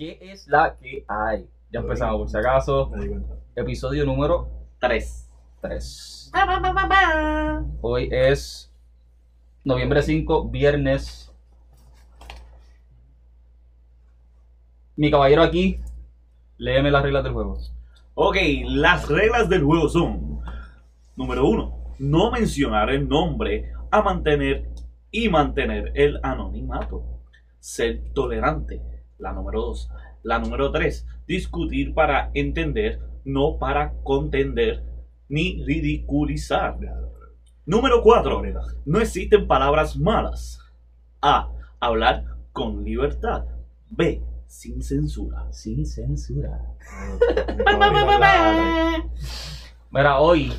¿Qué 0.00 0.16
es 0.18 0.48
la 0.48 0.78
que 0.80 1.04
hay? 1.06 1.46
Ya 1.70 1.80
empezamos, 1.80 2.16
por 2.16 2.30
si 2.30 2.38
acaso. 2.38 2.90
Episodio 3.54 4.06
número 4.06 4.48
Tres. 4.78 5.30
3. 5.60 6.32
Hoy 7.82 8.08
es 8.10 8.72
noviembre 9.62 10.00
5, 10.00 10.48
viernes. 10.48 11.30
Mi 14.96 15.10
caballero 15.10 15.42
aquí, 15.42 15.82
léeme 16.56 16.90
las 16.90 17.02
reglas 17.02 17.22
del 17.22 17.34
juego. 17.34 17.58
Ok, 18.14 18.36
las 18.68 19.06
reglas 19.06 19.50
del 19.50 19.64
juego 19.64 19.90
son: 19.90 20.40
número 21.14 21.46
uno, 21.46 21.92
no 21.98 22.30
mencionar 22.30 22.88
el 22.88 23.06
nombre 23.06 23.74
a 23.90 24.00
mantener 24.00 24.66
y 25.10 25.28
mantener 25.28 25.92
el 25.94 26.18
anonimato. 26.22 27.04
Ser 27.58 28.14
tolerante. 28.14 28.80
La 29.20 29.32
número 29.32 29.60
dos. 29.60 29.90
La 30.22 30.38
número 30.38 30.70
tres, 30.72 31.06
discutir 31.26 31.94
para 31.94 32.30
entender, 32.34 33.00
no 33.24 33.58
para 33.58 33.92
contender 34.02 34.82
ni 35.28 35.62
ridiculizar. 35.64 36.76
Número 37.64 38.02
cuatro, 38.02 38.42
no 38.84 39.00
existen 39.00 39.46
palabras 39.46 39.96
malas. 39.96 40.58
A. 41.22 41.50
Hablar 41.78 42.24
con 42.52 42.84
libertad. 42.84 43.44
B. 43.90 44.22
Sin 44.46 44.82
censura. 44.82 45.52
Sin 45.52 45.86
censura. 45.86 46.60
Mira, 49.90 50.18
hoy 50.18 50.52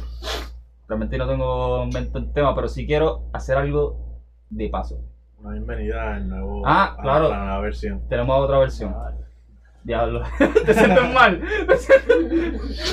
realmente 0.88 1.18
no 1.18 1.28
tengo 1.28 1.84
en 1.84 1.90
mente 1.90 2.18
el 2.18 2.32
tema, 2.34 2.56
pero 2.56 2.68
sí 2.68 2.86
quiero 2.86 3.30
hacer 3.34 3.58
algo 3.58 4.22
de 4.50 4.70
paso. 4.70 5.04
Una 5.42 5.52
bienvenida 5.54 6.16
al 6.16 6.30
nuevo. 6.30 6.62
Ah, 6.66 6.96
a 6.98 7.02
claro. 7.02 7.30
La 7.30 7.38
nueva 7.40 7.60
versión. 7.62 8.08
Tenemos 8.08 8.38
otra 8.44 8.60
versión. 8.60 8.96
Diablo. 9.84 10.22
¿Te 10.66 10.74
sientes 10.74 11.14
mal? 11.14 11.42
¿Te 11.68 11.78
sientes- 11.78 12.92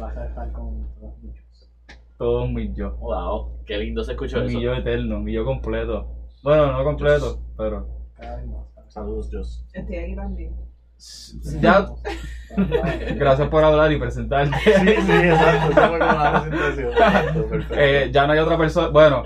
Vas 0.00 0.16
a 0.16 0.26
estar 0.26 0.52
con 0.52 0.88
los 1.00 1.20
bichos. 1.22 1.70
Todo 2.18 2.44
un 2.44 2.54
mi 2.54 2.72
yo. 2.74 2.96
Wow, 2.96 3.64
qué 3.66 3.78
lindo 3.78 4.02
se 4.04 4.12
escuchó 4.12 4.38
Un 4.38 4.44
eso. 4.46 4.58
mi 4.58 4.64
yo 4.64 4.74
eterno, 4.74 5.20
mi 5.20 5.32
yo 5.32 5.44
completo. 5.44 6.08
Bueno, 6.42 6.72
no 6.72 6.84
completo, 6.84 7.40
pero. 7.56 7.86
Cada 8.16 8.36
vez 8.36 8.46
más. 8.46 8.66
Saludos, 8.88 9.28
Jos. 9.32 9.66
Estoy 9.72 9.96
aquí 9.96 10.16
también. 10.16 10.54
Ya, 11.60 11.88
gracias 13.16 13.48
por 13.48 13.64
hablar 13.64 13.90
y 13.92 13.98
presentarte. 13.98 14.56
Sí, 14.58 14.72
sí, 14.72 15.12
exacto. 15.12 15.70
Eso 15.70 15.88
fue 15.88 15.98
como 15.98 15.98
la 15.98 16.42
presentación. 16.42 16.88
Exacto, 16.90 17.46
perfecto. 17.48 17.74
Eh, 17.78 18.10
ya 18.12 18.26
no 18.26 18.32
hay 18.32 18.38
otra 18.38 18.58
persona. 18.58 18.88
Bueno, 18.88 19.24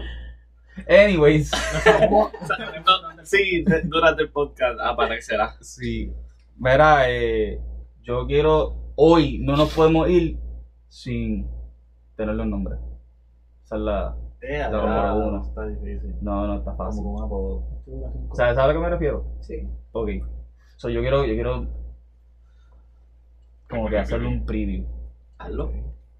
anyways. 0.89 1.51
Sí, 3.25 3.65
durante 3.85 4.23
el 4.23 4.31
podcast 4.31 4.79
aparecerá. 4.81 5.57
Sí. 5.61 6.13
Mira, 6.57 7.11
eh, 7.11 7.61
yo 8.03 8.27
quiero. 8.27 8.93
Hoy 8.97 9.39
no 9.39 9.57
nos 9.57 9.75
podemos 9.75 10.09
ir 10.09 10.39
sin 10.89 11.49
tener 12.17 12.37
los 12.37 12.47
nombres. 12.47 12.79
Esa 13.65 13.77
es 13.77 13.81
la. 13.81 14.17
Eh, 14.41 14.59
la 14.59 14.69
número 14.69 15.17
uno. 15.17 15.43
Está 15.43 15.67
difícil. 15.67 16.15
No, 16.21 16.47
no 16.47 16.59
está 16.59 16.75
fácil. 16.77 17.03
un 17.05 17.23
apodo. 17.25 17.65
¿sabes 18.35 18.59
a 18.59 18.67
lo 18.67 18.75
que 18.75 18.79
me 18.79 18.91
refiero? 18.91 19.25
Sí. 19.41 19.67
Ok. 19.93 20.11
So, 20.77 20.89
yo 20.89 21.01
quiero, 21.01 21.25
yo 21.25 21.35
quiero 21.35 21.67
como 23.69 23.89
que 23.89 23.99
hacerle 23.99 24.27
un 24.27 24.45
preview. 24.45 24.85
Hazlo. 25.39 25.71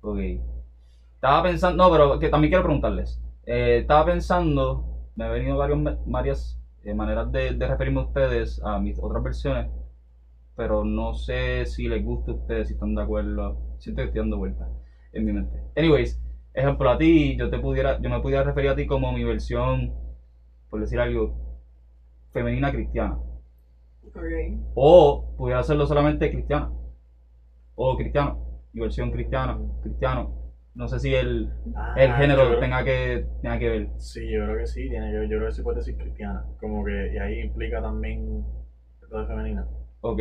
Ok. 0.01 0.19
Estaba 1.15 1.43
pensando, 1.43 1.83
no, 1.83 1.91
pero 1.91 2.19
que 2.19 2.29
también 2.29 2.51
quiero 2.51 2.63
preguntarles. 2.63 3.19
Eh, 3.47 3.79
estaba 3.81 4.05
pensando, 4.05 4.85
me 5.15 5.25
han 5.25 5.33
venido 5.33 5.57
varios, 5.57 5.79
varias 6.05 6.57
eh, 6.83 6.93
maneras 6.95 7.31
de, 7.33 7.53
de 7.53 7.67
referirme 7.67 8.01
a 8.01 8.03
ustedes 8.05 8.61
a 8.63 8.79
mis 8.79 8.99
otras 9.01 9.23
versiones, 9.23 9.67
pero 10.57 10.85
no 10.85 11.15
sé 11.15 11.65
si 11.67 11.89
les 11.89 12.03
gusta 12.03 12.33
a 12.33 12.35
ustedes, 12.35 12.69
si 12.69 12.75
están 12.75 12.95
de 12.95 13.03
acuerdo. 13.03 13.57
Siento 13.79 14.03
que 14.03 14.07
estoy 14.07 14.21
dando 14.21 14.39
vueltas 14.39 14.69
en 15.13 15.25
mi 15.25 15.33
mente. 15.33 15.61
Anyways, 15.77 16.19
ejemplo, 16.55 16.91
a 16.91 16.99
ti, 16.99 17.37
yo 17.37 17.49
te 17.51 17.59
pudiera, 17.59 17.97
yo 18.01 18.11
me 18.11 18.21
pudiera 18.21 18.43
referir 18.43 18.71
a 18.71 18.75
ti 18.75 18.87
como 18.87 19.13
mi 19.13 19.25
versión, 19.25 19.93
por 20.71 20.81
decir 20.81 21.01
algo, 21.01 21.33
femenina 22.33 22.71
cristiana. 22.71 23.17
O 24.75 25.35
pudiera 25.37 25.61
hacerlo 25.61 25.87
solamente 25.87 26.31
cristiana. 26.31 26.71
O 27.75 27.97
cristiano. 27.97 28.61
Mi 28.73 28.83
versión 28.83 29.11
cristiana. 29.11 29.59
Cristiano. 29.83 30.41
No 30.75 30.89
sé 30.89 30.99
si 30.99 31.15
el, 31.15 31.53
Ah, 31.77 31.95
el 31.97 32.11
yo 32.11 32.17
género 32.17 32.47
creo- 32.49 32.59
tenga 32.61 32.85
que, 32.85 33.27
tenga 33.43 33.59
que 33.59 33.69
ver. 33.69 33.89
Sí, 33.99 34.21
yo 34.33 34.45
creo 34.45 34.59
que 34.59 34.67
sí. 34.67 34.89
Tiene 34.89 35.11
que, 35.13 35.23
yo 35.29 35.37
creo 35.39 35.47
que 35.49 35.55
sí 35.55 35.63
puede 35.63 35.79
decir 35.79 35.97
cristiana. 35.97 36.45
Como 36.61 36.85
que. 36.85 37.13
Y 37.15 37.19
ahí 37.19 37.41
implica 37.41 37.81
también. 37.81 38.45
De 39.11 39.27
femenina. 39.27 39.67
Ok, 40.01 40.21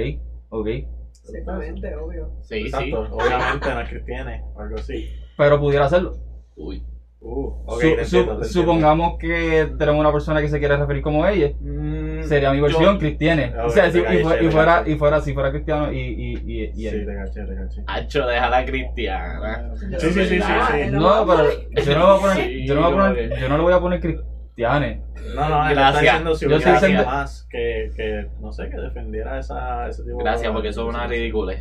ok. 0.50 0.68
Exactamente, 0.68 1.96
obvio. 1.96 2.30
Sí, 2.42 2.56
Exacto. 2.66 3.06
sí. 3.08 3.12
Obviamente 3.14 3.70
no 3.74 3.82
es 3.82 3.90
cristiana 3.90 4.42
algo 4.58 4.76
así. 4.76 5.10
Pero 5.38 5.60
pudiera 5.60 5.86
hacerlo. 5.86 6.14
Uy. 6.56 6.84
Uh, 7.26 7.54
Su- 7.80 8.06
su- 8.06 8.44
supongamos 8.44 9.18
que 9.18 9.72
tenemos 9.80 10.02
una 10.02 10.12
persona 10.12 10.42
que 10.42 10.50
se 10.50 10.60
quiere 10.60 10.76
referir 10.76 11.02
como 11.02 11.26
ella. 11.26 11.52
Mm, 11.62 12.24
Sería 12.24 12.52
mi 12.52 12.60
versión 12.60 12.96
Yo- 12.96 13.00
cristiana. 13.00 13.54
O 13.66 13.70
sea, 13.70 13.90
si, 13.92 14.00
y, 14.00 14.50
fuera, 14.52 14.86
y 14.86 14.96
fuera, 14.98 15.22
si 15.22 15.34
fuera 15.34 15.50
cristiano 15.52 15.92
y, 15.94 16.00
y, 16.00 16.34
y, 16.46 16.64
y 16.66 16.76
Sí, 16.76 16.88
él. 16.88 17.06
te 17.06 17.16
caché, 17.16 17.46
te 17.46 17.56
caché. 17.56 17.82
Hacho, 17.88 18.28
déjala 18.28 18.66
cristiana. 18.66 19.72
Sí, 20.00 20.12
sí, 20.12 20.26
sí, 20.26 20.42
sí, 20.42 20.42
No, 20.42 20.42
pero 20.42 20.92
yo 20.92 20.92
no, 20.92 21.00
le 21.00 21.00
voy 21.00 21.18
a 21.18 21.26
poner, 21.26 22.44
Sí, 22.46 22.68
yo, 22.68 22.76
no 22.76 22.82
voy 22.82 22.92
a 22.92 22.96
poner, 23.08 23.40
yo 23.40 23.50
no 23.50 23.58
le 23.58 23.64
voy 23.64 23.74
a 23.74 23.80
poner 23.80 24.00
cristiane. 24.02 25.02
No, 25.36 25.48
no, 25.50 25.70
está 25.70 25.74
Gracias. 25.74 26.02
diciendo 26.02 26.36
si 26.36 26.50
Yo 26.50 27.06
más 27.06 27.48
que, 27.50 27.90
que, 27.96 28.28
no 28.42 28.52
sé, 28.52 28.70
que 28.70 28.78
defendiera 28.78 29.40
esa, 29.40 29.88
ese 29.88 30.04
tipo 30.04 30.18
de 30.18 30.24
Gracias, 30.26 30.52
porque 30.52 30.68
eso 30.68 30.82
es 30.84 30.90
una 30.94 31.08
ridícula. 31.08 31.54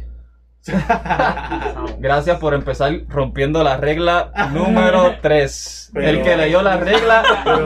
Gracias 1.98 2.38
por 2.38 2.54
empezar 2.54 2.92
rompiendo 3.08 3.62
la 3.64 3.76
regla 3.76 4.30
número 4.52 5.14
3. 5.22 5.90
Pero- 5.94 6.08
el 6.08 6.22
que 6.22 6.36
leyó 6.36 6.62
la 6.62 6.76
regla, 6.78 7.22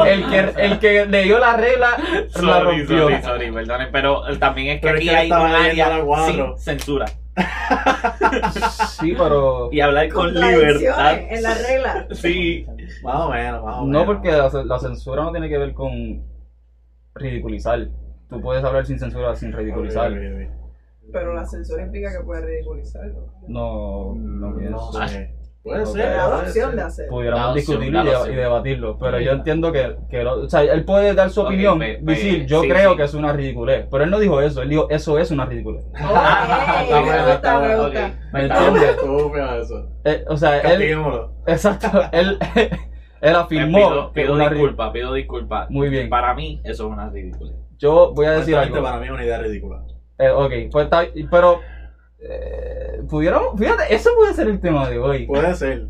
el 0.06 0.26
que, 0.28 0.62
el 0.62 0.78
que 0.78 1.06
leyó 1.06 1.38
la 1.38 1.56
regla 1.56 1.88
la 1.98 2.28
Sorry, 2.40 2.78
rompió. 2.80 2.98
sorry, 3.02 3.22
sorry, 3.22 3.52
perdonen, 3.52 3.88
pero 3.92 4.22
también 4.38 4.68
es 4.76 4.80
que 4.80 4.86
Pero 4.88 4.98
es 4.98 5.00
aquí 5.00 5.08
que 5.10 5.16
hay 5.16 5.30
un 5.30 5.36
área 5.54 5.98
la 5.98 6.26
sin 6.26 6.58
censura. 6.58 7.06
Sí, 8.98 9.14
pero 9.16 9.68
Y 9.70 9.80
hablar 9.80 10.08
con 10.08 10.32
libertad. 10.34 11.18
En 11.28 11.42
la 11.42 11.54
regla. 11.54 12.06
Sí. 12.12 12.66
Más 13.02 13.16
o 13.16 13.30
menos, 13.30 13.64
más 13.64 13.76
o 13.76 13.84
menos. 13.84 13.88
no 13.88 14.06
porque 14.06 14.32
la, 14.32 14.50
la 14.64 14.78
censura 14.78 15.22
no 15.22 15.32
tiene 15.32 15.48
que 15.48 15.58
ver 15.58 15.74
con 15.74 15.90
ridiculizar. 17.14 17.86
Tú 18.28 18.40
puedes 18.40 18.64
hablar 18.64 18.86
sin 18.86 18.98
censura, 18.98 19.34
sin 19.36 19.52
ridiculizar. 19.52 20.10
Pero 21.12 21.34
la 21.34 21.44
censura 21.46 21.82
implica 21.84 22.10
que 22.12 22.24
puedes 22.24 22.44
ridiculizarlo. 22.44 23.28
No, 23.48 24.14
no 24.16 24.50
No 24.50 24.56
pienso. 24.58 24.92
sé. 25.08 25.32
Puede 25.62 25.84
ser. 25.86 26.16
La 26.16 26.26
puede 26.26 26.40
opción 26.42 26.70
ser. 26.70 26.76
de 26.76 26.82
hacer. 26.82 27.08
Pudiéramos 27.08 27.54
discutirlo 27.56 28.28
y, 28.30 28.34
debatirlo, 28.36 28.98
pero 29.00 29.18
yo 29.18 29.32
entiendo 29.32 29.72
que, 29.72 29.96
que 30.08 30.22
lo- 30.22 30.42
o 30.44 30.48
sea, 30.48 30.62
él 30.62 30.84
puede 30.84 31.12
dar 31.12 31.28
su 31.30 31.40
opinión, 31.42 31.80
pe- 31.80 31.94
pe- 31.98 32.12
decir, 32.12 32.46
yo 32.46 32.62
sí, 32.62 32.68
creo 32.68 32.92
sí. 32.92 32.96
que 32.98 33.02
es 33.02 33.14
una 33.14 33.32
ridiculez, 33.32 33.86
pero 33.90 34.04
él 34.04 34.10
no 34.10 34.20
dijo 34.20 34.40
eso, 34.40 34.62
él 34.62 34.68
dijo, 34.68 34.88
eso 34.90 35.18
es 35.18 35.32
una 35.32 35.44
ridiculez. 35.44 35.84
Ok, 35.86 35.96
Está 35.96 37.00
me 37.00 37.16
gusta, 37.18 37.34
está 37.34 37.58
me 37.58 37.66
bueno, 37.66 37.82
gusta. 37.84 38.06
ok. 38.06 38.12
¿Me 38.32 38.40
entiendes? 38.46 38.96
Eso. 39.62 39.88
Eh, 40.04 40.24
o 40.28 40.36
sea, 40.36 40.58
él, 40.60 40.98
exacto, 41.48 42.00
él, 42.12 42.38
él 43.20 43.34
afirmó 43.34 43.78
pido, 43.78 44.12
que 44.12 44.22
pido 44.22 44.36
disculpas, 44.38 44.90
pido 44.92 45.12
disculpas. 45.14 45.68
Muy 45.70 45.88
bien. 45.88 46.08
Para 46.08 46.32
mí, 46.34 46.60
eso 46.62 46.86
es 46.86 46.92
una 46.92 47.10
ridícula. 47.10 47.52
Yo 47.78 48.12
voy 48.14 48.26
a 48.26 48.30
decir 48.32 48.54
algo. 48.56 48.80
para 48.82 48.98
mí 49.00 49.06
es 49.06 49.10
una 49.12 49.24
idea 49.24 49.38
ridícula. 49.38 49.82
Eh, 50.18 50.30
ok, 50.30 50.52
pues 50.72 50.84
está, 50.84 51.04
pero 51.30 51.60
eh, 52.18 53.02
pudiéramos, 53.08 53.58
fíjate, 53.58 53.94
eso 53.94 54.10
puede 54.16 54.32
ser 54.34 54.48
el 54.48 54.60
tema 54.60 54.88
de 54.88 54.98
hoy. 54.98 55.26
Puede 55.26 55.54
ser. 55.54 55.88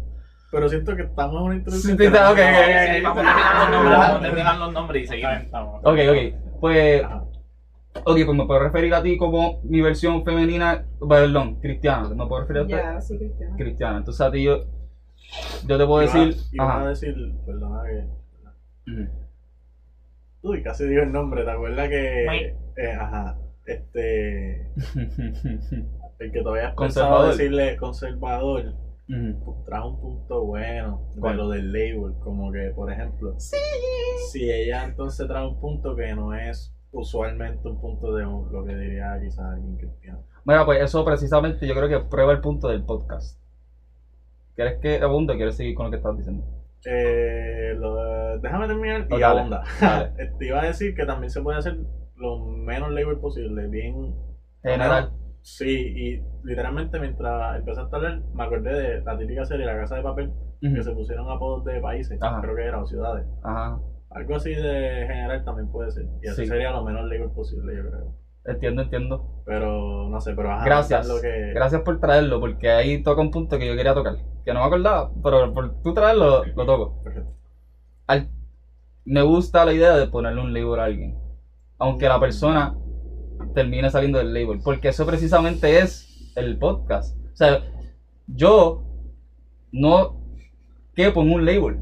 Pero 0.50 0.68
siento 0.68 0.96
que 0.96 1.02
estamos 1.02 1.36
en 1.36 1.42
una 1.42 1.54
introducción. 1.56 1.96
sí, 1.98 2.06
ok, 2.06 2.12
ok, 2.12 2.38
ok. 2.38 3.02
Vamos 3.02 3.18
a 3.18 3.22
terminar 3.22 3.58
los 3.60 3.70
nombres, 3.70 3.98
vamos 3.98 4.16
a 4.16 4.20
terminar 4.20 4.58
los 4.58 4.72
nombres 4.72 5.02
y 5.02 5.06
seguimos. 5.06 5.44
Ok, 5.82 5.98
ok, 6.10 6.60
pues, 6.60 7.02
ok, 8.04 8.04
pues 8.04 8.36
me 8.36 8.46
puedo 8.46 8.60
referir 8.60 8.94
a 8.94 9.02
ti 9.02 9.16
como 9.16 9.60
mi 9.64 9.80
versión 9.80 10.24
femenina, 10.24 10.84
perdón, 11.08 11.56
cristiana, 11.60 12.08
me 12.08 12.26
puedo 12.26 12.42
referir 12.42 12.62
a 12.62 12.66
ti 12.66 12.72
Ya, 12.72 13.00
sí, 13.00 13.18
Cristiano. 13.18 13.56
cristiana. 13.56 13.98
Entonces 13.98 14.20
a 14.26 14.30
ti 14.30 14.42
yo, 14.42 14.64
yo 15.66 15.78
te 15.78 15.86
puedo 15.86 16.02
Iba- 16.02 16.12
decir, 16.12 16.36
Iba 16.52 16.64
a 16.64 16.76
ajá, 16.78 16.88
decir, 16.88 17.14
perdona 17.44 17.82
que. 17.84 19.06
Uy, 20.42 20.62
casi 20.62 20.86
digo 20.86 21.02
el 21.02 21.12
nombre, 21.12 21.44
¿te 21.44 21.50
acuerdas 21.50 21.88
que. 21.88 22.54
Eh, 22.76 22.92
ajá. 22.92 23.36
Este. 23.66 24.70
El 26.18 26.32
que 26.32 26.42
todavía 26.42 26.68
es 26.70 26.74
Conservador. 26.74 27.16
pensado 27.26 27.36
decirle 27.36 27.76
conservador. 27.76 28.74
Ujú. 29.08 29.44
pues, 29.44 29.64
trajo 29.66 29.88
un 29.90 30.00
punto 30.00 30.44
bueno 30.44 31.08
de 31.14 31.20
¿Cuál? 31.20 31.36
lo 31.36 31.48
del 31.50 31.72
label, 31.72 32.14
como 32.24 32.50
que 32.50 32.72
por 32.74 32.90
ejemplo, 32.90 33.36
si 33.38 34.50
ella 34.50 34.82
entonces 34.84 35.28
trae 35.28 35.46
un 35.46 35.60
punto 35.60 35.94
que 35.94 36.12
no 36.14 36.34
es 36.34 36.74
usualmente 36.90 37.68
un 37.68 37.80
punto 37.80 38.16
de 38.16 38.26
un- 38.26 38.50
lo 38.52 38.64
que 38.64 38.74
diría 38.74 39.16
quizás 39.22 39.44
alguien 39.54 39.76
cristiano. 39.76 40.24
Mira, 40.44 40.64
pues 40.64 40.82
eso 40.82 41.04
precisamente 41.04 41.68
yo 41.68 41.74
creo 41.74 41.88
que 41.88 42.00
prueba 42.08 42.32
el 42.32 42.40
punto 42.40 42.66
del 42.68 42.82
podcast. 42.82 43.38
¿Quieres 44.56 44.80
que 44.80 44.96
abunde 45.00 45.34
o 45.34 45.36
quieres 45.36 45.54
seguir 45.56 45.76
con 45.76 45.84
lo 45.86 45.90
que 45.90 45.98
estás 45.98 46.16
diciendo? 46.16 46.44
eh, 46.84 47.74
lo- 47.76 48.38
déjame 48.38 48.66
terminar 48.66 49.06
y 49.08 49.20
dale, 49.20 49.24
abunda. 49.40 49.62
dale. 49.80 50.32
Te 50.38 50.46
iba 50.46 50.62
a 50.62 50.66
decir 50.66 50.94
que 50.96 51.04
también 51.06 51.30
se 51.30 51.42
puede 51.42 51.58
hacer 51.58 51.76
lo 52.16 52.36
menos 52.38 52.90
label 52.92 53.16
posible, 53.16 53.66
bien 53.66 54.14
General. 54.62 55.10
Sí, 55.42 55.68
y 55.68 56.20
literalmente 56.42 56.98
mientras 56.98 57.56
empezaste 57.56 57.94
a 57.94 57.96
hablar, 57.98 58.18
me 58.34 58.42
acordé 58.42 58.72
de 58.74 59.00
la 59.04 59.16
típica 59.16 59.44
serie 59.44 59.64
La 59.64 59.76
Casa 59.76 59.94
de 59.94 60.02
Papel, 60.02 60.32
que 60.60 60.82
se 60.82 60.90
pusieron 60.90 61.30
apodos 61.30 61.64
de 61.64 61.80
países, 61.80 62.20
Ajá. 62.20 62.40
creo 62.40 62.54
que 62.56 62.62
era, 62.64 62.80
o 62.80 62.86
ciudades. 62.86 63.24
Ajá. 63.44 63.78
Algo 64.10 64.34
así 64.34 64.50
de 64.50 65.04
general 65.06 65.44
también 65.44 65.68
puede 65.68 65.90
ser. 65.92 66.06
Y 66.22 66.26
así 66.28 66.42
Sí. 66.42 66.48
sería 66.48 66.72
lo 66.72 66.82
menos 66.82 67.04
label 67.04 67.28
posible, 67.30 67.76
yo 67.76 67.82
creo. 67.88 68.12
Entiendo, 68.44 68.82
entiendo. 68.82 69.42
Pero 69.44 70.08
no 70.08 70.20
sé, 70.20 70.34
pero 70.34 70.50
ajá, 70.50 70.64
Gracias. 70.64 71.06
es 71.06 71.14
lo 71.14 71.20
que... 71.20 71.52
Gracias 71.54 71.80
por 71.82 71.98
traerlo, 71.98 72.40
porque 72.40 72.68
ahí 72.70 72.98
toca 72.98 73.20
un 73.20 73.30
punto 73.30 73.56
que 73.58 73.66
yo 73.68 73.76
quería 73.76 73.94
tocar. 73.94 74.14
Que 74.44 74.52
no 74.52 74.60
me 74.60 74.66
acordaba, 74.66 75.08
pero 75.22 75.52
por 75.52 75.80
tú 75.82 75.92
traerlo, 75.92 76.42
lo 76.44 76.64
toco. 76.66 77.02
Perfecto. 77.04 77.30
Al- 78.08 78.26
me 79.04 79.22
gusta 79.22 79.64
la 79.64 79.72
idea 79.72 79.94
de 79.94 80.06
ponerle 80.06 80.40
un 80.40 80.52
label 80.52 80.80
a 80.80 80.84
alguien. 80.84 81.14
Aunque 81.78 82.08
la 82.08 82.18
persona 82.20 82.74
termine 83.54 83.90
saliendo 83.90 84.18
del 84.18 84.32
label. 84.32 84.60
Porque 84.64 84.88
eso 84.88 85.04
precisamente 85.06 85.78
es 85.78 86.32
el 86.36 86.58
podcast. 86.58 87.16
O 87.32 87.36
sea, 87.36 87.62
yo 88.26 88.82
no 89.72 90.20
quepo 90.94 91.22
en 91.22 91.32
un 91.32 91.44
label. 91.44 91.78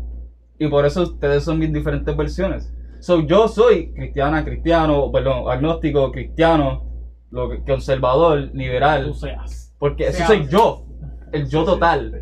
Y 0.59 0.69
por 0.69 0.85
eso 0.87 1.03
ustedes 1.03 1.45
son 1.45 1.59
mis 1.59 1.73
diferentes 1.73 2.17
versiones. 2.17 2.73
So, 3.01 3.21
yo 3.21 3.49
soy 3.49 3.93
cristiana, 3.93 4.45
cristiano, 4.45 5.11
perdón, 5.13 5.51
agnóstico, 5.51 6.11
cristiano, 6.11 6.85
lo 7.31 7.51
que- 7.51 7.63
conservador, 7.63 8.51
liberal. 8.55 9.07
Tú 9.07 9.15
seas. 9.15 9.75
Porque 9.79 10.05
eso 10.09 10.19
Sea. 10.19 10.27
soy 10.29 10.49
yo. 10.49 10.87
El 11.33 11.49
yo 11.49 11.65
total. 11.65 12.13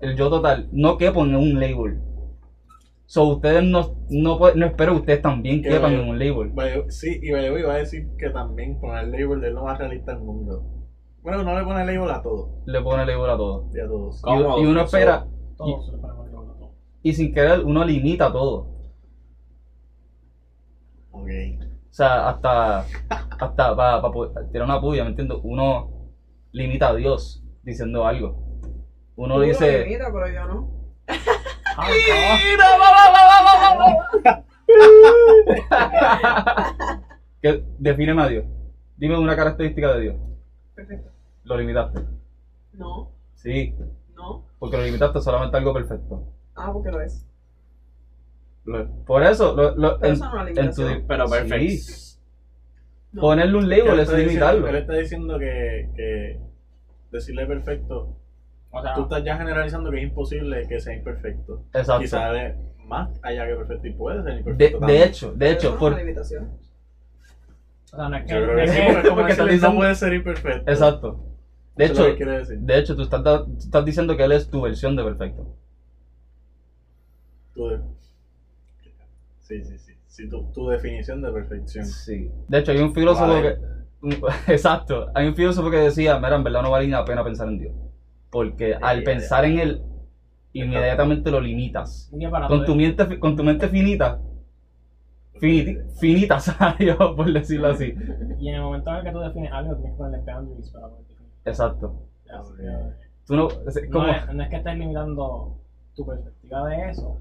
El 0.00 0.16
yo 0.16 0.30
total. 0.30 0.68
No 0.72 0.96
quepo 0.96 1.24
en 1.24 1.34
un 1.34 1.60
label. 1.60 2.00
So, 3.08 3.24
ustedes 3.28 3.62
no, 3.62 3.94
no, 4.10 4.36
pueden- 4.38 4.58
no 4.58 4.66
espero 4.66 4.92
que 4.94 4.98
ustedes 5.00 5.22
también 5.22 5.62
Que 5.62 5.68
quepan 5.68 5.92
vaya- 5.92 6.02
en 6.02 6.08
un 6.08 6.18
label. 6.18 6.50
Vaya- 6.52 6.84
Sí, 6.90 7.20
y 7.22 7.30
vaya, 7.30 7.56
iba 7.58 7.72
a 7.72 7.76
decir 7.78 8.08
que 8.18 8.30
también 8.30 8.80
poner 8.80 9.04
label 9.08 9.44
es 9.44 9.52
lo 9.52 9.62
más 9.64 9.78
realista 9.78 10.12
del 10.12 10.22
mundo. 10.22 10.64
Bueno, 11.22 11.42
no 11.44 11.56
le 11.58 11.64
pone 11.64 11.84
label 11.84 12.10
a 12.10 12.20
todo, 12.22 12.50
Le 12.66 12.80
pone 12.82 13.06
label 13.06 13.30
a 13.30 13.36
todo. 13.36 13.70
y 13.74 13.80
a 13.80 13.86
todos. 13.86 14.22
Y, 14.26 14.62
y 14.62 14.66
uno 14.66 14.80
espera, 14.82 15.26
Todos 15.56 15.86
se 15.86 15.92
le 15.92 15.98
ponemos 15.98 16.26
el 16.26 16.32
label 16.32 16.50
a 16.50 16.54
todo. 16.58 16.72
y 17.02 17.12
sin 17.12 17.32
querer, 17.34 17.64
uno 17.64 17.84
limita 17.84 18.32
todo. 18.32 18.68
Ok. 21.12 21.28
O 21.90 21.92
sea, 21.96 22.28
hasta, 22.28 22.80
hasta 23.08 23.76
para 23.76 24.02
tirar 24.52 24.66
una 24.68 24.80
puya, 24.80 25.02
¿me 25.04 25.10
entiendes? 25.10 25.38
Uno 25.42 26.10
limita 26.52 26.88
a 26.90 26.94
Dios 26.94 27.42
diciendo 27.62 28.04
algo. 28.06 28.60
Uno 29.16 29.38
lo 29.38 29.44
dice. 29.44 29.84
limitas, 29.84 30.08
pero 30.12 30.28
yo 30.28 30.44
no. 30.46 30.70
¿Qué? 37.42 37.64
Defíneme 37.78 38.22
a 38.22 38.28
Dios. 38.28 38.44
Dime 38.96 39.18
una 39.18 39.36
característica 39.36 39.92
de 39.94 40.00
Dios. 40.00 40.16
Perfecto. 40.74 41.10
Lo 41.44 41.56
limitaste. 41.58 42.00
No, 42.72 43.12
Sí, 43.34 43.74
no. 44.14 44.44
porque 44.58 44.76
lo 44.76 44.82
limitaste 44.84 45.20
solamente 45.20 45.56
a 45.56 45.60
algo 45.60 45.72
perfecto. 45.72 46.24
Ah, 46.54 46.70
porque 46.72 46.90
lo 46.90 47.00
es. 47.00 47.26
Lo- 48.64 48.88
Por 49.04 49.22
eso, 49.22 49.54
lo, 49.54 49.74
lo- 49.76 49.98
Pero 50.00 50.06
en, 50.08 50.12
eso 50.14 50.24
no 50.34 50.46
en 50.48 50.74
tu. 50.74 51.06
Pero 51.06 51.28
perfecto. 51.28 51.56
Sí. 51.58 52.18
No. 53.12 53.22
Ponerle 53.22 53.56
un 53.56 53.68
label 53.68 54.00
es 54.00 54.08
está 54.08 54.16
diciendo- 54.16 54.28
limitarlo. 54.28 54.68
Él 54.68 54.76
está 54.76 54.92
diciendo 54.94 55.38
que, 55.38 55.90
que 55.94 56.40
decirle 57.12 57.46
perfecto, 57.46 58.16
O 58.78 58.82
sea, 58.82 58.94
tú 58.94 59.02
estás 59.02 59.24
ya 59.24 59.36
generalizando 59.36 59.90
que 59.90 59.98
es 59.98 60.02
imposible 60.04 60.66
que 60.68 60.80
sea 60.80 60.94
imperfecto. 60.94 61.62
Exacto. 61.72 62.02
Quizás 62.02 62.56
más 62.84 63.18
allá 63.22 63.46
que 63.46 63.54
perfecto 63.54 63.86
y 63.86 63.92
puede 63.92 64.22
ser 64.22 64.38
imperfecto. 64.38 64.86
de 64.86 65.02
hecho, 65.02 65.32
de 65.32 65.50
hecho, 65.50 65.78
por, 65.78 65.92
es 65.92 65.96
una 65.96 66.04
limitación. 66.04 66.44
o 67.92 67.96
sea, 67.96 68.08
no 68.08 68.16
es 68.16 68.24
que. 68.24 68.34
Yo 68.34 68.44
creo 68.44 68.52
no 68.52 68.56
que 68.56 68.68
sí, 68.68 68.80
porque 69.10 69.76
puede 69.76 69.94
ser 69.94 70.12
imperfecto. 70.14 70.70
exacto. 70.70 71.24
De 71.76 71.84
hecho, 71.84 72.06
que 72.06 72.16
quiere 72.16 72.38
decir. 72.38 72.58
de 72.58 72.78
hecho, 72.78 72.96
tú 72.96 73.02
estás, 73.02 73.22
tú 73.22 73.56
estás 73.58 73.84
diciendo 73.84 74.16
que 74.16 74.24
él 74.24 74.32
es 74.32 74.48
tu 74.48 74.62
versión 74.62 74.96
de 74.96 75.04
perfecto. 75.04 75.46
Tu 77.54 77.68
de- 77.68 77.80
Sí, 79.40 79.62
sí, 79.62 79.78
sí. 79.78 79.92
Sí, 80.06 80.28
tu, 80.28 80.50
tu 80.52 80.68
definición 80.68 81.20
de 81.22 81.30
perfección. 81.30 81.84
Sí. 81.84 82.30
De 82.48 82.58
hecho, 82.58 82.72
hay 82.72 82.78
un 82.78 82.94
filósofo 82.94 83.32
Vale. 83.32 83.58
que. 84.00 84.52
Exacto. 84.52 85.10
Hay 85.14 85.26
un 85.26 85.34
filósofo 85.34 85.70
que 85.70 85.76
decía: 85.76 86.18
Mira, 86.18 86.36
en 86.36 86.44
verdad 86.44 86.62
no 86.62 86.70
vale 86.70 86.86
ni 86.86 86.92
la 86.92 87.04
pena 87.04 87.22
pensar 87.22 87.48
en 87.48 87.58
Dios. 87.58 87.74
Porque 88.36 88.74
al 88.74 88.98
ya, 88.98 89.04
pensar 89.04 89.44
ya. 89.44 89.50
en 89.50 89.58
él, 89.60 89.82
inmediatamente 90.52 91.30
lo 91.30 91.40
limitas. 91.40 92.10
Con 92.48 92.66
tu 92.66 92.74
mente, 92.74 93.18
con 93.18 93.34
tu 93.34 93.42
mente 93.42 93.66
finita, 93.68 94.18
finiti- 95.40 95.80
finita, 95.98 96.38
¿sabes? 96.40 96.94
por 96.96 97.32
decirlo 97.32 97.68
así. 97.68 97.94
Y 98.38 98.48
en 98.50 98.56
el 98.56 98.60
momento 98.60 98.90
en 98.90 98.96
el 98.96 99.02
que 99.04 99.10
tú 99.12 99.20
defines 99.20 99.52
algo, 99.52 99.74
tienes 99.76 99.92
que 99.92 99.96
ponerle 99.96 100.32
boundaries 100.32 100.70
para 100.70 100.88
poder 100.88 101.06
definir. 101.06 101.32
Exacto. 101.46 101.94
Tú 103.26 103.36
no. 103.36 103.48
es 103.48 103.82
No 103.88 103.90
como- 103.90 104.08
es, 104.08 104.34
no 104.34 104.42
es 104.42 104.48
que 104.50 104.56
estés 104.56 104.76
limitando 104.76 105.56
tu 105.94 106.06
perspectiva 106.06 106.68
de 106.68 106.90
eso, 106.90 107.16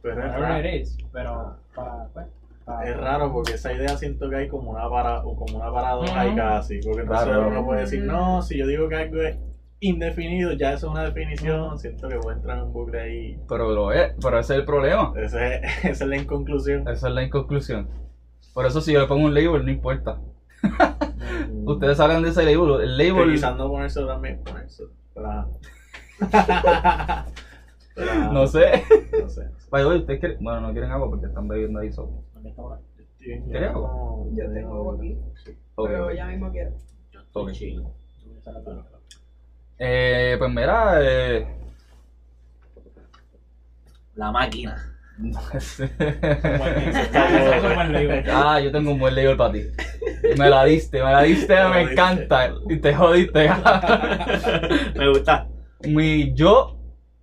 Pero 0.00 0.14
es 0.14 0.26
whatever 0.30 0.40
raro. 0.48 0.68
it 0.68 0.80
is, 0.82 0.98
pero 1.12 1.56
para, 1.74 2.06
pues, 2.14 2.26
para- 2.64 2.88
Es 2.88 2.96
raro 2.96 3.32
porque 3.32 3.54
esa 3.54 3.72
idea 3.72 3.96
siento 3.96 4.30
que 4.30 4.36
hay 4.36 4.48
como 4.48 4.70
una 4.70 4.88
para, 4.88 5.24
o 5.26 5.34
como 5.34 5.56
una 5.58 5.72
paradoja 5.72 6.20
ahí 6.20 6.28
Ujú. 6.28 6.36
casi. 6.36 6.80
Porque 6.84 7.00
entonces 7.02 7.26
Claro. 7.26 7.48
uno 7.48 7.64
puede 7.64 7.80
decir, 7.80 8.04
no, 8.04 8.40
si 8.42 8.58
yo 8.58 8.66
digo 8.68 8.88
que 8.88 8.94
algo 8.94 9.20
es 9.20 9.36
indefinido, 9.82 10.52
ya 10.52 10.72
eso 10.72 10.86
es 10.86 10.92
una 10.92 11.04
definición. 11.04 11.78
Siento 11.78 12.08
que 12.08 12.16
puede 12.16 12.36
entrar 12.36 12.58
en 12.58 12.64
un 12.64 12.72
bucle 12.72 13.00
ahí. 13.00 13.40
Pero 13.48 13.70
lo 13.72 13.92
es. 13.92 14.14
Pero 14.22 14.38
ese 14.38 14.54
es 14.54 14.60
el 14.60 14.64
problema. 14.64 15.12
Ese, 15.16 15.56
esa 15.82 15.90
es 15.90 16.00
la 16.06 16.16
inconclusión. 16.16 16.88
Esa 16.88 17.08
es 17.08 17.14
la 17.14 17.22
inconclusión. 17.22 17.88
Por 18.54 18.64
eso, 18.64 18.80
si 18.80 18.92
yo 18.92 19.00
le 19.00 19.06
pongo 19.06 19.26
un 19.26 19.34
label, 19.34 19.64
no 19.64 19.70
importa. 19.70 20.20
Ustedes 21.64 21.96
salen 21.96 22.22
de 22.22 22.28
ese 22.30 22.44
label. 22.44 22.82
El 22.82 22.96
label. 22.96 23.32
quizás 23.32 23.56
no 23.56 23.68
ponérselo 23.68 24.06
también, 24.06 24.42
ponérselo. 24.44 24.90
Pero, 25.14 25.28
ajá, 26.32 27.26
No 28.32 28.46
sé. 28.46 28.84
No 29.20 29.28
sé. 29.28 29.48
Vaya, 29.70 29.88
oye, 29.88 29.98
ustedes 29.98 30.20
quieren. 30.20 30.38
Bueno, 30.40 30.60
no 30.60 30.72
quieren 30.72 30.92
agua 30.92 31.10
porque 31.10 31.26
están 31.26 31.48
bebiendo 31.48 31.80
ahí 31.80 31.88
ahí. 31.88 32.78
¿Quieres 33.18 33.70
agua? 33.70 33.90
Yo 34.32 34.52
tengo 34.52 34.74
agua 34.74 34.94
aquí. 34.96 35.18
Pero 35.76 36.12
ya 36.12 36.26
mismo 36.26 36.50
quiero. 36.52 36.70
Yo 37.12 37.42
voy 37.42 37.52
a 37.52 38.42
sacar 38.42 38.62
todo. 38.62 38.91
Eh, 39.84 40.36
pues 40.38 40.48
mira, 40.52 40.94
eh. 41.00 41.44
La 44.14 44.30
máquina. 44.30 44.76
ah, 48.32 48.60
yo 48.60 48.70
tengo 48.70 48.92
un 48.92 49.00
buen 49.00 49.16
label 49.16 49.36
para 49.36 49.54
ti. 49.54 49.64
Me 50.38 50.48
la 50.48 50.64
diste, 50.66 51.02
me 51.02 51.10
la 51.10 51.22
diste, 51.22 51.54
Me 51.68 51.80
encanta. 51.82 52.52
Y 52.68 52.76
te 52.76 52.94
jodiste. 52.94 53.50
Me 54.94 55.08
gusta. 55.08 55.48
Mi 55.80 56.32
yo 56.32 56.78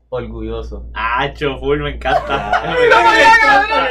orgulloso. 0.09 0.85
Hacho, 0.93 1.57
full, 1.59 1.79
me 1.79 1.91
encanta. 1.91 2.51
Ah, 2.55 2.75
Me 2.77 2.87
encanta. 2.87 3.87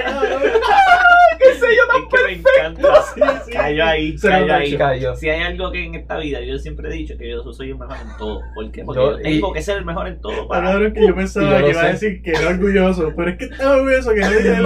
¿Qué 1.38 1.54
sé 1.54 1.75
yo 1.75 1.84
Es 1.98 2.08
que 2.08 2.26
me 2.26 2.32
encanta. 2.32 3.02
sí. 3.44 3.50
Cayó 3.52 3.84
ahí, 3.84 4.16
cayó 4.16 4.54
ahí. 4.54 4.76
Cayó. 4.76 5.16
Si 5.16 5.28
hay 5.28 5.42
algo 5.42 5.70
que 5.72 5.84
en 5.84 5.94
esta 5.94 6.18
vida 6.18 6.40
yo 6.40 6.58
siempre 6.58 6.88
he 6.88 6.92
dicho 6.92 7.16
que 7.18 7.28
yo 7.30 7.42
soy 7.52 7.70
el 7.70 7.78
mejor 7.78 7.96
en 7.96 8.16
todo. 8.18 8.40
¿Por 8.54 8.70
qué? 8.70 8.84
Porque 8.84 9.00
Yo- 9.00 9.16
yo, 9.16 9.22
tengo 9.22 9.50
y- 9.50 9.52
que 9.54 9.62
ser 9.62 9.78
el 9.78 9.84
mejor 9.84 10.08
en 10.08 10.20
todo. 10.20 10.48
Para... 10.48 10.70
cabrón 10.72 10.92
que 10.92 11.06
yo 11.06 11.14
pensaba 11.14 11.58
yo 11.60 11.64
que 11.64 11.70
iba 11.70 11.82
a 11.82 11.88
decir 11.88 12.22
que 12.22 12.30
era 12.30 12.48
orgulloso, 12.48 13.12
pero 13.16 13.30
es 13.30 13.36
que 13.38 13.44
está 13.46 13.70
orgulloso 13.72 14.14
que 14.14 14.20
nadie 14.20 14.34
No, 14.36 14.42
dice 14.42 14.52
que 14.54 14.58
yo 14.58 14.62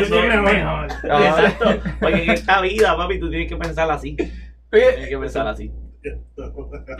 no, 0.00 0.04
soy 0.06 0.18
el 0.18 0.36
no, 0.36 0.42
mejor. 0.42 0.88
Ah. 1.10 1.26
Exacto. 1.28 1.90
Porque 2.00 2.22
en 2.24 2.30
esta 2.30 2.60
vida, 2.60 2.96
papi, 2.96 3.18
tú 3.20 3.30
tienes 3.30 3.48
que 3.48 3.56
pensar 3.56 3.90
así. 3.90 4.16
Tienes 4.70 5.08
que 5.08 5.18
pensar 5.18 5.46
así. 5.46 5.70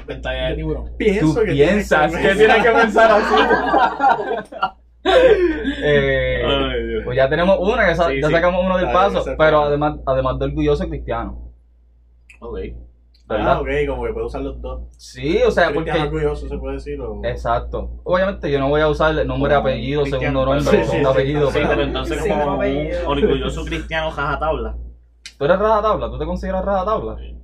Pantalla 0.06 0.48
de 0.50 0.54
tiburón. 0.56 0.96
Pienso 0.96 1.34
Tú 1.34 1.40
que 1.40 1.52
tienes 1.52 1.74
piensas 1.74 2.12
que 2.12 2.34
tienes 2.36 2.62
que 2.62 2.70
pensar 2.70 3.10
así. 3.10 3.34
Eh, 5.04 6.42
Ay, 6.44 7.04
pues 7.04 7.16
ya 7.16 7.28
tenemos 7.28 7.58
una, 7.60 7.88
ya, 7.88 7.94
sa- 7.94 8.08
Sí, 8.08 8.20
ya 8.20 8.28
sí. 8.28 8.32
sacamos 8.32 8.64
uno 8.64 8.78
del 8.78 8.92
paso, 8.92 9.24
pero 9.36 9.62
además, 9.64 9.98
además 10.06 10.38
de 10.38 10.44
orgulloso 10.46 10.88
cristiano. 10.88 11.52
Ok. 12.40 12.58
¿verdad? 13.24 13.52
Ah, 13.52 13.60
ok, 13.60 13.68
como 13.88 14.04
que 14.04 14.12
puedo 14.12 14.26
usar 14.26 14.42
los 14.42 14.60
dos. 14.60 14.82
Sí, 14.98 15.40
o 15.46 15.50
sea, 15.50 15.70
Cristiano 15.70 16.00
porque... 16.00 16.16
orgulloso 16.16 16.48
se 16.48 16.58
puede 16.58 16.74
decir 16.74 17.00
o... 17.00 17.20
Exacto. 17.24 18.00
Obviamente 18.04 18.50
yo 18.50 18.58
no 18.58 18.68
voy 18.68 18.80
a 18.82 18.88
usar 18.88 19.16
el 19.18 19.26
nombre, 19.26 19.54
Como 19.54 19.68
apellido, 19.68 20.02
cristiano, 20.02 20.40
segundo 20.40 20.54
nombre, 20.54 20.60
sí, 20.70 20.76
sí, 20.84 20.90
segundo 20.90 21.08
sí, 21.12 21.14
apellido. 21.14 21.46
Sí, 21.50 21.52
pero- 21.54 21.68
pero 21.70 21.82
entonces 21.82 22.22
Sí, 22.22 22.28
como 22.28 22.58
orgulloso 23.06 23.64
cristiano 23.64 24.10
jajatabla. 24.10 24.76
¿Tú 25.38 25.44
eres 25.46 25.58
rajatabla? 25.58 26.10
¿Tú 26.10 26.18
te 26.18 26.26
consideras 26.26 26.64
rajatabla? 26.64 27.12
Algunas 27.12 27.41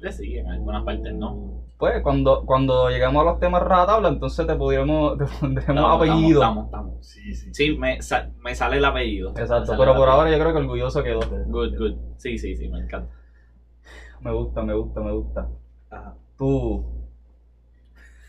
partes 0.00 0.16
sí, 0.16 0.36
en 0.36 0.48
algunas 0.48 0.84
partes 0.84 1.14
no. 1.14 1.62
Pues 1.78 2.02
cuando, 2.02 2.44
cuando 2.44 2.90
lleguemos 2.90 3.20
a 3.22 3.24
los 3.24 3.38
temas 3.38 3.62
rajatabla, 3.62 4.08
entonces 4.08 4.46
te 4.46 4.54
podríamos, 4.54 5.16
te 5.18 5.24
pondremos 5.24 5.68
Estamos, 5.68 5.96
apellido. 5.96 6.40
Estamos, 6.42 6.64
estamos, 6.64 6.64
estamos. 6.66 7.06
Sí, 7.06 7.34
sí. 7.34 7.54
Sí, 7.54 7.76
me, 7.76 8.02
sa- 8.02 8.28
me 8.38 8.54
sale 8.54 8.76
el 8.76 8.84
apellido. 8.84 9.30
Exacto, 9.30 9.72
pero 9.78 9.94
por 9.94 10.08
apellido. 10.08 10.10
ahora 10.10 10.30
yo 10.30 10.38
creo 10.38 10.52
que 10.52 10.58
orgulloso 10.58 11.02
quedó. 11.02 11.20
Good, 11.20 11.76
good. 11.78 11.94
Sí, 12.18 12.36
sí, 12.38 12.54
sí, 12.56 12.68
me 12.68 12.80
encanta. 12.80 13.12
Me 14.20 14.32
gusta, 14.32 14.62
me 14.62 14.74
gusta, 14.74 15.00
me 15.00 15.12
gusta. 15.12 15.48
Ajá. 15.90 16.14
Tú. 16.36 16.84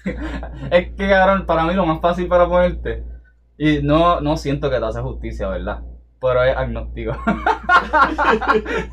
es 0.72 0.90
que, 0.96 1.10
cabrón, 1.10 1.46
para 1.46 1.66
mí 1.66 1.74
lo 1.74 1.86
más 1.86 2.00
fácil 2.01 2.28
para 2.28 2.48
ponerte 2.48 3.04
Y 3.58 3.82
no, 3.82 4.20
no 4.22 4.38
siento 4.38 4.70
que 4.70 4.80
te 4.80 4.86
hace 4.86 5.01
justicia, 5.01 5.48
¿verdad? 5.48 5.82
Pero 6.20 6.44
es 6.44 6.56
agnóstico. 6.56 7.12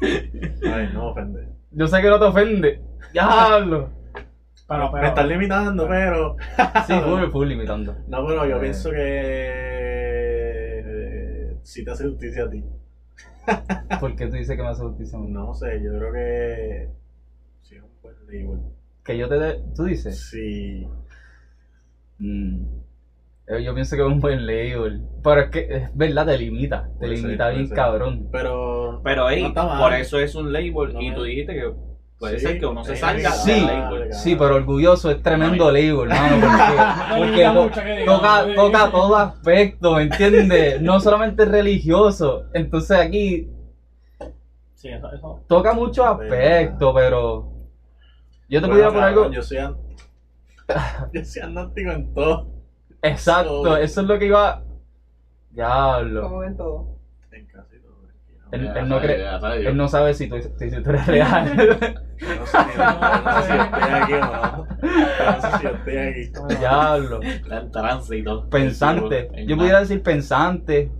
Ay, 0.02 0.90
no 0.92 1.08
ofende. 1.08 1.57
Yo 1.78 1.86
sé 1.86 2.02
que 2.02 2.08
no 2.08 2.18
te 2.18 2.24
ofende. 2.24 2.80
Diablo. 3.12 3.90
Pero, 4.68 4.90
pero. 4.90 5.02
Me 5.02 5.08
estás 5.08 5.26
limitando, 5.26 5.88
pero. 5.88 6.36
Sí, 6.86 6.92
full, 7.02 7.30
full 7.30 7.48
limitando. 7.48 7.96
No, 8.06 8.26
pero 8.26 8.44
yo 8.46 8.56
Eh. 8.56 8.60
pienso 8.60 8.90
que. 8.90 8.98
Si 11.62 11.82
te 11.84 11.90
hace 11.90 12.06
justicia 12.08 12.44
a 12.44 12.50
ti. 12.50 12.62
¿Por 14.00 14.14
qué 14.14 14.26
tú 14.26 14.32
dices 14.36 14.56
que 14.56 14.62
me 14.62 14.68
hace 14.68 14.82
justicia 14.82 15.16
a 15.18 15.22
mí? 15.22 15.28
No 15.30 15.54
sé, 15.54 15.82
yo 15.82 15.90
creo 15.96 16.12
que. 16.12 16.88
Sí, 17.62 17.76
es 17.76 17.82
un 17.82 17.88
buen 18.02 18.14
label. 18.26 18.60
Que 19.04 19.16
yo 19.16 19.26
te 19.28 19.38
dé. 19.38 19.62
¿Tú 19.74 19.84
dices? 19.84 20.28
Sí. 20.28 20.86
Mm. 22.18 22.66
Eh, 23.50 23.62
Yo 23.64 23.74
pienso 23.74 23.96
que 23.96 24.02
es 24.02 24.08
un 24.08 24.20
buen 24.20 24.46
label. 24.46 25.02
Pero 25.24 25.40
es 25.40 25.50
que, 25.50 25.60
es 25.70 25.90
verdad, 25.96 26.26
te 26.26 26.36
limita. 26.38 26.88
Te 27.00 27.06
ser, 27.08 27.16
limita 27.18 27.48
bien 27.50 27.66
ser. 27.68 27.76
cabrón. 27.76 28.28
Pero. 28.30 29.00
Pero 29.02 29.30
ey, 29.30 29.50
No 29.52 29.78
por 29.78 29.92
eso 29.94 30.18
es 30.18 30.34
un 30.34 30.52
label 30.52 30.92
No 30.92 31.00
y 31.00 31.10
me- 31.10 31.14
tú 31.16 31.22
dijiste 31.22 31.54
que 31.54 31.72
puede 32.18 32.38
Sí, 32.40 32.46
ser 32.46 32.58
que 32.58 32.66
uno 32.66 32.82
se 32.84 32.96
salga 32.96 33.30
sí. 33.30 33.50
del 33.52 33.60
Sí. 33.60 33.66
label. 33.66 34.12
Sí, 34.12 34.36
pero 34.36 34.56
orgulloso 34.56 35.10
es 35.10 35.22
tremendo 35.22 35.70
label, 35.70 36.08
mano. 36.08 36.36
No 37.08 37.64
Porque, 37.64 38.04
toca, 38.04 38.46
toca 38.54 38.90
todo 38.90 39.16
aspecto, 39.16 39.94
¿me 39.94 40.02
entiendes? 40.02 40.80
No 40.82 41.00
solamente 41.00 41.44
religioso. 41.44 42.44
Entonces 42.54 42.98
aquí 42.98 43.48
Sí, 44.74 44.88
eso. 44.88 45.10
eso. 45.12 45.44
toca 45.48 45.72
muchos 45.72 46.04
aspectos, 46.06 46.92
pero. 46.94 47.52
Yo 48.48 48.60
te 48.62 48.68
pudiera 48.68 48.88
por 48.88 49.00
Bueno, 49.00 49.06
algo. 49.06 49.30
Yo 49.30 49.42
soy. 49.42 49.58
an- 49.58 49.76
yo 51.14 51.24
soy 51.24 51.42
agnóstico 51.42 51.90
en 51.92 52.14
todo. 52.14 52.57
Exacto, 53.02 53.62
So- 53.64 53.76
eso 53.76 54.00
es 54.00 54.06
lo 54.06 54.18
que 54.18 54.26
iba. 54.26 54.62
Diablo. 55.50 56.22
Como 56.22 56.38
ven 56.38 56.56
todo. 56.56 56.98
En 57.32 57.46
casi 57.46 57.78
todo. 57.80 57.94
Él, 58.52 58.64
Ya, 58.64 58.72
él 58.80 58.88
no 58.88 59.00
cree, 59.00 59.68
él 59.68 59.76
no 59.76 59.88
sabe 59.88 60.14
si 60.14 60.28
tú, 60.28 60.36
si 60.40 60.48
tú 60.82 60.90
eres 60.90 61.06
real. 61.06 61.56
Yo 62.18 62.34
no 62.34 62.46
sé, 62.46 62.58
no 62.58 63.42
sé 63.42 63.52
si 63.52 63.58
estoy 63.58 63.82
aquí 63.92 64.12
o 64.14 64.20
no. 64.20 64.66
No 64.66 65.40
sé 65.40 65.58
si 65.60 65.66
estoy 65.66 65.96
aquí. 65.96 66.56
Diablo. 66.58 67.22
Está 67.22 67.60
en 67.60 67.70
trance 67.70 68.16
y 68.16 68.24
todo. 68.24 68.48
Pensante. 68.50 69.30
En 69.34 69.46
Yo 69.48 69.56
pudiera 69.56 69.80
decir 69.80 70.02
pensante. 70.02 70.90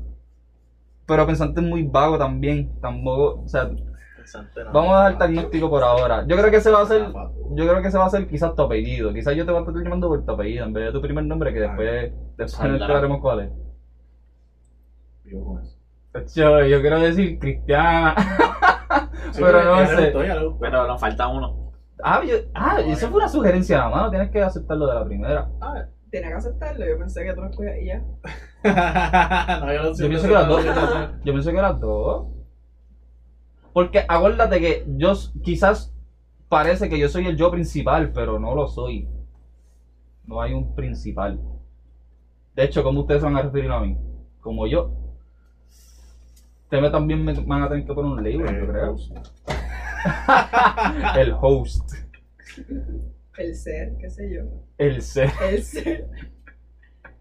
Pero 1.07 1.27
pensante 1.27 1.61
es 1.61 1.67
muy 1.67 1.83
vago 1.83 2.19
también. 2.19 2.71
Tampoco. 2.81 3.43
O 3.43 3.49
sea, 3.49 3.71
No. 4.35 4.73
vamos 4.73 4.95
a 4.97 5.09
dejar 5.11 5.23
agnóstico 5.25 5.71
por 5.71 5.83
ahora. 5.83 6.25
Yo 6.27 6.37
creo 6.37 6.51
que 6.51 6.61
se 6.61 6.71
va 6.71 6.81
a 6.81 6.83
hacer. 6.83 7.07
Yo 7.55 7.69
creo 7.69 7.83
que 7.83 7.91
se 7.91 7.99
va 7.99 8.05
a 8.05 8.07
hacer 8.09 8.27
quizás 8.29 8.55
tu 8.55 8.63
apellido. 8.63 9.13
Quizás 9.13 9.35
yo 9.37 9.45
te 9.47 9.53
voy 9.53 9.61
a 9.63 9.65
estar 9.67 9.83
llamando 9.83 10.09
por 10.09 10.25
tu 10.25 10.33
apellido 10.33 10.65
en 10.67 10.73
vez 10.73 10.85
de 10.87 10.93
tu 10.93 11.01
primer 11.01 11.25
nombre, 11.25 11.53
que 11.53 11.61
después, 11.61 12.13
después 12.37 12.51
Saldrá. 12.53 12.77
exploraremos 12.77 13.21
cuál 13.21 13.41
es. 13.41 13.51
Vivo 15.25 15.45
con 15.45 15.63
eso. 15.63 15.77
Yo, 16.35 16.65
yo 16.67 16.81
quiero 16.81 17.01
decir 17.01 17.39
cristiana. 17.39 18.15
Sí, 19.33 19.43
Pero 19.45 19.63
no 19.63 19.87
sé. 19.87 20.13
Pero 20.59 20.87
nos 20.87 20.99
falta 20.99 21.29
uno. 21.29 21.73
Ah, 22.03 22.23
yo- 22.25 22.37
ah, 22.55 22.79
eso 22.81 23.09
fue 23.09 23.19
una 23.19 23.29
sugerencia 23.29 23.77
nada 23.77 23.91
más. 23.91 24.11
Tienes 24.11 24.31
que 24.31 24.41
aceptarlo 24.41 24.87
de 24.87 24.95
la 24.95 25.05
primera. 25.05 25.51
Ah, 25.61 25.85
Tenía 26.11 26.29
que 26.31 26.35
aceptarlo. 26.37 26.87
Yo 26.87 26.99
pensé 26.99 27.25
que 27.25 27.35
tú 27.35 27.43
lo 27.43 27.51
escogías 27.51 27.77
y 27.83 27.87
ya. 27.87 27.99
no, 29.61 29.73
yo 29.75 29.83
lo 29.83 29.95
Yo 29.95 30.09
pienso 30.09 30.27
que 30.29 30.33
las 30.35 30.49
dos. 30.49 30.65
Yo 30.65 31.33
pienso 31.33 31.51
que 31.53 31.61
las 31.63 31.79
dos. 31.81 32.27
Porque 33.79 34.05
acuérdate 34.09 34.59
que 34.59 34.85
yo 34.97 35.13
quizás 35.41 35.95
parece 36.49 36.89
que 36.89 36.99
yo 36.99 37.09
soy 37.09 37.29
el 37.29 37.37
yo 37.37 37.49
principal, 37.49 38.11
pero 38.13 38.41
no 38.41 38.57
lo 38.57 38.67
soy. 38.67 39.09
No 40.25 40.43
hay 40.43 40.53
un 40.53 40.75
principal. 40.75 41.41
De 42.57 42.65
hecho, 42.65 42.83
¿cómo 42.83 43.03
ustedes 43.03 43.21
se 43.21 43.27
van 43.27 43.37
a 43.37 43.43
referir 43.43 43.71
a 43.71 43.79
mí? 43.79 43.97
Como 44.41 44.67
yo. 44.67 44.91
Ustedes 46.65 46.91
también 46.91 47.25
me 47.25 47.35
van 47.35 47.63
a 47.63 47.69
tener 47.69 47.87
que 47.87 47.95
poner 47.95 48.11
un 48.11 48.17
label, 48.17 48.61
yo 48.61 48.67
creo. 48.67 48.95
host. 48.95 49.15
El 51.17 51.37
host. 51.41 51.93
El 53.37 53.55
ser, 53.55 53.97
qué 54.01 54.11
sé 54.11 54.35
yo. 54.35 54.43
El 54.77 55.01
ser. 55.01 55.31
El 55.41 55.63
ser. 55.63 56.11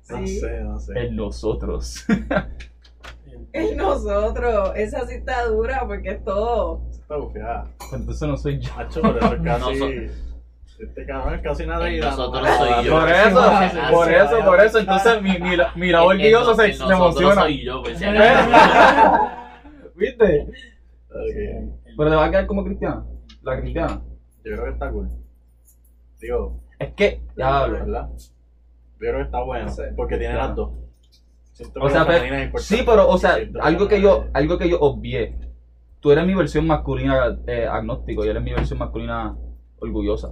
No 0.10 0.26
sé, 0.26 0.62
no 0.62 0.80
sé. 0.80 1.00
El 1.00 1.16
nosotros. 1.16 2.04
El 3.54 3.78
nosotros. 3.78 4.72
Esa 4.76 5.06
sí 5.08 5.16
está 5.16 5.46
dura 5.48 5.84
porque 5.88 6.10
es 6.12 6.24
todo. 6.24 6.82
Está 6.92 7.16
bufiada. 7.18 7.66
Entonces 7.94 8.28
no 8.28 8.38
soy 8.38 8.60
yo. 8.60 8.72
Eso 8.90 9.02
es 9.02 9.42
casi. 9.44 10.10
Este 10.80 11.06
cabrón 11.08 11.34
es 11.34 11.42
casi 11.42 11.66
nada 11.66 11.90
y 11.90 12.00
nosotros 12.00 12.44
no, 12.48 12.58
soy 12.58 12.70
no, 12.70 12.82
yo. 12.84 12.94
no, 12.94 13.00
Por 13.00 13.10
eso, 13.10 13.30
no, 13.32 13.92
por 13.92 14.12
eso, 14.12 14.40
no, 14.40 14.46
por 14.46 14.60
eso. 14.62 14.80
Entonces 14.80 15.22
mi, 15.24 15.32
mi, 15.40 15.58
mi 15.76 15.90
labor 15.92 16.16
el- 16.22 16.56
se, 16.56 16.74
se 16.74 16.84
emociona. 16.84 17.42
soy 17.42 17.66
yo, 17.66 17.82
pues, 17.82 17.98
si 17.98 18.06
acaso. 18.06 19.28
¿Viste? 19.96 20.42
Ok. 21.10 21.72
Pero 21.98 22.10
te 22.12 22.16
va 22.16 22.26
a 22.26 22.30
quedar 22.30 22.46
como 22.46 22.64
cristiana. 22.64 23.04
La 23.42 23.60
cristiana. 23.60 24.02
Yo 24.44 24.52
creo 24.54 24.64
que 24.66 24.70
está 24.72 24.92
cool. 24.92 25.10
Digo, 26.20 26.60
Es 26.78 26.94
que, 26.94 27.22
ya 27.36 27.60
hablo. 27.62 27.80
¿verdad? 27.80 28.10
Yo 28.18 28.20
creo 29.00 29.16
que 29.18 29.22
está 29.24 29.42
bueno. 29.42 29.66
No 29.66 29.72
sé. 29.72 29.94
Porque 29.96 30.18
tiene 30.18 30.36
las 30.36 30.56
dos. 30.56 30.72
Siento 31.58 31.80
O 31.82 31.90
sea, 31.90 32.06
pero-. 32.06 32.60
Sí, 32.60 32.84
pero, 32.86 33.10
o 33.10 33.18
sea, 33.18 33.38
algo 33.62 33.88
que 33.88 34.00
yo, 34.00 34.26
algo 34.34 34.60
que 34.60 34.70
yo 34.70 34.80
obvié. 34.80 35.36
Tú 36.00 36.12
eres 36.12 36.24
mi 36.28 36.36
versión 36.36 36.68
masculina 36.68 37.36
eh, 37.48 37.66
agnóstico 37.66 38.24
y 38.24 38.30
él 38.30 38.38
es 38.38 38.44
mi 38.44 38.54
versión 38.54 38.78
masculina 38.78 39.36
orgullosa. 39.80 40.30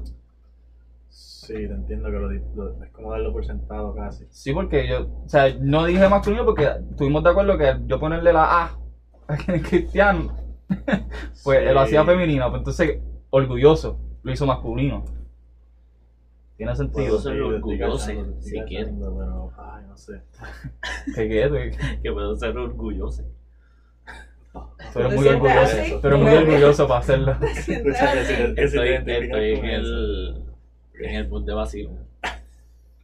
Sí, 1.09 1.53
te 1.53 1.73
entiendo 1.73 2.09
que 2.11 2.17
lo, 2.17 2.29
lo- 2.29 2.83
es 2.83 2.91
como 2.91 3.11
darlo 3.11 3.31
por 3.31 3.43
sentado 3.43 3.95
casi. 3.95 4.25
Sí, 4.29 4.53
porque 4.53 4.87
yo, 4.87 5.07
o 5.25 5.27
sea, 5.29 5.51
no 5.59 5.85
dije 5.85 6.07
masculino 6.07 6.45
porque 6.45 6.69
estuvimos 6.91 7.23
de 7.23 7.29
acuerdo 7.31 7.57
que 7.57 7.75
yo 7.87 7.99
ponerle 7.99 8.31
la 8.31 8.63
A 8.65 8.77
en 9.47 9.61
cristiano, 9.61 10.35
pues 11.43 11.67
Sí. 11.67 11.73
lo 11.73 11.79
hacía 11.79 12.05
femenino, 12.05 12.49
pues 12.49 12.59
entonces 12.59 12.99
orgulloso, 13.31 13.97
lo 14.21 14.31
hizo 14.31 14.45
masculino. 14.45 15.05
Tiene 16.57 16.75
sentido. 16.75 17.07
Puedo 17.07 17.19
ser 17.19 17.41
orgulloso, 17.41 18.11
si 18.39 18.61
quieres. 18.61 18.89
Pero, 18.97 19.51
ay, 19.57 19.83
no 19.87 19.97
sé. 19.97 20.21
¿Qué? 21.15 21.47
Tú- 21.49 21.99
Que 22.01 22.11
puedo 22.11 22.35
ser 22.35 22.57
orgulloso. 22.57 23.23
Tú 24.53 24.99
eres 24.99 25.09
¿Te 25.09 25.15
muy 25.17 25.27
orgulloso. 25.27 25.77
eres 26.07 26.19
muy 26.19 26.31
orgulloso 26.33 26.87
para 26.87 26.99
hacerlo. 27.01 27.35
Estoy, 28.55 28.89
en 28.89 29.29
con 29.29 29.39
el, 29.65 30.43
en 31.01 31.15
el 31.15 31.27
punto 31.27 31.51
de 31.51 31.55
vacío. 31.55 31.89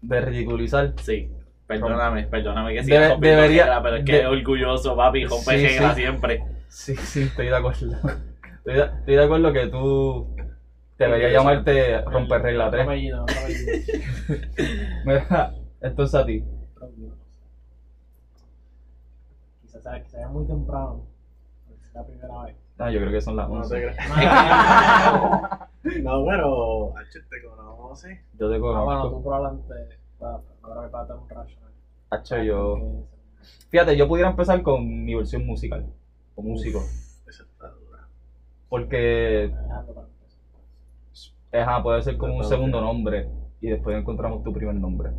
De 0.02 0.22
ridiculizar. 0.22 0.94
Sí. 1.02 1.30
Perdóname, 1.68 2.24
perdóname 2.28 2.74
que 2.74 2.84
siga 2.84 3.10
rompiendo 3.10 3.42
debería- 3.42 3.82
pero 3.84 3.96
es 3.98 4.06
que 4.06 4.12
de- 4.14 4.20
es 4.22 4.26
orgulloso, 4.28 4.96
papi, 4.96 5.26
rompe 5.26 5.70
Sí, 5.70 5.78
siempre. 5.96 6.44
Sí, 6.70 6.96
sí, 6.96 7.22
estoy 7.24 7.48
de 7.48 7.56
acuerdo. 7.56 7.98
Estoy 8.62 8.76
de, 8.76 8.84
estoy 8.84 9.16
de 9.16 9.24
acuerdo 9.24 9.54
que 9.54 9.68
tú 9.68 10.36
deberías 11.06 11.32
llamarte 11.34 12.02
romper 12.02 12.42
regla 12.42 12.68
Otro 12.68 12.78
3. 12.80 12.88
apellido, 12.88 13.24
apellido. 13.30 13.72
Mira, 15.06 15.54
entonces 15.82 16.16
a 16.20 16.26
ti. 16.26 16.44
Quizás 19.62 19.86
sea, 20.10 20.28
muy 20.30 20.46
temprano. 20.46 21.06
porque 21.68 21.84
Es 21.88 21.94
la 21.94 22.06
primera 22.06 22.44
vez. 22.44 22.56
No, 22.78 22.90
yo 22.90 23.00
creo 23.00 23.12
que 23.12 23.22
son 23.22 23.36
las 23.36 23.48
No 23.50 23.56
11. 23.56 23.76
te 23.76 23.82
creas. 23.82 23.98
Ah, 24.24 25.68
No, 26.04 26.26
pero. 26.26 26.96
H, 26.98 27.20
te 27.30 27.44
conozco, 27.44 27.96
sí. 27.96 28.10
Yo 28.38 28.52
te 28.52 28.60
bueno, 28.60 28.86
conozco. 28.86 29.10
tú 29.10 29.24
probablemente. 29.24 29.74
Bueno, 30.20 30.44
no 30.62 30.70
creo 30.70 30.82
que 30.82 30.88
te 30.88 30.94
va 30.94 31.02
a 31.02 31.06
dar 31.06 31.18
un 31.18 31.30
rayo. 31.30 31.58
Hacho, 32.12 32.38
yo. 32.44 32.78
Fíjate, 33.70 33.98
yo 33.98 34.08
pudiera 34.08 34.30
empezar 34.30 34.62
con 34.62 35.06
mi 35.06 35.16
versión 35.16 35.46
musical. 35.46 35.86
O 36.36 36.42
músico. 36.44 36.80
Esa 37.28 37.44
está 37.44 37.70
dura. 37.70 38.08
Porque. 38.70 39.52
Ajá, 41.54 41.84
puede 41.84 42.02
ser 42.02 42.18
como 42.18 42.36
un 42.38 42.44
segundo 42.44 42.82
nombre. 42.82 43.28
Y 43.60 43.70
después 43.70 43.98
encontramos 43.98 44.44
tu 44.44 44.52
primer 44.54 44.76
nombre. 44.76 45.12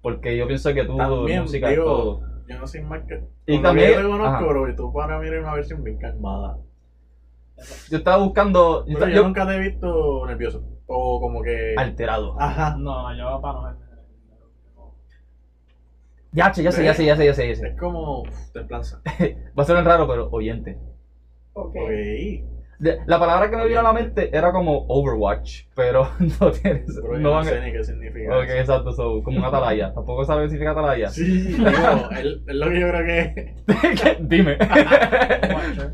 Porque 0.00 0.36
yo 0.36 0.46
pienso 0.46 0.72
que 0.72 0.84
tú, 0.84 0.96
También, 0.96 1.42
música 1.42 1.68
digo, 1.68 1.84
todo. 1.84 2.20
Yo 2.48 2.58
no 2.58 2.66
soy 2.66 2.80
más 2.82 3.02
que. 3.04 3.20
Y 3.46 3.60
también- 3.60 3.90
yo 3.92 3.96
te 4.02 4.08
conozco, 4.08 4.68
y 4.68 4.76
tú 4.76 4.92
para 4.92 5.18
mí 5.18 5.26
eres 5.26 5.42
una 5.42 5.54
versión 5.54 5.82
bien 5.82 5.98
calmada. 5.98 6.58
Yo 7.90 7.98
estaba 7.98 8.22
buscando. 8.22 8.80
Yo, 8.80 8.84
Pero 8.84 8.94
estaba- 8.98 9.10
yo 9.10 9.16
yo- 9.16 9.26
nunca 9.26 9.46
te 9.46 9.54
he 9.54 9.58
visto 9.58 10.26
nervioso. 10.26 10.62
O 10.86 11.20
como 11.20 11.42
que. 11.42 11.74
alterado. 11.76 12.40
Ajá. 12.40 12.76
No, 12.78 13.14
yo 13.16 13.40
para 13.40 13.72
no. 13.72 13.86
Ya, 16.32 16.52
che, 16.52 16.62
ya 16.62 16.70
sé, 16.70 16.84
ya 16.84 16.92
sé, 16.94 17.04
ya 17.06 17.16
sé, 17.16 17.24
ya 17.24 17.34
sé, 17.34 17.48
ya 17.48 17.54
sé. 17.54 17.68
Es 17.68 17.78
como. 17.78 18.24
Templanza. 18.52 19.00
Va 19.58 19.62
a 19.62 19.66
ser 19.66 19.82
raro, 19.84 20.06
pero 20.06 20.28
oyente. 20.30 20.78
Ok. 21.54 21.74
Ok. 21.76 22.55
La 22.78 23.18
palabra 23.18 23.50
que 23.50 23.56
me 23.56 23.66
vino 23.66 23.80
a 23.80 23.82
la 23.82 23.92
mente 23.92 24.36
era 24.36 24.52
como 24.52 24.84
Overwatch, 24.88 25.64
pero 25.74 26.08
no 26.40 26.50
tiene. 26.50 26.84
Pero 26.86 27.18
No 27.18 27.42
sé 27.42 27.60
ni 27.60 27.72
qué 27.72 27.82
significa. 27.84 28.36
Ok, 28.36 28.44
eso. 28.44 28.56
exacto, 28.58 28.92
so, 28.92 29.22
como 29.22 29.38
una 29.38 29.48
atalaya. 29.48 29.92
Tampoco 29.94 30.24
sabe 30.24 30.42
qué 30.44 30.50
significa 30.50 30.72
atalaya. 30.72 31.08
Sí, 31.08 31.24
digo, 31.24 31.66
es, 31.68 32.26
es 32.46 32.54
lo 32.54 32.68
que 32.68 32.80
yo 32.80 32.88
creo 32.88 33.06
que. 33.06 33.54
Dime. 34.20 34.58
Watcher. 34.60 35.92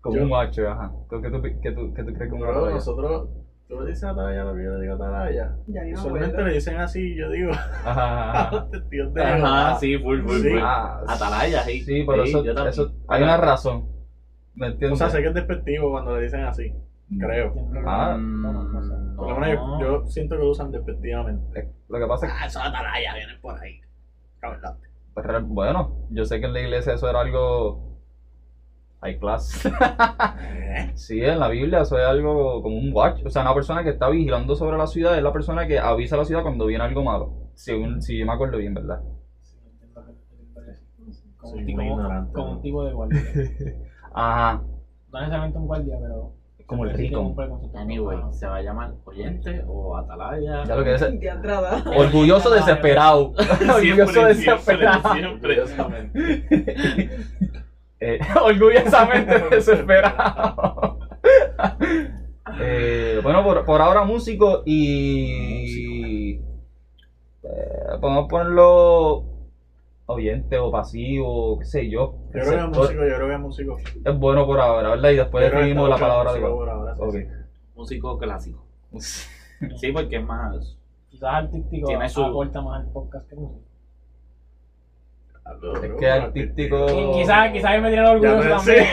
como 0.00 0.16
Yo- 0.16 0.22
un 0.22 0.30
watcher, 0.32 0.66
ajá. 0.68 0.92
¿Qué 1.10 1.16
tú, 1.30 1.42
qué 1.42 1.72
tú, 1.72 1.92
qué 1.94 2.04
tú 2.04 2.12
crees 2.12 2.30
que 2.32 2.36
atalaya? 2.38 2.74
nosotros 2.74 3.28
Tú 3.66 3.80
le 3.80 3.88
dices 3.90 4.04
atalaya 4.04 4.44
lo 4.44 4.54
que 4.54 4.62
yo 4.62 4.74
le 4.74 4.82
digo 4.82 4.94
atalaya. 4.94 5.56
Usualmente 5.94 6.42
le 6.42 6.52
dicen 6.52 6.76
así, 6.76 7.16
yo 7.16 7.30
digo 7.30 7.50
Ajá, 7.50 7.90
a 8.30 8.30
ajá. 8.42 8.56
los 8.56 8.70
testigos 8.70 9.14
de 9.14 9.22
Ajá, 9.24 9.78
sí, 9.78 9.96
full, 9.98 10.20
full, 10.20 10.36
Sí. 10.36 10.50
full. 10.50 10.58
Ah, 10.62 11.00
Atalaya, 11.08 11.62
sí. 11.62 11.80
Sí, 11.80 12.04
pero 12.06 12.26
Sí, 12.26 12.34
eso 12.68 12.92
hay 13.08 13.22
una 13.22 13.38
razón. 13.38 13.88
¿Me 14.54 14.68
O 14.68 14.96
sea, 14.96 15.10
sé 15.10 15.20
que 15.20 15.28
es 15.28 15.34
despectivo 15.34 15.90
cuando 15.90 16.16
le 16.16 16.22
dicen 16.22 16.44
así, 16.44 16.72
creo. 17.18 17.52
Ah, 17.86 18.12
Bueno, 18.16 18.62
no 18.64 18.82
sé. 18.82 18.94
Por 19.16 19.28
lo 19.28 19.38
menos 19.40 19.80
yo, 19.80 20.00
yo 20.02 20.06
siento 20.06 20.36
que 20.36 20.42
lo 20.42 20.50
usan 20.50 20.70
despectivamente. 20.70 21.68
Lo 21.88 21.98
que 21.98 22.06
pasa 22.06 22.26
es 22.26 22.32
que, 22.32 22.38
Ah, 22.40 22.46
esos 22.46 22.62
atalaya 22.62 23.14
vienen 23.14 23.40
por 23.40 23.58
ahí. 23.58 23.80
Cabrón. 24.40 24.60
pues, 25.14 25.26
bueno, 25.42 25.96
yo 26.10 26.24
sé 26.24 26.38
que 26.40 26.46
en 26.46 26.52
la 26.52 26.60
iglesia 26.60 26.92
eso 26.94 27.08
era 27.08 27.20
algo 27.20 27.98
high 29.00 29.18
class. 29.18 29.66
¿Eh? 29.66 30.90
Sí, 30.94 31.20
en 31.22 31.38
la 31.40 31.48
Biblia 31.48 31.80
eso 31.82 31.98
es 31.98 32.04
algo 32.06 32.62
como 32.62 32.76
un 32.76 32.92
watch. 32.92 33.24
O 33.24 33.30
sea, 33.30 33.42
una 33.42 33.54
persona 33.54 33.82
que 33.82 33.90
está 33.90 34.08
vigilando 34.08 34.54
sobre 34.54 34.76
la 34.76 34.86
ciudad 34.86 35.16
es 35.16 35.22
la 35.22 35.32
persona 35.32 35.66
que 35.66 35.78
avisa 35.78 36.14
a 36.16 36.18
la 36.18 36.24
ciudad 36.24 36.42
cuando 36.42 36.66
viene 36.66 36.84
algo 36.84 37.02
malo. 37.02 37.32
Según, 37.54 38.02
si 38.02 38.18
yo 38.18 38.26
me 38.26 38.32
acuerdo 38.32 38.58
bien, 38.58 38.74
¿verdad? 38.74 39.00
Sí. 39.42 39.56
Como 41.36 41.52
un 41.52 41.66
tipo- 41.66 41.78
Como 42.32 42.46
¿no? 42.46 42.52
un 42.52 42.62
tipo 42.62 42.84
de 42.84 42.92
guardia. 42.92 43.20
Ajá. 44.14 44.62
No 45.12 45.18
necesariamente 45.18 45.58
un 45.58 45.66
guardia, 45.66 45.96
pero. 46.00 46.32
Es 46.58 46.66
como 46.66 46.84
el 46.84 46.92
rico. 46.94 47.34
Anyway, 47.74 48.18
se 48.30 48.46
va 48.46 48.56
a 48.56 48.62
llamar 48.62 48.94
oyente 49.04 49.62
o 49.66 49.96
atalaya. 49.96 50.64
Ya 50.64 50.76
lo 50.76 50.84
que 50.84 50.94
es. 50.94 51.02
Orgulloso 51.96 52.50
desesperado. 52.50 53.32
Orgulloso 53.74 54.24
desesperado. 54.24 55.12
siempre. 55.12 55.62
Eh, 58.06 58.18
orgullosamente 58.42 59.38
desesperado. 59.50 60.98
Eh, 62.60 63.20
bueno, 63.22 63.42
por, 63.42 63.64
por 63.64 63.80
ahora 63.80 64.04
músico 64.04 64.62
y. 64.66 66.34
Eh, 67.42 67.98
podemos 68.00 68.28
ponerlo 68.28 69.24
oyente 70.06 70.58
o 70.58 70.70
pasivo, 70.70 71.58
qué 71.58 71.64
sé 71.64 71.88
yo. 71.88 72.14
Yo 72.26 72.30
creo 72.32 72.50
que 72.50 72.56
es 72.56 72.66
músico, 72.68 72.92
yo 73.04 73.14
creo 73.16 73.26
que 73.28 73.34
es 73.34 73.40
músico. 73.40 73.76
Es 74.04 74.18
bueno 74.18 74.44
por 74.46 74.60
ahora, 74.60 74.90
¿verdad? 74.90 75.10
Y 75.10 75.16
después 75.16 75.50
definimos 75.50 75.88
la 75.88 75.96
palabra 75.96 76.30
músico 76.30 76.64
de 76.64 76.70
ahora, 76.70 76.94
sí, 76.94 77.00
Ok. 77.02 77.12
sí. 77.12 77.24
Músico 77.74 78.18
clásico. 78.18 78.66
Sí, 79.76 79.92
porque 79.92 80.16
es 80.16 80.24
más. 80.24 80.76
Quizás 81.08 81.34
artístico 81.34 81.86
Tiene 81.88 82.08
su- 82.08 82.22
aporta 82.24 82.60
más 82.60 82.80
al 82.84 82.90
podcast 82.92 83.28
que 83.28 83.36
música. 83.36 83.64
Yo 85.62 85.72
Es 85.74 85.92
que 85.98 86.10
artístico- 86.10 86.86
Quizás 87.14 87.52
quizás 87.52 87.80
me 87.82 87.90
tiran 87.90 88.06
orgulloso 88.06 88.48
también. 88.48 88.86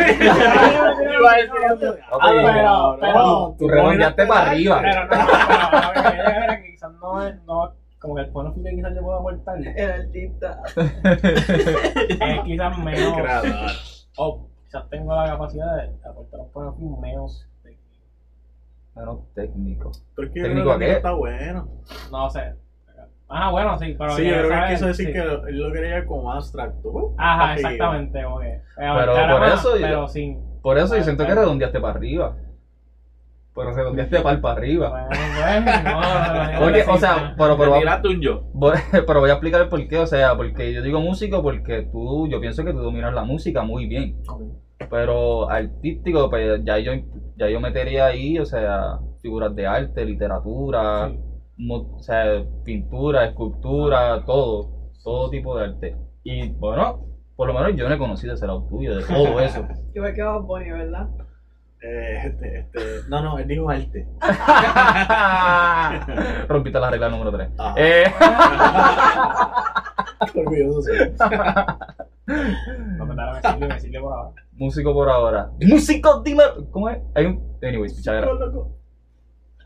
Ah, 2.11 2.29
pero, 2.31 2.97
pero, 2.99 3.55
Tú 3.57 3.67
redondeaste 3.69 4.25
para 4.27 4.51
arriba. 4.51 4.81
pero 4.81 5.01
no, 5.05 5.09
creo 6.11 6.61
que 6.63 6.71
quizás 6.71 6.91
no 7.01 7.25
es, 7.27 7.35
no, 7.45 7.73
como 8.01 8.15
que 8.15 8.21
el 8.21 8.31
view 8.31 8.63
que 8.63 8.71
quizás 8.75 8.93
yo 8.95 9.01
puedo 9.01 9.19
aportar 9.19 9.57
El 9.77 9.91
artista. 9.91 10.61
es 10.75 12.41
quizás 12.43 12.77
menos, 12.79 14.09
o 14.17 14.47
quizás 14.65 14.89
tengo 14.89 15.15
la 15.15 15.25
capacidad 15.27 15.75
de 15.77 15.89
aportar 16.09 16.39
un 16.39 16.51
point 16.51 16.69
of 16.69 16.77
view 16.77 16.97
menos, 16.97 17.47
de- 17.63 17.77
Menos 18.95 19.19
técnico. 19.33 19.91
Pero 20.15 20.27
es 20.27 20.33
que 20.33 20.41
¿Técnico 20.41 20.77
qué? 20.79 20.91
está 20.93 21.11
bueno. 21.13 21.69
no 22.11 22.29
sé. 22.29 22.55
Ah, 23.33 23.49
bueno, 23.49 23.79
sí, 23.79 23.95
pero 23.97 24.11
sí, 24.11 24.25
yo 24.27 24.33
creo 24.45 24.49
que 24.67 24.73
quiso 24.73 24.87
decir 24.87 25.07
Sí. 25.07 25.13
que 25.13 25.19
él 25.19 25.57
lo 25.57 25.71
quería 25.71 26.05
como 26.05 26.33
abstracto. 26.33 26.89
Uh, 26.89 27.15
Ajá, 27.17 27.53
exactamente, 27.53 28.21
como 28.23 28.39
que. 28.41 28.59
Pero 28.75 29.13
por 29.13 29.39
más, 29.39 29.53
eso 29.61 29.75
yo- 29.77 29.81
Pero 29.83 30.07
sin. 30.09 30.41
Por 30.61 30.77
eso 30.77 30.97
yo 30.97 31.03
siento 31.03 31.25
que 31.25 31.33
redondeaste 31.33 31.79
para 31.79 31.93
arriba. 31.93 32.35
Pero 33.53 33.71
redondeaste 33.73 34.21
para 34.21 34.39
para 34.39 34.53
arriba. 34.57 34.89
Bueno, 34.89 35.07
pues, 35.09 35.83
no, 35.83 36.01
no, 36.01 36.53
no, 36.53 36.59
Porque, 36.59 36.85
no, 36.85 36.93
o 36.93 36.97
sea, 36.97 37.35
pero, 37.37 37.57
pero, 37.57 37.79
tiraste 37.79 38.07
un 38.07 38.21
yo. 38.21 38.43
voy, 38.53 38.77
pero 39.05 39.19
voy 39.19 39.29
a 39.29 39.33
explicar 39.33 39.61
el 39.61 39.67
por 39.69 39.85
qué. 39.87 39.99
O 39.99 40.07
sea, 40.07 40.35
porque 40.37 40.73
yo 40.73 40.81
digo 40.81 41.01
músico 41.01 41.41
porque 41.43 41.83
tú, 41.91 42.27
yo 42.29 42.39
pienso 42.39 42.63
que 42.63 42.71
tú 42.71 42.79
dominas 42.79 43.13
la 43.13 43.23
música 43.23 43.61
muy 43.63 43.87
bien. 43.87 44.21
Pero 44.89 45.49
artístico, 45.49 46.29
pues 46.29 46.61
ya 46.63 46.79
yo, 46.79 46.91
ya 47.37 47.49
yo 47.49 47.59
metería 47.59 48.07
ahí, 48.07 48.39
o 48.39 48.45
sea, 48.45 48.99
figuras 49.21 49.53
de 49.55 49.67
arte, 49.67 50.05
literatura, 50.05 51.09
Sí. 51.09 51.19
mo- 51.57 51.95
o 51.97 51.99
sea, 51.99 52.43
pintura, 52.63 53.25
escultura, 53.25 54.23
todo, 54.25 54.89
todo 55.03 55.29
tipo 55.29 55.57
de 55.57 55.65
arte. 55.65 55.95
Y 56.23 56.49
bueno, 56.53 57.05
por 57.35 57.47
lo 57.47 57.53
menos 57.53 57.75
yo 57.75 57.87
no 57.87 57.95
he 57.95 57.97
conocido 57.97 58.33
ese 58.33 58.47
lado 58.47 58.65
tuyo, 58.69 58.95
de 58.95 59.03
todo 59.03 59.39
eso. 59.41 59.67
Igual 59.93 60.13
que 60.13 60.23
Bob 60.23 60.45
Bunny, 60.47 60.71
¿verdad? 60.71 61.07
Eh, 61.83 62.21
este, 62.25 62.59
este, 62.59 62.79
no, 63.09 63.21
no, 63.23 63.39
él 63.39 63.47
dijo 63.47 63.67
arte. 63.69 64.07
Rompiste 66.47 66.79
la 66.79 66.91
regla 66.91 67.09
número 67.09 67.31
3. 67.31 67.49
Ah. 67.57 67.73
Eh, 67.75 68.03
Orgulloso 70.35 70.83
soy. 70.83 71.11
No 72.97 73.05
me 73.07 73.15
dará 73.15 73.41
decirle, 73.41 73.67
decirle 73.73 73.99
por 73.99 74.13
ahora. 74.13 74.43
músico 74.51 74.93
por 74.93 75.09
ahora. 75.09 75.49
Músico, 75.59 76.21
dime. 76.21 76.43
¿Cómo 76.69 76.87
es? 76.89 76.99
Hay 77.15 77.25
un. 77.25 77.57
Anyways, 77.63 77.95
pichadera. 77.95 78.27
Loco. 78.27 78.77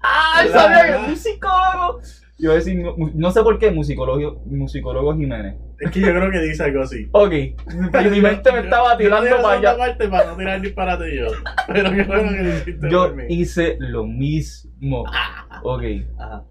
¡Ah! 0.01 0.41
Sabía 0.51 0.93
que 0.93 0.99
musicólogo. 1.10 1.99
Yo 2.38 2.45
iba 2.48 2.54
a 2.54 2.56
decir, 2.56 2.84
no 3.13 3.32
sé 3.32 3.41
por 3.43 3.58
qué, 3.60 3.71
musicólogo, 3.71 4.41
musicólogo 4.45 5.15
Jiménez. 5.15 5.56
Es 5.80 5.89
que 5.91 6.02
yo 6.02 6.08
creo 6.08 6.30
que 6.32 6.39
dice 6.41 6.63
algo 6.63 6.82
así. 6.82 7.08
Ok, 7.13 7.32
pero 7.93 8.10
mi 8.12 8.19
mente 8.21 8.52
me 8.52 8.60
estaba 8.60 8.98
tirando 8.98 9.30
Yo- 9.30 9.38
yo 9.38 9.41
para 9.41 9.58
allá. 9.58 9.78
parte 9.78 10.08
para 10.10 10.32
no 10.32 10.38
tirar 10.38 10.60
disparate 10.62 11.15
yo. 11.15 11.28
Pero 11.67 11.91
qué 11.91 12.04
bueno 12.04 12.30
que 12.32 12.43
lo 12.43 12.50
hiciste 12.58 12.89
Yo 12.91 13.02
por 13.08 13.15
mí. 13.15 13.24
hice 13.30 13.78
lo 13.80 14.06
mismo. 14.06 15.04
Ok, 15.63 15.84
Ajá. 16.19 16.43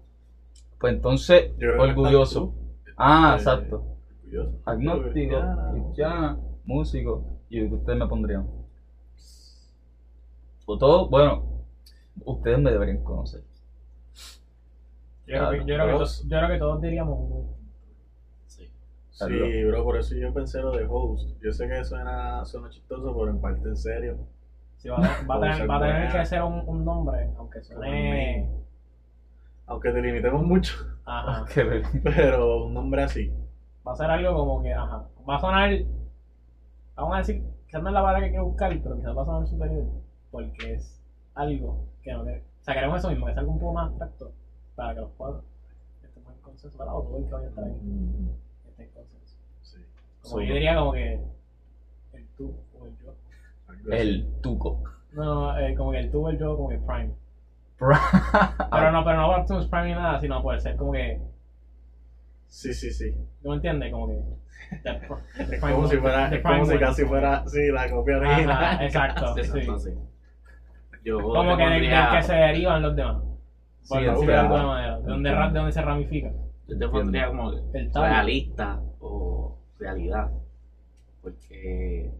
pues 0.79 0.93
entonces, 0.95 1.51
orgulloso. 1.77 2.53
Ah, 2.97 3.33
Eh, 3.33 3.37
exacto. 3.37 3.85
Orgulloso. 4.23 4.59
Agnóstico, 4.65 5.37
cristiana, 5.71 6.37
músico. 6.65 7.39
¿Y 7.49 7.63
ustedes 7.63 7.99
me 7.99 8.07
pondrían? 8.07 8.47
O 10.65 10.77
todo, 10.79 11.07
bueno, 11.09 11.43
ustedes 12.25 12.57
me 12.59 12.71
deberían 12.71 13.03
conocer. 13.03 13.41
Yo 15.27 15.37
creo, 15.37 15.49
que, 15.49 15.57
yo, 15.59 15.63
creo 15.65 15.85
que 15.85 15.91
Todos. 15.93 16.21
to- 16.21 16.27
yo 16.27 16.37
creo 16.37 16.49
que 16.49 16.57
todos 16.57 16.81
diríamos 16.81 17.19
muy. 17.19 17.43
Sí. 18.47 18.69
Sí, 19.09 19.63
bro, 19.63 19.83
por 19.83 19.97
eso 19.97 20.13
yo 20.15 20.31
pensé 20.33 20.59
lo 20.61 20.71
de 20.71 20.85
host. 20.87 21.29
Yo 21.41 21.51
sé 21.51 21.67
que 21.67 21.83
suena, 21.83 22.43
suena 22.45 22.69
chistoso, 22.69 23.13
pero 23.15 23.29
en 23.29 23.39
parte 23.39 23.67
en 23.67 23.77
serio. 23.77 24.17
Sí, 24.77 24.89
va, 24.89 24.97
a- 24.97 24.99
va 24.99 25.35
a 25.35 25.39
Puede 25.39 25.51
tener, 25.51 25.69
va 25.69 25.75
a 25.77 25.79
tener 25.79 26.11
que 26.11 26.25
ser 26.25 26.41
un, 26.41 26.63
un 26.65 26.83
nombre, 26.85 27.29
aunque 27.37 27.61
suene. 27.61 28.45
Aunque 29.67 29.91
te 29.91 30.01
limitemos 30.01 30.43
mucho, 30.43 30.75
Ajá. 31.05 31.43
Pero 32.03 32.65
un 32.65 32.73
nombre 32.73 33.01
así. 33.01 33.31
Va 33.87 33.93
a 33.93 33.95
ser 33.95 34.09
algo 34.09 34.33
como 34.35 34.61
que, 34.61 34.73
ajá. 34.73 35.03
Va 35.27 35.35
a 35.35 35.39
sonar. 35.39 35.69
Vamos 36.95 37.13
a 37.15 37.17
decir, 37.17 37.41
quizás 37.65 37.81
no 37.81 37.89
es 37.89 37.93
la 37.93 38.01
palabra 38.01 38.21
que 38.21 38.29
quiero 38.29 38.45
buscar, 38.45 38.77
pero 38.81 38.95
quizás 38.95 39.15
va 39.15 39.21
a 39.21 39.25
sonar 39.25 39.47
superior. 39.47 39.85
Porque 40.31 40.73
es 40.73 41.01
algo 41.33 41.85
que 42.01 42.11
no 42.11 42.21
O 42.21 42.25
sea, 42.61 42.73
queremos 42.73 42.97
eso 42.97 43.09
mismo, 43.09 43.25
que 43.25 43.31
es 43.31 43.37
algo 43.37 43.51
un 43.51 43.59
poco 43.59 43.73
más 43.73 43.87
abstracto. 43.89 44.31
Para 44.75 44.93
que 44.93 45.01
los 45.01 45.11
cuatro 45.17 45.43
estemos 46.03 46.33
en 46.33 46.41
consenso 46.41 46.77
para 46.77 46.91
todo 46.91 47.17
el 47.17 47.25
que 47.25 47.31
vaya 47.31 47.45
a 47.45 47.49
estar 47.49 47.63
ahí. 47.63 47.71
esté 48.67 48.83
en 48.83 48.89
consenso. 48.89 49.37
Sí. 49.61 49.77
Como 50.21 50.41
yo 50.41 50.53
diría 50.53 50.75
como 50.75 50.91
que. 50.93 51.21
El 52.13 52.27
tú 52.37 52.55
o 52.79 52.85
el 52.85 52.97
yo. 52.97 53.13
El 53.91 54.41
tuco. 54.41 54.83
No, 55.13 55.23
no, 55.23 55.59
eh, 55.59 55.75
como 55.75 55.91
que 55.91 55.99
el 55.99 56.11
tú 56.11 56.25
o 56.25 56.29
el 56.29 56.37
yo, 56.37 56.55
como 56.55 56.69
que 56.69 56.77
Prime. 56.77 57.13
Pero 57.77 57.91
Pero 58.71 58.91
no, 58.91 59.03
pero 59.03 59.17
no 59.17 59.35
Optimus 59.35 59.67
Prime 59.67 59.87
ni 59.87 59.93
nada, 59.93 60.19
sino 60.19 60.41
puede 60.41 60.59
ser 60.59 60.75
como 60.75 60.91
que. 60.91 61.21
Sí, 62.47 62.73
sí, 62.73 62.91
sí. 62.91 63.13
¿No 63.43 63.51
me 63.51 63.55
entiendes? 63.57 63.91
Como 63.91 64.07
que. 64.07 64.21
the 64.83 64.99
the 65.37 65.53
Es 65.53 65.59
prime 65.59 65.73
como 65.73 65.87
si 65.87 65.97
fuera, 65.97 66.29
the 66.29 66.39
prime 66.39 66.59
como 66.59 66.71
si 66.71 66.79
casi 66.79 67.05
fuera, 67.05 67.47
sí, 67.47 67.67
la 67.71 67.89
copia 67.89 68.17
original. 68.17 68.81
Exacto. 68.81 69.35
Sí, 69.35 69.43
sí. 69.43 69.59
entonces, 69.59 69.97
Yo 71.03 71.21
Como 71.21 71.57
que 71.57 71.63
del, 71.63 71.89
del 71.89 72.09
que 72.11 72.23
se 72.23 72.33
derivan 72.33 72.81
los 72.81 72.95
demás. 72.95 73.34
Por 73.87 73.99
Sí, 73.99 74.25
de 74.25 74.35
alguna 74.35 74.65
manera. 74.65 74.99
De 74.99 75.07
donde, 75.07 75.31
ra- 75.31 75.49
de 75.49 75.57
donde 75.59 75.71
se 75.71 75.81
ramifica. 75.81 76.31
Yo 76.67 76.77
te 76.77 76.87
pondría 76.87 77.27
como 77.27 77.51
El 77.73 77.91
realista 77.93 78.81
o 78.99 79.57
realidad. 79.79 80.31
Porque, 81.21 82.11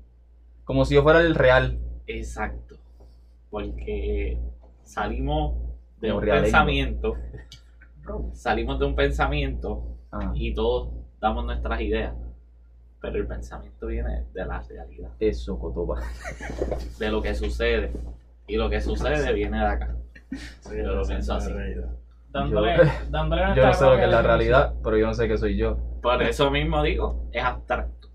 como 0.63 0.85
si 0.85 0.95
yo 0.95 1.03
fuera 1.03 1.19
el 1.21 1.35
real. 1.35 1.79
exacto. 2.07 2.75
Porque 3.49 4.37
salimos 4.83 5.53
de 6.01 6.09
Como 6.09 6.19
un 6.21 6.25
pensamiento. 6.25 7.13
Salimos 8.33 8.79
de 8.79 8.85
un 8.85 8.95
pensamiento 8.95 9.83
Ah, 10.11 10.31
y 10.35 10.53
todos 10.53 10.89
damos 11.19 11.45
nuestras 11.45 11.81
ideas. 11.81 12.13
Pero 13.01 13.17
el 13.17 13.27
pensamiento 13.27 13.87
viene 13.87 14.23
de 14.33 14.45
la 14.45 14.59
realidad, 14.61 15.11
eso, 15.19 15.57
Cotopa. 15.59 16.01
de 16.99 17.11
lo 17.11 17.21
que 17.21 17.33
sucede. 17.35 17.91
Y 18.47 18.55
lo 18.57 18.69
que 18.69 18.81
sucede 18.81 19.33
viene 19.33 19.57
de 19.59 19.65
acá. 19.65 19.95
Yo 20.31 20.91
lo 20.93 21.05
pienso 21.05 21.33
así. 21.35 21.51
dándole 22.31 22.75
no 23.55 23.73
sé 23.73 23.85
lo 23.85 23.95
que 23.95 24.03
es 24.03 24.09
la 24.09 24.21
realidad, 24.21 24.73
pero 24.83 24.97
yo 24.97 25.05
no 25.07 25.13
sé 25.13 25.27
qué 25.27 25.37
soy 25.37 25.55
yo. 25.57 25.77
Por 26.01 26.21
eso 26.21 26.51
mismo 26.51 26.81
digo, 26.83 27.29
es 27.31 27.43
abstracto. 27.43 28.09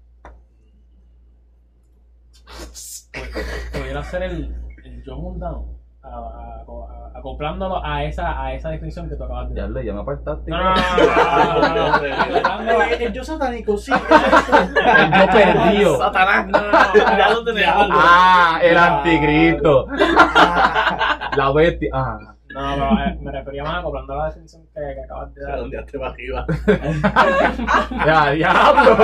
Pudiera 3.72 4.02
ser 4.04 4.22
el, 4.24 4.54
el 4.84 5.02
yo 5.04 5.16
mundano. 5.16 5.66
a- 6.02 6.08
a- 6.08 6.62
a- 6.62 7.18
acoplándolo 7.18 7.84
a 7.84 8.04
esa, 8.04 8.42
a 8.42 8.54
esa 8.54 8.70
definición 8.70 9.08
que 9.08 9.14
tú 9.16 9.24
acabas 9.24 9.50
de 9.50 9.54
Ya 9.56 9.62
dar. 9.62 9.70
le 9.72 9.84
ya 9.84 9.92
me 9.92 10.00
apartaste. 10.00 10.50
No, 10.50 10.58
no, 10.58 10.74
no, 10.74 10.74
no, 10.74 11.58
no, 11.58 11.68
no, 11.68 11.74
no, 11.74 11.98
no, 11.98 12.22
acoplándolo 12.22 12.80
a- 12.80 12.88
El 12.90 13.12
yo 13.12 13.22
satánico, 13.24 13.76
sí. 13.76 13.92
El 13.92 15.12
yo 15.12 15.26
perdido. 15.32 15.98
Satanás. 15.98 16.46
No, 16.46 16.60
no. 16.62 16.78
Ah, 17.92 18.58
el 18.62 18.78
anticristo. 18.78 19.86
La 21.36 21.52
bestia. 21.52 21.90
Ah. 21.92 22.18
No, 22.52 22.60
pero 22.74 22.86
eh, 22.98 23.18
me 23.20 23.30
refería 23.30 23.62
más 23.62 23.78
acoplando 23.78 24.12
a 24.14 24.16
la 24.16 24.26
definición 24.26 24.62
que, 24.74 24.80
que 24.80 25.02
acabas 25.04 25.34
de 25.34 25.42
dar. 25.42 25.52
Redondeaste 25.54 25.98
para 25.98 26.10
arriba. 26.12 26.46
Ya, 28.06 28.30
diablo. 28.32 28.96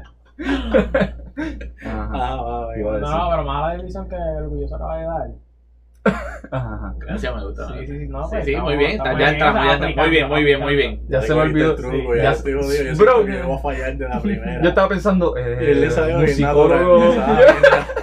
Ajá. 0.40 2.10
Ah, 2.12 2.36
va, 2.36 2.60
va, 2.60 2.66
a 2.66 2.70
decir. 2.72 2.84
No, 2.84 3.30
pero 3.30 3.44
más 3.44 3.62
la 3.62 3.72
definición 3.72 4.08
que 4.08 4.16
lo 4.16 4.50
que 4.50 4.60
yo 4.60 4.68
se 4.68 4.74
acaba 4.74 4.96
de 4.96 5.04
dar. 5.04 5.30
Ajá. 6.52 6.94
Gracias, 6.98 7.34
me 7.36 7.44
gusta. 7.44 7.68
Sí, 7.68 7.86
sí, 7.86 7.98
sí, 7.98 8.08
no, 8.08 8.28
pues, 8.28 8.44
sí, 8.44 8.50
estamos- 8.52 8.70
muy 8.74 8.78
bien. 8.78 8.98
Ya 9.04 9.10
en 9.12 9.20
entramos, 9.34 9.64
ya 9.64 9.72
entramos. 9.74 9.96
Muy 9.96 10.10
bien, 10.10 10.28
muy 10.28 10.44
bien, 10.44 10.60
muy 10.60 10.76
bien. 10.76 11.02
Ya 11.08 11.22
se 11.22 11.34
me 11.34 11.40
olvidó. 11.42 11.70
el 11.72 11.76
truco, 11.76 11.96
sí, 12.12 12.16
ya 12.16 12.22
ya- 12.22 12.30
estoy 12.32 12.52
jodido. 12.54 12.82
Yo 12.84 12.96
Bro. 12.96 13.12
siento 13.14 13.24
que 13.26 13.32
debo 13.32 13.58
fallar 13.58 13.96
de 13.96 14.08
la 14.08 14.20
primera. 14.22 14.62
Yo 14.62 14.68
estaba 14.70 14.88
pensando, 14.88 15.36
eh, 15.36 15.58
Él 15.60 15.80
le 15.82 16.16
musicólogo. 16.18 17.14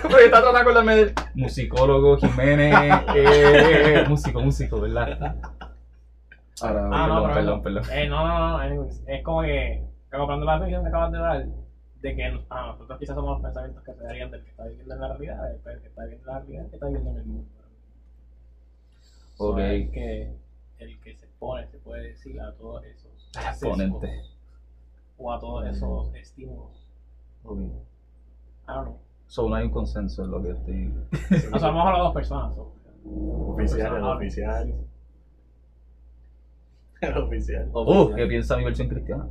Pero 0.03 0.29
tratando 0.29 0.53
de 0.53 0.59
acordarme 0.59 0.95
del 0.95 1.13
musicólogo, 1.35 2.17
Jiménez, 2.17 2.75
eh, 3.15 4.05
músico, 4.07 4.41
músico, 4.41 4.79
¿verdad? 4.81 5.35
Ahora, 6.61 6.89
Ah, 6.91 7.07
no, 7.07 7.23
perdón, 7.23 7.23
pero 7.23 7.33
perdón, 7.33 7.61
perdón. 7.63 7.83
Eh, 7.93 8.07
no, 8.09 8.27
no, 8.27 8.39
no, 8.49 8.57
anyways, 8.57 9.03
es 9.07 9.23
como 9.23 9.41
que, 9.41 9.83
acoplando 10.11 10.45
la 10.45 10.53
definición 10.53 10.83
que 10.83 10.87
acabas 10.89 11.11
de 11.11 11.17
dar, 11.19 11.45
de 12.01 12.15
que 12.15 12.39
ah, 12.49 12.67
nosotros 12.71 12.99
quizás 12.99 13.15
somos 13.15 13.31
los 13.31 13.41
pensamientos 13.41 13.83
que 13.83 13.93
se 13.93 14.03
darían 14.03 14.31
del 14.31 14.43
que 14.43 14.49
está 14.51 14.63
viviendo 14.65 14.93
en 14.95 15.01
la 15.01 15.07
realidad, 15.09 15.43
del 15.43 15.81
que 15.81 15.87
está 15.87 16.01
viviendo 16.03 16.29
en 16.29 16.33
la 16.33 16.39
realidad, 16.39 16.65
que 16.69 16.75
está 16.75 16.85
viviendo 16.87 17.11
en 17.11 17.17
el 17.17 17.25
mundo. 17.25 17.49
So, 19.37 19.51
Ok. 19.51 19.59
el 19.59 19.91
que, 19.91 20.33
el 20.79 20.99
que 20.99 21.15
se 21.15 21.25
expone, 21.25 21.67
se 21.67 21.77
puede 21.77 22.09
decir, 22.09 22.39
a 22.41 22.51
todos 22.53 22.83
esos 22.85 23.29
Exponente. 23.35 24.07
sesgos 24.07 24.33
o 25.19 25.31
a 25.33 25.39
todos 25.39 25.67
esos 25.67 26.13
estímulos. 26.15 26.87
Ok. 27.43 27.59
I 27.59 27.63
don't 28.67 28.85
know. 28.85 28.97
So, 29.27 29.47
no 29.49 29.55
hay 29.55 29.65
un 29.65 29.71
consenso 29.71 30.23
en 30.25 30.31
lo 30.31 30.41
que 30.41 30.51
estoy. 30.51 30.93
O 31.53 31.59
sea, 31.59 31.69
vamos 31.69 31.87
a 31.87 31.91
las 31.91 31.99
dos 31.99 32.13
personas. 32.13 32.55
so. 32.55 32.73
Oficial, 33.09 33.95
el 33.97 34.03
oficial. 34.03 34.73
El 37.01 37.17
oficial. 37.19 37.69
Uh, 37.73 38.11
¿qué 38.15 38.25
piensa 38.25 38.57
mi 38.57 38.63
versión 38.63 38.87
cristiana? 38.89 39.27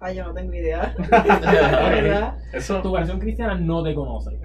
Ay, 0.00 0.16
yo 0.16 0.24
no 0.24 0.34
tengo 0.34 0.52
idea. 0.52 0.92
¿Verdad? 1.10 2.36
Eso. 2.52 2.82
Tu 2.82 2.90
versión 2.92 3.20
cristiana 3.20 3.54
no 3.54 3.82
te 3.84 3.94
conoce. 3.94 4.40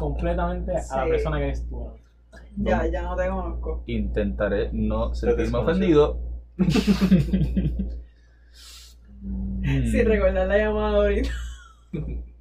Completamente 0.00 0.72
a 0.90 1.04
la 1.04 1.06
persona 1.06 1.38
que 1.38 1.44
eres 1.44 1.64
tú. 1.68 1.88
Ya, 2.56 2.86
ya 2.86 3.02
no 3.02 3.16
te 3.16 3.28
conozco. 3.28 3.82
Intentaré 3.86 4.70
no 4.72 5.14
sentirme 5.14 5.58
ofendido. 5.58 6.18
Sin 9.64 10.06
recordar 10.06 10.46
la 10.46 10.58
llamada 10.58 10.96
ahorita. 10.96 11.30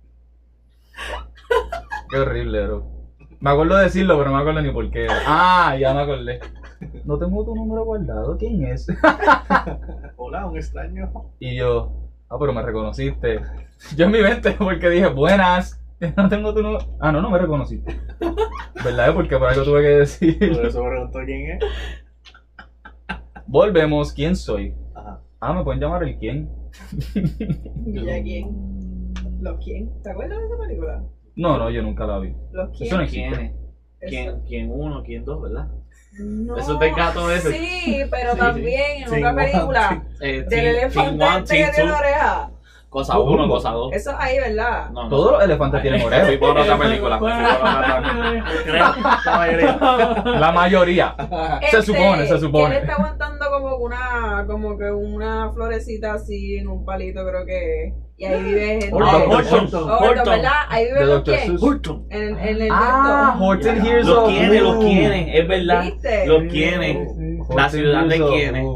Qué 2.10 2.18
horrible, 2.18 2.66
bro. 2.66 2.94
Me 3.40 3.50
acuerdo 3.50 3.76
de 3.78 3.84
decirlo, 3.84 4.18
pero 4.18 4.30
no 4.30 4.36
me 4.38 4.42
acuerdo 4.42 4.62
ni 4.62 4.72
por 4.72 4.90
qué. 4.90 5.08
Ah, 5.26 5.76
ya 5.80 5.94
me 5.94 6.02
acordé. 6.02 6.40
No 7.06 7.18
tengo 7.18 7.44
tu 7.44 7.56
número 7.56 7.84
guardado. 7.84 8.38
¿Quién 8.38 8.64
es? 8.66 8.88
Hola, 10.18 10.46
un 10.46 10.58
extraño. 10.58 11.12
Y 11.40 11.56
yo, 11.58 11.92
ah, 12.30 12.38
pero 12.40 12.54
me 12.54 12.62
reconociste. 12.62 13.42
Yo 13.96 14.06
en 14.06 14.12
mi 14.12 14.22
mente, 14.22 14.52
porque 14.58 14.90
dije, 14.90 15.08
buenas. 15.08 15.80
No 16.18 16.30
tengo 16.30 16.54
tu 16.54 16.62
número. 16.62 16.86
Ah, 17.00 17.12
no, 17.12 17.22
no 17.22 17.30
me 17.30 17.38
reconociste. 17.38 18.00
¿Verdad? 18.84 19.14
Porque 19.14 19.38
por 19.38 19.48
algo 19.50 19.64
tuve 19.64 19.82
que 19.82 19.88
decir. 19.90 20.38
Por 20.40 20.66
eso 20.66 20.84
preguntó 20.84 21.20
quién 21.26 21.52
es. 21.52 21.60
Volvemos. 23.46 24.14
¿Quién 24.14 24.36
soy? 24.36 24.74
Ajá. 24.96 25.22
Ah, 25.40 25.54
me 25.54 25.64
pueden 25.64 25.82
llamar 25.82 26.04
el 26.04 26.18
quién. 26.18 26.50
¿Y 27.86 28.06
ya 28.06 28.22
quién? 28.24 29.14
¿Los 29.42 29.64
quién? 29.64 29.92
¿Te 30.02 30.12
acuerdas 30.12 30.40
de 30.40 30.46
esa 30.46 30.58
película? 30.58 31.04
No, 31.36 31.58
no, 31.58 31.70
yo 31.70 31.82
nunca 31.82 32.06
la 32.06 32.20
vi. 32.20 32.34
¿Los 32.52 32.70
quién? 32.78 32.88
Eso 32.88 32.98
no 32.98 33.08
¿Quién 33.08 33.34
existe. 33.34 33.56
¿Quién, 34.08 34.42
quién 34.48 34.70
uno, 34.72 35.02
quién 35.04 35.24
dos, 35.24 35.42
verdad? 35.42 35.68
No, 36.20 36.58
Eso 36.58 36.78
te 36.78 36.92
gato 36.92 37.32
ese. 37.32 37.52
Sí, 37.54 38.02
pero 38.12 38.34
Sí, 38.34 38.40
también 38.40 39.08
sí. 39.08 39.16
en 39.16 39.26
otra 39.26 39.46
Sí, 39.46 39.52
película 39.52 40.04
Eh, 40.22 40.46
del 40.50 40.66
elefante 40.68 41.26
que 41.48 41.72
tiene 41.72 41.72
two. 41.90 41.98
oreja. 41.98 42.52
Cosa 42.94 43.18
uno, 43.18 43.48
cosa 43.48 43.72
dos. 43.72 43.92
Eso 43.92 44.12
es 44.12 44.16
ahí, 44.20 44.38
¿verdad? 44.38 44.90
No, 44.92 45.04
no. 45.06 45.10
Todos 45.10 45.32
los 45.34 45.44
elefantes 45.44 45.82
tienen 45.82 46.02
orejas. 46.06 46.30
por 46.38 46.58
otra 46.58 46.78
película. 46.78 47.18
fui 47.20 47.28
por 47.28 47.40
otra- 47.40 48.54
Creo, 48.64 48.86
la 49.26 49.32
mayoría. 49.36 49.78
La 50.40 50.52
mayoría. 50.52 51.16
Se 51.72 51.82
supone, 51.82 52.28
se 52.28 52.40
supone. 52.40 52.76
Él 52.76 52.82
está 52.84 52.94
aguantando 52.94 53.46
como 53.50 53.70
que 53.78 53.84
una, 53.84 54.46
como 54.48 54.78
que 54.78 54.92
una 54.92 55.52
florecita 55.54 56.14
así 56.14 56.58
en 56.58 56.68
un 56.68 56.86
palito, 56.86 57.26
creo 57.28 57.46
que. 57.46 57.94
Y 58.16 58.26
ahí 58.26 58.44
vive 58.44 58.68
gente. 58.82 58.90
Horton, 58.94 59.90
Horton. 59.90 60.26
¿verdad? 60.26 60.52
Ahí 60.70 60.86
vive 60.86 61.06
los 61.06 61.24
quién. 61.24 61.58
Horton. 61.60 62.06
En, 62.12 62.22
el- 62.22 62.38
en 62.38 62.62
el 62.62 62.70
Ah. 62.72 63.36
Horton 63.40 63.86
Hears 63.86 64.06
Los 64.08 64.30
quiere, 64.30 64.62
los 64.62 64.76
quiere, 64.86 65.40
es 65.40 65.48
verdad. 65.48 65.84
¿Viste? 65.84 66.28
Los. 66.28 66.38
Horton 66.44 67.56
La 67.58 67.70
ciudad 67.70 68.06
de 68.06 68.22
quiénes. 68.24 68.68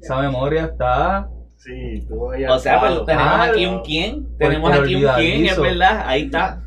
Esa 0.00 0.20
memoria 0.20 0.64
está. 0.64 1.28
Sí, 1.58 2.04
tú 2.08 2.30
ahí 2.30 2.44
O 2.44 2.58
sea, 2.58 2.80
palo. 2.80 3.04
tenemos 3.04 3.26
Ah, 3.32 3.42
aquí 3.44 3.66
un 3.66 3.80
quién. 3.82 4.36
Tenemos 4.38 4.72
aquí 4.72 4.94
un 4.94 5.12
quién, 5.16 5.46
es 5.46 5.60
verdad. 5.60 6.02
Ahí 6.06 6.22
está. 6.22 6.62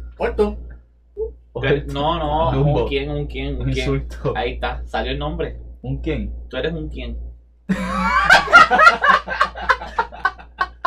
Que- 1.61 1.83
No, 1.87 2.17
no, 2.19 2.51
Dumbo. 2.51 2.83
un 2.83 2.89
quién, 2.89 3.09
un 3.09 3.25
quién, 3.27 3.55
Un 3.55 3.67
un 3.67 3.73
quién. 3.73 3.93
insulto. 3.93 4.33
Ahí 4.35 4.53
está, 4.53 4.83
salió 4.85 5.11
el 5.11 5.19
nombre. 5.19 5.57
¿Un 5.81 6.01
quién? 6.01 6.33
Tú 6.49 6.57
eres 6.57 6.73
un 6.73 6.89
quién. 6.89 7.17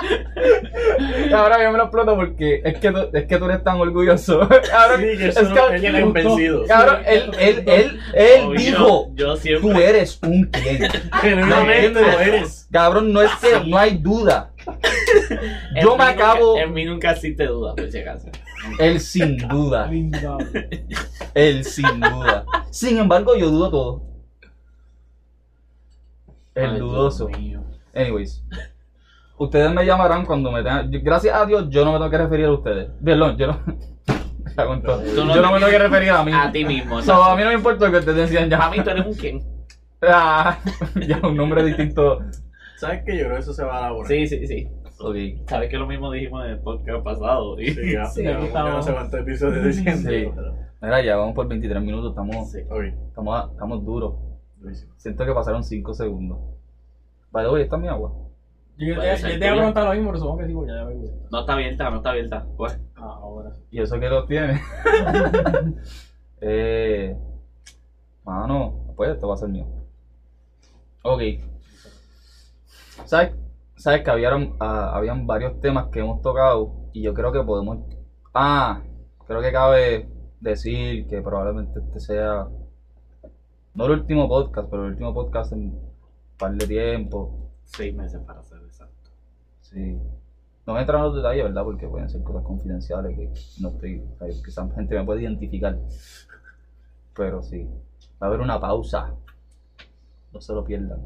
Ahora 1.35 1.63
yo 1.63 1.73
me 1.73 1.79
lo 1.79 1.85
exploto 1.85 2.17
porque 2.17 2.61
es 2.65 2.79
que 2.79 2.91
tú, 2.93 2.99
es 3.13 3.27
que 3.27 3.39
tú 3.39 3.45
eres 3.47 3.63
tan 3.65 3.81
orgulloso. 3.81 4.41
Ahora, 4.73 4.97
Sí, 4.97 5.03
que 5.19 5.29
es 5.29 5.37
eso 5.37 5.55
no- 5.55 5.69
que, 5.69 5.77
él 5.87 6.65
cabrón, 6.69 7.03
él, 7.07 7.31
él, 7.39 7.65
él, 7.67 8.01
él 8.15 8.41
Obvio, 8.45 8.59
dijo, 8.61 9.11
Yo 9.15 9.37
tú 9.61 9.71
eres 9.73 10.19
un 10.23 10.45
quién. 10.45 10.83
Genuinamente 11.21 12.01
lo 12.01 12.21
eres. 12.21 12.69
Cabrón, 12.71 13.13
no 13.13 13.23
es 13.23 13.31
que 13.37 13.69
no 13.69 13.79
hay 13.79 13.97
duda. 13.99 14.53
Yo 15.81 15.97
me 15.97 16.05
nunca- 16.05 16.09
acabo, 16.09 16.59
En 16.59 16.73
mí 16.73 16.85
nunca 16.85 17.13
existe 17.13 17.47
duda, 17.47 17.75
por 17.75 17.91
si 17.91 17.99
acaso. 17.99 18.29
él 18.79 19.01
sin 19.01 19.37
duda, 19.37 19.91
él 21.35 21.65
sin 21.65 22.01
duda. 22.01 22.47
Sin 22.71 22.99
embargo, 22.99 23.37
yo 23.37 23.51
dudo 23.51 23.71
todo. 23.71 24.03
El 26.55 26.71
Ay, 26.71 26.79
dudoso. 26.79 27.29
Anyways. 27.95 28.43
Ustedes 29.45 29.73
me 29.73 29.85
llamarán 29.87 30.25
cuando 30.27 30.51
me 30.53 30.63
tengan. 30.63 30.91
Gracias 30.91 31.35
a 31.35 31.47
Dios, 31.47 31.69
yo 31.71 31.85
no 31.85 31.93
me 31.93 31.99
tengo 31.99 32.11
que 32.11 32.19
referir 32.19 32.47
a 32.47 32.53
ustedes. 32.53 32.91
Perdón, 33.05 33.37
yo 33.37 33.47
no. 33.49 33.59
Cago 34.57 34.75
en 34.75 34.83
todo. 34.83 34.99
Tú 35.03 35.25
no 35.25 35.35
yo 35.35 35.43
no 35.43 35.49
me 35.53 35.55
te- 35.59 35.65
tengo 35.67 35.71
que 35.71 35.79
referir 35.79 36.11
a 36.11 36.25
mí. 36.25 36.33
A 36.33 36.53
ti 36.53 36.65
mismo. 36.65 37.03
So, 37.03 37.23
a 37.25 37.35
mí 37.37 37.43
no 37.43 37.49
me 37.49 37.55
importa 37.55 37.91
que 37.91 37.97
ustedes 37.99 38.17
decían 38.31 38.49
ya. 38.51 38.65
A 38.67 38.71
mí 38.71 38.77
tú 38.83 38.91
eres 38.91 39.07
un 39.07 39.15
quién. 39.15 39.43
Ah, 40.07 40.59
ya, 41.09 41.19
un 41.27 41.35
nombre 41.35 41.65
distinto. 41.65 42.19
¿Sabes 42.77 43.03
qué? 43.07 43.13
Yo 43.17 43.25
creo 43.25 43.37
que 43.37 43.41
eso 43.41 43.55
se 43.55 43.65
va 43.65 43.77
a 43.77 43.79
elaborar. 43.81 44.07
Sí, 44.09 44.27
sí, 44.27 44.47
sí. 44.47 44.69
Ok. 45.01 45.49
Sabes 45.49 45.71
que 45.71 45.79
lo 45.79 45.87
mismo 45.87 46.11
dijimos 46.13 46.45
en 46.45 46.51
el 46.51 46.59
podcast 46.59 47.03
pasado. 47.03 47.59
y- 47.59 47.71
Sí, 47.73 47.93
ya, 47.95 48.05
Sí, 48.05 48.23
ya, 48.23 48.33
yo 48.39 48.69
no 48.69 48.83
sé 48.83 48.93
cuántos 48.93 49.21
episodios 49.21 49.65
diciendo. 49.65 50.11
Sí. 50.11 50.29
pero- 50.35 50.55
Mira, 50.83 51.03
ya 51.03 51.17
vamos 51.17 51.35
por 51.35 51.49
23 51.49 51.81
minutos. 51.83 52.11
Estamos, 52.11 52.51
Sí. 52.53 52.59
Estamos, 53.09 53.51
estamos 53.53 53.83
duros. 53.85 54.15
durísimo. 54.59 54.93
Siento 54.99 55.25
que 55.25 55.33
pasaron 55.33 55.65
5 55.65 55.95
segundos. 55.95 56.39
Vale, 57.31 57.49
oye, 57.49 57.63
¿está 57.65 57.79
mi 57.79 57.89
agua? 57.89 58.13
Yo, 58.77 58.97
Puede 58.97 59.17
yo 59.17 59.39
te 59.39 59.47
iba 59.47 59.53
a 59.53 59.57
preguntar 59.57 59.85
lo 59.85 59.93
mismo, 59.93 60.09
pero 60.09 60.19
supongo 60.19 60.39
que 60.39 60.47
sí, 60.47 60.53
porque 60.53 60.73
ya. 60.73 60.85
No 61.31 61.41
está 61.41 61.53
abierta, 61.53 61.91
no 61.91 61.97
está 61.97 62.11
abierta. 62.11 62.47
Pues, 62.57 62.79
Ah, 62.97 63.19
ahora. 63.21 63.53
Y 63.71 63.81
eso 63.81 64.01
que 64.01 64.09
lo 64.09 64.25
tiene. 64.27 64.61
eh. 66.41 67.17
Mano, 68.25 68.95
pues 68.97 69.11
esto 69.11 69.29
va 69.29 69.35
a 69.35 69.37
ser 69.37 69.51
mío. 69.51 69.67
Ok. 71.03 71.21
¿Sabes? 73.05 73.35
Sabes 73.77 74.03
que 74.03 74.11
habían, 74.11 74.55
ah, 74.61 74.93
habían 74.95 75.27
varios 75.27 75.61
temas 75.61 75.89
que 75.89 76.01
hemos 76.01 76.23
tocado 76.23 76.89
y 76.93 77.03
yo 77.03 77.13
creo 77.13 77.31
que 77.33 77.43
podemos. 77.43 77.79
Ah, 78.33 78.81
creo 79.27 79.43
que 79.43 79.53
cabe 79.53 80.09
decir 80.41 81.07
que 81.07 81.21
probablemente 81.21 81.81
este 81.81 82.01
sea. 82.01 82.49
No 83.75 83.87
el 83.87 83.93
último 83.93 84.29
podcast, 84.29 84.69
pero 84.71 84.85
el 84.87 84.93
último 84.93 85.13
podcast 85.13 85.53
en 85.53 85.59
un 85.59 85.81
par 86.39 86.53
de 86.55 86.67
tiempo. 86.67 87.51
seis 87.65 87.95
meses 87.95 88.21
para 88.27 88.41
exacto. 88.41 88.54
Sí. 89.75 89.99
No 90.67 90.73
me 90.73 90.81
entran 90.81 91.01
en 91.01 91.05
los 91.07 91.15
detalles, 91.17 91.43
¿verdad? 91.45 91.63
Porque 91.63 91.87
pueden 91.87 92.09
ser 92.09 92.23
cosas 92.23 92.43
confidenciales 92.43 93.15
que 93.15 93.31
no 93.61 93.69
estoy. 93.69 94.03
sea, 94.19 94.29
Quizás 94.45 94.73
gente 94.75 94.95
me 94.95 95.05
puede 95.05 95.23
identificar. 95.23 95.77
Pero 97.15 97.43
sí. 97.43 97.65
Va 98.23 98.27
a 98.27 98.27
haber 98.27 98.41
una 98.41 98.59
pausa. 98.59 99.13
No 100.33 100.41
se 100.41 100.53
lo 100.55 100.65
pierdan. 100.65 101.01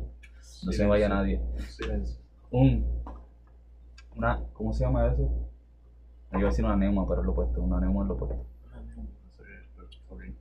No 0.65 0.73
se 0.73 0.83
me 0.83 0.89
vaya 0.89 1.09
nadie. 1.09 1.41
Silencio. 1.69 2.17
Un. 2.51 2.85
Una. 4.17 4.39
¿Cómo 4.53 4.73
se 4.73 4.85
llama 4.85 5.07
eso? 5.09 5.29
Me 6.31 6.39
iba 6.41 6.49
a 6.49 6.51
decir 6.51 6.65
una 6.65 6.77
neuma, 6.77 7.07
pero 7.09 7.21
es 7.21 7.27
lo 7.27 7.33
opuesto. 7.33 7.61
Una 7.61 7.81
neuma 7.81 8.03
es 8.03 8.09
lo 8.09 8.15
opuesto. 8.15 8.45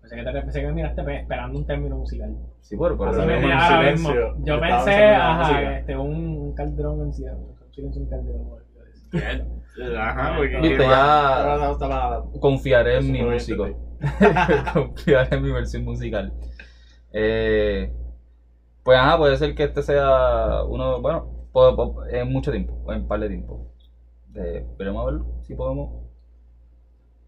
Pensé 0.02 0.16
que, 0.16 0.24
te, 0.24 0.32
pensé 0.42 0.62
que 0.62 0.68
me 0.68 0.74
miraste 0.74 1.04
pe- 1.04 1.18
esperando 1.20 1.60
un 1.60 1.66
término 1.66 1.98
musical. 1.98 2.34
Sí, 2.62 2.76
bueno, 2.78 2.96
eso. 3.10 3.26
me 3.26 3.54
ahora 3.54 3.92
mismo. 3.92 4.10
Yo 4.44 4.60
pensé, 4.60 5.06
ajá, 5.06 5.78
este, 5.80 5.98
un, 5.98 6.16
un 6.16 6.54
calderón 6.54 7.02
en 7.02 7.14
silencio. 7.14 7.57
Ajá, 9.98 10.36
porque. 10.38 10.58
Viste, 10.60 10.84
ya 10.84 11.78
confiaré 12.40 12.98
en 12.98 13.12
mi 13.12 13.22
músico. 13.24 13.68
confiaré 14.74 15.36
en 15.38 15.44
mi 15.44 15.52
versión 15.52 15.84
musical. 15.84 16.34
Eh, 17.14 17.92
pues 18.84 18.98
ajá, 18.98 19.18
puede 19.18 19.38
ser 19.38 19.56
que 19.56 19.64
este 19.64 19.82
sea 19.82 20.64
uno, 20.64 21.02
bueno, 21.02 21.48
en 22.12 22.32
mucho 22.32 22.52
tiempo, 22.52 22.74
en 22.92 23.02
un 23.02 23.08
par 23.08 23.20
de 23.20 23.30
tiempo. 23.30 23.68
Eh, 24.36 24.66
veremos 24.78 25.02
a 25.08 25.12
ver 25.12 25.22
si 25.42 25.56
podemos 25.56 26.04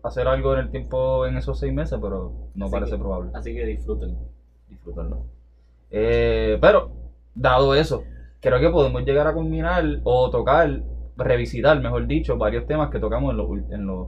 hacer 0.04 0.28
algo 0.28 0.54
en 0.54 0.60
el 0.60 0.70
tiempo 0.70 1.26
en 1.26 1.38
esos 1.38 1.60
seis 1.60 1.74
meses, 1.74 1.98
pero 2.02 2.34
no 2.56 2.66
Así 2.66 2.72
parece 2.72 2.92
que- 2.94 2.98
probable. 3.00 3.32
Así 3.34 3.54
que 3.54 3.66
disfruten. 3.66 4.18
disfrutarlo. 4.70 5.26
Eh, 5.92 6.58
pero, 6.62 6.92
dado 7.34 7.74
eso, 7.74 8.04
creo 8.42 8.60
que 8.60 8.70
podemos 8.70 9.04
llegar 9.04 9.28
a 9.28 9.34
combinar 9.34 9.84
o 10.04 10.30
tocar, 10.30 10.82
revisitar, 11.18 11.80
mejor 11.82 12.08
dicho, 12.08 12.38
varios 12.38 12.66
temas 12.66 12.90
que 12.90 13.00
tocamos 13.00 13.32
en 13.32 13.38
los, 13.38 13.50
en 13.72 13.86
los 13.88 14.08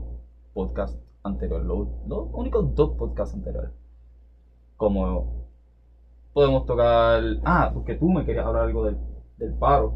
podcasts 0.54 0.98
anteriores, 1.22 1.66
los, 1.66 1.88
los 2.06 2.28
únicos 2.32 2.74
dos 2.74 2.96
podcasts 2.96 3.34
anteriores. 3.34 3.70
Como 4.76 5.46
podemos 6.32 6.66
tocar. 6.66 7.22
Ah, 7.44 7.70
porque 7.72 7.94
tú 7.94 8.10
me 8.10 8.24
querías 8.24 8.46
hablar 8.46 8.64
algo 8.64 8.84
del, 8.84 8.96
del 9.36 9.52
paro. 9.54 9.94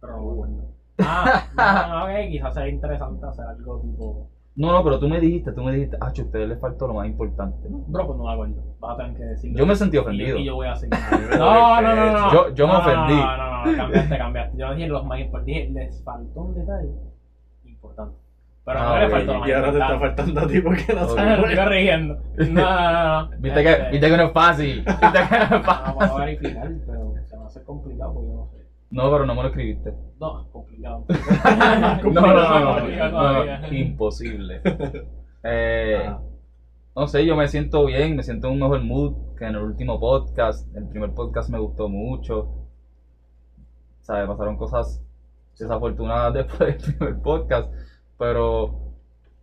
Pero 0.00 0.16
no 0.16 0.22
me 0.26 0.32
acuerdo. 0.32 0.76
Ah, 0.98 1.44
no, 1.56 2.08
no, 2.08 2.28
quizás 2.30 2.54
sea 2.54 2.68
interesante 2.68 3.26
hacer 3.26 3.44
algo 3.46 3.80
tipo. 3.80 4.30
No, 4.56 4.72
no, 4.72 4.82
pero 4.82 4.98
tú 4.98 5.06
me 5.06 5.20
dijiste, 5.20 5.52
tú 5.52 5.62
me 5.62 5.72
dijiste, 5.72 5.98
ah, 6.00 6.06
a 6.06 6.10
ustedes 6.22 6.48
les 6.48 6.58
faltó 6.58 6.86
lo 6.86 6.94
más 6.94 7.06
importante. 7.06 7.68
Bro, 7.68 8.06
pues 8.06 8.18
no 8.18 8.24
me 8.24 8.32
acuerdo. 8.32 8.54
Vas 8.80 8.94
a 8.94 8.96
tener 8.96 9.14
que 9.16 9.24
decirlo. 9.24 9.58
Yo 9.58 9.66
me 9.66 9.76
sentí 9.76 9.96
Y 9.96 10.00
yo- 10.00 10.02
ofendido. 10.02 10.38
Y 10.38 10.44
yo 10.46 10.54
voy 10.54 10.66
a 10.66 10.74
seguir. 10.76 10.98
No, 11.38 11.80
no, 11.82 11.94
no, 11.94 12.12
no. 12.12 12.32
Yo- 12.32 12.54
yo 12.54 12.66
me 12.66 12.76
ofendí. 12.76 13.14
No, 13.14 13.36
no, 13.36 13.50
no, 13.50 13.55
cambiaste, 13.74 14.18
cambiaste. 14.18 14.58
Yo 14.58 14.74
dije 14.74 14.88
los 14.88 15.04
más 15.06 15.20
importantes. 15.20 15.54
Dije, 15.54 15.70
les 15.72 16.02
faltó 16.04 16.40
un 16.42 16.54
detalle 16.54 16.90
importante. 17.64 18.16
Pero 18.64 18.78
Ah, 18.80 18.88
no 18.94 18.98
le 18.98 19.04
ok. 19.06 19.10
faltó 19.12 19.48
Y 19.48 19.52
ahora 19.52 19.72
te 19.72 19.78
está 19.78 19.98
faltando 20.00 20.40
a 20.40 20.46
ti 20.48 20.60
porque 20.60 20.92
no 20.92 21.06
sabes. 21.08 21.18
Ah, 21.18 21.36
Lo 21.36 21.42
estoy 21.48 21.56
corrigiendo. 21.64 22.18
No, 22.50 22.92
no, 22.92 23.22
no. 23.30 23.36
Viste 23.38 23.62
que, 23.62 23.70
Este, 23.72 23.90
viste 23.92 24.10
que 24.10 24.16
no 24.16 24.22
es 24.24 24.32
fácil. 24.32 24.76
Viste 24.86 25.18
que 25.28 25.38
no 25.38 25.56
es 25.56 25.64
fácil. 25.66 25.86
No, 25.86 25.98
puedo 25.98 26.16
verificar, 26.16 26.70
pero 26.86 27.14
se 27.26 27.36
me 27.36 27.44
hace 27.44 27.62
complicado 27.64 28.14
porque 28.14 28.28
yo 28.28 28.34
no 28.34 28.46
sé. 28.48 28.56
No, 28.90 29.10
pero 29.10 29.26
no 29.26 29.34
me 29.34 29.42
lo 29.42 29.48
escribiste. 29.48 29.94
No, 30.20 30.48
complicado. 30.50 31.04
No, 31.44 31.56
no, 31.56 31.80
no, 31.80 31.96
no, 31.96 32.02
Complicado 32.02 33.10
no, 33.12 33.18
todavía. 33.18 33.58
no, 33.60 33.72
imposible. 33.72 34.60
Eh, 35.44 36.02
Ah, 36.08 36.20
no 36.96 37.06
sé, 37.06 37.26
yo 37.26 37.36
me 37.36 37.46
siento 37.46 37.84
bien, 37.84 38.16
me 38.16 38.22
siento 38.22 38.46
en 38.48 38.54
un 38.54 38.60
mejor 38.60 38.82
mood 38.82 39.14
que 39.38 39.44
en 39.44 39.54
el 39.54 39.62
último 39.62 40.00
podcast. 40.00 40.74
El 40.74 40.88
primer 40.88 41.10
podcast 41.12 41.50
me 41.50 41.58
gustó 41.58 41.88
mucho. 41.88 42.48
¿Sabes? 44.06 44.28
Pasaron 44.28 44.56
cosas 44.56 45.02
desafortunadas 45.58 46.32
después 46.46 46.58
del 46.86 46.94
primer 46.94 47.20
podcast, 47.22 47.68
pero 48.16 48.92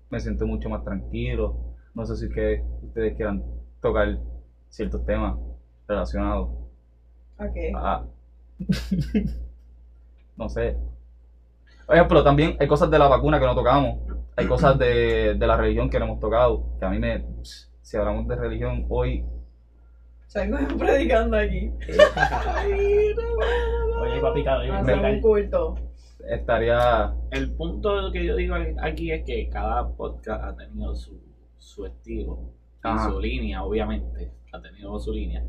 me 0.09 0.21
siento 0.21 0.45
mucho 0.45 0.69
más 0.69 0.85
tranquilo. 0.85 1.75
No 1.93 2.05
sé 2.05 2.15
si 2.15 2.25
es 2.27 2.33
que 2.33 2.63
ustedes 2.81 3.13
quieran 3.17 3.43
tocar 3.81 4.17
ciertos 4.69 5.05
temas 5.05 5.35
relacionados 5.85 6.49
Ok. 7.37 7.57
a... 7.75 8.05
no 10.37 10.47
sé. 10.47 10.77
Por 11.85 11.95
ejemplo, 11.95 12.23
también 12.23 12.55
hay 12.57 12.67
cosas 12.67 12.89
de 12.89 12.97
la 12.97 13.09
vacuna 13.09 13.41
que 13.41 13.45
no 13.45 13.55
tocamos. 13.55 13.99
Hay 14.37 14.47
cosas 14.47 14.79
de, 14.79 15.35
de 15.37 15.47
la 15.47 15.57
religión 15.57 15.89
que 15.89 15.99
no 15.99 16.05
hemos 16.05 16.21
tocado. 16.21 16.63
Que 16.79 16.85
a 16.85 16.89
mí 16.89 16.99
me... 16.99 17.25
Si 17.81 17.97
hablamos 17.97 18.29
de 18.29 18.35
religión 18.37 18.85
hoy... 18.87 19.25
Salgo 20.27 20.57
predicando 20.77 21.35
aquí. 21.35 21.69
Oye, 24.03 24.21
papi, 24.21 24.43
cada 24.43 24.61
día 24.63 24.79
Hacer 24.79 24.99
un 24.99 25.21
culto. 25.21 25.75
Estaría... 26.29 27.13
El 27.31 27.51
punto 27.53 28.11
que 28.11 28.25
yo 28.25 28.35
digo 28.35 28.55
aquí 28.81 29.11
es 29.11 29.23
que 29.25 29.49
cada 29.49 29.87
podcast 29.89 30.43
ha 30.43 30.55
tenido 30.55 30.95
su, 30.95 31.19
su 31.57 31.85
estilo 31.85 32.39
y 32.83 32.87
Ajá. 32.87 33.09
su 33.09 33.19
línea, 33.19 33.63
obviamente. 33.63 34.31
Ha 34.51 34.61
tenido 34.61 34.97
su 34.99 35.11
línea. 35.11 35.43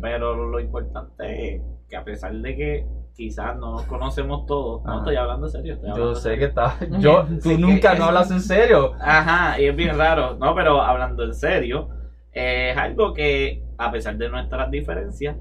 Pero 0.00 0.34
lo 0.50 0.58
importante 0.58 1.54
es 1.56 1.62
que 1.88 1.96
a 1.96 2.02
pesar 2.04 2.34
de 2.34 2.56
que 2.56 2.86
quizás 3.14 3.56
no 3.56 3.72
nos 3.72 3.82
conocemos 3.82 4.44
todos, 4.46 4.82
no 4.84 4.98
estoy 4.98 5.16
hablando 5.16 5.46
en 5.46 5.52
serio. 5.52 5.74
estoy 5.74 5.90
Yo 5.96 6.14
sé 6.14 6.36
que 6.38 6.44
está... 6.46 6.76
Yo, 6.98 7.24
tú 7.26 7.40
Sí, 7.42 7.48
que- 7.50 7.58
nunca 7.58 7.94
no 7.94 8.06
hablas 8.06 8.30
en 8.30 8.40
serio. 8.40 8.92
Ajá, 9.00 9.60
y 9.60 9.66
es 9.66 9.76
bien 9.76 9.96
raro, 9.96 10.36
¿no? 10.36 10.54
Pero 10.54 10.80
hablando 10.82 11.22
en 11.24 11.34
serio, 11.34 11.88
eh, 12.32 12.70
es 12.72 12.76
algo 12.78 13.12
que 13.12 13.62
a 13.76 13.90
pesar 13.92 14.16
de 14.16 14.28
nuestras 14.28 14.68
diferencias, 14.70 15.36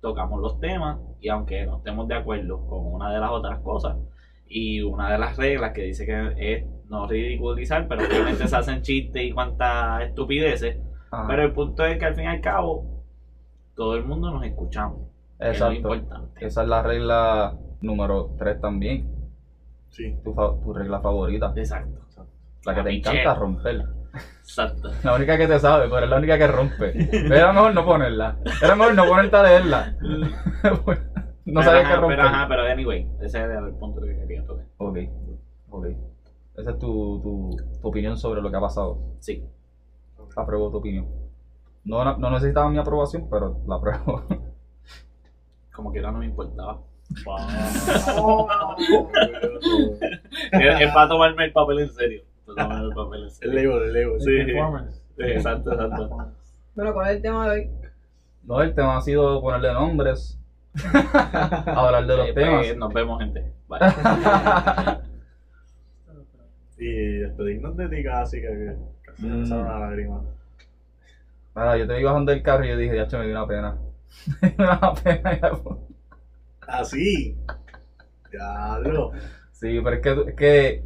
tocamos 0.00 0.40
los 0.40 0.58
temas 0.58 0.98
y 1.20 1.28
aunque 1.28 1.64
no 1.66 1.78
estemos 1.78 2.08
de 2.08 2.14
acuerdo 2.14 2.66
con 2.66 2.86
una 2.94 3.12
de 3.12 3.20
las 3.20 3.30
otras 3.30 3.60
cosas 3.60 3.96
y 4.48 4.80
una 4.82 5.12
de 5.12 5.18
las 5.18 5.36
reglas 5.36 5.72
que 5.72 5.82
dice 5.82 6.04
que 6.06 6.34
es 6.38 6.64
no 6.88 7.06
ridiculizar, 7.06 7.86
pero 7.88 8.02
obviamente 8.04 8.48
se 8.48 8.56
hacen 8.56 8.82
chistes 8.82 9.22
y 9.22 9.32
cuantas 9.32 10.02
estupideces, 10.02 10.78
Ajá. 11.10 11.26
pero 11.28 11.44
el 11.44 11.52
punto 11.52 11.84
es 11.86 11.98
que 11.98 12.04
al 12.06 12.14
fin 12.14 12.24
y 12.24 12.28
al 12.28 12.40
cabo 12.40 13.04
todo 13.76 13.94
el 13.96 14.04
mundo 14.04 14.30
nos 14.30 14.44
escuchamos. 14.44 14.98
que 15.38 15.50
Es 15.50 15.60
lo 15.60 15.70
Exacto. 15.70 15.94
importante. 15.94 16.46
Esa 16.46 16.62
es 16.62 16.68
la 16.68 16.82
regla 16.82 17.56
número 17.80 18.30
3 18.38 18.60
también. 18.60 19.08
Sí. 19.90 20.14
Tu, 20.24 20.32
fa- 20.34 20.54
tu 20.62 20.72
regla 20.74 21.00
favorita. 21.00 21.52
Exacto. 21.56 21.98
La 22.64 22.74
que 22.74 22.80
La 22.80 22.84
te 22.84 22.90
Michelle. 22.90 23.20
encanta 23.22 23.38
romper. 23.40 23.84
Exacto. 24.42 24.90
La 25.04 25.14
única 25.14 25.38
que 25.38 25.46
te 25.46 25.58
sabe, 25.58 25.88
pero 25.88 26.04
es 26.04 26.10
la 26.10 26.16
única 26.16 26.36
que 26.36 26.46
rompe. 26.46 27.08
Pero 27.10 27.34
era 27.34 27.52
mejor 27.52 27.74
no 27.74 27.84
ponerla. 27.84 28.36
Era 28.62 28.74
mejor 28.74 28.94
no 28.94 29.06
ponerte 29.06 29.36
a 29.36 29.42
leerla. 29.42 29.96
no 31.44 31.62
sabes 31.62 31.84
ajá, 31.84 31.90
qué 31.90 31.96
romper. 32.00 32.16
pero, 32.16 32.28
ajá, 32.28 32.48
pero 32.48 32.62
anyway, 32.62 33.08
ese 33.20 33.38
era 33.38 33.58
el 33.60 33.74
punto 33.74 34.00
que 34.00 34.16
quería 34.16 34.44
tocar. 34.44 34.66
Ok, 34.78 34.98
ok. 35.70 35.86
Esa 36.56 36.70
es 36.70 36.78
tu, 36.78 37.20
tu, 37.22 37.56
tu 37.80 37.88
opinión 37.88 38.16
sobre 38.16 38.42
lo 38.42 38.50
que 38.50 38.56
ha 38.56 38.60
pasado. 38.60 38.98
Sí. 39.20 39.44
Apruebo 40.36 40.70
tu 40.70 40.78
opinión. 40.78 41.06
No, 41.84 42.04
no, 42.04 42.16
no 42.18 42.30
necesitaba 42.30 42.68
mi 42.70 42.78
aprobación, 42.78 43.28
pero 43.30 43.60
la 43.66 43.76
apruebo. 43.76 44.24
Como 45.72 45.92
que 45.92 46.00
no 46.00 46.12
me 46.12 46.26
importaba. 46.26 46.80
Oh, 47.26 48.46
es, 50.52 50.80
es 50.80 50.92
para 50.92 51.08
tomarme 51.08 51.46
el 51.46 51.52
papel 51.52 51.80
en 51.80 51.90
serio. 51.90 52.22
Tomarme 52.54 52.84
el 52.88 52.94
papel 52.94 53.20
en 53.24 53.48
El. 53.48 53.54
Lego, 53.54 53.78
el. 54.14 54.20
Sí. 54.20 54.44
Performance. 54.44 54.94
Sí, 55.16 55.22
exacto, 55.24 55.72
exacto. 55.72 56.32
Bueno, 56.74 56.92
¿cuál 56.94 57.10
es 57.10 57.16
el 57.16 57.22
tema 57.22 57.48
de 57.48 57.60
hoy? 57.60 57.70
No, 58.44 58.62
el 58.62 58.74
tema 58.74 58.96
ha 58.96 59.00
sido 59.00 59.40
ponerle 59.40 59.72
nombres. 59.72 60.38
hablar 61.66 62.06
de 62.06 62.16
los 62.16 62.28
Eh, 62.28 62.32
temas. 62.32 62.66
pues, 62.66 62.76
nos 62.76 62.92
vemos, 62.94 63.18
gente. 63.20 63.52
Bye. 63.68 63.78
Y 66.78 67.18
despedirnos 67.18 67.76
de 67.76 67.88
ti 67.90 68.02
casi 68.02 68.40
que, 68.40 68.46
que 68.48 68.76
casi 69.02 69.26
me 69.26 69.44
Mm. 69.44 69.52
una 69.52 69.78
lágrima. 69.80 70.22
Nada, 71.54 71.76
yo 71.76 71.86
te 71.86 71.94
vi 71.94 72.04
bajando 72.04 72.32
del 72.32 72.42
carro 72.42 72.64
y 72.64 72.68
yo 72.70 72.76
dije, 72.78 73.06
ya 73.06 73.18
me 73.18 73.26
dio 73.26 73.34
una 73.36 73.46
pena. 73.46 73.76
me 74.42 74.48
dio 74.48 74.64
una 74.64 74.94
pena. 74.94 75.40
ya. 75.40 75.50
Así. 76.66 77.36
Diablo. 78.30 79.12
Sí, 79.52 79.78
pero 79.84 79.96
es 79.96 80.00
que, 80.02 80.10
es 80.30 80.34
que... 80.36 80.84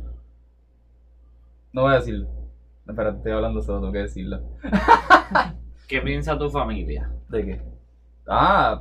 No 1.74 1.82
voy 1.82 1.92
a 1.92 1.96
decirlo. 1.96 2.28
Espera, 2.86 3.10
estoy 3.10 3.32
hablando 3.32 3.60
solo, 3.60 3.80
tengo 3.80 3.92
que 3.92 3.98
decirlo. 3.98 4.40
¿Qué 5.88 6.00
piensa 6.00 6.38
tu 6.38 6.48
familia 6.48 7.10
¿De 7.28 7.44
qué? 7.44 7.60
Ah, 8.28 8.80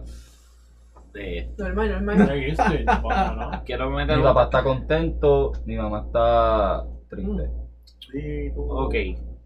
de 1.12 1.52
Normal, 1.58 1.90
normal. 1.92 2.28
Seguiste, 2.28 2.86
bueno, 3.02 3.36
¿no? 3.36 3.64
Quiero 3.66 3.90
meter 3.90 4.18
mi 4.18 4.24
papá 4.24 4.44
está 4.44 4.64
contento, 4.64 5.54
mi 5.66 5.76
mamá 5.76 6.04
está 6.06 6.84
triste. 7.10 7.50
Sí, 8.12 8.52
tú. 8.54 8.62
Ok, 8.72 8.94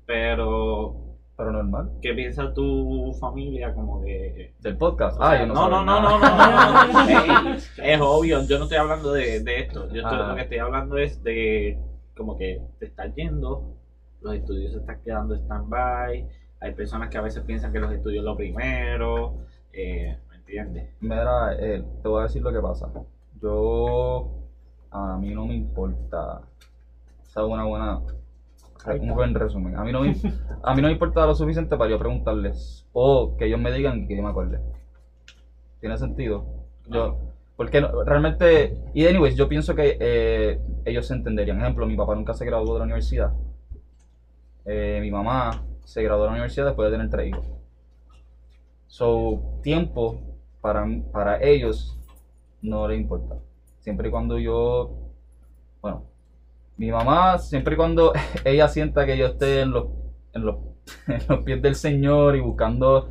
pero 0.06 0.96
Pero 1.38 1.52
normal. 1.54 1.92
¿qué 2.02 2.14
piensa 2.14 2.54
tu 2.54 3.14
familia 3.20 3.74
como 3.74 4.04
que... 4.04 4.56
Del 4.60 4.76
podcast. 4.78 5.18
o 5.20 5.24
ah, 5.24 5.32
sea, 5.32 5.40
yo 5.42 5.54
no 5.54 5.54
no, 5.54 5.70
no, 5.70 5.86
no, 5.86 6.02
no, 6.02 6.20
no, 6.20 6.28
no, 6.28 6.94
no. 7.04 7.54
Ey, 7.54 7.58
es 7.94 8.02
obvio, 8.02 8.44
yo 8.46 8.58
no 8.58 8.64
estoy 8.66 8.78
hablando 8.78 9.14
de, 9.14 9.40
de 9.42 9.60
esto. 9.62 9.88
Yo 9.94 10.02
estoy- 10.02 10.20
Ah. 10.20 10.28
lo 10.30 10.36
que 10.36 10.42
estoy 10.42 10.58
hablando 10.58 10.98
es 10.98 11.24
de 11.24 11.80
como 12.17 12.38
que 12.38 12.62
te 12.80 12.88
estás 12.88 13.13
yendo, 13.15 13.75
los 14.21 14.34
estudios 14.34 14.73
se 14.73 14.80
están 14.80 14.99
quedando 15.03 15.36
stand-by, 15.36 16.27
hay 16.60 16.73
personas 16.73 17.10
que 17.10 17.17
a 17.17 17.21
veces 17.21 17.43
piensan 17.43 17.71
que 17.71 17.80
los 17.80 17.91
estudios 17.91 18.21
es 18.21 18.25
lo 18.25 18.36
primero, 18.36 19.36
eh, 19.71 20.17
¿me 20.30 20.36
entiendes? 20.38 20.89
Mira, 20.99 21.53
eh, 21.60 21.84
te 22.01 22.08
voy 22.08 22.21
a 22.21 22.23
decir 22.23 22.41
lo 22.41 22.51
que 22.51 22.60
pasa. 22.60 22.89
Yo, 23.41 24.32
a 24.91 25.17
mí 25.17 25.34
no 25.34 25.45
me 25.45 25.56
importa. 25.56 26.41
Esa 27.23 27.41
es 27.41 27.47
una 27.47 27.65
buena, 27.65 27.99
un 28.99 29.13
buen 29.13 29.36
resumen. 29.36 29.75
A 29.75 29.84
mí, 29.84 29.91
no 29.91 30.01
me, 30.01 30.15
a 30.63 30.73
mí 30.73 30.82
no 30.82 30.88
me 30.88 30.93
importa 30.93 31.25
lo 31.25 31.36
suficiente 31.36 31.77
para 31.77 31.91
yo 31.91 31.99
preguntarles 31.99 32.88
o 32.93 33.36
que 33.38 33.45
ellos 33.45 33.60
me 33.60 33.71
digan 33.71 34.08
que 34.08 34.15
yo 34.15 34.23
me 34.23 34.30
acuerde. 34.30 34.60
¿Tiene 35.80 35.97
sentido? 35.97 36.45
Yo, 36.89 37.27
porque 37.58 37.82
realmente, 38.06 38.78
y 38.93 39.08
anyways, 39.08 39.36
yo 39.36 39.50
pienso 39.50 39.74
que 39.74 39.98
eh, 40.00 40.62
ellos 40.86 41.08
se 41.08 41.15
entenderían. 41.15 41.60
Ejemplo, 41.60 41.88
mi 41.88 41.98
papá 41.98 42.13
nunca 42.13 42.36
se 42.36 42.46
graduó 42.46 42.74
de 42.74 42.80
la 42.80 42.86
universidad. 42.86 43.34
Eh, 44.63 45.00
mi 45.02 45.10
mamá 45.10 45.65
se 45.84 46.04
graduó 46.04 46.24
de 46.24 46.28
la 46.28 46.34
universidad 46.34 46.67
después 46.67 46.91
de 46.91 46.98
tener 46.98 47.10
tres 47.10 47.30
hijos. 47.30 47.48
So, 48.86 49.60
tiempo 49.63 50.22
para, 50.62 50.86
para 51.12 51.41
ellos 51.41 52.00
no 52.62 52.88
le 52.88 52.96
importa. 52.96 53.38
Siempre 53.80 54.10
y 54.10 54.12
cuando 54.12 54.38
yo, 54.38 55.13
bueno, 55.82 56.04
mi 56.78 56.91
mamá, 56.91 57.39
siempre 57.39 57.74
y 57.74 57.78
cuando 57.78 58.13
ella 58.46 58.67
sienta 58.67 59.08
que 59.08 59.17
yo 59.17 59.26
esté 59.26 59.62
en 59.62 59.72
los, 59.72 59.88
en 60.34 60.46
los, 60.46 60.58
en 61.08 61.22
los 61.28 61.39
pies 61.39 61.60
del 61.60 61.74
Señor 61.74 62.36
y 62.36 62.39
buscando, 62.39 63.10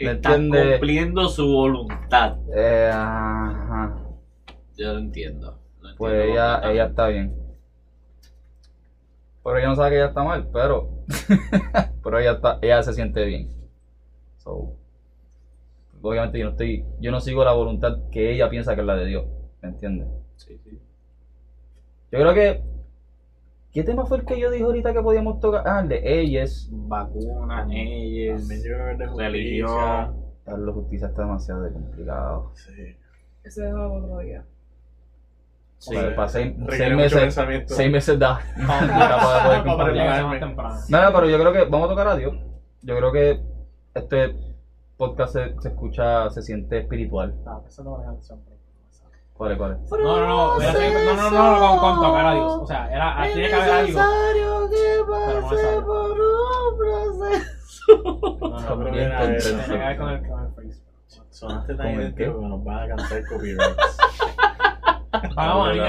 ¿me 0.00 0.12
Está 0.12 0.34
entiende? 0.34 0.72
cumpliendo 0.72 1.28
su 1.28 1.46
voluntad. 1.52 2.38
Eh, 2.54 2.90
ajá, 2.92 3.96
Yo 4.76 4.92
lo 4.92 4.98
entiendo. 4.98 5.58
lo 5.80 5.94
pues 5.96 6.12
entiendo 6.14 6.32
ella, 6.34 6.70
ella 6.72 6.84
está 6.86 7.06
bien. 7.08 7.34
Pero 9.42 9.56
ella 9.58 9.68
no 9.68 9.76
sabe 9.76 9.90
que 9.90 9.96
ella 9.96 10.06
está 10.08 10.22
mal, 10.22 10.48
pero, 10.52 10.90
pero 12.02 12.18
ella, 12.18 12.32
está, 12.32 12.58
ella 12.62 12.82
se 12.82 12.92
siente 12.92 13.24
bien. 13.24 13.48
So, 14.38 14.74
obviamente 16.02 16.38
yo 16.38 16.44
no 16.46 16.50
estoy, 16.52 16.84
yo 17.00 17.10
no 17.10 17.20
sigo 17.20 17.44
la 17.44 17.52
voluntad 17.52 17.98
que 18.10 18.32
ella 18.32 18.50
piensa 18.50 18.74
que 18.74 18.80
es 18.82 18.86
la 18.86 18.96
de 18.96 19.06
Dios, 19.06 19.24
¿me 19.62 19.70
entiendes? 19.70 20.08
Sí, 20.36 20.58
sí. 20.64 20.78
Yo 22.12 22.18
creo 22.18 22.34
que, 22.34 22.62
¿qué 23.72 23.84
tema 23.84 24.04
fue 24.06 24.18
el 24.18 24.24
que 24.24 24.38
yo 24.38 24.50
dije 24.50 24.64
ahorita 24.64 24.92
que 24.92 25.02
podíamos 25.02 25.40
tocar? 25.40 25.62
Ah, 25.66 25.80
el 25.80 25.88
de 25.88 26.20
ellas. 26.20 26.68
Vacunas, 26.70 27.68
es 27.70 28.40
justicia. 28.40 28.96
religión. 29.16 30.16
Carlos 30.44 30.74
Justicia 30.74 31.08
está 31.08 31.22
demasiado 31.22 31.72
complicado. 31.72 32.50
Sí. 32.54 32.96
Ese 33.44 33.68
es 33.68 33.74
otro 33.74 34.18
día. 34.18 34.44
Sí. 35.78 35.94
Para, 35.94 36.14
para 36.16 36.28
seis, 36.28 36.56
meses, 36.58 37.38
seis 37.66 37.90
meses 37.90 38.18
da. 38.18 38.40
para 38.66 39.18
poder 39.20 39.42
Para 39.42 39.64
compartir. 39.64 39.94
llegar 39.94 40.24
más 40.26 40.40
temprano. 40.40 40.74
Nada, 40.88 41.12
pero 41.12 41.28
yo 41.30 41.38
creo 41.38 41.52
que 41.52 41.64
vamos 41.70 41.86
a 41.86 41.90
tocar 41.90 42.08
a 42.08 42.16
Dios. 42.16 42.34
Yo 42.82 42.96
creo 42.96 43.12
que 43.12 43.40
este 43.94 44.34
podcast 44.96 45.32
se, 45.34 45.60
se 45.60 45.68
escucha, 45.68 46.28
se 46.30 46.42
siente 46.42 46.78
espiritual. 46.78 47.34
Estaba 47.38 47.62
pensando 47.62 47.94
en 47.94 48.00
una 48.00 48.12
canción, 48.12 48.40
¿Cuál 49.40 49.52
es? 49.52 49.58
No, 49.90 49.96
no, 49.98 50.26
no, 50.26 50.60
estoy- 50.60 50.92
no, 50.92 51.14
no, 51.16 51.30
no, 51.30 51.32
no, 51.60 51.60
con, 51.60 51.78
con 51.78 51.94
tocar 52.02 52.26
a 52.26 52.34
Dios. 52.34 52.52
O 52.60 52.66
sea, 52.66 52.90
era, 52.92 53.22
ah, 53.22 53.26
tiene 53.32 53.48
que 53.48 53.54
haber 53.54 53.70
algo. 53.70 53.98
Pero 55.08 55.40
no 55.40 55.48
me 55.48 55.56
sale. 55.56 55.80
No, 58.40 58.60
no, 58.60 58.78
pero 58.84 58.94
era 58.94 59.18
tiene 59.38 59.64
que 59.64 59.72
ver 59.78 59.96
con 59.98 60.08
el, 60.10 60.28
con 60.28 60.44
el 60.44 60.52
face. 60.52 60.82
Sonaste 61.30 61.74
tan 61.74 61.86
¿Con 61.86 61.94
el 61.94 62.00
idéntico 62.02 62.40
que 62.40 62.46
nos 62.48 62.64
van 62.64 62.78
a 62.78 62.88
cantar 62.96 63.26
copyrights. 63.28 63.96
Vamos 65.34 65.68
a 65.68 65.72
van 65.72 65.80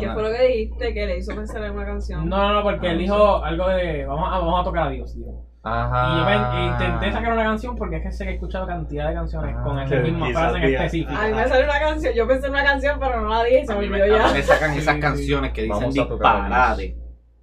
¿Qué 0.00 0.10
fue 0.12 0.22
lo 0.22 0.30
que 0.30 0.42
dijiste 0.48 0.94
que 0.94 1.06
le 1.06 1.18
hizo 1.18 1.34
pensar 1.34 1.62
en 1.62 1.72
una 1.74 1.84
canción? 1.84 2.26
No, 2.28 2.36
no, 2.38 2.54
no, 2.54 2.62
porque 2.62 2.90
él 2.90 2.98
dijo 2.98 3.44
algo 3.44 3.68
de 3.68 4.06
vamos 4.06 4.28
a, 4.32 4.38
vamos 4.38 4.60
a 4.60 4.64
tocar 4.64 4.86
a 4.86 4.90
Dios, 4.90 5.14
dijo. 5.14 5.44
Ajá. 5.64 6.12
Y 6.12 6.18
yo 6.18 6.24
me- 6.26 6.66
intenté 6.66 7.12
sacar 7.12 7.32
una 7.32 7.42
canción 7.44 7.76
porque 7.76 7.96
es 7.96 8.02
que 8.02 8.12
sé 8.12 8.24
que 8.24 8.30
he 8.32 8.34
escuchado 8.34 8.66
cantidad 8.66 9.08
de 9.08 9.14
canciones 9.14 9.56
con 9.64 9.78
esa 9.80 9.96
misma 9.96 10.28
frase 10.30 10.58
en 10.58 10.64
específico. 10.64 11.18
A 11.18 11.26
mí 11.26 11.34
me 11.34 11.48
salió 11.48 11.64
una 11.64 11.80
canción, 11.80 12.14
yo 12.14 12.28
pensé 12.28 12.46
en 12.46 12.52
una 12.52 12.64
canción, 12.64 12.98
pero 13.00 13.20
no 13.22 13.28
la 13.30 13.44
dije 13.44 13.60
y 13.62 13.66
se 13.66 13.72
me 13.74 13.78
olvidó 13.78 14.04
a 14.04 14.06
mí 14.06 14.12
ya. 14.28 14.32
me 14.34 14.42
sacan 14.42 14.72
esas 14.76 14.96
canciones 14.98 15.52
que 15.52 15.62
dicen 15.62 15.90
disparate, 15.90 16.96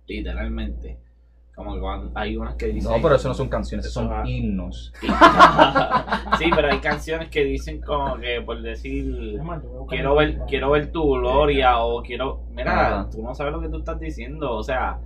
literalmente. 0.07 0.99
Como 1.55 1.73
que 1.75 1.79
cuando- 1.81 2.11
hay 2.15 2.37
unas 2.37 2.55
que 2.55 2.67
dicen. 2.67 2.91
No, 2.91 3.01
pero 3.01 3.15
eso 3.15 3.27
no 3.27 3.33
son 3.33 3.49
canciones, 3.49 3.91
son 3.91 4.25
himnos. 4.25 4.93
sí, 6.39 6.49
pero 6.55 6.71
hay 6.71 6.79
canciones 6.79 7.29
que 7.29 7.43
dicen 7.43 7.81
como 7.81 8.17
que 8.17 8.41
por 8.41 8.61
decir. 8.61 9.39
Quiero 9.89 10.15
ver, 10.15 10.39
quiero 10.47 10.71
ver 10.71 10.91
tu 10.91 11.03
gloria 11.15 11.79
o 11.79 12.01
quiero... 12.01 12.43
Mira, 12.51 12.99
Ajá. 13.01 13.09
tú 13.11 13.21
no 13.21 13.35
sabes 13.35 13.53
lo 13.53 13.61
que 13.61 13.69
tú 13.69 13.79
estás 13.79 13.99
diciendo, 13.99 14.55
o 14.55 14.63
sea, 14.63 14.99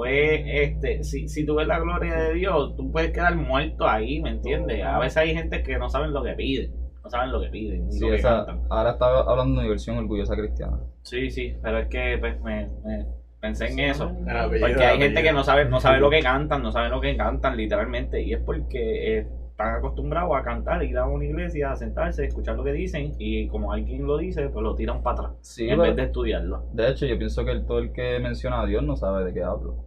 fue 0.00 0.62
este, 0.64 1.04
si, 1.04 1.28
si 1.28 1.44
tú 1.44 1.56
ves 1.56 1.66
la 1.66 1.78
gloria 1.78 2.14
de 2.14 2.34
Dios, 2.34 2.74
tú 2.74 2.90
puedes 2.90 3.10
quedar 3.12 3.36
muerto 3.36 3.86
ahí, 3.86 4.20
¿me 4.22 4.30
entiendes? 4.30 4.82
A 4.82 4.98
veces 4.98 5.18
hay 5.18 5.34
gente 5.34 5.62
que 5.62 5.78
no 5.78 5.90
saben 5.90 6.12
lo 6.14 6.22
que 6.22 6.32
piden, 6.32 6.72
no 7.04 7.10
saben 7.10 7.30
lo 7.32 7.40
que 7.42 7.48
piden, 7.48 7.92
Sí, 7.92 8.00
lo 8.00 8.08
que 8.08 8.14
esa, 8.16 8.46
cantan. 8.46 8.62
ahora 8.70 8.92
estaba 8.92 9.20
hablando 9.30 9.60
de 9.60 9.64
mi 9.64 9.68
versión 9.68 9.98
orgullosa 9.98 10.34
cristiana. 10.36 10.78
Sí, 11.02 11.30
sí, 11.30 11.54
pero 11.62 11.78
es 11.80 11.88
que 11.88 12.16
pues, 12.18 12.40
me, 12.40 12.68
me 12.82 13.06
pensé 13.40 13.66
en 13.66 13.78
eso. 13.80 14.04
Apellido, 14.04 14.66
Porque 14.68 14.84
hay 14.84 14.98
gente 14.98 15.22
que 15.22 15.32
no 15.32 15.44
sabe, 15.44 15.66
no 15.66 15.80
sabe 15.80 16.00
lo 16.00 16.08
que 16.08 16.20
cantan, 16.22 16.62
no 16.62 16.72
sabe 16.72 16.88
lo 16.88 17.00
que 17.00 17.14
cantan 17.16 17.56
literalmente, 17.58 18.22
y 18.22 18.32
es 18.32 18.40
porque 18.40 19.18
eh, 19.18 19.26
están 19.50 19.74
acostumbrados 19.76 20.34
a 20.34 20.42
cantar, 20.42 20.82
ir 20.82 20.96
a 20.96 21.06
una 21.06 21.24
iglesia, 21.26 21.72
a 21.72 21.76
sentarse, 21.76 22.24
escuchar 22.24 22.56
lo 22.56 22.64
que 22.64 22.72
dicen, 22.72 23.12
y 23.18 23.46
como 23.48 23.72
alguien 23.72 24.06
lo 24.06 24.16
dice, 24.16 24.48
pues 24.48 24.62
lo 24.62 24.74
tiran 24.74 25.02
para 25.02 25.18
atrás, 25.18 25.32
Sí, 25.42 25.68
en 25.68 25.78
vez 25.78 25.94
de 25.96 26.04
estudiarlo. 26.04 26.64
de 26.72 26.88
hecho, 26.90 27.04
yo 27.04 27.18
pienso 27.18 27.44
que 27.44 27.50
el, 27.50 27.66
todo 27.66 27.78
el 27.80 27.92
que 27.92 28.18
menciona 28.20 28.62
a 28.62 28.66
Dios 28.66 28.82
no 28.82 28.96
sabe 28.96 29.22
de 29.24 29.34
qué 29.34 29.42
hablo. 29.42 29.84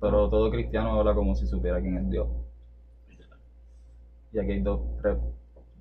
Pero 0.00 0.28
todo 0.28 0.50
cristiano 0.50 0.98
habla 0.98 1.14
como 1.14 1.34
si 1.34 1.46
supiera 1.46 1.80
quién 1.80 1.96
es 1.96 2.10
Dios. 2.10 2.28
Y 4.32 4.38
aquí 4.38 4.52
hay 4.52 4.60
dos, 4.60 4.80
tres 5.00 5.16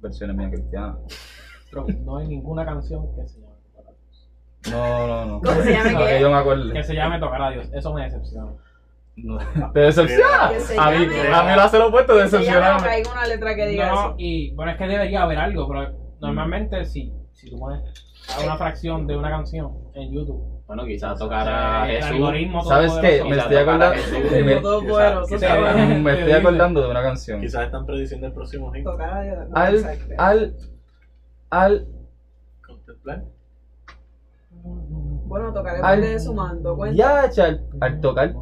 versiones 0.01 0.36
mías 0.36 0.51
cristianas. 0.51 0.95
Pero 1.69 1.86
no 2.03 2.17
hay 2.17 2.27
ninguna 2.27 2.65
canción 2.65 3.13
que 3.15 3.27
se 3.27 3.39
llame 3.41 3.55
Tocar 3.65 3.86
a 3.88 3.91
Dios. 3.91 4.29
No, 4.71 5.08
no, 5.08 5.25
no. 5.25 5.41
¿Cómo 5.41 5.62
se 5.62 5.71
llama 5.73 5.91
No, 5.91 6.05
que 6.05 6.21
yo 6.21 6.29
me 6.29 6.38
acuerdo. 6.38 6.73
Que 6.73 6.84
se 6.84 6.95
llame 6.95 7.19
Tocar 7.19 7.41
a 7.41 7.49
Dios. 7.51 7.69
Eso 7.73 7.93
me 7.93 8.03
decepciona. 8.03 8.51
No. 9.17 9.38
¿Te 9.73 9.79
decepciona? 9.79 10.47
A 10.47 10.51
mí, 10.91 11.05
a 11.34 11.43
mí 11.43 11.55
lo 11.55 11.62
hace 11.62 11.79
lo 11.79 11.88
opuesto, 11.88 12.15
decepcionarme. 12.15 12.88
hay 12.88 13.03
una 13.10 13.25
letra 13.25 13.55
que 13.55 13.67
diga 13.67 13.88
No, 13.89 13.93
eso. 13.93 14.15
y 14.17 14.51
bueno, 14.55 14.71
es 14.73 14.77
que 14.77 14.88
debería 14.88 15.23
haber 15.23 15.38
algo, 15.38 15.67
pero 15.67 15.91
normalmente 16.19 16.84
si, 16.86 17.13
si 17.35 17.49
tú 17.49 17.59
pones 17.59 17.81
una 18.43 18.57
fracción 18.57 19.05
de 19.05 19.15
una 19.15 19.29
canción 19.29 19.71
en 19.93 20.11
YouTube, 20.11 20.41
Bueno, 20.65 20.83
quizás 20.85 21.19
tocar 21.19 21.47
a 21.47 21.85
Jesús. 21.85 22.11
algoritmo 22.11 22.63
¿Sabes 22.63 22.91
qué? 22.93 23.19
todopoderoso- 23.19 23.29
Me 23.29 23.37
estoy 23.37 23.55
a 23.55 23.61
acordando. 23.61 23.95
Me- 26.03 26.13
estoy 26.19 26.31
acordando 26.33 26.81
de 26.81 26.89
una 26.89 27.03
canción. 27.03 27.41
Quizás 27.41 27.65
están 27.65 27.85
prediciendo 27.85 28.25
el 28.27 28.33
próximo 28.33 28.71
hit. 28.71 28.87
A 28.87 29.21
Al, 29.53 29.85
al, 30.17 30.55
al, 31.51 31.87
Contemplar. 32.65 33.23
Bueno, 34.63 35.53
tocar 35.53 35.93
el 35.95 36.01
de 36.01 36.19
su 36.19 36.33
manto. 36.33 36.75
Cuenta. 36.75 37.29
ya, 37.29 37.43
al, 37.45 37.61
al 37.81 38.01
tocar 38.01 38.33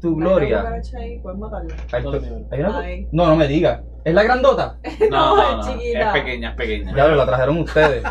tu 0.00 0.16
gloria. 0.16 0.58
cucaracha 0.58 0.98
ahí, 0.98 1.18
puedes 1.20 1.38
matarla. 1.38 1.74
al 1.92 2.02
to- 2.02 2.10
¿Dónde, 2.12 2.30
nivel? 2.30 2.46
¿Hay 2.50 2.60
una- 2.60 2.78
Ahí. 2.80 3.08
No, 3.12 3.26
no 3.26 3.36
me 3.36 3.46
digas. 3.48 3.82
¿Es 4.04 4.14
la 4.14 4.22
grandota? 4.22 4.78
No, 5.10 5.36
no, 5.36 5.56
no, 5.56 5.60
es 5.62 5.66
es 5.68 5.72
chiquita. 5.74 6.12
pequeña, 6.12 6.50
es 6.50 6.56
pequeña. 6.56 6.94
Ya 6.96 7.08
la 7.08 7.26
trajeron 7.26 7.58
ustedes. 7.58 8.02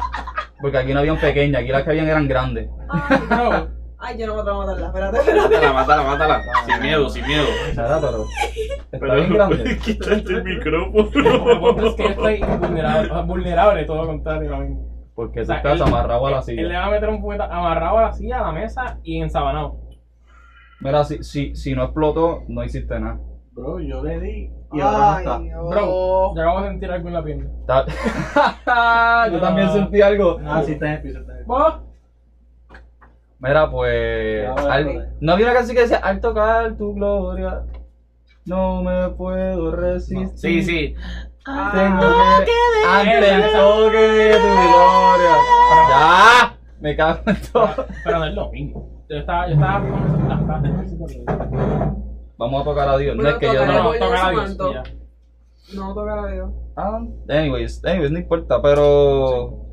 Porque 0.61 0.77
aquí 0.77 0.93
no 0.93 0.99
habían 0.99 1.17
pequeñas, 1.17 1.61
aquí 1.61 1.71
las 1.71 1.83
que 1.83 1.89
habían 1.91 2.07
eran 2.07 2.27
grandes. 2.27 2.69
Ay, 2.89 3.17
Bro, 3.29 3.67
ay, 3.99 4.17
yo 4.17 4.27
no 4.27 4.35
me 4.35 4.41
atrevo 4.41 4.61
a 4.61 4.65
matarla. 4.65 4.87
Espérate, 4.87 5.17
espérate. 5.19 5.73
Mátala, 5.73 6.03
mátala, 6.03 6.37
mátala. 6.39 6.43
Sin 6.65 6.81
miedo, 6.81 7.09
sin 7.09 7.25
miedo. 7.27 7.45
Nada, 7.75 7.99
pero. 8.01 8.25
Está 8.91 9.15
bien 9.15 9.33
grande. 9.33 9.77
Quítate 9.79 10.13
el 10.15 10.43
micrófono. 10.43 11.87
es 11.87 11.95
que 11.95 12.05
estoy 12.07 12.39
vulnerable, 12.59 13.21
vulnerable, 13.23 13.85
todo 13.85 13.97
lo 14.01 14.07
contrario. 14.07 14.51
Porque 15.15 15.39
O 15.41 15.43
tú 15.43 15.47
sea, 15.47 15.57
estás 15.57 15.75
él- 15.75 15.81
amarrado 15.81 16.27
a 16.27 16.31
la 16.31 16.39
Él 16.47 16.55
le 16.55 16.63
silla. 16.63 16.79
va 16.79 16.85
a 16.85 16.89
meter 16.91 17.09
un 17.09 17.21
puñeta 17.21 17.45
amarrado 17.45 17.97
a 17.97 18.01
la 18.03 18.13
silla, 18.13 18.39
a 18.39 18.43
la 18.43 18.51
mesa 18.51 18.99
y 19.03 19.21
ensabanado. 19.21 19.77
Mira, 20.81 21.03
si, 21.03 21.23
si, 21.23 21.55
si 21.55 21.73
no 21.75 21.83
explotó, 21.83 22.43
no 22.47 22.63
hiciste 22.63 22.97
nada. 22.99 23.19
Bro, 23.59 23.79
yo 23.81 24.03
le 24.03 24.19
di 24.19 24.49
y 24.71 24.79
ahora 24.81 24.97
no 25.11 25.17
está. 25.19 25.39
Dios. 25.39 25.69
Bro, 25.69 26.35
yo 26.35 26.41
acabo 26.41 26.61
de 26.61 26.67
sentir 26.69 26.91
algo 26.91 27.07
en 27.09 27.13
la 27.13 27.23
pierna. 27.23 27.45
Yo 29.31 29.39
también 29.41 29.69
sentí 29.71 30.01
algo. 30.01 30.37
Ah, 30.45 30.61
sí, 30.65 30.71
está 30.73 30.85
en 30.87 30.91
el 30.93 31.01
piso, 31.01 31.19
está 31.19 31.31
en 31.33 31.37
el 31.39 31.43
piso. 31.45 31.57
¿Vos? 31.57 31.73
Mira, 33.39 33.69
pues. 33.71 34.47
Al- 34.69 35.13
no 35.19 35.33
había 35.33 35.45
una 35.47 35.55
canción 35.55 35.75
que 35.75 35.81
decía: 35.81 35.97
Al 35.97 36.19
tocar 36.19 36.77
tu 36.77 36.93
gloria, 36.93 37.63
no 38.45 38.83
me 38.83 39.09
puedo 39.09 39.71
resistir. 39.75 40.37
Sí, 40.37 40.61
sí. 40.63 40.95
Tengo 41.45 41.99
que. 42.45 42.51
Ante 42.87 43.33
el 43.33 43.41
toque 43.51 43.97
de 43.97 44.31
tu 44.35 44.45
gloria. 44.45 45.35
Ya, 45.89 46.57
me 46.79 46.95
cago 46.95 47.19
en 47.25 47.37
todo. 47.51 47.85
Pero, 48.03 48.19
no 48.19 48.25
es 48.25 48.33
lo 48.33 48.51
mismo. 48.51 49.03
Yo 49.09 49.17
estaba, 49.17 49.47
yo 49.47 49.53
estaba 49.53 49.79
con. 49.81 49.89
Vamos 52.39 52.61
a 52.61 52.63
tocar 52.63 52.87
a 52.87 52.97
Dios. 52.97 53.17
No 53.17 53.27
es 53.27 53.35
que 53.35 53.47
yo 53.47 53.65
no. 53.65 53.83
No, 53.83 53.91
tocar 53.91 54.25
a 54.25 54.29
Dios. 54.31 54.57
No 55.75 55.93
tocar 55.93 56.19
a 56.19 56.27
Dios. 56.31 56.49
Ah, 56.77 57.01
anyways, 57.27 57.83
anyways, 57.83 58.11
no 58.11 58.19
importa, 58.19 58.61
pero. 58.61 59.65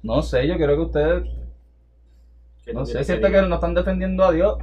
No 0.00 0.22
sé, 0.22 0.46
yo 0.46 0.54
creo 0.54 0.76
que 0.76 0.82
ustedes. 0.82 1.24
¿Qué 2.64 2.72
No 2.72 2.86
sé, 2.86 3.02
siento 3.02 3.26
diga? 3.26 3.42
que 3.42 3.48
no 3.48 3.56
están 3.56 3.74
defendiendo 3.74 4.24
a 4.24 4.30
Dios. 4.30 4.58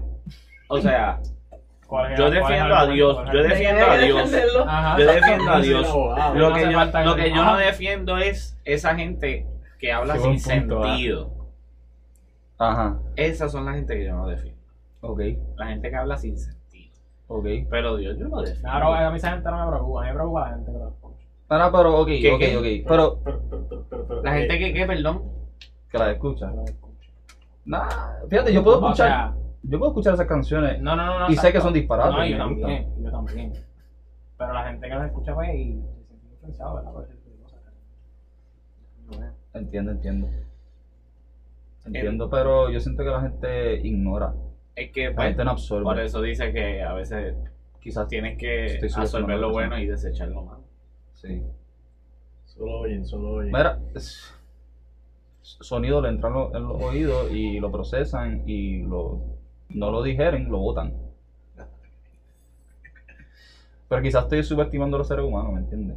O 0.69 0.79
sea, 0.79 1.19
¿Cuál 1.87 2.13
es 2.13 2.19
yo 2.19 2.31
defiendo 2.31 2.73
a? 2.73 2.87
Dios. 2.87 3.15
¿Cuál 3.15 3.27
es 3.27 3.33
Yo 3.33 3.43
defiendo 3.43 3.85
a 3.85 3.97
Dios. 3.97 4.31
Yo 4.31 5.05
defiendo 5.05 5.51
a 5.51 5.59
Dios. 5.59 5.87
Lo 6.35 6.53
que, 6.53 6.71
yo, 6.71 7.03
lo 7.03 7.15
que- 7.17 7.29
yo 7.31 7.43
no 7.43 7.57
defiendo 7.57 8.17
es 8.17 8.57
esa 8.63 8.95
gente 8.95 9.45
que 9.77 9.91
habla 9.91 10.17
sin 10.17 10.41
punto, 10.41 10.83
ah. 10.83 10.87
sentido. 10.87 11.35
Ajá, 12.57 12.99
Esas 13.17 13.51
son 13.51 13.65
las 13.65 13.75
gente 13.75 13.93
que 13.97 14.05
yo 14.05 14.15
no 14.15 14.27
defiendo. 14.27 14.54
Ok, 15.11 15.21
La 15.57 15.67
gente 15.67 15.89
que 15.89 15.95
habla 15.95 16.17
sin 16.17 16.37
sentido. 16.37 16.93
ok. 17.27 17.45
Pero 17.69 17.95
Dios, 17.95 18.17
yo 18.17 18.27
lo 18.27 18.39
defiendo. 18.41 18.61
Claro, 18.69 18.93
a 18.93 19.09
mí 19.09 19.17
esa 19.17 19.31
gente 19.31 19.49
no 19.49 19.65
me 19.65 19.71
preocupa. 19.71 19.99
A 19.99 20.03
mí 20.03 20.07
me 20.09 20.13
preocupa 20.15 20.41
la 20.49 20.55
gente 20.55 20.71
que 20.71 20.77
lo 20.77 20.87
escucha. 20.89 21.25
Ahora, 21.47 21.71
pero, 21.71 21.99
ok, 22.01 22.07
¿Qué, 22.07 22.31
ok, 22.31 22.39
qué? 22.39 22.57
ok. 22.57 22.87
Pero, 22.87 23.19
Pero, 23.23 23.41
pero, 23.49 23.65
pero, 23.69 23.85
pero, 23.89 24.07
pero, 24.07 24.21
La 24.23 24.33
gente 24.33 24.57
que, 24.57 24.73
¿qué, 24.73 24.85
perdón? 24.85 25.21
que 25.89 25.97
la 25.97 26.11
escucha. 26.11 26.49
que 26.49 26.55
lo 26.55 26.63
escucha. 26.63 27.09
Nah, 27.65 27.87
fíjate, 28.29 28.53
yo 28.53 28.63
puedo 28.63 28.77
O 28.79 28.81
escuchar, 28.81 29.07
sea, 29.07 29.33
yo 29.63 29.77
puedo 29.79 29.91
escuchar 29.91 30.13
esas 30.13 30.27
canciones. 30.27 30.79
no, 30.81 30.95
no, 30.95 31.05
no, 31.05 31.19
no. 31.19 31.29
Y 31.29 31.35
sé 31.35 31.51
que 31.51 31.61
son 31.61 31.73
No, 31.73 31.79
y 32.25 32.31
yo 32.31 32.37
también, 32.37 32.93
yo 33.03 33.11
también. 33.11 33.53
Pero 34.37 34.53
la 34.53 34.63
gente 34.65 34.87
que 34.87 34.93
las 34.95 35.05
escucha, 35.05 35.33
pues, 35.33 35.55
y 35.55 35.73
se 35.97 36.03
siente 36.07 36.27
influenciado, 36.33 36.75
¿verdad? 36.75 36.91
Por 36.91 37.03
ese 37.03 37.13
tipo 37.13 37.29
de 37.29 37.43
cosas. 37.43 37.61
Entiendo, 39.53 39.91
entiendo. 39.91 40.27
Entiendo, 41.85 42.29
pero 42.29 42.69
yo 42.69 42.79
siento 42.79 43.03
que 43.03 43.09
la 43.09 43.21
gente 43.21 43.79
ignora. 43.87 44.33
Es 44.75 44.89
que, 44.91 45.05
La 45.09 45.15
pues, 45.15 45.27
gente 45.27 45.43
no 45.43 45.51
por 45.51 45.59
absorbe. 45.59 46.03
eso 46.03 46.21
dice 46.21 46.51
que 46.51 46.81
a 46.83 46.93
veces 46.93 47.33
Quizás 47.79 48.07
tienes 48.07 48.35
que 48.37 48.79
absorber 48.95 49.37
lo 49.37 49.51
bueno 49.51 49.77
y 49.77 49.85
desechar 49.85 50.27
lo 50.29 50.41
malo. 50.41 50.63
sí. 51.13 51.41
Solo 52.45 52.79
oyen, 52.79 53.05
solo 53.05 53.33
oyen. 53.33 53.51
Mira, 53.51 53.77
es- 53.93 54.33
sonido 55.41 56.01
le 56.01 56.07
entra 56.09 56.29
en 56.29 56.33
los, 56.33 56.53
en 56.53 56.63
los 56.67 56.81
oídos 56.81 57.29
y 57.31 57.59
lo 57.59 57.69
procesan 57.69 58.41
y 58.47 58.81
lo, 58.81 59.21
no 59.69 59.91
lo 59.91 60.01
digeren, 60.01 60.49
lo 60.49 60.57
botan. 60.57 60.93
Pero 63.87 64.01
quizás 64.01 64.23
estoy 64.23 64.41
subestimando 64.41 64.95
a 64.95 64.99
los 64.99 65.07
seres 65.07 65.23
humanos, 65.23 65.53
¿me 65.53 65.59
entiendes? 65.59 65.95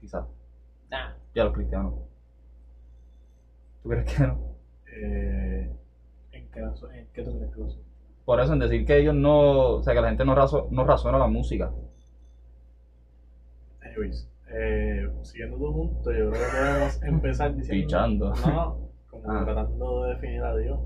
Quizás. 0.00 0.24
Nah. 0.90 1.10
Y 1.34 1.38
a 1.38 1.44
los 1.44 1.52
cristianos. 1.52 1.92
¿Tú 3.82 3.88
crees 3.88 4.04
que 4.12 4.26
no? 4.26 4.38
Eh, 4.92 5.70
¿En 5.70 5.79
qué, 6.52 6.60
en 6.60 7.06
qué 7.12 7.22
tú 7.22 7.36
crees 7.36 7.52
que 7.52 7.60
lo? 7.60 7.68
Por 8.24 8.40
eso, 8.40 8.52
en 8.52 8.58
decir 8.60 8.84
que 8.84 8.98
ellos 8.98 9.14
no. 9.14 9.76
O 9.76 9.82
sea, 9.82 9.94
que 9.94 10.00
la 10.00 10.08
gente 10.08 10.24
no, 10.24 10.34
razo, 10.34 10.68
no 10.70 10.84
razona 10.84 11.18
la 11.18 11.26
música. 11.26 11.70
anyways, 13.82 14.28
eh, 14.52 15.08
siguiendo 15.22 15.56
tu 15.56 15.72
punto, 15.72 16.10
yo 16.12 16.30
creo 16.30 16.32
que 16.32 16.56
podemos 16.56 17.02
empezar 17.02 17.54
diciendo. 17.54 17.86
Pichando. 17.86 18.34
No, 18.34 18.46
no, 18.46 18.78
como 19.10 19.30
Ah. 19.32 19.44
tratando 19.44 20.04
de 20.04 20.14
definir 20.14 20.42
a 20.42 20.56
Dios. 20.56 20.78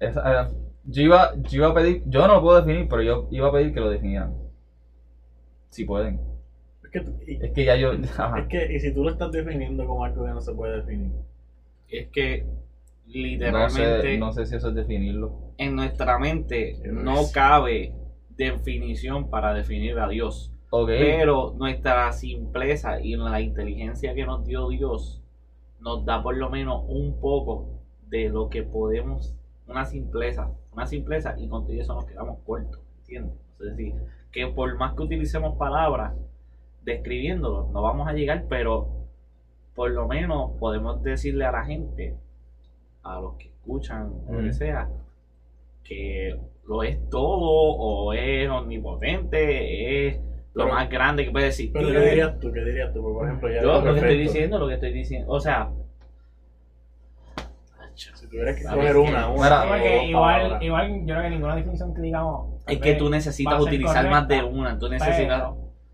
Esa- 0.00 0.42
eh, 0.42 0.48
yo, 0.84 1.02
iba, 1.02 1.34
yo 1.36 1.58
iba 1.58 1.68
a 1.68 1.74
pedir. 1.74 2.02
Yo 2.06 2.26
no 2.26 2.34
lo 2.34 2.42
puedo 2.42 2.60
definir, 2.60 2.88
pero 2.88 3.02
yo 3.02 3.28
iba 3.30 3.48
a 3.48 3.52
pedir 3.52 3.72
que 3.72 3.80
lo 3.80 3.88
definieran. 3.88 4.34
Si 5.70 5.84
pueden. 5.84 6.20
Es 6.84 6.90
que, 6.90 7.04
y, 7.26 7.44
Es 7.46 7.52
que 7.52 7.64
ya 7.64 7.76
yo. 7.76 7.92
ajá. 8.18 8.40
es 8.40 8.46
que, 8.48 8.72
y 8.74 8.80
si 8.80 8.92
tú 8.92 9.04
lo 9.04 9.10
estás 9.10 9.30
definiendo 9.32 9.86
como 9.86 10.04
algo 10.04 10.24
que 10.24 10.30
no 10.30 10.40
se 10.40 10.52
puede 10.52 10.76
definir. 10.78 11.12
Es 11.88 12.08
que 12.08 12.44
No 13.06 13.12
literalmente 13.12 14.02
sé, 14.02 14.18
no 14.18 14.32
sé 14.32 14.46
si 14.46 14.56
eso 14.56 14.68
es 14.68 14.74
definirlo. 14.74 15.52
en 15.58 15.76
nuestra 15.76 16.18
mente 16.18 16.80
no 16.84 17.30
cabe 17.32 17.94
definición 18.30 19.28
para 19.28 19.52
definir 19.52 19.98
a 19.98 20.08
Dios. 20.08 20.52
Ok. 20.70 20.88
Pero 20.88 21.54
nuestra 21.58 22.10
simpleza 22.12 23.00
y 23.00 23.16
la 23.16 23.40
inteligencia 23.40 24.14
que 24.14 24.24
nos 24.24 24.46
dio 24.46 24.68
Dios 24.68 25.22
nos 25.80 26.04
da 26.04 26.22
por 26.22 26.36
lo 26.36 26.48
menos 26.48 26.84
un 26.88 27.20
poco 27.20 27.82
de 28.08 28.28
lo 28.28 28.48
que 28.48 28.62
podemos, 28.62 29.34
una 29.66 29.84
simpleza, 29.84 30.50
una 30.72 30.86
simpleza 30.86 31.34
y 31.38 31.48
con 31.48 31.66
todo 31.66 31.74
eso 31.74 31.94
nos 31.94 32.06
quedamos 32.06 32.38
cortos, 32.46 32.80
¿entiendes? 33.00 33.34
Es 33.60 33.76
decir, 33.76 33.94
que 34.30 34.46
por 34.46 34.76
más 34.76 34.94
que 34.94 35.02
utilicemos 35.02 35.56
palabras 35.56 36.14
describiéndolo, 36.82 37.68
no 37.72 37.82
vamos 37.82 38.08
a 38.08 38.12
llegar, 38.12 38.46
pero 38.48 39.08
por 39.74 39.90
lo 39.90 40.08
menos 40.08 40.52
podemos 40.58 41.02
decirle 41.02 41.44
a 41.44 41.52
la 41.52 41.64
gente, 41.64 42.16
a 43.04 43.20
los 43.20 43.36
que 43.36 43.48
escuchan 43.48 44.12
o 44.28 44.32
lo 44.32 44.38
que 44.38 44.44
Ujú. 44.50 44.52
sea, 44.54 44.88
que 45.84 46.36
lo 46.66 46.82
es 46.82 46.98
todo 47.10 47.40
o 47.40 48.12
es 48.12 48.48
omnipotente, 48.48 50.08
es 50.08 50.16
lo 50.54 50.64
Pero- 50.64 50.74
más 50.74 50.88
grande 50.88 51.24
que 51.24 51.30
puede 51.30 51.48
existir. 51.48 51.72
Pero 51.72 51.92
¿qué 51.92 52.10
dirías 52.10 52.38
tú? 52.38 52.52
¿Qué 52.52 52.64
dirías 52.64 52.92
tú? 52.92 53.02
Por 53.02 53.26
ejemplo, 53.26 53.48
ya 53.50 53.62
Yo 53.62 53.80
lo 53.80 53.92
que 53.94 54.00
estoy 54.00 54.18
diciendo, 54.18 54.58
lo 54.58 54.68
que 54.68 54.74
estoy 54.74 54.92
diciendo, 54.92 55.30
o 55.32 55.40
sea, 55.40 55.70
Si 57.94 58.26
tuvieras 58.26 58.56
que 58.56 58.62
¿Sabes 58.62 58.78
coger 58.92 58.96
una, 58.96 59.28
una. 59.28 59.64
Porque 59.68 60.06
igual, 60.06 60.62
igual, 60.62 61.00
yo 61.00 61.14
creo 61.14 61.22
que 61.22 61.30
ninguna 61.30 61.56
definición 61.56 61.94
que 61.94 62.00
digamos. 62.00 62.62
es 62.66 62.78
que 62.78 62.94
tú 62.94 63.04
va 63.04 63.10
necesitas 63.10 63.60
utilizar 63.60 64.08
más 64.08 64.26
de 64.28 64.42
una, 64.42 64.78
tú 64.78 64.88
necesitas... 64.88 65.50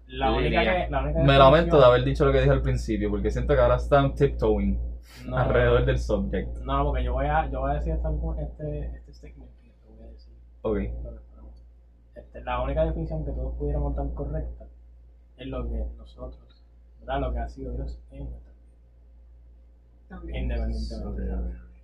La 0.07 0.33
única 0.33 0.63
que. 0.63 0.91
La 0.91 1.03
única 1.03 1.21
Me 1.21 1.37
lamento 1.37 1.79
de 1.79 1.85
haber 1.85 2.05
dicho 2.05 2.25
lo 2.25 2.33
que 2.33 2.39
dije 2.39 2.51
al 2.51 2.63
principio, 2.63 3.11
porque 3.11 3.31
siento 3.31 3.55
que 3.55 3.61
ahora 3.61 3.77
están 3.77 4.15
tiptoeing 4.15 4.79
No, 5.27 5.37
alrededor 5.37 5.85
del 5.85 5.99
subject. 5.99 6.59
No, 6.59 6.85
porque 6.85 7.03
yo 7.03 7.13
voy 7.13 7.27
a, 7.27 7.47
yo 7.51 7.61
voy 7.61 7.73
a 7.73 7.75
decir 7.75 7.93
esta- 7.95 8.11
este, 8.41 8.97
este 8.97 9.13
statement 9.15 9.51
que 9.63 9.69
te 9.71 9.89
voy 9.89 10.03
a 10.07 10.11
decir. 10.11 10.35
Ok. 10.63 10.79
Este, 12.15 12.41
la 12.43 12.63
única 12.63 12.85
definición 12.85 13.25
que 13.25 13.33
todos 13.33 13.55
pudiéramos 13.57 13.95
dar 13.97 14.13
correcta 14.15 14.65
es 15.37 15.47
lo 15.47 15.69
que 15.69 15.85
nosotros, 15.97 16.65
¿verdad? 17.01 17.21
Lo 17.21 17.33
que 17.33 17.39
ha 17.39 17.49
sido 17.49 17.73
Dios 17.75 17.99
en 18.11 18.31
nuestra 18.31 18.53
vida, 18.53 18.63
También. 20.09 20.43
independientemente. 20.45 21.23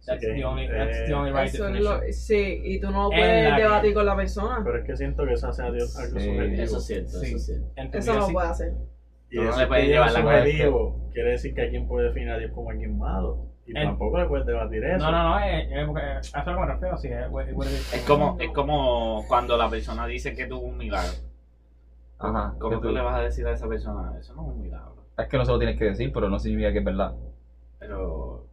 That's 0.07 0.19
Así 0.23 0.35
the 0.35 0.45
only, 0.45 0.65
eh, 0.67 1.05
the 1.07 1.15
only 1.15 1.33
right 1.33 1.55
lo, 1.81 1.99
sí, 2.13 2.61
y 2.63 2.79
tú 2.79 2.91
no 2.91 3.09
puedes 3.09 3.49
la 3.49 3.57
que- 3.57 3.63
debatir 3.63 3.95
con 3.95 4.05
la 4.05 4.15
persona. 4.15 4.61
Pero 4.63 4.79
es 4.81 4.85
que 4.85 4.97
siento 4.99 5.25
que 5.25 5.33
eso 5.33 5.49
hace 5.49 5.63
a 5.63 5.71
Dios 5.71 5.97
algo 5.97 6.19
Sí. 6.21 6.27
subjetivo. 6.27 6.63
Eso 6.63 6.77
es 6.77 6.85
cierto, 6.87 7.09
Sí. 7.21 7.27
eso 7.27 7.37
es 7.37 7.47
cierto. 7.47 7.99
Eso 7.99 8.15
no 8.15 8.27
sí. 8.27 8.33
puede 8.35 8.49
hacer. 8.49 8.75
Y 9.35 9.37
Tú 9.37 9.43
no 9.43 9.51
eso 9.51 9.59
le 9.59 9.67
puedes 9.67 9.89
llevar 9.89 10.13
la 10.13 10.21
subjetivo 10.21 11.11
quiere 11.13 11.31
decir 11.31 11.55
que 11.55 11.63
alguien 11.63 11.89
puede 11.89 12.07
definir 12.07 12.31
a 12.31 12.39
Dios 12.39 12.53
como 12.53 12.71
alguien 12.71 12.97
malo. 12.97 13.49
Y 13.67 13.77
El- 13.77 13.83
tampoco 13.85 14.19
le 14.19 14.27
puedes 14.27 14.47
debatir 14.47 14.85
eso. 14.85 14.99
No, 14.99 15.11
no, 15.11 15.25
no, 15.25 15.39
es, 15.41 15.67
es 15.73 16.35
a 16.35 16.41
eso 16.41 16.53
me 16.53 16.67
refiero, 16.67 16.97
sí, 16.97 17.09
es, 17.09 17.27
es, 17.49 17.95
Es 17.95 18.07
como, 18.07 18.37
es 18.39 18.51
como 18.51 19.25
cuando 19.27 19.57
la 19.57 19.69
persona 19.69 20.07
dice 20.07 20.35
que 20.37 20.47
tuvo 20.47 20.67
un 20.67 20.77
milagro. 20.77 21.15
Ajá. 22.21 22.55
¿Cómo 22.61 22.77
tú 22.77 22.83
tú- 22.89 22.95
le 22.95 23.01
vas 23.01 23.17
a 23.17 23.23
decir 23.23 23.45
a 23.49 23.53
esa 23.53 23.67
persona? 23.67 24.17
Eso 24.21 24.35
no 24.35 24.43
es 24.43 24.49
un 24.55 24.61
milagro. 24.61 25.03
Es 25.19 25.27
que 25.27 25.37
no 25.37 25.45
se 25.45 25.51
lo 25.51 25.59
tienes 25.59 25.77
que 25.77 25.87
decir, 25.87 26.13
pero 26.13 26.29
no 26.29 26.39
significa 26.39 26.71
que 26.71 26.79
es 26.79 26.85
verdad. 26.85 27.13
Pero 27.81 28.47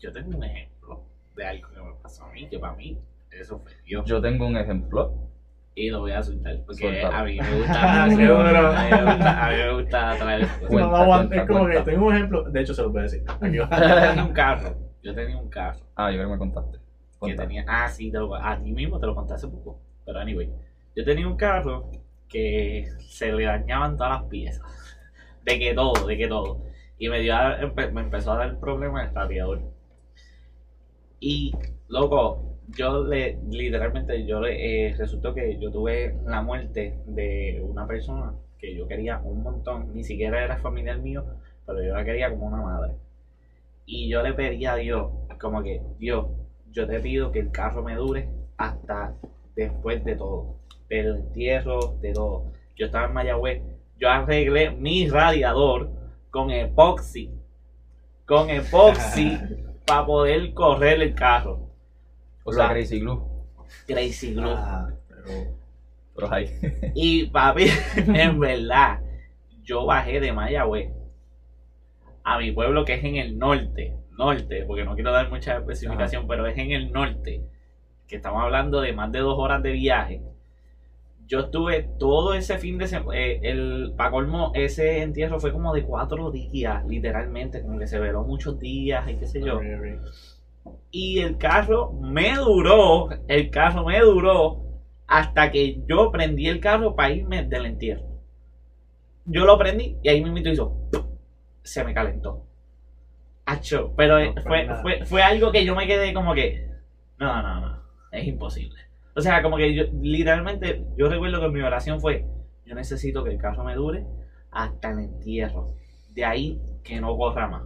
yo 0.00 0.10
tengo 0.10 0.38
un 0.38 0.44
ejemplo 0.44 1.02
de 1.36 1.44
algo 1.44 1.68
que 1.68 1.80
me 1.82 1.92
pasó 2.02 2.24
a 2.24 2.32
mí, 2.32 2.48
que 2.48 2.58
para 2.58 2.72
mí 2.74 2.96
eso 3.30 3.58
fue 3.58 3.72
Dios. 3.84 4.06
Yo 4.06 4.22
tengo 4.22 4.46
un 4.46 4.56
ejemplo. 4.56 5.12
Y 5.80 5.90
lo 5.90 6.00
voy 6.00 6.10
a 6.10 6.20
soltar 6.22 6.56
porque 6.66 6.80
Suéltalo. 6.80 7.14
a 7.14 7.22
mí 7.22 7.38
me 7.40 7.54
gusta, 7.54 8.02
a 8.04 8.06
mí 8.08 8.16
me 8.16 8.32
gusta, 8.32 9.46
a 9.46 9.50
mí 9.50 9.56
me 9.56 9.72
gusta, 9.74 10.10
a 10.10 10.16
traer 10.16 10.40
No, 10.42 10.48
Cuenta, 10.68 10.98
no 11.04 11.06
cuenta, 11.06 11.36
es 11.36 11.46
como 11.46 11.60
cuenta. 11.60 11.84
que 11.84 11.90
tengo 11.90 12.06
un 12.06 12.14
ejemplo. 12.14 12.42
De 12.50 12.60
hecho, 12.60 12.74
se 12.74 12.82
lo 12.82 12.90
puedo 12.90 13.02
decir. 13.04 13.22
Aquí 13.40 13.56
Yo 13.58 13.68
tenía 13.68 14.24
un 14.24 14.32
carro, 14.32 14.74
yo 15.02 15.14
tenía 15.14 15.36
un 15.36 15.48
carro 15.48 15.78
Ah, 15.94 16.10
yo 16.10 16.16
creo 16.16 16.26
que 16.28 16.32
me 16.32 16.38
contaste. 16.38 16.78
que 17.24 17.34
tenía, 17.34 17.64
ah 17.68 17.88
sí, 17.88 18.10
te 18.10 18.18
lo, 18.18 18.34
a 18.34 18.56
ti 18.60 18.72
mismo 18.72 18.98
te 18.98 19.06
lo 19.06 19.14
conté 19.14 19.34
hace 19.34 19.46
poco, 19.46 19.78
pero 20.04 20.18
anyway, 20.18 20.48
yo 20.96 21.04
tenía 21.04 21.26
un 21.28 21.36
carro 21.36 21.90
que 22.28 22.88
se 23.08 23.32
le 23.32 23.44
dañaban 23.44 23.96
todas 23.96 24.20
las 24.20 24.28
piezas, 24.28 24.66
de 25.44 25.58
que 25.58 25.74
todo, 25.74 26.06
de 26.06 26.16
que 26.16 26.28
todo, 26.28 26.58
y 26.98 27.08
me 27.08 27.20
dio, 27.20 27.34
a- 27.36 27.56
me 27.92 28.00
empezó 28.00 28.32
a 28.32 28.36
dar 28.38 28.48
el 28.48 28.56
problema 28.56 29.02
del 29.04 29.14
radiador, 29.14 29.60
y 31.20 31.52
loco, 31.88 32.57
yo 32.76 33.04
le, 33.04 33.38
literalmente, 33.50 34.26
yo 34.26 34.40
le, 34.40 34.88
eh, 34.88 34.94
resultó 34.96 35.34
que 35.34 35.58
yo 35.58 35.70
tuve 35.70 36.14
la 36.26 36.42
muerte 36.42 36.98
de 37.06 37.62
una 37.62 37.86
persona 37.86 38.34
que 38.58 38.74
yo 38.74 38.86
quería 38.86 39.18
un 39.18 39.42
montón, 39.42 39.94
ni 39.94 40.04
siquiera 40.04 40.44
era 40.44 40.58
familiar 40.58 40.98
mío, 40.98 41.24
pero 41.64 41.82
yo 41.82 41.94
la 41.94 42.04
quería 42.04 42.30
como 42.30 42.46
una 42.46 42.62
madre. 42.62 42.94
Y 43.86 44.08
yo 44.08 44.22
le 44.22 44.34
pedí 44.34 44.66
a 44.66 44.74
Dios, 44.74 45.10
como 45.40 45.62
que, 45.62 45.80
Dios, 45.98 46.26
yo 46.70 46.86
te 46.86 47.00
pido 47.00 47.32
que 47.32 47.40
el 47.40 47.50
carro 47.50 47.82
me 47.82 47.94
dure 47.94 48.28
hasta 48.56 49.14
después 49.54 50.04
de 50.04 50.16
todo, 50.16 50.56
del 50.88 51.16
entierro, 51.16 51.96
de 52.00 52.12
todo. 52.12 52.52
Yo 52.76 52.86
estaba 52.86 53.06
en 53.06 53.14
Mayagüez, 53.14 53.62
yo 53.98 54.10
arreglé 54.10 54.70
mi 54.70 55.08
radiador 55.08 55.90
con 56.30 56.50
epoxi, 56.50 57.30
con 58.26 58.50
epoxi 58.50 59.38
para 59.86 60.06
poder 60.06 60.52
correr 60.52 61.00
el 61.00 61.14
carro. 61.14 61.67
O 62.48 62.52
sea, 62.52 62.64
La- 62.64 62.70
Crazy 62.70 63.00
Glue. 63.00 63.20
Crazy 63.86 64.34
Glue. 64.34 64.54
Ah, 64.56 64.88
pero 65.08 65.54
Pero 66.14 66.32
ahí. 66.32 66.50
Y 66.94 67.26
papi, 67.26 67.66
en 67.96 68.40
verdad, 68.40 69.00
yo 69.62 69.84
bajé 69.84 70.20
de 70.20 70.32
Mayagüez 70.32 70.90
a 72.24 72.38
mi 72.38 72.52
pueblo 72.52 72.84
que 72.84 72.94
es 72.94 73.04
en 73.04 73.16
el 73.16 73.38
norte, 73.38 73.94
norte, 74.18 74.64
porque 74.66 74.84
no 74.84 74.94
quiero 74.94 75.12
dar 75.12 75.30
mucha 75.30 75.58
especificación, 75.58 76.26
pero 76.26 76.46
es 76.46 76.58
en 76.58 76.72
el 76.72 76.92
norte, 76.92 77.42
que 78.06 78.16
estamos 78.16 78.42
hablando 78.42 78.80
de 78.80 78.92
más 78.92 79.12
de 79.12 79.20
dos 79.20 79.38
horas 79.38 79.62
de 79.62 79.72
viaje. 79.72 80.22
Yo 81.26 81.40
estuve 81.40 81.88
todo 81.98 82.32
ese 82.32 82.56
fin 82.58 82.78
de 82.78 82.86
semana, 82.88 83.18
el 83.18 83.92
para 83.96 84.10
colmo, 84.10 84.52
ese 84.54 85.02
entierro 85.02 85.38
fue 85.38 85.52
como 85.52 85.74
de 85.74 85.82
cuatro 85.84 86.30
días, 86.30 86.84
literalmente, 86.86 87.60
como 87.62 87.78
que 87.78 87.86
se 87.86 87.98
veló 87.98 88.22
muchos 88.24 88.58
días 88.58 89.06
y 89.10 89.16
qué 89.16 89.26
sé 89.26 89.42
yo. 89.42 89.60
Y 90.90 91.20
el 91.20 91.36
carro 91.38 91.92
me 91.92 92.34
duró, 92.36 93.08
el 93.28 93.50
carro 93.50 93.84
me 93.84 94.00
duró 94.00 94.64
hasta 95.06 95.50
que 95.50 95.82
yo 95.86 96.10
prendí 96.10 96.48
el 96.48 96.60
carro 96.60 96.94
para 96.94 97.12
irme 97.12 97.44
del 97.44 97.66
entierro. 97.66 98.06
Yo 99.24 99.44
lo 99.44 99.58
prendí 99.58 99.98
y 100.02 100.08
ahí 100.08 100.22
mismo 100.22 100.38
hizo, 100.38 100.72
¡pum! 100.90 101.18
se 101.62 101.84
me 101.84 101.94
calentó. 101.94 102.46
Acho, 103.44 103.94
pero 103.96 104.18
No 104.34 104.42
fue 104.42 104.68
fue, 104.82 105.04
fue 105.04 105.22
algo 105.22 105.52
que 105.52 105.64
yo 105.64 105.74
me 105.74 105.86
quedé 105.86 106.12
como 106.12 106.34
que, 106.34 106.70
no, 107.18 107.42
no, 107.42 107.60
no, 107.60 107.82
es 108.12 108.26
imposible. 108.26 108.80
O 109.16 109.20
sea, 109.20 109.42
como 109.42 109.56
que 109.56 109.74
yo, 109.74 109.84
literalmente, 110.00 110.84
yo 110.96 111.08
recuerdo 111.08 111.40
que 111.40 111.48
mi 111.48 111.60
oración 111.60 112.00
fue, 112.00 112.26
yo 112.64 112.74
necesito 112.74 113.24
que 113.24 113.30
el 113.30 113.38
carro 113.38 113.64
me 113.64 113.74
dure 113.74 114.06
hasta 114.50 114.90
el 114.90 115.00
entierro. 115.00 115.74
De 116.10 116.24
ahí 116.24 116.60
que 116.84 117.00
no 117.00 117.16
corra 117.16 117.48
más. 117.48 117.64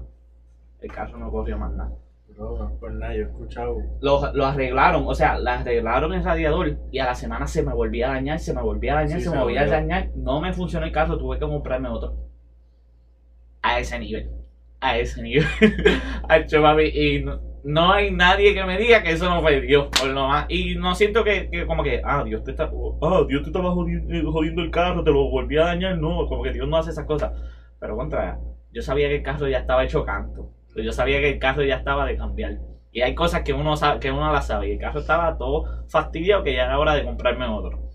El 0.80 0.90
carro 0.92 1.18
no 1.18 1.30
corrió 1.30 1.59
más 1.59 1.72
nada. 1.72 1.96
No, 2.38 2.76
pues 2.80 2.92
nada, 2.94 3.14
yo 3.14 3.22
he 3.22 3.24
escuchado. 3.24 3.76
Lo, 4.00 4.32
lo 4.32 4.46
arreglaron, 4.46 5.04
o 5.06 5.14
sea, 5.14 5.38
le 5.38 5.50
arreglaron 5.50 6.12
el 6.14 6.24
radiador 6.24 6.78
y 6.90 6.98
a 6.98 7.06
la 7.06 7.14
semana 7.14 7.46
se 7.46 7.62
me 7.62 7.74
volvía 7.74 8.10
a 8.10 8.14
dañar, 8.14 8.38
se 8.38 8.54
me 8.54 8.62
volvía 8.62 8.92
a 8.92 9.02
dañar, 9.02 9.18
Sí, 9.18 9.24
se 9.24 9.30
se 9.30 9.36
me 9.36 9.42
volvía 9.42 9.62
a 9.62 9.66
dañar. 9.66 10.10
No 10.16 10.40
me 10.40 10.52
funcionó 10.52 10.86
el 10.86 10.92
carro, 10.92 11.18
tuve 11.18 11.38
que 11.38 11.46
comprarme 11.46 11.88
otro. 11.88 12.16
A 13.62 13.78
ese 13.78 13.98
nivel. 13.98 14.30
A 14.80 14.98
ese 14.98 15.22
nivel. 15.22 15.46
Y 16.94 17.22
no, 17.22 17.40
no 17.64 17.92
hay 17.92 18.10
nadie 18.10 18.54
que 18.54 18.64
me 18.64 18.78
diga 18.78 19.02
que 19.02 19.12
eso 19.12 19.28
no 19.28 19.40
fue 19.40 19.60
Dios, 19.60 19.88
por 19.98 20.08
lo 20.08 20.28
más. 20.28 20.46
Y 20.48 20.74
no 20.76 20.94
siento 20.94 21.22
que, 21.24 21.48
que 21.50 21.66
como 21.66 21.82
que, 21.82 22.02
ah, 22.04 22.24
Dios 22.24 22.42
te 22.44 22.52
está, 22.52 22.70
ah, 23.02 23.24
Dios 23.28 23.42
te 23.42 23.48
estaba 23.50 23.72
jodiendo, 23.72 24.12
eh, 24.12 24.22
jodiendo 24.24 24.62
el 24.62 24.70
carro, 24.70 25.04
te 25.04 25.10
lo 25.10 25.28
volví 25.30 25.56
a 25.58 25.66
dañar, 25.66 25.98
no, 25.98 26.26
como 26.26 26.42
que 26.42 26.52
Dios 26.52 26.68
no 26.68 26.76
hace 26.76 26.90
esas 26.90 27.06
cosas. 27.06 27.32
Pero 27.78 27.96
contra, 27.96 28.38
yo 28.72 28.82
sabía 28.82 29.08
que 29.08 29.16
el 29.16 29.22
carro 29.22 29.48
ya 29.48 29.58
estaba 29.58 29.84
hecho 29.84 30.04
canto. 30.04 30.50
Yo 30.76 30.92
sabía 30.92 31.20
que 31.20 31.30
el 31.30 31.38
carro 31.38 31.62
ya 31.64 31.76
estaba 31.76 32.06
de 32.06 32.16
cambiar. 32.16 32.58
Y 32.92 33.00
hay 33.02 33.14
cosas 33.14 33.42
que 33.42 33.52
uno 33.52 33.76
sabe, 33.76 34.00
que 34.00 34.10
uno 34.10 34.32
las 34.32 34.46
sabe. 34.46 34.68
Y 34.68 34.72
el 34.72 34.78
carro 34.78 35.00
estaba 35.00 35.36
todo 35.38 35.84
fastidiado 35.88 36.42
que 36.44 36.54
ya 36.54 36.64
era 36.64 36.78
hora 36.78 36.94
de 36.94 37.04
comprarme 37.04 37.46
otro. 37.46 37.90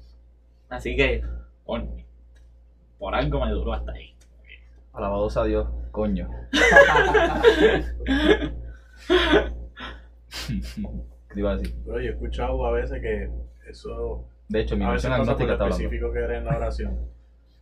Así 0.69 0.95
que, 0.95 1.23
coño, 1.65 1.91
por 2.97 3.13
algo 3.15 3.43
me 3.45 3.51
duró 3.51 3.73
hasta 3.73 3.91
ahí. 3.91 4.13
Alabado 4.93 5.29
sea 5.29 5.43
Dios, 5.43 5.67
coño. 5.91 6.27
¿Qué 10.47 11.39
iba 11.39 11.51
a 11.51 11.57
decir? 11.57 11.75
Pero 11.85 11.99
yo 11.99 12.09
he 12.09 12.13
escuchado 12.13 12.65
a 12.65 12.71
veces 12.71 13.01
que 13.01 13.29
eso. 13.69 14.25
De 14.49 14.61
hecho, 14.61 14.77
mi 14.77 14.85
A 14.85 14.91
veces 14.91 15.09
versión 15.09 15.25
pasa 15.27 15.37
por 15.37 15.47
lo 15.59 15.67
específico 15.67 16.11
que 16.13 16.19
eres 16.19 16.37
en 16.39 16.45
la 16.45 16.57
oración. 16.57 16.99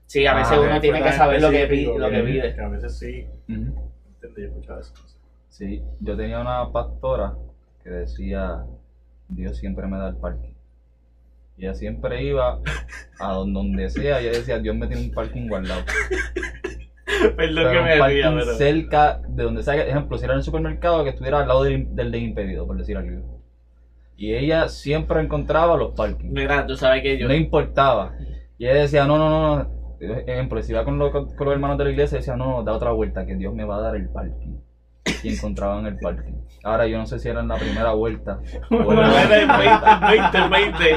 Sí, 0.05 0.25
a 0.25 0.33
Ah, 0.33 0.35
veces 0.37 0.57
ok. 0.57 0.65
uno 0.69 0.79
tiene 0.79 1.01
que 1.03 1.11
saber 1.11 1.41
lo 1.41 1.49
que 1.49 1.65
pide. 1.67 1.97
Lo 1.97 2.09
que 2.09 2.19
pide. 2.21 2.55
Que 2.55 2.61
a 2.61 2.67
veces 2.69 2.97
sí. 2.97 3.27
Ujú. 3.49 3.91
¿Entiendes? 4.27 4.65
Yo. 4.67 4.75
Sí, 5.49 5.81
yo 6.01 6.17
tenía 6.17 6.39
una 6.41 6.71
pastora 6.71 7.33
que 7.83 7.89
decía, 7.89 8.63
Dios 9.29 9.57
siempre 9.57 9.87
me 9.87 9.97
da 9.97 10.09
el 10.09 10.15
parking. 10.17 10.53
Y 11.57 11.63
ella 11.65 11.73
siempre 11.75 12.21
iba 12.23 12.59
a 13.19 13.31
don- 13.33 13.53
donde 13.53 13.89
sea, 13.89 14.21
y 14.21 14.27
ella 14.27 14.37
decía, 14.37 14.59
Dios 14.59 14.75
me 14.75 14.87
tiene 14.87 15.03
un 15.03 15.11
parking 15.11 15.47
guardado. 15.47 15.81
Perdón 17.37 17.55
Pero 17.55 17.71
que 17.71 17.81
me 17.81 18.07
ría, 18.07 18.29
pero. 18.33 18.53
cerca 18.55 19.21
de 19.27 19.43
donde 19.43 19.63
sea, 19.63 19.75
por 19.75 19.87
ejemplo, 19.87 20.17
si 20.17 20.25
era 20.25 20.33
en 20.33 20.39
el 20.39 20.43
supermercado, 20.43 21.03
que 21.03 21.11
estuviera 21.11 21.39
al 21.41 21.47
lado 21.47 21.63
del, 21.63 21.95
del 21.95 22.11
de 22.11 22.17
impedido, 22.17 22.65
por 22.67 22.77
decir 22.77 22.97
algo. 22.97 23.39
Y 24.17 24.33
ella 24.33 24.67
siempre 24.69 25.21
encontraba 25.21 25.77
los 25.77 25.93
parkings. 25.93 26.31
Mira, 26.33 26.65
tú 26.65 26.75
sabes 26.75 27.03
que 27.03 27.17
yo. 27.17 27.27
No 27.27 27.33
importaba. 27.33 28.13
Y 28.57 28.65
ella 28.65 28.81
decía, 28.81 29.05
no, 29.05 29.17
no, 29.17 29.29
no, 29.29 29.55
no. 29.57 29.84
Ejemplo, 29.99 30.61
si 30.61 30.71
iba 30.71 30.83
con 30.83 30.97
los, 30.97 31.11
con 31.11 31.27
los 31.45 31.53
hermanos 31.53 31.77
de 31.77 31.85
la 31.85 31.89
iglesia, 31.91 32.17
decía, 32.17 32.35
no, 32.35 32.63
da 32.63 32.73
otra 32.73 32.91
vuelta, 32.91 33.25
que 33.25 33.35
Dios 33.35 33.53
me 33.53 33.63
va 33.65 33.77
a 33.77 33.81
dar 33.81 33.95
el 33.95 34.09
parking. 34.09 34.57
Y 35.21 35.33
encontraban 35.35 35.85
el 35.85 35.97
parking. 35.99 36.33
Ahora 36.63 36.87
yo 36.87 36.97
no 36.97 37.05
sé 37.05 37.19
si 37.19 37.29
era 37.29 37.39
en 37.41 37.47
la 37.47 37.57
primera 37.57 37.91
vuelta. 37.93 38.39
o 38.71 38.75
en 38.75 38.85
Bueno, 38.85 39.01
la 39.03 39.23
era 39.23 39.37
el 39.41 39.47
20, 39.47 39.63
segunda, 39.63 40.09
20, 40.09 40.49
20. 40.49 40.95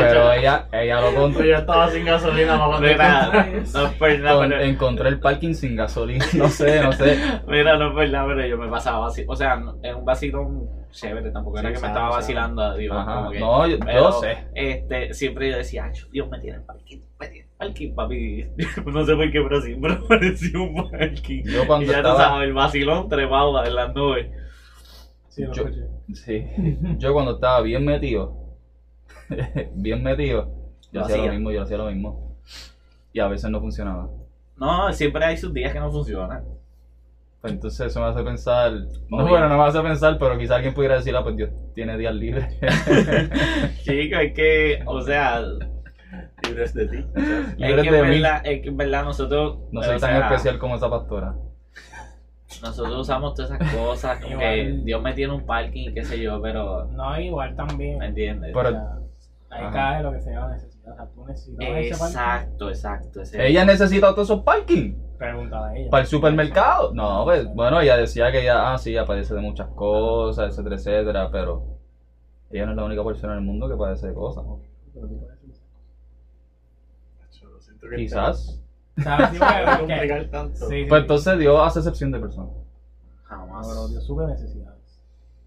Pero 0.00 0.32
ella, 0.32 0.68
ella 0.72 1.00
lo 1.00 1.14
contó. 1.14 1.44
Yo 1.44 1.56
estaba 1.56 1.88
sin 1.90 2.04
gasolina 2.04 2.58
para 2.58 2.80
Mira, 2.80 3.30
no 3.72 3.86
es 3.86 3.92
por 3.94 4.18
nada, 4.18 4.36
Con- 4.36 4.48
pero. 4.48 4.62
encontré 4.62 5.08
el 5.10 5.20
parking 5.20 5.54
sin 5.54 5.76
gasolina, 5.76 6.24
no 6.34 6.48
sé, 6.48 6.82
no 6.82 6.92
sé. 6.92 7.18
Mira, 7.46 7.76
no 7.76 7.90
es 7.90 7.94
verdad, 7.94 8.24
pero 8.26 8.46
yo 8.46 8.58
me 8.58 8.68
pasaba 8.68 9.06
así. 9.06 9.24
O 9.28 9.36
sea, 9.36 9.62
es 9.82 9.94
un 9.94 10.04
vacilón 10.04 10.68
chévere, 10.90 11.30
tampoco 11.30 11.58
era 11.60 11.68
Sí, 11.68 11.74
que 11.76 11.80
me 11.82 11.86
estaba 11.88 12.08
vacilando 12.10 12.62
a 12.62 12.74
Dios. 12.76 12.96
Ajá, 12.96 13.14
como 13.16 13.30
que, 13.30 13.40
no, 13.40 13.66
yo, 13.68 13.76
yo 13.76 13.84
pero, 13.84 14.12
sé. 14.12 14.38
Este, 14.54 15.14
siempre 15.14 15.50
yo 15.50 15.56
decía, 15.56 15.84
"Acho, 15.84 16.08
Dios 16.10 16.28
me 16.28 16.40
tiene 16.40 16.58
el 16.58 16.64
parking, 16.64 16.98
me 17.20 17.28
tiene 17.28 17.45
parking, 17.58 17.94
papi. 17.94 18.44
no 18.86 19.04
sé 19.04 19.14
por 19.16 19.30
qué, 19.30 19.40
pero 19.42 19.60
siempre 19.60 19.96
parecía 20.08 20.58
un 20.60 20.90
parking. 20.90 21.42
Yo 21.44 21.66
cuando 21.66 21.86
y 21.86 21.88
ya 21.88 21.96
estaba- 21.98 22.14
tú 22.16 22.20
sabes, 22.22 22.48
el 22.48 22.54
vacilón 22.54 23.08
trepado 23.08 23.64
en 23.64 23.74
las 23.74 23.94
nubes. 23.94 24.26
Sí, 25.28 25.42
lo 25.44 25.52
Yo- 25.52 25.64
escuché. 25.68 25.86
Sí. 26.14 26.46
Yo 26.98 27.12
cuando 27.12 27.34
estaba 27.34 27.60
bien 27.62 27.84
metido, 27.84 28.36
bien 29.74 30.02
metido, 30.02 30.52
yo 30.92 31.02
hacía 31.02 31.16
lo 31.26 31.32
mismo, 31.32 31.50
yo 31.50 31.62
hacía 31.62 31.76
lo 31.78 31.86
mismo. 31.86 32.36
Y 33.12 33.20
a 33.20 33.28
veces 33.28 33.50
no 33.50 33.60
funcionaba. 33.60 34.08
No, 34.56 34.92
siempre 34.92 35.24
hay 35.24 35.36
sus 35.36 35.52
días 35.52 35.72
que 35.72 35.80
no 35.80 35.90
funcionan. 35.90 36.44
Pues 37.40 37.52
entonces 37.52 37.88
eso 37.88 38.00
me 38.00 38.06
hace 38.06 38.22
pensar, 38.22 38.72
no, 39.08 39.18
Obvio. 39.18 39.28
bueno, 39.28 39.48
no 39.48 39.58
me 39.58 39.64
hace 39.64 39.80
pensar, 39.80 40.16
pero 40.18 40.38
quizá 40.38 40.56
alguien 40.56 40.74
pudiera 40.74 40.96
decir, 40.96 41.14
ah, 41.14 41.22
pues 41.22 41.36
Dios 41.36 41.50
tiene 41.74 41.96
días 41.98 42.14
libres. 42.14 42.46
Chico, 43.82 44.16
es 44.18 44.32
que, 44.32 44.82
o 44.86 45.00
sea, 45.02 45.42
Libres 46.48 46.74
de 46.74 46.86
ti. 46.88 46.96
es 47.16 47.58
libres 47.58 47.84
que 47.84 47.90
de 47.92 47.98
en 47.98 48.08
mí. 48.08 48.20
verdad, 48.20 48.40
es 48.44 48.62
que 48.62 48.68
en 48.68 48.76
verdad 48.76 49.04
nosotros. 49.04 49.58
No 49.72 49.82
soy 49.82 49.98
tan 49.98 50.10
sea, 50.10 50.26
especial 50.26 50.58
como 50.58 50.76
esa 50.76 50.88
pastora. 50.90 51.34
Nosotros 52.62 52.96
usamos 53.00 53.34
todas 53.34 53.50
esas 53.50 53.74
cosas, 53.74 54.20
como 54.22 54.38
que. 54.38 54.80
Dios 54.84 55.02
me 55.02 55.12
tiene 55.14 55.32
un 55.34 55.44
parking 55.44 55.90
y 55.90 55.94
qué 55.94 56.04
sé 56.04 56.20
yo, 56.20 56.40
pero. 56.40 56.84
No, 56.86 57.18
igual 57.20 57.54
también. 57.56 57.98
¿Me 57.98 58.06
entiendes? 58.06 58.52
Pero- 58.54 58.68
O 58.68 58.72
sea, 58.72 58.96
ahí 59.50 59.64
Ajá. 59.64 59.72
cae 59.72 60.02
lo 60.02 60.12
que 60.12 60.20
se 60.20 60.30
llama 60.32 60.48
necesidad. 60.52 60.92
O 60.92 60.96
sea, 60.96 61.06
tú 61.14 61.26
necesitas 61.26 61.68
ese 61.68 61.90
parking. 61.90 62.06
Exacto, 62.06 62.68
exacto. 62.68 63.20
ese- 63.22 63.46
Ella 63.46 63.64
necesita 63.64 64.14
todos 64.14 64.28
esos 64.30 64.42
parking 64.44 64.94
Pregunta 65.18 65.66
de 65.68 65.80
ella. 65.82 65.90
para 65.90 66.00
el 66.02 66.06
supermercado. 66.06 66.92
No, 66.94 67.24
pues 67.24 67.46
bueno, 67.54 67.80
ella 67.80 67.96
decía 67.96 68.30
que 68.32 68.42
ella, 68.42 68.72
ah, 68.72 68.78
sí, 68.78 68.90
ella 68.90 69.04
padece 69.04 69.34
de 69.34 69.40
muchas 69.40 69.68
cosas, 69.68 70.50
etcétera, 70.50 70.76
etcétera, 70.76 71.30
pero 71.30 71.78
ella 72.50 72.64
no 72.66 72.70
es 72.72 72.76
la 72.76 72.84
única 72.84 73.04
persona 73.04 73.32
en 73.34 73.40
el 73.40 73.44
mundo 73.44 73.68
que 73.68 73.76
padece 73.76 74.08
de 74.08 74.14
cosas. 74.14 74.44
Pero 74.94 75.06
tú 75.08 75.20
puedes 75.20 75.40
decir. 75.42 75.54
Yo 77.42 77.60
siento 77.60 77.75
que 77.75 77.75
Quizás. 77.94 78.62
Sí, 78.96 79.04
complicar 79.78 80.30
tanto. 80.30 80.56
sí, 80.56 80.82
sí. 80.82 80.86
Pues 80.88 81.02
entonces 81.02 81.38
Dios 81.38 81.60
hace 81.62 81.80
excepción 81.80 82.10
de 82.12 82.20
personas. 82.20 82.54
Jamás. 83.24 83.68
Pero 83.68 83.88
Dios 83.88 84.06
suple 84.06 84.26
necesidades. 84.28 84.76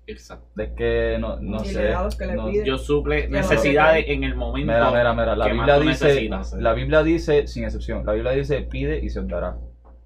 Exacto. 0.05 0.61
Es 0.61 0.71
que 0.71 1.17
no, 1.19 1.39
no 1.39 1.59
sé. 1.59 1.91
no-. 2.35 2.47
Dios 2.49 2.85
suple 2.85 3.27
necesidades 3.29 4.05
en 4.07 4.23
el 4.23 4.35
momento. 4.35 4.73
Mira, 4.73 4.91
mira, 4.91 5.13
mira, 5.13 5.35
la 5.35 5.47
Biblia 5.47 5.79
dice, 5.79 6.05
necesitas. 6.05 6.53
la 6.53 6.73
Biblia 6.73 7.03
dice, 7.03 7.47
sin 7.47 7.63
excepción, 7.63 8.05
la 8.05 8.13
Biblia 8.13 8.31
dice, 8.31 8.61
pide 8.63 8.99
y 8.99 9.09
se 9.09 9.19
os 9.19 9.27
dará. 9.27 9.57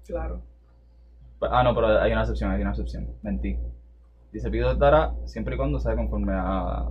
Claro. 0.06 0.42
Ah, 1.40 1.62
no, 1.62 1.74
pero 1.74 2.00
hay 2.00 2.12
una 2.12 2.22
excepción, 2.22 2.50
hay 2.50 2.60
una 2.60 2.70
excepción, 2.70 3.08
mentí. 3.22 3.58
Dice, 4.32 4.50
pide 4.50 4.62
y 4.62 4.64
os 4.64 4.78
dará, 4.78 5.14
siempre 5.24 5.54
y 5.54 5.58
cuando 5.58 5.78
sea 5.78 5.94
conforme 5.96 6.32
a, 6.34 6.88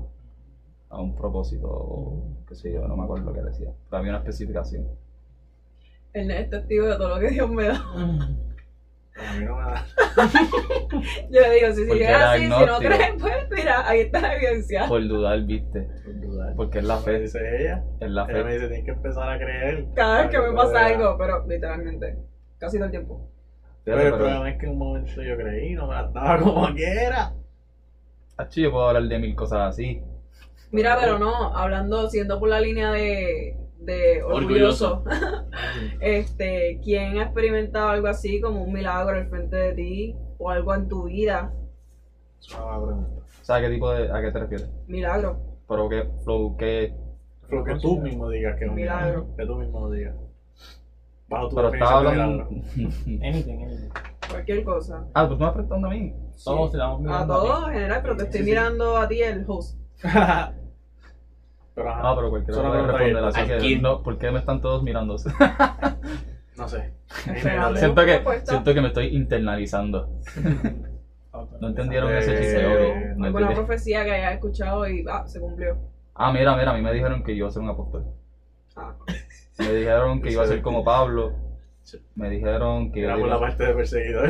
a 0.90 1.02
un 1.02 1.16
propósito, 1.16 2.24
qué 2.48 2.56
sé 2.56 2.74
yo, 2.74 2.88
no 2.88 2.96
me 2.96 3.04
acuerdo 3.04 3.26
lo 3.26 3.34
que 3.34 3.42
decía. 3.42 3.70
Pero 3.90 3.98
había 4.00 4.12
una 4.12 4.20
especificación. 4.20 4.88
Él 6.14 6.32
es 6.32 6.50
testigo 6.50 6.88
de 6.88 6.96
todo 6.98 7.10
lo 7.16 7.20
que 7.20 7.30
Dios 7.30 7.50
me 7.50 7.64
da. 7.68 7.76
A 7.76 9.34
mí 9.36 9.46
no 9.46 9.56
me 9.58 9.62
da. 9.64 9.86
Yo 11.30 11.42
le 11.42 11.52
digo, 11.56 11.72
si 11.74 11.86
Porque 11.86 11.92
sigue 11.94 12.06
era 12.08 12.32
así, 12.34 12.44
si 12.44 12.50
no 12.50 12.78
crees, 12.80 13.12
pues 13.20 13.50
mira, 13.52 13.88
ahí 13.88 14.00
está 14.02 14.22
la 14.22 14.36
evidencia. 14.36 14.88
Por 14.88 15.08
dudar, 15.08 15.42
viste, 15.42 15.88
Por 16.04 16.22
dudar. 16.22 16.56
porque 16.56 16.80
es 16.80 16.84
la 16.86 16.98
fe, 16.98 17.20
dice 17.20 17.40
ella. 17.62 17.84
es 18.00 18.10
la 18.12 18.24
Ella 18.26 18.34
me 18.34 18.44
fe. 18.44 18.54
dice, 18.54 18.68
tienes 18.68 18.86
que 18.86 18.92
empezar 18.92 19.30
a 19.30 19.38
creer. 19.38 19.86
Cada 19.96 20.22
vez 20.22 20.30
que 20.32 20.40
me 20.40 20.52
pasa 20.54 20.86
algo, 20.88 21.16
pero 21.18 21.46
literalmente, 21.48 22.18
casi 22.58 22.78
todo 22.78 22.86
el 22.86 22.92
tiempo. 22.92 23.30
Pero 23.84 24.00
el 24.02 24.14
problema 24.14 24.50
es 24.50 24.58
que 24.60 24.66
en 24.66 24.72
un 24.72 24.78
momento 24.80 25.22
yo 25.22 25.36
creí, 25.38 25.74
no 25.74 25.88
me 25.88 25.94
la 25.96 26.04
daba 26.08 26.40
como 26.44 26.74
quiera. 26.74 27.34
Achi, 28.38 28.62
yo 28.64 28.72
puedo 28.72 28.88
hablar 28.88 29.04
de 29.04 29.20
mil 29.20 29.36
cosas 29.36 29.70
así. 29.70 30.02
Mira, 30.72 30.98
pero 31.00 31.20
no, 31.20 31.56
hablando, 31.56 32.10
siendo 32.10 32.40
por 32.40 32.50
la 32.50 32.60
línea 32.60 32.92
de, 32.92 33.56
de 33.86 34.24
orgulloso, 34.24 35.04
este, 36.00 36.80
¿quién 36.84 37.18
ha 37.20 37.24
experimentado 37.24 37.90
algo 37.90 38.08
así 38.08 38.40
como 38.42 38.64
un 38.64 38.74
milagro 38.74 39.16
al 39.18 39.28
frente 39.30 39.56
de 39.56 39.74
ti 39.74 40.16
o 40.38 40.50
algo 40.50 40.74
en 40.76 40.88
tu 40.88 41.04
vida? 41.06 41.54
Es 42.40 42.54
una 42.54 42.78
pregunta. 42.86 43.10
¿Sabes 43.42 43.68
qué 43.68 43.74
tipo 43.74 43.92
de, 43.92 44.12
a 44.12 44.22
qué 44.22 44.32
te 44.32 44.40
refieres? 44.40 44.70
Milagro. 44.88 45.38
Pero 45.68 45.90
que, 45.90 46.10
flow, 46.24 46.56
que, 46.58 46.94
Pero 47.50 47.64
que 47.64 47.76
tú 47.80 48.00
mismo 48.00 48.30
digas 48.30 48.58
que 48.58 48.66
es 48.66 48.70
un 48.70 48.76
Milagro. 48.76 49.06
milagro. 49.24 49.36
Que 49.38 49.46
tú 49.46 49.56
mismo 49.56 49.80
lo 49.82 49.92
digas. 49.92 50.16
Bajo 51.28 51.50
tu 51.50 51.56
pero 51.56 51.74
estaba 51.74 51.98
hablando... 52.00 52.44
Anything, 53.06 53.64
anything. 53.64 53.90
Cualquier 54.30 54.64
cosa. 54.64 55.06
ah, 55.14 55.28
pues 55.28 55.38
tú 55.38 55.44
me 55.44 55.50
estás 55.50 55.54
preguntando 55.54 55.88
a 55.88 55.92
mí. 55.92 56.14
Todos 56.44 56.72
te 56.72 56.78
damos 56.78 57.12
A 57.12 57.28
todos 57.28 57.68
en 57.68 57.74
general, 57.74 58.00
pero 58.02 58.18
te 58.18 58.24
estoy 58.24 58.40
Sí, 58.40 58.46
sí. 58.46 58.50
mirando 58.52 58.98
a 58.98 59.08
ti, 59.08 59.22
el 59.22 59.46
host. 59.48 59.78
pero 61.76 61.90
ajá. 61.90 62.02
Ah, 62.04 62.16
pero 62.16 62.30
cualquiera 62.30 62.62
puede 62.62 62.82
responder, 62.82 63.18
abierta. 63.18 63.40
así 63.40 63.68
que 63.68 63.80
no, 63.82 64.04
¿por 64.04 64.18
qué 64.18 64.32
me 64.32 64.40
están 64.40 64.62
todos 64.62 64.84
mirando? 64.84 65.16
No 66.56 66.68
sé. 66.68 66.94
Siento, 67.78 68.06
que, 68.06 68.22
siento 68.44 68.74
que 68.76 68.82
me 68.82 68.88
estoy 68.90 69.08
internalizando. 69.16 70.10
No 71.60 71.70
entendieron 71.70 72.12
Eh, 72.12 72.20
ese 72.20 72.38
chiste, 72.38 72.66
obvio. 72.68 73.16
No 73.16 73.26
Alguna 73.26 73.54
profecía 73.56 74.06
que 74.06 74.12
hayas 74.12 74.34
escuchado 74.36 74.88
y 74.88 75.04
ah, 75.10 75.24
se 75.26 75.40
cumplió. 75.40 75.78
Ah, 76.14 76.32
mira, 76.32 76.56
mira, 76.56 76.72
a 76.72 76.76
mí 76.76 76.82
me 76.82 76.94
dijeron 76.94 77.24
que 77.24 77.32
iba 77.34 77.48
a 77.48 77.52
ser 77.52 77.64
un 77.64 77.70
apóstol. 77.70 78.06
Ah. 78.76 78.94
Me 79.58 79.74
dijeron 79.74 80.22
que 80.22 80.32
iba 80.32 80.44
a 80.44 80.48
ser 80.48 80.62
como 80.62 80.84
Pablo. 80.84 81.34
Me 82.16 82.30
dijeron 82.30 82.92
que 82.92 83.04
Era 83.04 83.18
por 83.18 83.28
la 83.28 83.40
parte 83.40 83.66
de 83.66 83.74
perseguidor. 83.74 84.30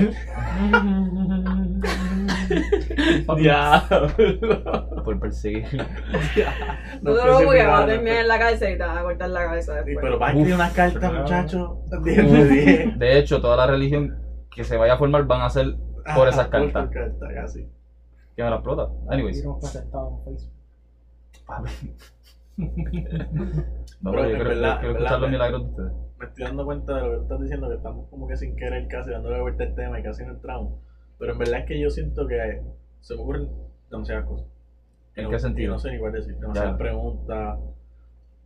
Ya. 3.41 3.83
por 5.03 5.19
perseguir. 5.19 5.65
No 7.01 7.15
te 7.15 7.25
lo 7.25 7.43
voy 7.45 7.59
a 7.59 7.67
va 7.69 7.83
a 7.83 7.85
terminar 7.85 8.17
en 8.21 8.27
la 8.27 8.39
cabeza 8.39 8.69
y 8.69 8.77
te 8.77 8.83
van 8.83 8.97
a 8.97 9.03
cortar 9.03 9.29
la 9.29 9.45
cabeza 9.45 9.73
Sí, 9.79 9.85
después. 9.85 9.97
pero 10.03 10.19
va 10.19 10.27
a 10.27 10.29
escribir 10.31 10.55
una 10.55 10.69
carta, 10.71 10.99
Pero- 10.99 11.21
muchacho. 11.21 11.79
10 12.03 12.31
de 12.31 12.45
10. 12.47 12.99
De 12.99 13.19
hecho, 13.19 13.41
toda 13.41 13.57
la 13.57 13.67
religión 13.67 14.17
que 14.51 14.63
se 14.63 14.77
vaya 14.77 14.93
a 14.93 14.97
formar 14.97 15.25
van 15.25 15.41
a 15.41 15.49
ser 15.49 15.75
por 16.15 16.27
esas 16.27 16.47
Ah, 16.47 16.49
cartas. 16.49 16.85
Por 16.85 16.93
carta, 16.93 17.27
casi. 17.33 17.67
que 18.35 18.43
me 18.43 18.49
la 18.49 18.55
explota. 18.57 18.89
Anyways. 19.09 19.43
No, 19.45 19.59
pero 24.11 24.15
yo 24.15 24.25
en 24.25 24.35
quiero, 24.35 24.49
verdad, 24.49 24.79
quiero 24.79 24.91
en 24.91 24.97
escuchar 24.97 25.19
los 25.19 25.29
milagros 25.29 25.61
de 25.63 25.69
ustedes. 25.69 25.91
Me 26.19 26.25
estoy 26.25 26.43
dando 26.45 26.65
cuenta 26.65 26.95
de 26.95 27.01
lo 27.01 27.09
que 27.11 27.17
estás 27.23 27.41
diciendo, 27.41 27.69
que 27.69 27.75
estamos 27.75 28.09
como 28.09 28.27
que 28.27 28.37
sin 28.37 28.55
querer 28.55 28.87
casi 28.87 29.11
dándole 29.11 29.41
vuelta 29.41 29.63
al 29.63 29.75
tema 29.75 29.99
y 29.99 30.03
casi 30.03 30.23
no 30.25 30.31
entramos. 30.33 30.73
Pero 31.19 31.33
en 31.33 31.37
verdad 31.39 31.59
es 31.61 31.65
que 31.65 31.79
yo 31.79 31.89
siento 31.89 32.27
que 32.27 32.61
se 33.01 33.15
me 33.15 33.21
ocurren 33.21 33.49
demasiadas 33.89 34.25
cosas. 34.25 34.47
¿En 35.15 35.25
no- 35.25 35.29
qué 35.29 35.39
sentido? 35.39 35.73
No 35.73 35.79
sé 35.79 35.91
ni 35.91 35.99
cuál 35.99 36.13
decir. 36.13 36.35
Demasiadas 36.35 36.77
preguntas. 36.77 37.59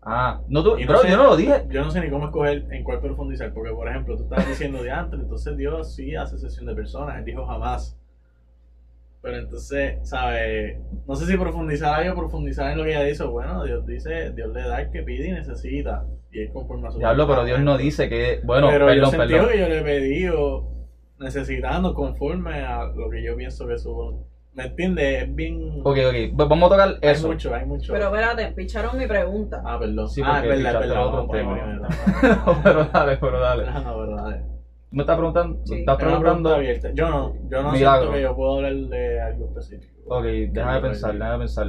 Ah, 0.02 0.42
no 0.48 0.64
tú, 0.64 0.78
no 0.78 0.86
bro, 0.88 0.98
sé- 1.00 1.10
yo 1.10 1.18
no 1.18 1.24
lo 1.24 1.36
dije. 1.36 1.64
Yo 1.70 1.84
no 1.84 1.92
sé 1.92 2.00
ni 2.02 2.10
cómo 2.10 2.26
escoger 2.26 2.66
en 2.72 2.84
cuál 2.84 3.00
profundizar. 3.02 3.52
Porque, 3.54 3.72
por 3.72 3.88
ejemplo, 3.90 4.16
tú 4.16 4.24
estabas 4.24 4.48
diciendo 4.48 4.82
de 4.84 4.92
antes, 4.92 5.20
entonces 5.20 5.58
Dios 5.58 5.94
sí 5.96 6.16
hace 6.16 6.38
sesión 6.38 6.66
de 6.66 6.76
personas. 6.76 7.18
Él 7.18 7.26
dijo 7.26 7.46
jamás. 7.46 7.98
Pero 9.22 9.38
entonces, 9.38 10.08
¿sabes? 10.08 10.78
No 11.08 11.16
sé 11.16 11.26
si 11.26 11.36
profundizar 11.36 12.00
ahí 12.00 12.08
o 12.08 12.16
profundizar 12.16 12.72
en 12.72 12.78
lo 12.78 12.84
que 12.84 12.92
ella 12.92 13.04
dice. 13.04 13.24
Bueno, 13.26 13.64
Dios 13.64 13.86
dice, 13.86 14.32
Dios 14.32 14.54
le 14.54 14.62
da 14.62 14.82
el 14.82 14.92
que 14.92 15.02
pide 15.02 15.28
y 15.28 15.32
necesita. 15.32 16.06
Y 16.32 16.44
es 16.44 16.52
conforme 16.52 16.88
a 16.88 16.92
su 16.92 17.00
Diablo, 17.00 17.28
pero. 17.28 17.44
Dios 17.44 17.60
no 17.62 17.78
dice 17.78 18.08
que. 18.08 18.40
Bueno, 18.44 18.68
pero 18.70 18.88
yo 18.90 18.94
perdón, 18.94 19.12
sentí 19.12 19.34
perdón. 19.34 19.50
que 19.52 19.60
yo 19.60 19.68
le 19.70 19.82
pedido 19.82 20.68
necesitando 21.20 21.94
conforme 21.94 22.62
a 22.64 22.86
lo 22.86 23.10
que 23.10 23.24
yo 23.24 23.36
pienso 23.36 23.66
que 23.68 23.74
es 23.74 23.82
su 23.82 24.24
¿Me 24.54 24.64
entiendes? 24.64 25.22
Es 25.22 25.36
bien... 25.36 25.82
Ok, 25.84 25.98
ok. 26.08 26.36
pues 26.36 26.48
Vamos 26.50 26.72
a 26.72 26.76
tocar 26.76 26.88
hay 26.90 26.96
eso. 27.12 27.28
mucho, 27.28 27.54
hay 27.54 27.64
mucho. 27.64 27.94
Pero 27.94 28.06
espérate, 28.06 28.52
picharon 28.54 28.98
mi 28.98 29.06
pregunta. 29.06 29.62
Ah, 29.64 29.78
perdón. 29.78 30.10
Sí, 30.10 30.20
ah, 30.26 30.40
es 30.42 30.48
verdad, 30.48 30.74
es 30.82 30.90
verdad. 30.90 31.06
otro 31.06 31.28
tema. 31.28 31.80
pero 32.64 32.86
dale, 32.86 33.18
pero 33.18 33.40
dale. 33.40 33.64
Ah, 33.68 33.82
no, 33.82 33.96
pero 34.00 34.16
dale. 34.16 34.42
¿Me 34.90 35.02
estás 35.04 35.16
preguntando? 35.16 35.60
Sí. 35.64 35.76
¿Estás 35.76 36.00
Es 36.00 36.06
una 36.06 36.20
pregunta 36.20 36.20
preguntando? 36.22 36.56
abierta. 36.56 36.90
Yo 36.92 37.08
no, 37.10 37.34
yo 37.50 37.62
no 37.62 37.72
Milagro. 37.72 38.00
siento 38.02 38.16
que 38.16 38.22
yo 38.24 38.36
puedo 38.36 38.56
hablar 38.56 38.74
de 38.74 39.22
algo 39.22 39.46
específico. 39.46 39.94
Ok, 40.08 40.24
déjame 40.50 40.82
pensar, 40.82 41.14
déjame 41.14 41.38
pensar. 41.38 41.68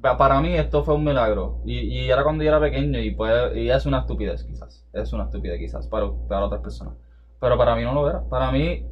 Pa- 0.00 0.16
Para 0.16 0.40
mí 0.40 0.54
esto 0.56 0.82
fue 0.82 0.94
un 0.94 1.04
milagro. 1.04 1.58
Y, 1.64 1.78
y 1.82 2.10
era 2.10 2.24
cuando 2.24 2.42
yo 2.42 2.48
era 2.48 2.58
pequeño 2.58 2.98
y, 2.98 3.12
puede, 3.12 3.60
y 3.60 3.70
es 3.70 3.86
una 3.86 3.98
estupidez 3.98 4.42
quizás. 4.42 4.84
Es 4.92 5.12
una 5.12 5.22
estupidez 5.24 5.58
quizás 5.60 5.86
para, 5.86 6.06
para 6.28 6.46
otras 6.46 6.60
personas. 6.62 6.94
Pero 7.40 7.56
para 7.58 7.74
mí 7.76 7.82
no 7.82 7.92
lo 7.94 8.08
era. 8.08 8.22
Para 8.28 8.50
mí, 8.50 8.84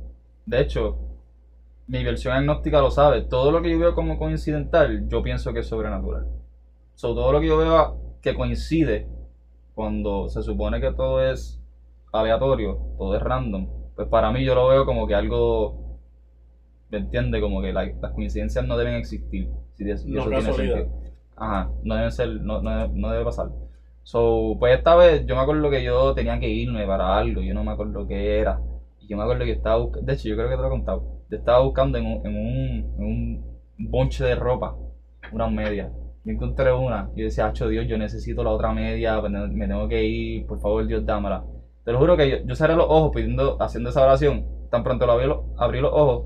de 0.46 0.60
hecho, 0.60 0.98
mi 1.86 2.04
versión 2.04 2.34
agnóstica 2.34 2.80
lo 2.80 2.90
sabe. 2.90 3.22
Todo 3.22 3.50
lo 3.50 3.62
que 3.62 3.70
yo 3.70 3.78
veo 3.78 3.94
como 3.94 4.18
coincidental, 4.18 5.08
yo 5.08 5.22
pienso 5.22 5.52
que 5.52 5.60
es 5.60 5.66
sobrenatural. 5.68 6.26
So, 6.94 7.14
todo 7.14 7.32
lo 7.32 7.40
que 7.40 7.48
yo 7.48 7.56
veo 7.58 7.98
que 8.20 8.34
coincide 8.34 9.08
cuando 9.74 10.28
se 10.28 10.42
supone 10.42 10.80
que 10.80 10.92
todo 10.92 11.22
es 11.24 11.60
aleatorio, 12.12 12.78
todo 12.98 13.16
es 13.16 13.22
random, 13.22 13.68
pues 13.96 14.06
para 14.08 14.30
mí 14.30 14.44
yo 14.44 14.54
lo 14.54 14.68
veo 14.68 14.84
como 14.84 15.06
que 15.06 15.14
algo, 15.14 15.98
¿me 16.90 16.98
entiende? 16.98 17.40
Como 17.40 17.62
que 17.62 17.72
la- 17.72 17.90
las 18.00 18.12
coincidencias 18.12 18.64
no 18.66 18.76
deben 18.76 18.94
existir. 18.94 19.48
Si 19.76 19.84
si 19.96 20.10
No 20.10 20.20
eso 20.20 20.30
tiene 20.30 20.52
sentido. 20.52 20.88
Ajá, 21.36 21.70
no 21.82 21.94
deben 21.94 22.12
ser, 22.12 22.28
no, 22.42 22.60
no, 22.60 22.88
no 22.88 23.10
debe 23.10 23.24
pasar. 23.24 23.48
So, 24.02 24.56
pues 24.58 24.76
esta 24.76 24.94
vez 24.94 25.22
yo 25.24 25.34
me 25.34 25.40
acuerdo 25.42 25.70
que 25.70 25.82
yo 25.82 26.12
tenía 26.12 26.38
que 26.38 26.48
irme 26.48 26.86
para 26.86 27.16
algo, 27.16 27.40
yo 27.40 27.54
no 27.54 27.62
me 27.62 27.70
acuerdo 27.72 28.06
qué 28.06 28.38
era. 28.40 28.58
Y 29.00 29.06
yo 29.08 29.16
me 29.16 29.22
acuerdo 29.22 29.44
que 29.44 29.52
estaba 29.52 29.76
buscando, 29.76 30.06
de 30.06 30.12
hecho 30.12 30.28
yo 30.28 30.36
creo 30.36 30.48
que 30.48 30.56
te 30.56 30.60
lo 30.60 30.66
he 30.66 30.70
contado, 30.70 31.02
yo 31.28 31.36
estaba 31.36 31.60
buscando 31.60 31.98
en 31.98 32.06
un, 32.06 32.26
en 32.26 32.32
un, 32.36 32.94
en 32.98 33.04
un 33.04 33.58
bonche 33.78 34.24
de 34.24 34.34
ropa, 34.34 34.74
unas 35.30 35.50
medias. 35.50 35.90
Yo 36.24 36.32
encontré 36.32 36.72
una 36.72 37.08
y 37.14 37.20
yo 37.20 37.24
decía, 37.24 37.46
Hacho 37.46 37.68
Dios, 37.68 37.84
yo 37.86 37.96
necesito 37.96 38.42
la 38.44 38.50
otra 38.50 38.72
media, 38.72 39.20
me 39.20 39.46
me 39.48 39.66
tengo 39.66 39.88
que 39.88 40.04
ir, 40.04 40.46
por 40.46 40.58
favor 40.60 40.86
Dios 40.86 41.04
dámela. 41.04 41.42
Te 41.84 41.92
lo 41.92 41.98
juro 41.98 42.16
que 42.16 42.28
yo, 42.28 42.36
yo 42.44 42.54
cerré 42.54 42.76
los 42.76 42.86
ojos 42.88 43.10
pidiendo, 43.12 43.56
haciendo 43.60 43.90
esa 43.90 44.02
oración, 44.02 44.44
tan 44.70 44.82
pronto 44.82 45.04
lo 45.06 45.12
abrí, 45.12 45.26
lo- 45.26 45.42
abrí 45.56 45.80
los 45.80 45.90
ojos, 45.92 46.22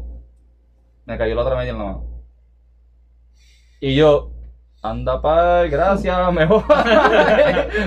me 1.07 1.16
cayó 1.16 1.35
la 1.35 1.43
otra 1.43 1.57
media 1.57 1.70
en 1.70 1.79
la 1.79 1.85
mano. 1.85 2.03
Y 3.81 3.95
yo, 3.95 4.27
anda 4.91 5.20
par, 5.20 5.68
gracias, 5.68 6.32
mejor. 6.32 6.62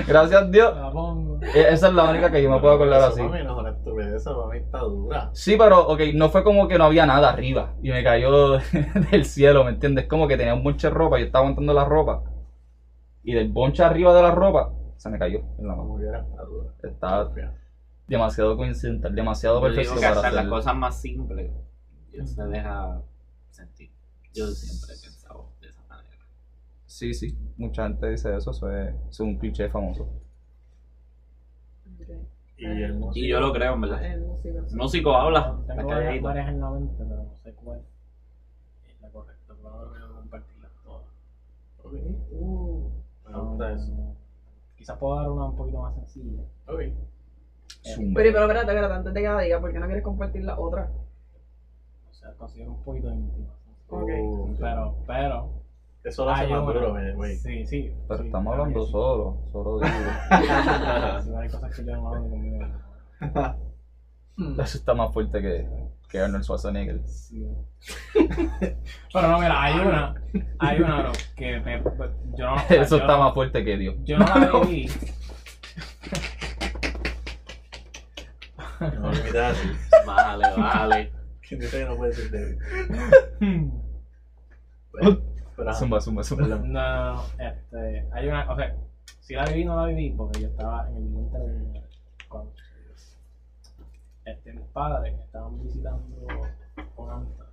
gracias 0.06 0.50
Dios. 0.50 0.74
Me 0.74 0.80
la 0.80 0.90
pongo. 0.92 1.40
E- 1.42 1.66
Esa 1.72 1.88
es 1.88 1.94
la 1.94 2.04
única 2.10 2.30
que 2.30 2.42
yo 2.42 2.50
me 2.50 2.58
puedo 2.60 2.74
acordar 2.74 3.02
así. 3.02 3.20
Para 3.22 3.38
mí 3.38 3.44
no 3.44 3.52
es 3.54 3.58
una 3.60 3.70
estupidez, 3.70 4.14
eso 4.14 4.36
para 4.42 4.52
mí 4.58 4.64
está 4.64 4.78
dura. 4.80 5.30
Sí, 5.32 5.56
pero, 5.58 5.88
ok, 5.88 6.00
no 6.14 6.28
fue 6.28 6.44
como 6.44 6.68
que 6.68 6.78
no 6.78 6.84
había 6.84 7.06
nada 7.06 7.30
arriba 7.30 7.74
y 7.82 7.90
me 7.90 8.02
cayó 8.04 8.58
del 9.10 9.24
cielo, 9.24 9.64
¿me 9.64 9.70
entiendes? 9.70 10.06
Como 10.06 10.28
que 10.28 10.36
tenía 10.36 10.54
un 10.54 10.62
bonche 10.62 10.88
de 10.88 10.94
ropa, 10.94 11.18
yo 11.18 11.26
estaba 11.26 11.42
aguantando 11.44 11.72
la 11.72 11.84
ropa 11.84 12.22
y 13.22 13.34
del 13.34 13.48
bonche 13.52 13.82
arriba 13.82 14.14
de 14.14 14.22
la 14.22 14.30
ropa 14.30 14.70
se 14.96 15.08
me 15.10 15.18
cayó 15.18 15.40
en 15.58 15.66
la 15.66 15.74
mano. 15.74 15.96
Estaba 16.82 17.30
demasiado 18.06 18.56
coincidental, 18.56 19.14
demasiado 19.14 19.60
Yo 19.60 19.68
digo 19.68 19.76
perfecto 19.76 20.00
que 20.00 20.06
para 20.08 20.20
hacer. 20.20 20.32
las 20.34 20.46
cosas 20.48 20.74
más 20.74 21.00
simples 21.00 21.50
Dios 22.10 22.30
se 22.30 22.42
deja 22.44 23.00
sentir. 23.50 23.90
Yo 24.34 24.46
siempre 24.48 24.94
he 24.96 25.00
pensado. 25.06 25.52
Sí, 26.90 27.14
sí, 27.14 27.38
mucha 27.56 27.84
gente 27.84 28.10
dice 28.10 28.36
eso, 28.36 28.50
eso 28.50 28.68
es, 28.68 29.20
un 29.20 29.38
cliché 29.38 29.68
famoso. 29.68 30.08
Ok. 31.94 32.08
Y 32.56 32.64
el 32.64 32.94
músico. 32.94 33.24
Y 33.24 33.28
yo 33.28 33.38
lo 33.38 33.52
creo, 33.52 33.74
en 33.74 33.80
verdad. 33.80 34.04
El 34.04 34.22
músico. 34.22 34.58
El 34.58 34.76
músico 34.76 35.14
habla, 35.14 35.56
Tengo 35.68 35.88
varias, 35.88 36.20
varias 36.20 36.48
en 36.48 36.60
la 36.60 36.70
mente, 36.70 36.94
pero 36.98 37.22
no 37.22 37.36
sé 37.36 37.54
cuál 37.54 37.80
es 38.88 39.00
la 39.00 39.08
correcta. 39.10 39.54
Pero 39.56 39.70
no 39.70 39.88
voy 39.88 39.98
a 39.98 40.14
compartirlas 40.14 40.72
todas. 40.82 41.06
Ok. 41.84 41.92
Uh, 42.32 42.90
me 43.24 43.38
gusta 43.38 43.72
eso. 43.72 44.16
Quizás 44.76 44.98
puedo 44.98 45.16
dar 45.16 45.30
una 45.30 45.44
un 45.44 45.56
poquito 45.56 45.82
más 45.82 45.94
sencilla. 45.94 46.42
Ok. 46.66 46.80
Pero, 47.84 48.12
pero 48.14 48.28
espérate, 48.40 48.66
espérate, 48.66 48.94
antes 48.94 49.14
de 49.14 49.20
que 49.20 49.28
la 49.28 49.40
diga, 49.40 49.60
¿por 49.60 49.72
qué 49.72 49.78
no 49.78 49.86
quieres 49.86 50.02
compartir 50.02 50.42
la 50.42 50.58
otra? 50.58 50.90
O 52.10 52.14
sea, 52.14 52.32
considero 52.32 52.72
un 52.72 52.82
poquito 52.82 53.12
íntima. 53.12 53.54
Ok. 53.90 54.10
Uh, 54.20 54.56
Pero, 54.58 54.96
pero. 55.06 55.59
Eso 56.02 56.24
lo 56.24 56.30
hace 56.30 56.44
hay 56.44 56.50
más 56.50 56.64
duro, 56.64 56.94
güey. 57.14 57.36
Sí, 57.36 57.66
sí. 57.66 57.92
Pero 58.08 58.20
sí, 58.20 58.26
estamos 58.26 58.52
claro 58.52 58.62
hablando 58.62 58.86
sí. 58.86 58.92
solo, 58.92 59.38
solo 59.52 59.80
digo. 59.80 59.94
Hay 61.38 61.48
cosas 61.50 61.76
que 61.76 61.84
yo 61.84 61.96
no 61.96 62.08
hablo 62.08 62.30
conmigo. 62.30 62.66
Eso 64.62 64.78
está 64.78 64.94
más 64.94 65.12
fuerte 65.12 65.42
que, 65.42 65.68
que 66.08 66.20
Arnold 66.20 66.44
Schwarzenegger. 66.44 67.06
Sí. 67.06 67.46
Pero 69.12 69.28
no, 69.28 69.38
mira, 69.38 69.62
hay 69.62 69.78
una. 69.78 70.14
Hay 70.58 70.80
una, 70.80 71.02
bro, 71.02 71.12
que 71.36 71.60
me, 71.60 71.82
yo 72.36 72.46
no. 72.46 72.56
Eso 72.70 72.96
yo 72.96 73.02
está 73.02 73.18
más 73.18 73.34
fuerte 73.34 73.62
que 73.62 73.76
Dios. 73.76 73.96
Yo 74.04 74.18
no 74.18 74.24
la 74.24 74.60
viví. 74.66 74.88
No 78.80 79.10
así. 79.10 79.70
Vale, 80.06 80.44
vale. 80.56 81.12
¿Quién 81.46 81.60
dice 81.60 81.78
que 81.80 81.84
no 81.84 81.96
puede 81.96 82.12
ser 82.14 82.30
débil? 82.30 82.58
no, 83.40 83.82
Bueno, 84.92 85.20
pero. 85.60 85.74
Zumba, 85.74 86.00
zumba, 86.00 86.22
no, 86.46 86.58
no, 86.58 87.22
este. 87.38 88.08
Hay 88.12 88.28
una. 88.28 88.50
O 88.50 88.56
sea, 88.56 88.74
si 89.20 89.34
la 89.34 89.44
viví, 89.44 89.64
no 89.64 89.76
la 89.76 89.86
viví, 89.86 90.10
porque 90.10 90.40
yo 90.40 90.48
estaba 90.48 90.88
en 90.88 90.96
el 90.96 91.08
vientre 91.08 91.40
de 91.40 91.82
cuando. 92.28 92.52
Este, 94.24 94.52
mis 94.52 94.66
padres 94.68 95.18
estaban 95.20 95.62
visitando 95.62 96.16
una 96.96 97.14
amistad. 97.14 97.46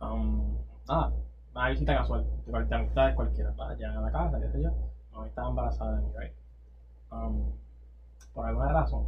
Um, 0.00 0.56
nada, 0.88 1.12
una 1.54 1.68
visita 1.68 1.96
casual, 1.96 2.26
de 2.46 2.74
amistades 2.74 3.14
cualquiera. 3.14 3.50
¿verdad? 3.50 3.76
Llegan 3.76 3.96
a 3.98 4.00
la 4.00 4.12
casa, 4.12 4.40
qué 4.40 4.50
sé 4.50 4.62
yo. 4.62 4.72
No 5.12 5.24
estaba 5.24 5.48
embarazada 5.48 5.96
de 5.96 6.02
mí, 6.02 6.12
right? 6.18 6.32
Um, 7.10 7.52
por 8.34 8.46
alguna 8.46 8.72
razón, 8.72 9.06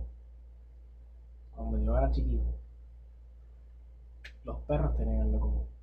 cuando 1.55 1.85
yo 1.85 1.99
era 1.99 2.11
chiquito, 2.13 2.55
los 4.45 4.57
perros 4.61 4.97
tenían 4.97 5.23
algo 5.23 5.41
común. 5.41 5.78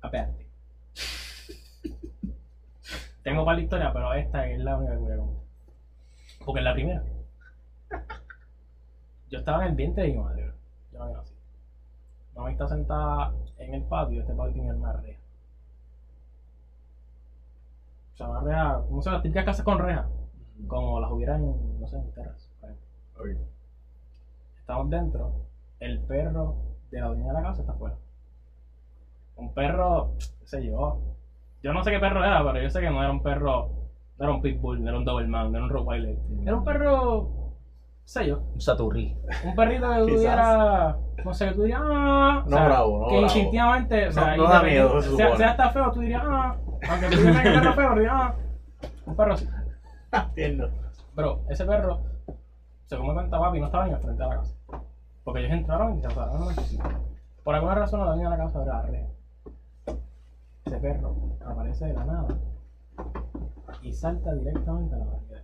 Aparte. 0.00 0.46
Tengo 3.22 3.44
para 3.44 3.56
la 3.56 3.62
historia, 3.62 3.92
pero 3.92 4.12
esta 4.14 4.48
es 4.48 4.58
la 4.60 4.76
única 4.76 4.92
que 4.92 4.98
voy 4.98 5.12
a 5.12 5.16
contar. 5.16 5.42
Porque 6.44 6.60
es 6.60 6.64
la 6.64 6.74
primera. 6.74 7.02
Yo 9.30 9.38
estaba 9.38 9.62
en 9.62 9.70
el 9.70 9.76
vientre 9.76 10.04
de 10.04 10.10
mi 10.10 10.18
madre, 10.18 10.52
yo 10.92 10.98
no. 10.98 11.06
Mi 11.06 11.14
mamá 12.34 12.50
está 12.50 12.68
sentada 12.68 13.32
en 13.58 13.74
el 13.74 13.82
patio, 13.84 14.20
este 14.20 14.34
patio 14.34 14.52
tiene 14.54 14.72
una 14.72 14.92
reja. 14.94 15.20
O 18.14 18.16
sea, 18.16 18.28
una 18.28 18.40
reja, 18.40 18.82
como 18.88 19.02
se 19.02 19.10
las 19.10 19.22
típicas 19.22 19.44
casas 19.44 19.64
con 19.64 19.78
reja, 19.78 20.08
como 20.66 21.00
las 21.00 21.10
hubieran, 21.12 21.80
no 21.80 21.86
sé, 21.86 21.96
en 21.96 22.10
terras. 22.12 22.48
Estamos 24.58 24.90
dentro, 24.90 25.46
el 25.78 26.00
perro 26.00 26.56
de 26.90 27.00
la 27.00 27.06
dueña 27.08 27.26
de 27.26 27.32
la 27.34 27.42
casa 27.42 27.60
está 27.60 27.72
afuera. 27.72 27.96
Un 29.40 29.54
perro, 29.54 30.10
qué 30.40 30.46
sé 30.46 30.64
yo, 30.66 30.98
yo 31.62 31.72
no 31.72 31.82
sé 31.82 31.90
qué 31.90 31.98
perro 31.98 32.22
era, 32.24 32.42
pero 32.44 32.60
yo 32.60 32.68
sé 32.70 32.80
que 32.80 32.90
no 32.90 33.02
era 33.02 33.10
un 33.10 33.22
perro, 33.22 33.68
no 34.18 34.24
era 34.24 34.32
un 34.32 34.40
pitbull, 34.42 34.82
no 34.82 34.88
era 34.88 34.98
un 34.98 35.04
doberman, 35.04 35.50
no 35.50 35.56
era 35.56 35.64
un 35.64 35.70
rottweiler. 35.70 36.16
Era 36.42 36.54
un 36.56 36.64
perro, 36.64 37.22
qué 38.04 38.08
sé 38.08 38.26
yo, 38.26 38.38
Un 38.54 38.60
saturrí. 38.60 39.16
un 39.44 39.54
perrito 39.54 39.88
que 39.90 40.12
tuviera, 40.12 40.94
no 41.24 41.32
sé, 41.34 41.46
que 41.46 41.52
tú 41.54 41.62
dirías, 41.62 41.80
ah, 41.82 42.42
No 42.44 42.64
bravo, 42.64 42.98
no 42.98 43.08
que 43.08 43.16
bravo. 43.16 43.22
instintivamente, 43.24 44.08
o 44.08 44.12
sea, 44.12 44.36
No- 44.36 44.42
no 44.44 44.48
da 44.48 44.62
miedo, 44.62 45.00
se 45.00 45.16
sea, 45.16 45.36
sea 45.36 45.50
hasta 45.50 45.70
feo, 45.70 45.90
tú 45.90 46.00
dirías, 46.00 46.22
ah, 46.24 46.54
aunque 46.88 47.08
tú 47.08 47.16
digas 47.16 47.42
que 47.42 47.48
el 47.48 47.54
perro 47.54 47.72
feo, 47.74 47.94
dirías, 47.94 48.12
ah, 48.14 48.34
un 49.06 49.16
perro 49.16 49.32
así. 49.32 49.48
Entiendo. 50.12 50.68
Bro, 51.14 51.40
ese 51.48 51.64
perro, 51.64 51.98
según 52.86 53.08
me 53.08 53.14
cuenta 53.14 53.38
papi, 53.38 53.58
no 53.58 53.66
estaba 53.66 53.84
ni 53.86 53.92
al 53.92 54.00
frente 54.00 54.22
de 54.22 54.28
la 54.28 54.36
casa. 54.36 54.54
Porque 55.24 55.40
ellos 55.40 55.52
entraron 55.52 55.96
y 55.98 56.00
se 56.00 56.08
pasaron 56.08 56.42
en 56.42 56.48
la 56.48 56.54
cocina. 56.54 56.84
Por 57.44 57.54
alguna 57.54 57.74
razón 57.74 58.00
la 58.00 58.06
dueña 58.06 58.30
de 58.30 58.36
la 58.36 58.44
casa 58.44 58.58
abre 58.58 58.70
la 58.70 58.82
reja. 58.82 59.06
Ese 60.70 60.78
perro 60.78 61.16
aparece 61.44 61.86
de 61.86 61.94
la 61.94 62.04
nada 62.04 62.28
y 63.82 63.92
salta 63.92 64.32
directamente 64.34 64.94
a 64.94 64.98
la 64.98 65.04
barrera. 65.06 65.42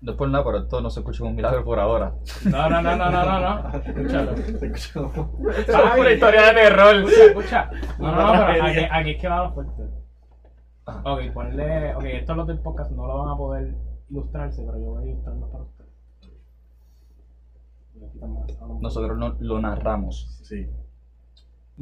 No 0.00 0.10
es 0.10 0.18
por 0.18 0.28
nada, 0.28 0.44
pero 0.44 0.58
esto 0.58 0.80
no 0.80 0.90
se 0.90 0.98
escucha 0.98 1.18
como 1.20 1.30
un 1.30 1.36
milagro 1.36 1.64
por 1.64 1.78
ahora. 1.78 2.12
No, 2.50 2.68
no, 2.68 2.82
no, 2.82 2.96
no, 2.96 3.10
no, 3.12 3.24
no, 3.24 3.40
no. 3.62 3.78
Escúchalo. 3.78 4.32
Te 4.34 4.66
escucho 4.66 5.12
como- 5.12 5.48
Es 5.50 5.68
una 5.68 6.10
historia 6.10 6.42
de 6.48 6.52
terror. 6.52 6.96
Escucha, 6.96 7.24
escucha. 7.26 7.70
No, 8.00 8.10
no, 8.10 8.34
no, 8.34 8.46
pero 8.46 8.64
aquí, 8.90 9.10
es 9.12 9.20
que 9.20 9.28
va 9.28 9.44
lo 9.44 9.52
fuerte. 9.52 9.82
Ajá. 10.86 11.12
Ok, 11.12 11.20
ponle. 11.32 11.94
Ok, 11.94 12.04
estos 12.04 12.36
los 12.36 12.46
del 12.48 12.58
podcast 12.58 12.90
no 12.90 13.06
lo 13.06 13.18
van 13.18 13.28
a 13.28 13.36
poder 13.36 13.76
ilustrarse, 14.10 14.64
pero 14.66 14.78
yo 14.80 14.84
voy 14.86 15.04
a 15.04 15.06
ilustrarlos 15.12 15.48
para 15.48 15.62
ustedes. 15.62 15.90
Nosotros 18.80 19.16
no, 19.16 19.36
lo 19.38 19.60
narramos. 19.60 20.40
Sí. 20.42 20.68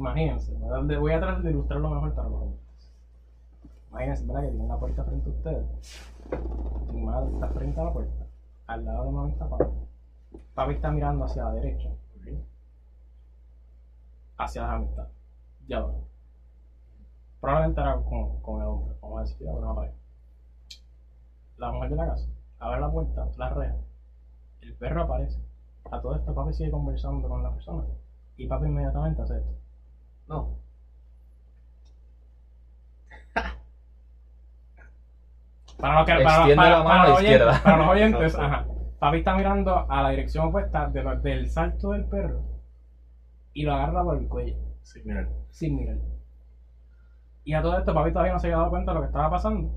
Imagínense, 0.01 0.51
voy 0.97 1.11
a 1.13 1.19
tratar 1.19 1.43
de 1.43 1.51
ilustrarlo 1.51 1.91
mejor 1.91 2.15
para 2.15 2.27
los 2.27 2.55
Imagínense, 3.91 4.25
¿verdad? 4.25 4.41
Que 4.41 4.47
tienen 4.47 4.67
la 4.67 4.79
puerta 4.79 5.03
frente 5.03 5.29
a 5.29 5.33
ustedes. 5.33 6.11
Mi 6.91 7.01
madre 7.01 7.31
está 7.31 7.47
frente 7.49 7.79
a 7.79 7.83
la 7.83 7.93
puerta. 7.93 8.25
Al 8.65 8.83
lado 8.83 9.05
de 9.05 9.11
mami 9.11 9.31
está 9.33 9.47
papi. 9.47 9.65
Papi 10.55 10.73
está 10.73 10.89
mirando 10.89 11.25
hacia 11.25 11.43
la 11.43 11.51
derecha. 11.51 11.89
Hacia 14.39 14.63
las 14.63 14.71
amistades. 14.71 15.11
Ya 15.67 15.81
va. 15.81 15.93
Probablemente 17.39 17.81
era 17.81 17.93
con, 18.01 18.41
con 18.41 18.59
el 18.59 18.67
hombre, 18.67 18.95
vamos 19.03 19.19
a 19.19 19.21
decir, 19.21 19.47
una 19.47 19.75
pared. 19.75 19.93
La 21.57 21.71
mujer 21.71 21.91
de 21.91 21.95
la 21.97 22.07
casa 22.07 22.27
abre 22.57 22.81
la 22.81 22.91
puerta, 22.91 23.27
la 23.37 23.49
reja. 23.49 23.77
El 24.61 24.73
perro 24.73 25.03
aparece. 25.03 25.39
A 25.91 26.01
todo 26.01 26.15
esto, 26.15 26.33
papi 26.33 26.53
sigue 26.53 26.71
conversando 26.71 27.29
con 27.29 27.43
la 27.43 27.51
persona. 27.51 27.83
Y 28.37 28.47
papi 28.47 28.65
inmediatamente 28.65 29.21
hace 29.21 29.37
esto. 29.37 29.70
No. 30.31 30.57
Para 35.77 35.95
los, 35.95 36.05
que, 36.05 36.13
para, 36.23 36.55
para- 36.55 36.69
la 36.69 36.83
mano 36.83 36.85
para 36.89 37.01
a 37.01 37.03
la 37.05 37.09
los 37.09 37.17
oyentes, 37.19 37.41
izquierda. 37.41 37.63
para 37.63 37.77
los 37.77 37.87
oyentes, 37.87 38.35
ajá. 38.35 38.65
Papi 38.99 39.17
está 39.17 39.35
mirando 39.35 39.85
a 39.89 40.01
la 40.01 40.09
dirección 40.09 40.45
opuesta 40.45 40.87
de 40.87 41.01
lo- 41.01 41.15
del 41.15 41.47
salto 41.47 41.91
del 41.91 42.05
perro 42.05 42.41
y 43.53 43.63
lo 43.63 43.73
agarra 43.73 44.03
por 44.03 44.17
el 44.17 44.27
cuello, 44.27 44.55
Sí, 44.83 45.01
mira. 45.03 45.25
sin 45.51 45.75
mirar. 45.75 45.97
Y 47.43 47.53
a 47.53 47.61
todo 47.61 47.77
esto, 47.77 47.93
papi 47.93 48.11
todavía 48.11 48.33
no 48.33 48.39
se 48.39 48.47
había 48.47 48.57
dado 48.57 48.69
cuenta 48.69 48.91
de 48.91 48.95
lo 48.95 49.01
que 49.01 49.07
estaba 49.07 49.29
pasando. 49.29 49.69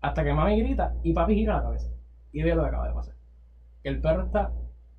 Hasta 0.00 0.24
que 0.24 0.32
mami 0.32 0.58
grita 0.58 0.92
y 1.02 1.12
papi 1.12 1.34
gira 1.34 1.54
la 1.54 1.62
cabeza. 1.62 1.88
Y 2.32 2.42
ve 2.42 2.54
lo 2.54 2.62
que 2.62 2.68
acaba 2.68 2.86
de 2.86 2.92
pasar. 2.92 3.14
El 3.84 4.00
perro 4.00 4.22
está 4.22 4.50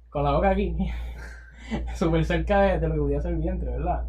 con 0.10 0.24
la 0.24 0.34
boca 0.34 0.50
aquí, 0.50 0.76
súper 1.96 2.26
cerca 2.26 2.62
de, 2.62 2.80
de 2.80 2.88
lo 2.88 2.96
que 2.96 3.02
podía 3.02 3.22
ser 3.22 3.32
el 3.34 3.38
vientre, 3.38 3.72
¿verdad? 3.72 4.04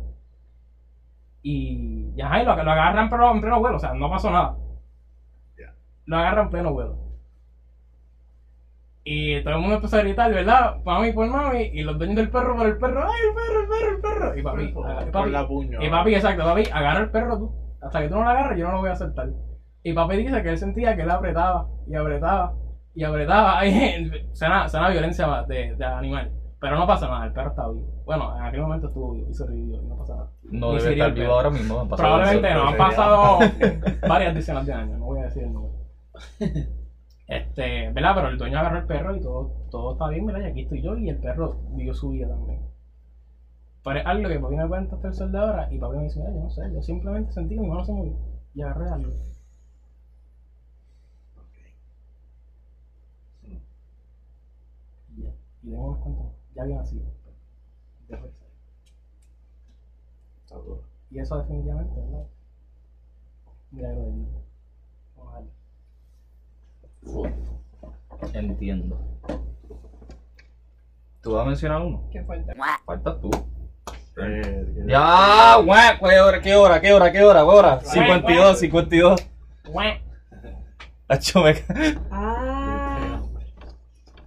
Y, 1.43 2.12
y 2.16 2.20
ajá, 2.20 2.40
y 2.43 2.45
lo, 2.45 2.62
lo 2.62 2.70
agarran 2.70 3.05
en 3.05 3.09
pleno, 3.11 3.32
en 3.32 3.40
pleno 3.40 3.61
vuelo, 3.61 3.76
o 3.76 3.80
sea, 3.80 3.93
no 3.95 4.09
pasó 4.09 4.30
nada. 4.30 4.57
Ya. 5.59 5.74
Lo 6.07 6.16
agarran 6.18 6.45
en 6.47 6.51
pleno 6.51 6.72
vuelo. 6.72 6.99
Y 9.05 9.43
todo 9.43 9.55
el 9.55 9.61
mundo 9.61 9.76
empezó 9.76 9.97
a 9.97 10.03
gritar, 10.03 10.32
¿verdad? 10.32 10.76
Mami 10.84 11.12
por 11.12 11.26
mami, 11.26 11.62
y 11.72 11.82
los 11.82 11.99
dueños 11.99 12.14
del 12.16 12.30
perro 12.30 12.57
por 12.57 12.66
el 12.66 12.78
perro, 12.78 13.03
¡ay, 13.05 13.20
el 13.28 13.34
perro, 13.34 13.61
el 13.62 13.68
perro, 13.68 13.90
el 13.97 14.01
perro! 14.01 14.38
Y 14.38 14.43
papi, 14.43 14.68
Por- 14.68 14.90
y 14.90 15.05
por 15.07 15.11
papi, 15.11 15.30
la 15.30 15.47
puño. 15.49 15.82
y 15.82 15.90
papi, 15.90 16.14
exacto, 16.14 16.45
papi, 16.45 16.62
agarra 16.72 17.01
el 17.01 17.11
perro 17.11 17.38
tú. 17.38 17.53
Hasta 17.80 18.01
que 18.01 18.09
tú 18.09 18.14
no 18.14 18.22
lo 18.22 18.28
agarres, 18.30 18.59
yo 18.59 18.66
no 18.66 18.72
lo 18.74 18.78
voy 18.78 18.90
a 18.90 18.95
soltar. 18.95 19.28
Y 19.82 19.93
papi 19.93 20.16
dice 20.18 20.40
que 20.45 20.51
él 20.51 20.59
sentía 20.59 20.95
que 20.95 21.03
él 21.03 21.11
apretaba, 21.11 21.66
y 21.88 21.97
apretaba, 21.97 22.55
y 22.95 23.03
apretaba. 23.03 23.59
Ay, 23.59 24.09
suena, 24.34 24.68
suena 24.68 24.88
violencia 24.90 25.26
de, 25.49 25.74
de 25.74 25.84
animal. 25.84 26.30
Pero 26.63 26.77
no 26.79 26.87
pasa 26.87 27.09
nada, 27.09 27.27
el 27.27 27.33
perro 27.33 27.51
está 27.51 27.69
vivo. 27.69 28.03
Bueno, 28.07 28.37
en 28.37 28.43
aquel 28.45 28.61
momento 28.63 28.87
estuvo 28.87 29.13
vivo 29.13 29.29
y 29.29 29.35
sobrevivió, 29.35 29.83
y 29.83 29.87
no 29.87 29.97
pasa 29.99 30.15
nada. 30.15 30.31
No 30.45 30.73
Ni 30.73 30.79
debe 30.79 30.93
estar 30.93 31.09
el 31.09 31.15
vivo 31.15 31.27
perro. 31.27 31.37
ahora 31.37 31.51
mismo. 31.51 31.81
han 31.81 31.89
pasado 31.89 32.09
Probablemente 32.09 32.55
no, 32.55 32.69
han 32.69 32.77
pasado 32.79 33.39
varias 34.09 34.35
decenas 34.35 34.67
de 34.67 34.73
años, 34.73 34.99
no 34.99 35.07
voy 35.07 35.21
a 35.21 35.25
decir 35.25 35.43
el 35.45 35.53
número. 35.53 35.75
Este, 37.29 37.91
¿verdad? 37.91 38.15
Pero 38.15 38.29
el 38.29 38.39
dueño 38.39 38.59
agarró 38.59 38.79
el 38.79 38.87
perro 38.87 39.17
y 39.17 39.21
todo, 39.23 39.53
todo 39.71 39.93
está 39.93 40.09
bien, 40.09 40.27
¿verdad? 40.27 40.43
Y 40.43 40.51
aquí 40.51 40.61
estoy 40.63 40.83
yo 40.83 40.97
y 40.99 41.09
el 41.09 41.19
perro 41.19 41.57
vivió 41.71 41.95
su 41.95 42.11
vida 42.11 42.29
también. 42.29 42.61
Pero 43.85 43.99
es 44.01 44.07
algo 44.07 44.29
que 44.29 44.41
papi 44.41 44.57
me 44.57 44.69
cuenta 44.69 44.97
hasta 44.97 45.09
el 45.09 45.15
sol 45.15 45.33
de 45.33 45.39
ahora 45.39 45.69
y 45.73 45.79
papi 45.79 45.97
me 45.97 46.05
dice, 46.05 46.19
mira, 46.21 46.33
yo 46.33 46.41
no 46.41 46.51
sé, 46.51 46.63
yo 46.73 46.83
simplemente 46.83 47.33
sentí 47.33 47.55
que 47.55 47.61
mi 47.61 47.69
mano 47.69 47.85
se 47.85 47.93
movió 47.93 48.15
y 48.55 48.63
agarré 48.63 48.89
algo. 48.91 49.13
Y 55.17 55.23
ya, 55.23 55.31
y 55.63 55.71
tengo 55.71 55.85
unos 55.89 55.99
cuantos, 56.01 56.27
ya 56.55 56.63
había 56.63 56.77
nacido. 56.77 57.05
Dejo 58.09 58.27
de 58.27 58.33
ser. 58.33 58.49
Está 60.45 60.57
duro. 60.57 60.83
Y 61.11 61.19
eso 61.19 61.39
definitivamente, 61.39 62.01
¿verdad? 62.01 62.27
Milagro 63.71 64.03
de 64.03 64.13
Dios. 64.13 64.29
Vamos 65.17 65.35
a 65.35 65.37
darle. 68.31 68.39
Entiendo. 68.39 68.99
¿Tú 71.23 71.33
vas 71.33 71.43
a 71.43 71.49
mencionar 71.49 71.83
uno? 71.83 72.05
Qué 72.11 72.23
fuerte. 72.25 72.53
Faltas 72.85 73.21
tú. 73.21 73.31
Eh, 74.19 74.85
Ya, 74.87 75.57
guau, 75.65 75.99
¿qué 76.01 76.21
hora, 76.21 76.41
qué 76.41 76.55
hora, 76.57 76.81
qué 76.81 76.93
hora, 76.93 77.13
qué 77.13 77.23
hora, 77.23 77.41
qué 77.41 77.47
hora? 77.47 77.81
52, 77.81 78.59
52. 78.59 79.29
¡Guau! 79.69 79.93
Acho, 81.09 81.43
me... 81.43 81.55
Ah. 82.11 82.52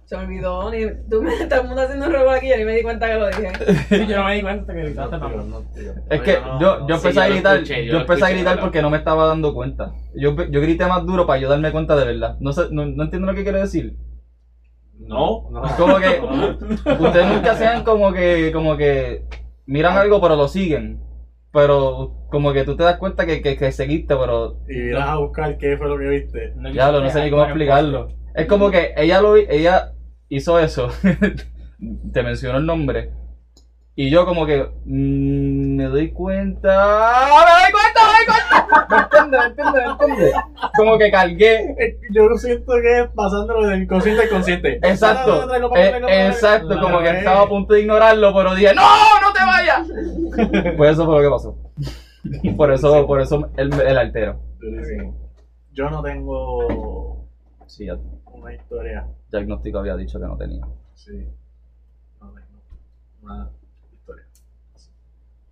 Se 0.06 0.16
me 0.16 0.22
olvidó. 0.24 0.70
Ni, 0.70 0.86
tú 1.10 1.20
me, 1.20 1.32
todo 1.46 1.60
el 1.62 1.66
mundo 1.66 1.82
haciendo 1.82 2.06
un 2.06 2.12
robo 2.12 2.30
aquí 2.30 2.52
y 2.52 2.56
ni 2.56 2.64
me 2.64 2.76
di 2.76 2.82
cuenta 2.82 3.08
que 3.08 3.14
lo 3.14 3.26
dije. 3.26 3.52
Yo 4.08 4.16
no 4.16 4.24
me 4.24 4.34
di 4.36 4.42
cuenta 4.42 4.72
que 4.72 4.80
gritaste 4.82 5.18
No, 5.18 5.28
no, 5.44 5.60
tío. 5.74 5.92
Es 6.08 6.20
que 6.22 6.40
no, 6.40 6.60
yo, 6.60 6.78
no. 6.80 6.88
yo 6.88 6.96
Sí, 6.98 7.08
empecé 7.08 7.20
a 7.20 7.28
yo 7.28 7.34
gritar, 7.34 7.56
escuché, 7.56 7.86
yo 7.86 7.98
empecé 7.98 8.24
a 8.24 8.30
gritar 8.30 8.60
porque 8.60 8.82
no 8.82 8.90
me 8.90 8.98
estaba 8.98 9.26
dando 9.26 9.52
cuenta. 9.52 9.92
Yo, 10.14 10.36
yo 10.48 10.60
grité 10.60 10.86
más 10.86 11.04
duro 11.04 11.26
para 11.26 11.40
yo 11.40 11.48
darme 11.48 11.72
cuenta 11.72 11.96
de 11.96 12.04
verdad. 12.06 12.36
No 12.40 12.52
sé, 12.52 12.68
no, 12.70 12.86
no 12.86 13.02
entiendo 13.04 13.26
lo 13.26 13.34
que 13.34 13.42
quiere 13.42 13.58
decir. 13.60 13.96
No. 14.98 15.50
No. 15.50 15.62
Como 15.76 15.96
que 15.98 16.20
ustedes 17.00 17.26
nunca 17.26 17.54
sean 17.56 17.84
como 17.84 18.12
que, 18.12 18.50
como 18.52 18.76
que 18.76 19.24
miran 19.66 19.98
algo 19.98 20.20
pero 20.20 20.36
lo 20.36 20.48
siguen. 20.48 21.00
Pero 21.52 22.12
como 22.30 22.52
que 22.52 22.64
tú 22.64 22.76
te 22.76 22.82
das 22.84 22.96
cuenta 22.98 23.24
que, 23.26 23.40
que, 23.42 23.56
que 23.56 23.72
seguiste, 23.72 24.14
pero 24.14 24.58
Y 24.68 24.88
irás 24.90 25.08
a 25.08 25.16
buscar 25.16 25.56
qué 25.58 25.76
fue 25.76 25.88
lo 25.88 25.98
que 25.98 26.08
viste. 26.08 26.54
ya 26.72 26.92
lo 26.92 27.00
no 27.00 27.10
sé 27.10 27.24
ni 27.24 27.30
cómo 27.30 27.42
explicarlo. 27.44 28.08
Es 28.34 28.46
como 28.46 28.70
que 28.70 28.92
ella 28.96 29.20
lo 29.22 29.36
ella 29.36 29.92
hizo 30.28 30.58
eso. 30.58 30.88
te 32.12 32.22
mencionó 32.22 32.58
el 32.58 32.66
nombre. 32.66 33.10
Y 33.98 34.10
yo 34.10 34.26
como 34.26 34.44
que 34.44 34.62
mm, 34.84 35.76
me 35.76 35.84
doy 35.84 36.12
cuenta. 36.12 36.68
¡Ah, 36.70 37.44
¡Me 37.46 37.62
doy 37.62 37.72
cuenta! 37.72 38.00
¡Me 38.06 38.12
doy 38.12 38.26
cuenta! 38.26 39.26
¿Me 39.30 39.46
entiendes? 39.46 39.82
¿Me 39.86 39.90
entiendes? 39.92 40.34
Como 40.76 40.98
que 40.98 41.10
cargué. 41.10 41.98
Yo 42.12 42.28
siento 42.36 42.72
que 42.82 43.00
es 43.00 43.08
pasándolo 43.14 43.66
del 43.66 43.84
inconsciente 43.84 44.24
al 44.24 44.28
consciente. 44.28 44.76
Exacto. 44.82 45.48
Eh, 45.76 46.26
exacto, 46.26 46.78
como 46.78 46.98
que 46.98 47.08
estaba 47.10 47.42
a 47.42 47.48
punto 47.48 47.72
de 47.72 47.80
ignorarlo, 47.80 48.34
pero 48.34 48.54
dije, 48.54 48.74
¡No! 48.74 48.82
¡No 49.22 49.32
te 49.32 49.44
vayas! 49.44 49.88
Pues 50.76 50.92
eso 50.92 51.06
fue 51.06 51.22
lo 51.22 51.22
que 51.22 51.30
pasó. 51.30 51.56
Por 52.56 52.72
eso, 52.72 53.06
por 53.06 53.20
eso 53.20 53.48
el, 53.56 53.72
el 53.80 53.96
altero. 53.96 54.40
Yo 55.72 55.88
no 55.88 56.02
tengo 56.02 57.26
Sí, 57.66 57.88
una 58.26 58.54
historia. 58.54 59.06
Diagnóstico 59.30 59.78
había 59.78 59.96
dicho 59.96 60.18
que 60.20 60.26
no 60.26 60.36
tenía. 60.36 60.66
Sí. 60.94 61.26
No 62.20 62.32
tengo 62.32 62.46
una 63.22 63.50
historia. 63.92 64.24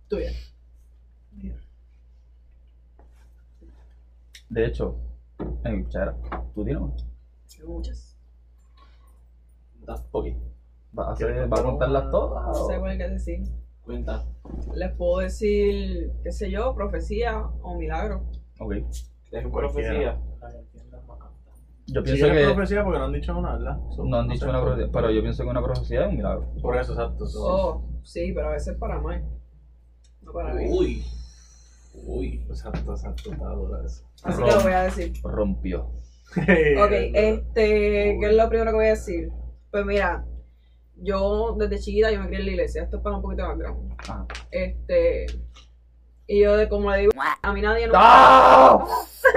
Tuya. 0.07 0.31
Mía. 1.33 1.55
De 4.49 4.65
hecho, 4.65 4.95
en 5.63 5.77
mi 5.77 5.83
cuchara, 5.83 6.15
¿tú 6.53 6.63
tienes 6.63 6.81
una? 6.81 6.95
Muchas. 7.65 8.15
Ok. 10.11 10.27
¿Vas 10.91 11.07
a, 11.09 11.11
hacer, 11.11 11.47
¿vas 11.47 11.59
a 11.59 11.63
contarlas 11.63 12.11
todas? 12.11 12.45
No 12.47 12.53
sé 12.67 12.79
cuál 12.79 12.97
que 12.97 13.09
decir. 13.09 13.43
Cuenta. 13.83 14.25
Les 14.73 14.91
puedo 14.93 15.19
decir, 15.19 16.11
qué 16.23 16.31
sé 16.31 16.49
yo, 16.49 16.73
profecía 16.73 17.39
o 17.61 17.75
milagro. 17.77 18.25
Ok. 18.59 18.73
Es 18.73 19.47
Cualquiera. 19.47 19.51
profecía. 19.51 20.21
Yo 21.87 22.03
pienso 22.03 22.25
que 22.27 22.43
profecía 22.45 22.83
porque 22.83 22.99
no 22.99 23.05
han 23.05 23.13
dicho 23.13 23.37
una, 23.37 23.53
¿verdad? 23.57 23.77
So, 23.95 24.03
no 24.05 24.17
han 24.17 24.27
sé. 24.27 24.33
dicho 24.33 24.49
una 24.49 24.61
profecía, 24.61 24.89
pero 24.91 25.11
yo 25.11 25.21
pienso 25.21 25.43
que 25.43 25.49
una 25.49 25.63
profecía 25.63 26.01
es 26.05 26.09
un 26.09 26.17
milagro. 26.17 26.47
Por 26.61 26.77
eso, 26.77 26.93
exacto. 26.93 27.27
so- 27.27 27.45
Oh, 27.45 27.83
sí, 28.03 28.31
pero 28.33 28.49
a 28.49 28.51
veces 28.53 28.75
para 28.77 28.99
mal. 28.99 29.23
No 30.21 30.33
para 30.33 30.53
mí. 30.55 30.65
Uy. 30.67 31.03
Uy. 32.07 32.45
Exacto, 32.49 32.91
exacto. 32.91 33.31
Está 33.31 33.49
dura 33.49 33.85
eso. 33.85 34.03
Así 34.23 34.43
que 34.43 34.51
lo 34.51 34.61
voy 34.61 34.71
a 34.73 34.83
decir. 34.83 35.13
Rompió. 35.23 35.91
Ok, 36.37 36.91
este, 37.13 38.17
¿qué 38.19 38.25
es 38.29 38.35
lo 38.35 38.49
primero 38.49 38.71
que 38.71 38.75
voy 38.77 38.87
a 38.87 38.89
decir? 38.89 39.31
Pues 39.71 39.85
mira, 39.85 40.25
yo 40.97 41.55
desde 41.57 41.79
chiquita 41.79 42.11
yo 42.11 42.19
me 42.19 42.25
crié 42.27 42.39
en 42.39 42.45
la 42.47 42.51
iglesia, 42.53 42.83
esto 42.83 42.97
es 42.97 43.03
para 43.03 43.15
un 43.17 43.21
poquito 43.21 43.47
más 43.47 43.57
grande. 43.59 43.95
Ah. 44.09 44.25
Este, 44.49 45.27
y 46.27 46.41
yo 46.41 46.57
de 46.57 46.67
como 46.67 46.89
le 46.91 46.97
digo, 47.01 47.11
a 47.41 47.53
mí 47.53 47.61
nadie 47.61 47.85
nunca... 47.85 47.99
¡Ah! 48.01 48.85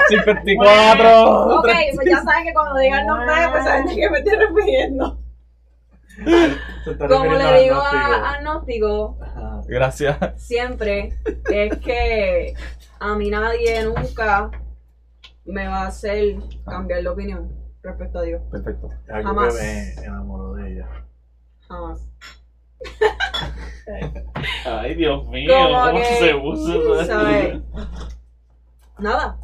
54. 0.09 1.59
Ok, 1.59 1.69
pues 1.95 2.09
ya 2.09 2.23
saben 2.23 2.45
que 2.45 2.53
cuando 2.53 2.79
digan 2.79 3.07
nombre, 3.07 3.33
pues 3.51 3.65
saben 3.65 3.87
de 3.87 3.95
qué 3.97 4.11
me 4.11 4.19
estoy 4.19 4.37
refiriendo. 4.37 5.19
Como 7.09 7.33
le 7.33 7.63
digo 7.63 7.77
a 7.77 8.33
agnóstico. 8.35 9.19
Gracias. 9.69 10.17
siempre 10.37 11.13
es 11.51 11.79
que 11.79 12.55
a 12.99 13.15
mí 13.15 13.31
nadie 13.31 13.85
nunca 13.85 14.51
me 15.45 15.67
va 15.69 15.83
a 15.83 15.87
hacer 15.89 16.37
cambiar 16.65 17.03
de 17.03 17.09
opinión 17.09 17.53
respecto 17.83 18.19
a 18.19 18.23
Dios. 18.23 18.43
Perfecto. 18.51 18.89
Algo 19.09 19.29
Jamás. 19.29 19.55
que 19.57 19.63
me 19.63 20.07
enamoró 20.07 20.55
de 20.55 20.73
ella. 20.73 20.89
Jamás. 21.69 22.09
Ay, 24.65 24.95
Dios 24.95 25.27
mío, 25.29 25.53
Como 25.53 25.85
¿cómo 25.85 25.99
que, 25.99 26.05
se 26.05 26.35
puso? 26.35 27.05
¿sabes? 27.07 27.61
Nada. 28.99 29.39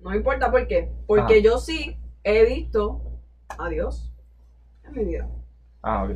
No 0.00 0.14
importa 0.14 0.50
por 0.50 0.66
qué. 0.66 0.90
Porque 1.06 1.34
Ajá. 1.34 1.42
yo 1.44 1.58
sí 1.58 1.96
he 2.24 2.44
visto 2.44 3.02
a 3.58 3.68
Dios 3.68 4.12
en 4.84 4.92
mi 4.94 5.04
vida. 5.04 5.28
Ah, 5.82 6.04
ok. 6.04 6.10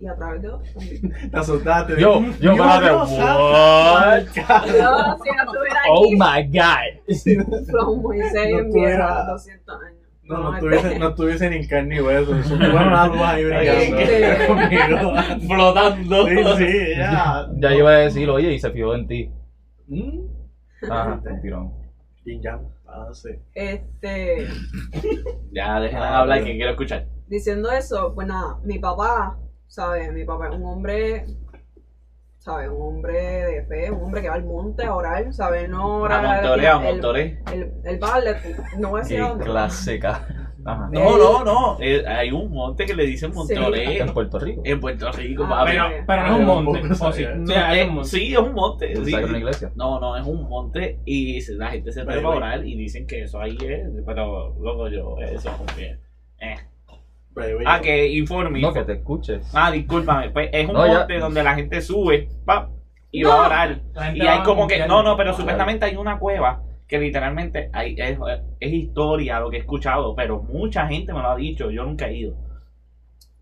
Y 0.00 0.06
a 0.06 0.14
través 0.16 0.42
de 0.42 0.48
otros 0.48 0.72
también. 0.74 1.12
Te 1.30 1.36
asustaste. 1.38 2.00
Yo, 2.00 2.20
Dios, 2.20 2.38
yo, 2.38 2.52
espérate, 2.52 2.84
Dios, 2.86 3.10
what? 3.10 4.20
Yo, 4.66 5.24
si 5.24 5.30
no 5.30 5.42
estuviera 5.42 5.80
Oh 5.90 6.04
aquí, 6.04 6.14
my 6.14 6.58
god. 6.58 7.66
from 7.70 8.02
Moisés 8.02 8.50
No 8.50 8.58
en 8.60 8.72
vieja, 8.72 9.24
200 9.26 9.82
años. 9.82 9.98
No, 10.22 10.38
no 10.38 10.54
este- 10.56 10.66
estuviese, 10.76 10.98
no 10.98 11.08
estuviese 11.08 11.50
ni 11.50 11.66
carne 11.66 11.94
ni 11.96 12.00
hueso. 12.00 12.36
Eso 12.36 12.56
me 12.56 12.70
bueno 12.70 12.88
una 12.88 13.06
luz 13.06 13.20
ahí 13.22 14.46
conmigo. 14.46 15.14
Flotando. 15.48 16.26
Sí, 16.26 16.36
sí, 16.58 16.88
ya. 16.96 17.48
Ya 17.56 17.74
iba 17.74 17.90
a 17.90 17.94
decir, 17.98 18.28
oye, 18.28 18.52
y 18.52 18.58
se 18.58 18.70
fijó 18.70 18.94
en 18.94 19.06
ti. 19.08 19.32
Mm. 19.88 20.26
Ajá, 20.90 21.20
un 21.24 21.40
tirón. 21.40 21.72
Y 22.24 22.40
ya, 22.42 22.60
avance. 22.88 23.42
Este, 23.54 24.46
Ya, 25.52 25.80
dejen 25.80 25.98
de 26.00 26.04
Ah, 26.04 26.20
hablar 26.20 26.44
que 26.44 26.52
quiero 26.56 26.70
escuchar. 26.72 27.06
diciendo 27.26 27.70
eso, 27.70 28.14
pues 28.14 28.26
nada, 28.26 28.58
mi 28.64 28.78
papá, 28.78 29.38
¿sabes? 29.66 30.12
Mi 30.12 30.24
papá 30.24 30.48
es 30.48 30.54
un 30.56 30.64
hombre, 30.64 31.24
¿sabes? 32.38 32.68
Un 32.70 32.80
hombre 32.80 33.18
de 33.44 33.66
fe, 33.66 33.90
un 33.90 34.04
hombre 34.04 34.22
que 34.22 34.28
va 34.28 34.34
al 34.36 34.44
monte 34.44 34.84
a 34.84 34.94
orar, 34.94 35.32
¿sabes? 35.32 35.68
No 35.68 35.82
A 35.82 36.00
orar. 36.02 36.42
Montoré, 36.42 36.66
a 36.66 36.72
el- 36.76 36.82
Montoré. 36.84 37.42
El, 37.52 37.72
el 37.84 37.98
padre, 37.98 38.36
no 38.78 38.90
voy 38.90 39.00
a 39.00 39.02
decir 39.02 39.18
Qué 39.18 39.22
a 39.24 39.28
dónde. 39.28 39.44
clásica. 39.44 40.47
Ajá. 40.68 40.88
No, 40.92 41.16
no, 41.16 41.44
no. 41.44 41.76
eh, 41.80 42.04
hay 42.06 42.30
un 42.30 42.50
monte 42.52 42.84
que 42.84 42.94
le 42.94 43.06
dicen 43.06 43.32
Montoré 43.34 43.98
En 44.00 44.12
Puerto 44.12 44.38
Rico. 44.38 44.62
en 44.64 44.80
Puerto 44.80 45.10
Rico, 45.12 45.46
Ah. 45.48 45.64
Pero, 46.06 46.22
no 46.26 46.34
es 46.34 46.38
un 46.40 46.44
monte. 46.64 46.82
Sí. 46.94 46.98
Sí, 47.14 47.22
Eh, 47.54 47.84
un 47.88 47.94
monte. 47.94 48.08
sí, 48.10 48.32
es 48.32 48.38
un 48.38 48.52
monte. 48.54 48.96
sí. 49.04 49.10
¿Sabes 49.10 49.28
una 49.28 49.38
iglesia? 49.38 49.72
No, 49.76 49.98
no, 50.00 50.16
es 50.16 50.26
un 50.26 50.48
monte 50.48 51.00
y 51.04 51.40
la 51.56 51.68
gente 51.70 51.90
se 51.92 52.00
Pero, 52.00 52.12
trepa 52.12 52.28
a 52.28 52.30
güey. 52.32 52.36
orar 52.38 52.66
y 52.66 52.76
dicen 52.76 53.06
que 53.06 53.22
eso 53.22 53.40
ahí 53.40 53.56
es, 53.66 53.88
pero 54.06 54.54
luego 54.60 54.88
yo, 54.88 55.16
eso 55.20 55.50
confío. 55.56 55.86
Eh. 56.40 56.56
Ah, 57.66 57.80
que 57.80 58.08
informe. 58.08 58.60
No, 58.60 58.72
que 58.72 58.82
te 58.82 58.94
escuches. 58.94 59.48
Ah, 59.54 59.70
discúlpame, 59.70 60.30
pues 60.30 60.50
es 60.52 60.66
un 60.68 60.74
No, 60.74 60.86
ya. 60.86 60.98
monte 60.98 61.18
donde 61.18 61.42
la 61.44 61.54
gente 61.54 61.80
sube, 61.80 62.28
pa, 62.44 62.68
y 63.12 63.22
No. 63.22 63.28
va 63.30 63.44
a 63.44 63.46
orar. 63.46 63.80
Y 64.14 64.20
hay 64.26 64.42
como 64.42 64.66
que, 64.66 64.86
no, 64.86 65.02
no, 65.02 65.16
pero 65.16 65.32
supuestamente 65.34 65.84
hay 65.84 65.96
una 65.96 66.18
cueva 66.18 66.62
que 66.88 66.98
literalmente 66.98 67.68
hay, 67.72 67.94
es, 67.98 68.18
es 68.60 68.72
historia 68.72 69.40
lo 69.40 69.50
que 69.50 69.58
he 69.58 69.60
escuchado, 69.60 70.14
pero 70.16 70.42
mucha 70.42 70.86
gente 70.88 71.12
me 71.12 71.20
lo 71.20 71.30
ha 71.30 71.36
dicho, 71.36 71.70
yo 71.70 71.84
nunca 71.84 72.08
he 72.08 72.16
ido. 72.16 72.36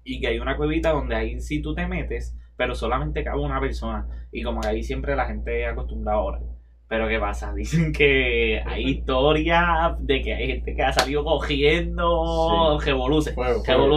Y 0.02 0.20
que 0.20 0.28
hay 0.28 0.38
una 0.38 0.56
cuevita 0.56 0.90
donde 0.90 1.14
ahí 1.14 1.40
sí 1.40 1.62
tú 1.62 1.74
te 1.74 1.86
metes, 1.86 2.36
pero 2.56 2.74
solamente 2.74 3.24
cabe 3.24 3.40
una 3.40 3.60
persona. 3.60 4.06
Y 4.32 4.42
como 4.42 4.60
que 4.60 4.68
ahí 4.68 4.82
siempre 4.82 5.14
la 5.14 5.26
gente 5.26 5.64
acostumbra 5.64 6.14
a 6.14 6.20
orar. 6.20 6.55
Pero 6.88 7.08
¿qué 7.08 7.18
pasa? 7.18 7.52
Dicen 7.52 7.92
que 7.92 8.62
hay 8.64 8.84
historia 8.90 9.96
de 9.98 10.22
que 10.22 10.34
hay 10.34 10.46
gente 10.46 10.74
que 10.76 10.82
ha 10.84 10.92
salido 10.92 11.24
cogiendo 11.24 12.78
revoluces. 12.80 13.34
Fuego, 13.34 13.64
fuego. 13.64 13.88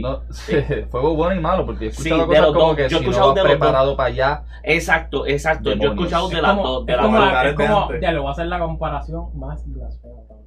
No, 0.00 0.22
fuego 0.90 1.14
bueno 1.16 1.34
y 1.34 1.40
malo, 1.40 1.66
porque 1.66 1.86
he 1.88 1.90
Sí, 1.90 2.08
escuchado 2.08 2.20
de 2.20 2.26
cosas 2.28 2.42
los 2.46 2.52
como 2.54 2.66
dos. 2.68 2.76
que 2.76 2.82
Yo 2.82 2.86
he 2.86 2.88
si 2.88 2.94
no 2.94 3.00
escuchado 3.10 3.26
vas 3.28 3.34
de 3.34 3.40
los 3.42 3.50
preparado 3.50 3.96
para 3.96 4.08
allá, 4.08 4.44
Exacto, 4.62 5.26
exacto. 5.26 5.72
Yo 5.74 5.82
he 5.82 5.94
escuchado 5.94 6.28
de 6.28 6.42
las 6.42 6.56
dos. 6.56 6.86
De 6.86 6.92
es 6.92 6.96
las 6.96 7.06
como, 7.06 7.18
dos. 7.18 7.32
la, 7.32 7.48
es 7.48 7.54
como, 7.54 7.88
ya 8.00 8.12
le 8.12 8.18
voy 8.18 8.28
a 8.28 8.30
hacer 8.30 8.46
la 8.46 8.58
comparación 8.60 9.38
más 9.38 9.64
blasfema. 9.66 10.14
cabrón. 10.28 10.46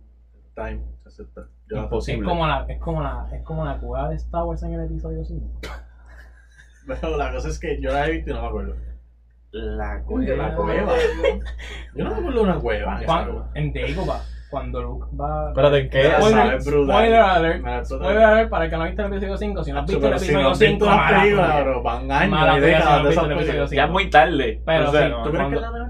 Time, 0.56 0.82
se 1.04 1.10
acepta. 1.10 1.42
Yo 1.68 1.76
la 1.76 1.82
Es 1.82 1.84
imposible. 1.86 2.28
como 2.30 2.48
la, 2.48 2.66
es 2.70 2.80
como 2.80 3.02
la, 3.04 3.28
es 3.34 3.44
como 3.44 3.66
la 3.66 3.78
cueva 3.80 4.10
de 4.10 4.16
Star 4.16 4.44
Wars 4.44 4.64
en 4.64 4.74
el 4.76 4.86
episodio 4.86 5.26
5. 5.26 5.46
Pero 6.88 7.18
la 7.18 7.32
cosa 7.34 7.50
es 7.50 7.60
que 7.60 7.82
yo 7.82 7.92
la 7.92 8.08
he 8.08 8.12
visto 8.12 8.32
y 8.32 8.34
no 8.34 8.42
me 8.44 8.48
acuerdo. 8.48 8.76
La 9.52 10.02
cueva. 10.04 10.48
La 10.50 10.56
cueva. 10.56 10.94
Yo 11.96 12.04
no 12.06 12.12
me 12.12 12.16
acuerdo 12.18 12.40
de 12.40 12.50
una 12.50 12.60
cueva. 12.60 13.00
en 13.00 13.06
Cuando, 13.06 13.50
Dagobah, 13.74 14.22
cuando 14.50 14.82
Luke 14.82 15.08
va. 15.20 15.50
Espérate, 15.50 15.78
¿en 15.80 15.90
qué? 15.90 16.12
Spoiler, 16.62 17.16
alert. 17.16 17.66
Alert 17.66 18.50
para 18.50 18.66
el 18.66 18.72
que 18.72 18.78
no 18.78 18.84
ha 18.84 18.88
visto 18.88 19.02
el 19.02 19.14
episodio 19.14 19.38
5. 19.38 19.64
Si 19.64 19.72
no 19.72 19.80
has 19.80 19.86
visto 19.86 19.98
el 19.98 20.14
Pero 20.14 20.20
si 20.20 20.32
no 20.34 20.40
episodio 20.40 20.52
has 20.52 20.60
visto 20.60 20.86
5, 20.86 20.86
las 20.86 20.96
mala 20.96 21.20
películas, 21.22 21.52
tuya. 21.52 21.64
bro, 21.64 21.84
van 21.84 22.12
años 22.12 22.58
y 22.58 22.60
décadas 22.62 23.04
de 23.04 23.10
esas 23.10 23.28
películas. 23.28 23.72
Ya 23.72 23.84
es 23.86 23.92
muy 23.92 24.10
tarde. 24.10 24.62
Pero. 24.66 24.86
¿Tú 25.24 25.32
crees 25.32 25.50
que 25.50 25.56
es 25.56 25.62
la 25.62 25.72
mejor? 25.72 25.90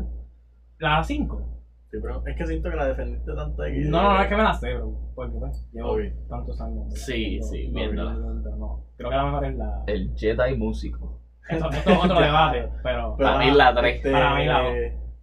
La 0.79 1.03
5. 1.03 1.47
Sí, 1.91 1.97
pero 2.01 2.23
es 2.25 2.37
que 2.37 2.47
siento 2.47 2.69
que 2.69 2.75
la 2.77 2.85
defendiste 2.87 3.35
tanto 3.35 3.61
de 3.63 3.73
que... 3.73 3.79
No, 3.81 4.01
no, 4.01 4.13
no 4.13 4.21
es 4.21 4.29
que 4.29 4.35
me 4.37 4.43
la 4.43 4.53
sé, 4.53 4.73
bro. 4.75 4.93
Porque 5.13 5.37
pues, 5.37 5.67
llevo 5.73 5.97
tantos 6.29 6.61
años. 6.61 6.85
Sí, 6.93 7.41
sí, 7.41 7.69
viéndola. 7.73 8.13
no. 8.13 8.85
Creo 8.95 9.09
que 9.09 9.15
la 9.17 9.25
mejor 9.25 9.45
es 9.45 9.55
la. 9.57 9.83
el 9.87 10.13
Jedi 10.15 10.55
músico. 10.55 11.20
Esto, 11.49 11.69
esto 11.69 11.89
es 11.89 11.97
otro 12.03 12.19
debate, 12.19 12.69
pero. 12.83 13.17
Para 13.17 13.37
mí 13.39 13.51
la 13.51 13.73
tres. 13.75 13.95
este, 13.97 14.11
Para 14.11 14.35
mí 14.35 14.45
la 14.45 14.59
dos. 14.61 14.73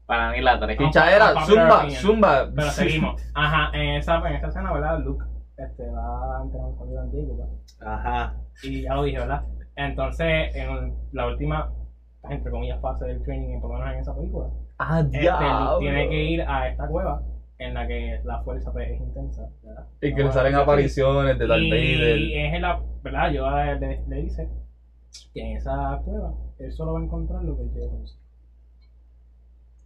Para 0.06 0.30
mí 0.32 0.40
la 0.40 0.58
3. 0.58 0.80
No. 0.80 0.86
Pichadera, 0.86 1.34
zumba, 1.44 1.76
opinion. 1.80 2.00
zumba. 2.00 2.48
Pero 2.56 2.68
seguimos. 2.70 3.22
Ajá, 3.34 3.70
en 3.74 3.96
esa, 3.96 4.16
en 4.26 4.34
esa 4.36 4.46
escena, 4.48 4.72
¿verdad? 4.72 5.00
Luke 5.00 5.22
este, 5.58 5.82
va 5.90 6.38
a 6.38 6.42
entrenar 6.44 6.70
con 6.78 6.88
Yoda 6.90 7.04
en 7.04 7.12
Dagobah. 7.12 7.46
Ajá. 7.94 8.34
Y 8.62 8.82
ya 8.82 8.94
lo 8.94 9.02
dije, 9.02 9.18
¿verdad? 9.18 9.42
Entonces, 9.76 10.56
en 10.56 10.94
la 11.12 11.26
última, 11.26 11.70
entre 12.30 12.50
comillas, 12.50 12.80
fase 12.80 13.04
del 13.04 13.22
training, 13.22 13.60
por 13.60 13.70
lo 13.72 13.78
menos 13.80 13.94
en 13.94 14.00
esa 14.00 14.14
película, 14.16 14.46
Ah, 14.78 15.00
este, 15.00 15.20
Luke 15.20 15.76
tiene 15.80 16.08
que 16.08 16.22
ir 16.24 16.40
a 16.42 16.68
esta 16.68 16.86
cueva 16.88 17.20
en 17.58 17.74
la 17.74 17.86
que 17.86 18.20
la 18.24 18.42
fuerza 18.44 18.72
pues, 18.72 18.88
es 18.90 19.00
intensa, 19.00 19.42
¿verdad? 19.62 19.84
Y 20.00 20.14
que 20.14 20.24
le 20.24 20.32
salen 20.32 20.54
apariciones 20.54 21.38
de 21.38 21.46
Darth 21.46 21.60
Y 21.60 21.70
Vader. 21.70 22.18
es 22.46 22.54
en 22.54 22.62
la, 22.62 22.80
¿verdad? 23.02 23.30
Yo 23.32 23.50
le, 23.50 23.78
le- 23.78 24.04
le 24.08 24.16
dice 24.22 24.48
que 25.32 25.40
en 25.40 25.56
esa 25.56 26.00
cueva 26.04 26.34
él 26.58 26.72
solo 26.72 26.94
va 26.94 27.00
a 27.00 27.04
encontrar 27.04 27.44
lo 27.44 27.56
que 27.56 27.62
él 27.62 27.70
quiere 27.70 27.88
conocer. 27.88 28.18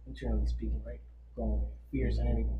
Internally 0.05 0.47
speaking, 0.47 0.83
right? 0.85 1.01
Como 1.35 1.69
fears 1.91 2.19
and 2.19 2.29
everything. 2.29 2.59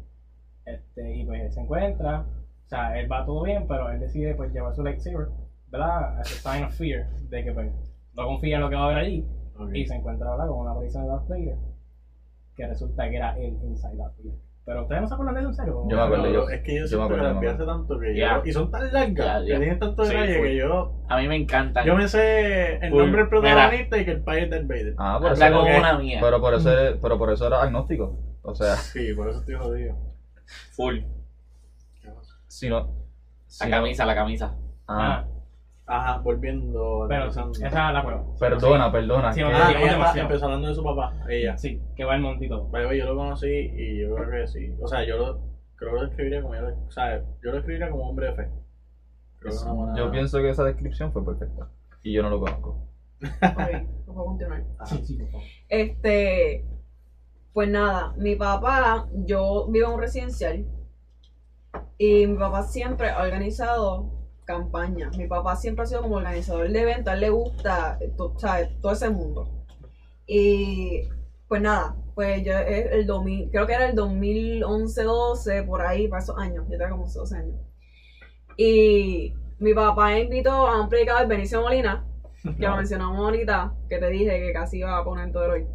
Este, 0.65 1.15
y 1.17 1.25
pues 1.25 1.41
él 1.41 1.51
se 1.51 1.61
encuentra, 1.61 2.21
o 2.21 2.67
sea, 2.69 2.97
él 2.97 3.11
va 3.11 3.25
todo 3.25 3.43
bien, 3.43 3.67
pero 3.67 3.89
él 3.91 3.99
decide 3.99 4.33
pues 4.35 4.53
llevar 4.53 4.73
su 4.73 4.83
lightsaber, 4.83 5.27
¿verdad? 5.67 6.19
As 6.19 6.31
a 6.45 6.51
sign 6.53 6.63
of 6.63 6.73
fear, 6.73 7.09
de 7.29 7.43
que 7.43 7.51
pues 7.51 7.71
no 8.13 8.25
confía 8.25 8.55
en 8.55 8.61
lo 8.61 8.69
que 8.69 8.75
va 8.75 8.83
a 8.83 8.85
haber 8.85 8.97
allí, 8.99 9.27
Ok. 9.57 9.71
y 9.73 9.85
se 9.85 9.95
encuentra 9.95 10.31
¿verdad? 10.31 10.47
con 10.47 10.59
una 10.59 10.71
aparición 10.71 11.03
de 11.03 11.09
Darth 11.09 11.27
Vader, 11.27 11.57
que 12.55 12.67
resulta 12.67 13.09
que 13.09 13.15
era 13.17 13.37
él 13.37 13.57
inside 13.63 13.97
Darth 13.97 14.17
Vader. 14.17 14.39
Pero 14.65 14.83
ustedes 14.83 15.01
no 15.01 15.07
se 15.09 15.13
acuerdan 15.13 15.35
de 15.35 15.41
eso 15.41 15.49
en 15.49 15.55
serio? 15.55 15.83
Yo 15.89 15.97
me 15.97 16.01
acuerdo, 16.03 16.31
yo- 16.31 16.49
es 16.49 16.61
que 16.61 16.75
yo 16.79 16.85
yo 16.85 17.01
me 17.09 17.15
que 17.15 17.21
las 17.21 17.39
vi 17.39 17.47
hace 17.47 17.65
tanto 17.65 17.99
que 17.99 18.15
yo... 18.15 18.41
Y 18.45 18.51
son 18.53 18.71
tan 18.71 18.93
largas, 18.93 19.41
ya. 19.45 19.53
que 19.55 19.59
tienen 19.59 19.79
tanto 19.79 20.05
Sí, 20.05 20.13
detalle 20.13 20.37
full. 20.37 20.47
que 20.47 20.55
yo... 20.55 20.93
A 21.09 21.17
mí 21.17 21.27
me 21.27 21.35
encanta. 21.35 21.83
Yo 21.85 21.95
me 21.95 22.07
sé 22.07 22.75
el 22.75 22.89
Full. 22.91 22.99
nombre 22.99 23.21
del 23.23 23.29
protagonista 23.29 23.97
y 23.97 24.05
que 24.05 24.11
el 24.11 24.23
país 24.23 24.43
es 24.45 24.49
Darth 24.51 24.67
Vader. 24.67 24.93
Ah, 24.97 25.17
por 25.21 25.31
Habla 25.31 25.47
eso, 25.47 25.57
como 25.59 25.77
una 25.77 25.97
mía. 25.97 26.19
pero 26.21 26.39
por 26.39 26.53
eso, 26.53 26.69
pero 27.01 27.17
por 27.17 27.29
eso 27.31 27.45
era 27.47 27.61
agnóstico. 27.61 28.17
O 28.41 28.55
sea, 28.55 28.75
Sí, 28.77 29.13
por 29.13 29.27
eso 29.29 29.39
estoy 29.39 29.55
jodido. 29.55 29.95
Full. 30.71 30.99
si 32.47 32.69
no. 32.69 32.89
La 33.59 33.65
no- 33.65 33.71
camisa, 33.71 34.05
la 34.05 34.15
camisa. 34.15 34.55
Ah, 34.87 35.25
Ajá, 35.85 36.19
volviendo... 36.19 37.05
Pero 37.09 37.29
sí, 37.31 37.39
esa 37.65 37.87
es 37.89 37.93
la 37.93 38.03
cueva. 38.03 38.23
perdona, 38.39 38.91
perdona. 38.91 39.33
Sí, 39.33 39.41
que- 39.41 39.49
no, 39.49 39.57
Ah, 39.57 39.71
ella 39.71 40.21
empezó 40.21 40.45
hablando 40.45 40.67
de 40.69 40.75
su 40.75 40.83
papá, 40.83 41.13
ella. 41.27 41.57
Sí, 41.57 41.81
que 41.95 42.05
va 42.05 42.15
el 42.15 42.21
montito. 42.21 42.69
Yo 42.93 43.05
lo 43.05 43.15
conocí 43.17 43.47
y 43.49 44.01
yo 44.01 44.15
creo 44.15 44.29
que 44.31 44.47
sí. 44.47 44.73
O 44.81 44.87
sea, 44.87 45.03
yo 45.05 45.17
lo, 45.17 45.41
creo 45.75 45.91
que 45.91 45.95
lo 45.99 46.05
describiría 46.07 46.41
como, 46.41 46.53
o 46.87 46.91
sea, 46.91 47.19
yo 47.19 47.25
lo 47.51 47.53
describiría 47.53 47.89
como 47.89 48.09
hombre 48.09 48.27
de 48.27 48.33
fe. 48.33 48.43
Creo 49.39 49.49
que 49.51 49.55
es 49.57 49.63
una 49.63 49.73
buena- 49.73 49.97
Yo 49.97 50.11
pienso 50.11 50.37
que 50.39 50.49
esa 50.49 50.63
descripción 50.63 51.11
fue 51.11 51.25
perfecta. 51.25 51.69
Y 52.01 52.13
yo 52.13 52.23
no 52.23 52.29
lo 52.29 52.39
conozco. 52.39 52.87
Ok, 53.21 53.59
no 54.07 54.13
puedo 54.13 54.25
continuar. 54.25 54.63
Ajá. 54.79 54.85
Sí, 54.85 55.05
sí, 55.05 55.17
por 55.17 55.31
favor. 55.31 55.47
Este, 55.67 56.65
pues 57.51 57.69
nada, 57.69 58.13
mi 58.17 58.35
papá, 58.37 59.07
yo 59.13 59.67
vivo 59.69 59.87
en 59.89 59.93
un 59.95 59.99
residencial 59.99 60.65
y 61.97 62.25
mi 62.27 62.37
papá 62.37 62.63
siempre 62.63 63.09
ha 63.09 63.21
organizado 63.21 64.22
campañas. 64.45 65.17
Mi 65.17 65.27
papá 65.27 65.55
siempre 65.55 65.83
ha 65.83 65.87
sido 65.87 66.01
como 66.01 66.15
organizador 66.15 66.69
de 66.69 66.81
eventos, 66.81 67.07
a 67.11 67.13
él 67.15 67.21
le 67.21 67.29
gusta 67.29 67.97
eh, 68.01 68.11
to- 68.17 68.33
¿sabes? 68.37 68.69
todo 68.81 68.91
ese 68.93 69.09
mundo. 69.09 69.47
Y 70.27 71.01
pues 71.47 71.61
nada, 71.61 71.95
pues 72.15 72.43
yo 72.43 72.53
es 72.57 72.91
el 72.91 73.05
2000, 73.05 73.49
creo 73.51 73.67
que 73.67 73.73
era 73.73 73.87
el 73.89 73.95
2011, 73.95 75.03
12, 75.03 75.63
por 75.63 75.81
ahí, 75.81 76.07
para 76.07 76.21
esos 76.23 76.37
años, 76.37 76.65
yo 76.65 76.71
tenía 76.77 76.89
como 76.89 77.07
12 77.07 77.35
años. 77.35 77.55
Y 78.57 79.33
mi 79.59 79.73
papá 79.73 80.17
invitó 80.17 80.51
a 80.51 80.81
un 80.81 80.89
predicador, 80.89 81.27
Benicio 81.27 81.61
Molina, 81.61 82.05
que 82.43 82.67
lo 82.67 82.75
mencionamos 82.77 83.17
ahorita, 83.17 83.73
que 83.89 83.97
te 83.99 84.07
dije 84.09 84.39
que 84.39 84.53
casi 84.53 84.79
iba 84.79 84.97
a 84.97 85.03
poner 85.03 85.31
todo 85.31 85.45
el 85.45 85.51
hoy. 85.51 85.67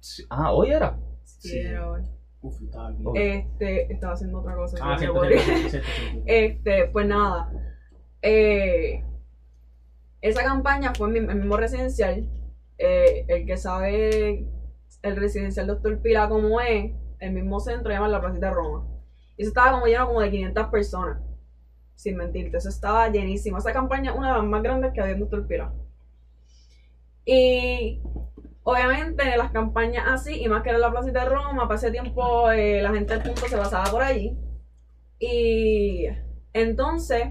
Sí, 0.00 0.24
Ah, 0.30 0.52
hoy 0.52 0.70
era. 0.70 0.98
Sí, 1.24 1.48
Sí. 1.50 1.58
era 1.58 1.90
hoy. 1.90 2.02
Uf, 2.44 2.60
estaba. 2.60 2.94
Este, 3.14 3.90
estaba 3.90 4.12
haciendo 4.12 4.38
otra 4.40 4.54
cosa. 4.54 4.76
Ah, 4.82 4.98
cierto, 4.98 5.24
cierto, 5.24 5.44
cierto, 5.44 5.68
cierto. 5.70 6.22
Este, 6.26 6.84
pues 6.88 7.06
nada. 7.06 7.50
Eh, 8.20 9.02
esa 10.20 10.44
campaña 10.44 10.92
fue 10.94 11.08
en 11.08 11.26
mi 11.26 11.34
mismo 11.34 11.56
residencial. 11.56 12.28
eh, 12.76 13.24
el 13.28 13.46
que 13.46 13.56
sabe 13.56 14.46
el 15.02 15.16
residencial 15.16 15.66
Doctor 15.68 16.00
Pila 16.00 16.28
como 16.28 16.60
es, 16.60 16.92
el 17.20 17.32
mismo 17.32 17.60
centro 17.60 17.90
llama 17.92 18.08
la 18.08 18.20
Placita 18.20 18.50
Roma. 18.50 18.86
Y 19.36 19.42
eso 19.42 19.50
estaba 19.50 19.72
como 19.72 19.86
lleno 19.86 20.06
como 20.06 20.20
de 20.20 20.30
500 20.30 20.66
personas. 20.68 21.22
Sin 21.94 22.16
mentirte, 22.16 22.58
eso 22.58 22.68
estaba 22.68 23.08
llenísimo. 23.10 23.56
Esa 23.58 23.72
campaña 23.72 24.10
es 24.10 24.18
una 24.18 24.32
de 24.32 24.38
las 24.38 24.44
más 24.46 24.62
grandes 24.62 24.92
que 24.92 25.00
había 25.00 25.14
en 25.14 25.20
Doctor 25.20 25.46
Pila. 25.46 25.72
Y 27.24 28.02
obviamente 28.64 29.36
las 29.36 29.52
campañas 29.52 30.04
así, 30.08 30.42
y 30.42 30.48
más 30.48 30.62
que 30.62 30.70
era 30.70 30.78
la 30.78 30.90
Placita 30.90 31.24
de 31.24 31.30
Roma, 31.30 31.62
para 31.68 31.76
ese 31.76 31.90
tiempo 31.92 32.50
eh, 32.50 32.82
la 32.82 32.92
gente 32.92 33.14
del 33.14 33.22
punto 33.22 33.46
se 33.46 33.56
basaba 33.56 33.84
por 33.90 34.02
allí. 34.02 34.36
Y 35.18 36.06
entonces, 36.52 37.28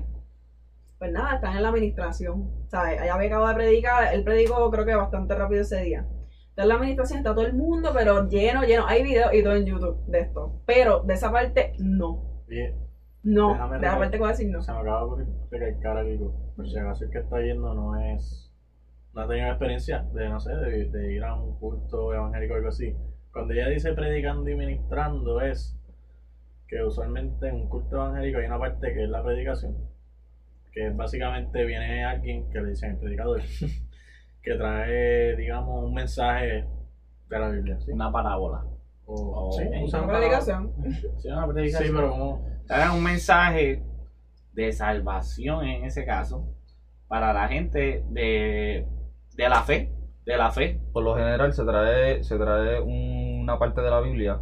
pues 0.98 1.12
nada, 1.12 1.36
están 1.36 1.56
en 1.58 1.64
la 1.64 1.70
administración. 1.70 2.50
¿Sabes? 2.68 3.00
Allá 3.00 3.14
había 3.14 3.28
acabado 3.28 3.50
de 3.50 3.56
predicar, 3.56 4.14
él 4.14 4.24
predicó 4.24 4.72
creo 4.72 4.86
que 4.86 4.96
bastante 4.96 5.36
rápido 5.36 5.62
ese 5.62 5.82
día. 5.84 6.08
Está 6.50 6.64
en 6.64 6.70
la 6.70 6.76
administración, 6.76 7.20
está 7.20 7.34
todo 7.36 7.46
el 7.46 7.54
mundo, 7.54 7.92
pero 7.94 8.28
lleno, 8.30 8.64
lleno. 8.64 8.86
Hay 8.88 9.04
videos 9.04 9.34
y 9.34 9.44
todo 9.44 9.56
en 9.56 9.66
YouTube 9.66 10.06
de 10.08 10.20
esto. 10.22 10.62
Pero 10.66 11.02
de 11.02 11.14
esa 11.16 11.32
parte, 11.32 11.74
no. 11.80 12.44
Oye, 12.48 12.76
No, 13.24 13.54
Déjame 13.54 13.80
de 13.80 13.88
rever- 13.88 13.98
parte 14.00 14.18
voy 14.18 14.28
a 14.28 14.32
decir 14.32 14.50
no. 14.50 14.62
se 14.62 14.72
me 14.72 14.80
acaba 14.80 15.16
de 15.18 15.26
recalcar 15.50 15.98
algo. 15.98 16.54
Por 16.56 16.68
si 16.68 16.78
acaso 16.78 17.06
el 17.06 17.10
que 17.12 17.20
está 17.20 17.40
yendo 17.42 17.74
no 17.74 18.00
es. 18.00 18.53
No 19.14 19.22
ha 19.22 19.28
tenido 19.28 19.48
experiencia 19.48 20.06
de, 20.14 20.30
no 20.30 20.40
sé, 20.40 20.56
de, 20.56 20.86
de 20.90 21.14
ir 21.14 21.24
a 21.24 21.36
un 21.36 21.56
culto 21.60 22.14
evangélico 22.14 22.54
o 22.54 22.58
algo 22.58 22.70
así. 22.70 22.96
Cuando 23.32 23.54
ella 23.54 23.68
dice 23.70 23.94
predicando 23.94 24.50
y 24.50 24.56
ministrando, 24.56 25.42
es 25.42 25.78
que 26.68 26.84
usualmente 26.84 27.48
en 27.48 27.56
un 27.56 27.70
culto 27.70 27.96
evangélico 27.96 28.40
hay 28.40 28.46
una 28.48 28.60
parte 28.60 28.94
que 28.94 29.04
es 29.04 29.10
la 29.10 29.24
predicación. 29.24 29.76
Que 30.72 30.90
básicamente 30.90 31.64
viene 31.66 32.04
alguien 32.04 32.50
que 32.50 32.60
le 32.62 32.70
dicen 32.72 32.92
el 32.92 32.98
predicador, 32.98 33.42
que 34.42 34.56
trae, 34.56 35.36
digamos, 35.36 35.84
un 35.86 35.94
mensaje 35.94 36.66
de 37.30 37.40
la 37.40 37.50
Biblia. 37.50 37.80
¿sí? 37.80 37.92
Una 37.92 38.12
parábola. 38.12 38.66
O, 39.06 39.52
sí, 39.52 39.68
Una 39.96 40.08
predicación. 40.08 40.74
Sí, 41.20 41.28
una 41.28 41.46
Sí, 41.46 41.54
predicación. 41.54 41.96
pero 41.96 42.10
como. 42.12 42.46
Trae 42.66 42.90
un 42.90 43.04
mensaje 43.04 43.84
de 44.54 44.72
salvación 44.72 45.66
en 45.66 45.84
ese 45.86 46.06
caso 46.06 46.48
para 47.08 47.34
la 47.34 47.48
gente 47.50 48.04
de, 48.10 48.88
de 49.36 49.50
la 49.50 49.64
fe, 49.64 49.92
de 50.26 50.38
la 50.38 50.52
fe. 50.52 50.80
Por 50.92 51.04
lo 51.04 51.16
general 51.16 51.54
se 51.54 51.64
trae, 51.66 52.24
se 52.24 52.38
trae 52.38 52.80
una 52.82 53.58
parte 53.60 53.82
de 53.82 53.90
la 53.90 54.00
Biblia, 54.02 54.40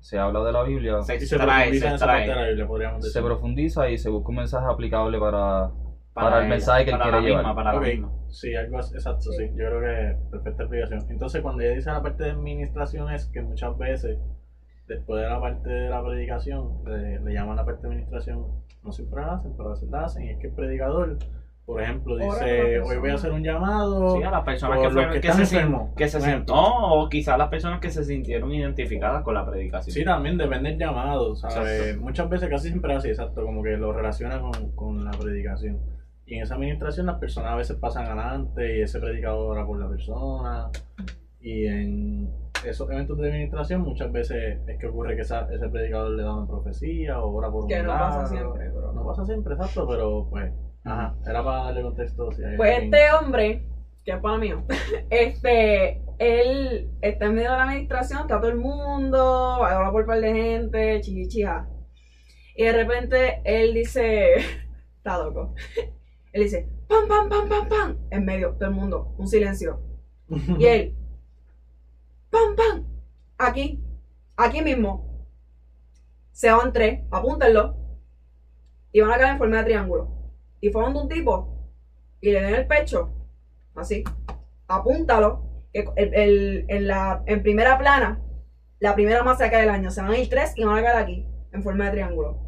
se 0.00 0.18
habla 0.18 0.42
de 0.44 0.52
la 0.52 0.62
Biblia, 0.62 1.02
Se 1.02 1.16
Y 1.16 1.20
se 1.20 1.36
extrae, 1.36 1.38
profundiza 1.38 1.80
se 1.80 1.88
en 1.88 1.94
esa 1.94 2.06
parte 2.06 2.30
de 2.30 2.34
la 2.34 2.34
extrae 2.34 2.48
Biblia, 2.48 2.66
podríamos 2.66 3.02
decir. 3.02 3.12
se 3.12 3.22
profundiza 3.22 3.88
y 3.90 3.98
se 3.98 4.10
busca 4.10 4.28
un 4.30 4.36
mensaje 4.36 4.66
aplicable 4.70 5.18
para, 5.18 5.70
para 6.12 6.40
el 6.40 6.46
ella, 6.46 6.48
mensaje 6.48 6.84
que 6.84 6.90
él 6.90 6.98
para 6.98 7.10
quiere 7.10 7.20
la 7.22 7.28
llevar. 7.28 7.46
misma, 7.46 7.54
para 7.54 7.72
la 7.72 7.78
Ok, 7.78 7.84
misma. 7.84 8.12
sí, 8.28 8.54
algo 8.54 8.78
así, 8.78 8.94
exacto, 8.94 9.32
sí. 9.32 9.32
Sí. 9.32 9.48
Yo 9.56 9.66
creo 9.66 9.80
que 9.80 10.16
perfecta 10.30 10.62
explicación. 10.64 11.06
Entonces, 11.10 11.42
cuando 11.42 11.62
ella 11.62 11.74
dice 11.74 11.90
la 11.90 12.02
parte 12.02 12.24
de 12.24 12.30
administración, 12.30 13.10
es 13.12 13.26
que 13.26 13.42
muchas 13.42 13.76
veces, 13.78 14.18
después 14.86 15.22
de 15.22 15.28
la 15.28 15.40
parte 15.40 15.68
de 15.68 15.88
la 15.90 16.02
predicación, 16.04 16.82
le, 16.84 17.20
le 17.20 17.32
llaman 17.34 17.56
la 17.56 17.64
parte 17.64 17.82
de 17.82 17.88
administración, 17.88 18.46
no 18.82 18.92
siempre 18.92 19.20
la 19.22 19.34
hacen, 19.34 19.52
pero 19.56 19.70
a 19.70 19.72
veces 19.72 19.90
la 19.90 20.04
hacen. 20.04 20.24
Y 20.24 20.30
es 20.30 20.38
que 20.38 20.46
el 20.48 20.52
predicador, 20.54 21.18
por 21.66 21.82
ejemplo, 21.82 22.16
dice. 22.16 22.80
Hoy 22.80 22.96
voy 22.96 23.10
a 23.10 23.14
hacer 23.14 23.32
un 23.32 23.42
llamado. 23.42 24.16
Sí, 24.16 24.22
a 24.22 24.30
las 24.30 24.44
personas 24.44 24.78
que, 24.78 24.88
fueron- 24.90 25.12
que 25.12 25.20
que, 25.20 25.28
están 25.28 25.46
se, 25.46 25.56
enfermos, 25.56 25.94
que 25.96 26.08
se 26.08 26.20
sentó 26.20 26.54
o 26.54 27.08
quizás 27.08 27.36
las 27.36 27.48
personas 27.48 27.80
que 27.80 27.90
se 27.90 28.04
sintieron 28.04 28.52
identificadas 28.54 29.24
con 29.24 29.34
la 29.34 29.44
predicación. 29.44 29.92
Sí, 29.92 30.04
también 30.04 30.38
depende 30.38 30.70
del 30.70 30.78
llamado, 30.78 31.34
¿sabes? 31.34 31.56
Exacto. 31.80 32.02
Muchas 32.02 32.28
veces, 32.30 32.48
casi 32.48 32.68
siempre 32.68 32.92
es 32.92 32.98
así, 32.98 33.08
exacto, 33.08 33.44
como 33.44 33.62
que 33.64 33.76
lo 33.76 33.92
relaciona 33.92 34.40
con, 34.40 34.70
con 34.76 35.04
la 35.04 35.10
predicación. 35.10 35.80
Y 36.24 36.36
en 36.36 36.42
esa 36.42 36.54
administración 36.54 37.06
las 37.06 37.18
personas 37.18 37.52
a 37.52 37.56
veces 37.56 37.76
pasan 37.76 38.06
adelante 38.06 38.78
y 38.78 38.82
ese 38.82 38.98
predicador 39.00 39.50
ora 39.56 39.66
por 39.66 39.78
la 39.80 39.88
persona. 39.88 40.70
Y 41.40 41.66
en 41.66 42.30
esos 42.64 42.90
eventos 42.90 43.18
de 43.18 43.28
administración 43.28 43.82
muchas 43.82 44.10
veces 44.10 44.58
es 44.66 44.78
que 44.78 44.86
ocurre 44.88 45.14
que 45.14 45.22
esa- 45.22 45.46
ese 45.52 45.68
predicador 45.68 46.10
le 46.12 46.22
da 46.24 46.34
una 46.36 46.46
profecía 46.48 47.20
o 47.20 47.32
ora 47.34 47.48
por 47.50 47.62
un 47.64 47.68
Que 47.68 47.82
no 47.82 47.90
pasa 47.90 48.26
siempre, 48.26 48.70
pero 48.74 48.92
No 48.92 49.06
pasa 49.06 49.24
siempre, 49.24 49.54
exacto, 49.54 49.86
pero 49.86 50.26
pues, 50.30 50.52
ajá, 50.86 51.14
era 51.26 51.44
para 51.44 51.64
darle 51.64 51.82
contexto. 51.82 52.32
Si 52.32 52.42
hay 52.44 52.56
Pues 52.56 52.72
alguien- 52.74 52.94
este 52.94 53.12
hombre, 53.14 53.62
que 54.04 54.12
es 54.12 54.18
para 54.20 54.38
mío, 54.38 54.64
este, 55.10 56.02
él 56.18 56.90
está 57.02 57.26
en 57.26 57.34
medio 57.34 57.50
de 57.50 57.56
la 57.56 57.64
administración, 57.64 58.20
está 58.22 58.40
todo 58.40 58.50
el 58.50 58.56
mundo, 58.56 59.64
habla 59.64 59.90
por 59.92 60.02
un 60.02 60.06
par 60.06 60.20
de 60.20 60.32
gente, 60.32 61.00
chichichija. 61.02 61.68
Y 62.56 62.64
de 62.64 62.72
repente 62.72 63.42
él 63.44 63.74
dice, 63.74 64.34
está 64.96 65.18
loco. 65.18 65.54
Él 66.32 66.42
dice, 66.42 66.68
pam, 66.86 67.08
pam, 67.08 67.30
pam, 67.30 67.48
pam, 67.48 67.66
pam, 67.68 67.96
en 68.10 68.24
medio, 68.26 68.52
todo 68.56 68.66
el 68.68 68.74
mundo, 68.74 69.14
un 69.16 69.26
silencio. 69.26 69.80
Y 70.58 70.66
él, 70.66 70.94
pam, 72.28 72.54
pam, 72.54 72.84
aquí, 73.38 73.82
aquí 74.36 74.60
mismo. 74.60 75.24
Se 76.32 76.50
van 76.52 76.74
tres, 76.74 77.04
apúntenlo. 77.10 77.74
Y 78.92 79.00
van 79.00 79.12
a 79.12 79.16
caer 79.16 79.32
en 79.32 79.38
forma 79.38 79.56
de 79.58 79.64
triángulo. 79.64 80.25
Y 80.60 80.70
fue 80.70 80.82
donde 80.82 81.00
un 81.00 81.08
tipo 81.08 81.52
y 82.20 82.32
le 82.32 82.40
den 82.42 82.54
el 82.54 82.66
pecho, 82.66 83.10
así, 83.74 84.02
apúntalo, 84.68 85.42
que 85.72 85.84
el, 85.96 86.14
el- 86.14 86.64
en, 86.68 86.86
la, 86.88 87.22
en 87.26 87.42
primera 87.42 87.78
plana, 87.78 88.20
la 88.80 88.94
primera 88.94 89.22
masacre 89.22 89.58
del 89.60 89.70
año, 89.70 89.90
se 89.90 90.00
van 90.02 90.10
a 90.12 90.18
ir 90.18 90.28
tres 90.28 90.52
y 90.56 90.64
van 90.64 90.78
a 90.78 90.82
caer 90.82 90.96
aquí, 90.96 91.28
en 91.52 91.62
forma 91.62 91.84
de 91.86 91.90
triángulo. 91.92 92.38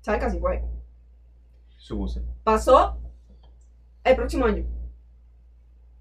¿Sabes 0.00 0.24
así 0.24 0.38
fue? 0.40 0.62
Supuse. 1.78 2.22
Pasó 2.42 2.98
el 4.04 4.16
próximo 4.16 4.46
año. 4.46 4.64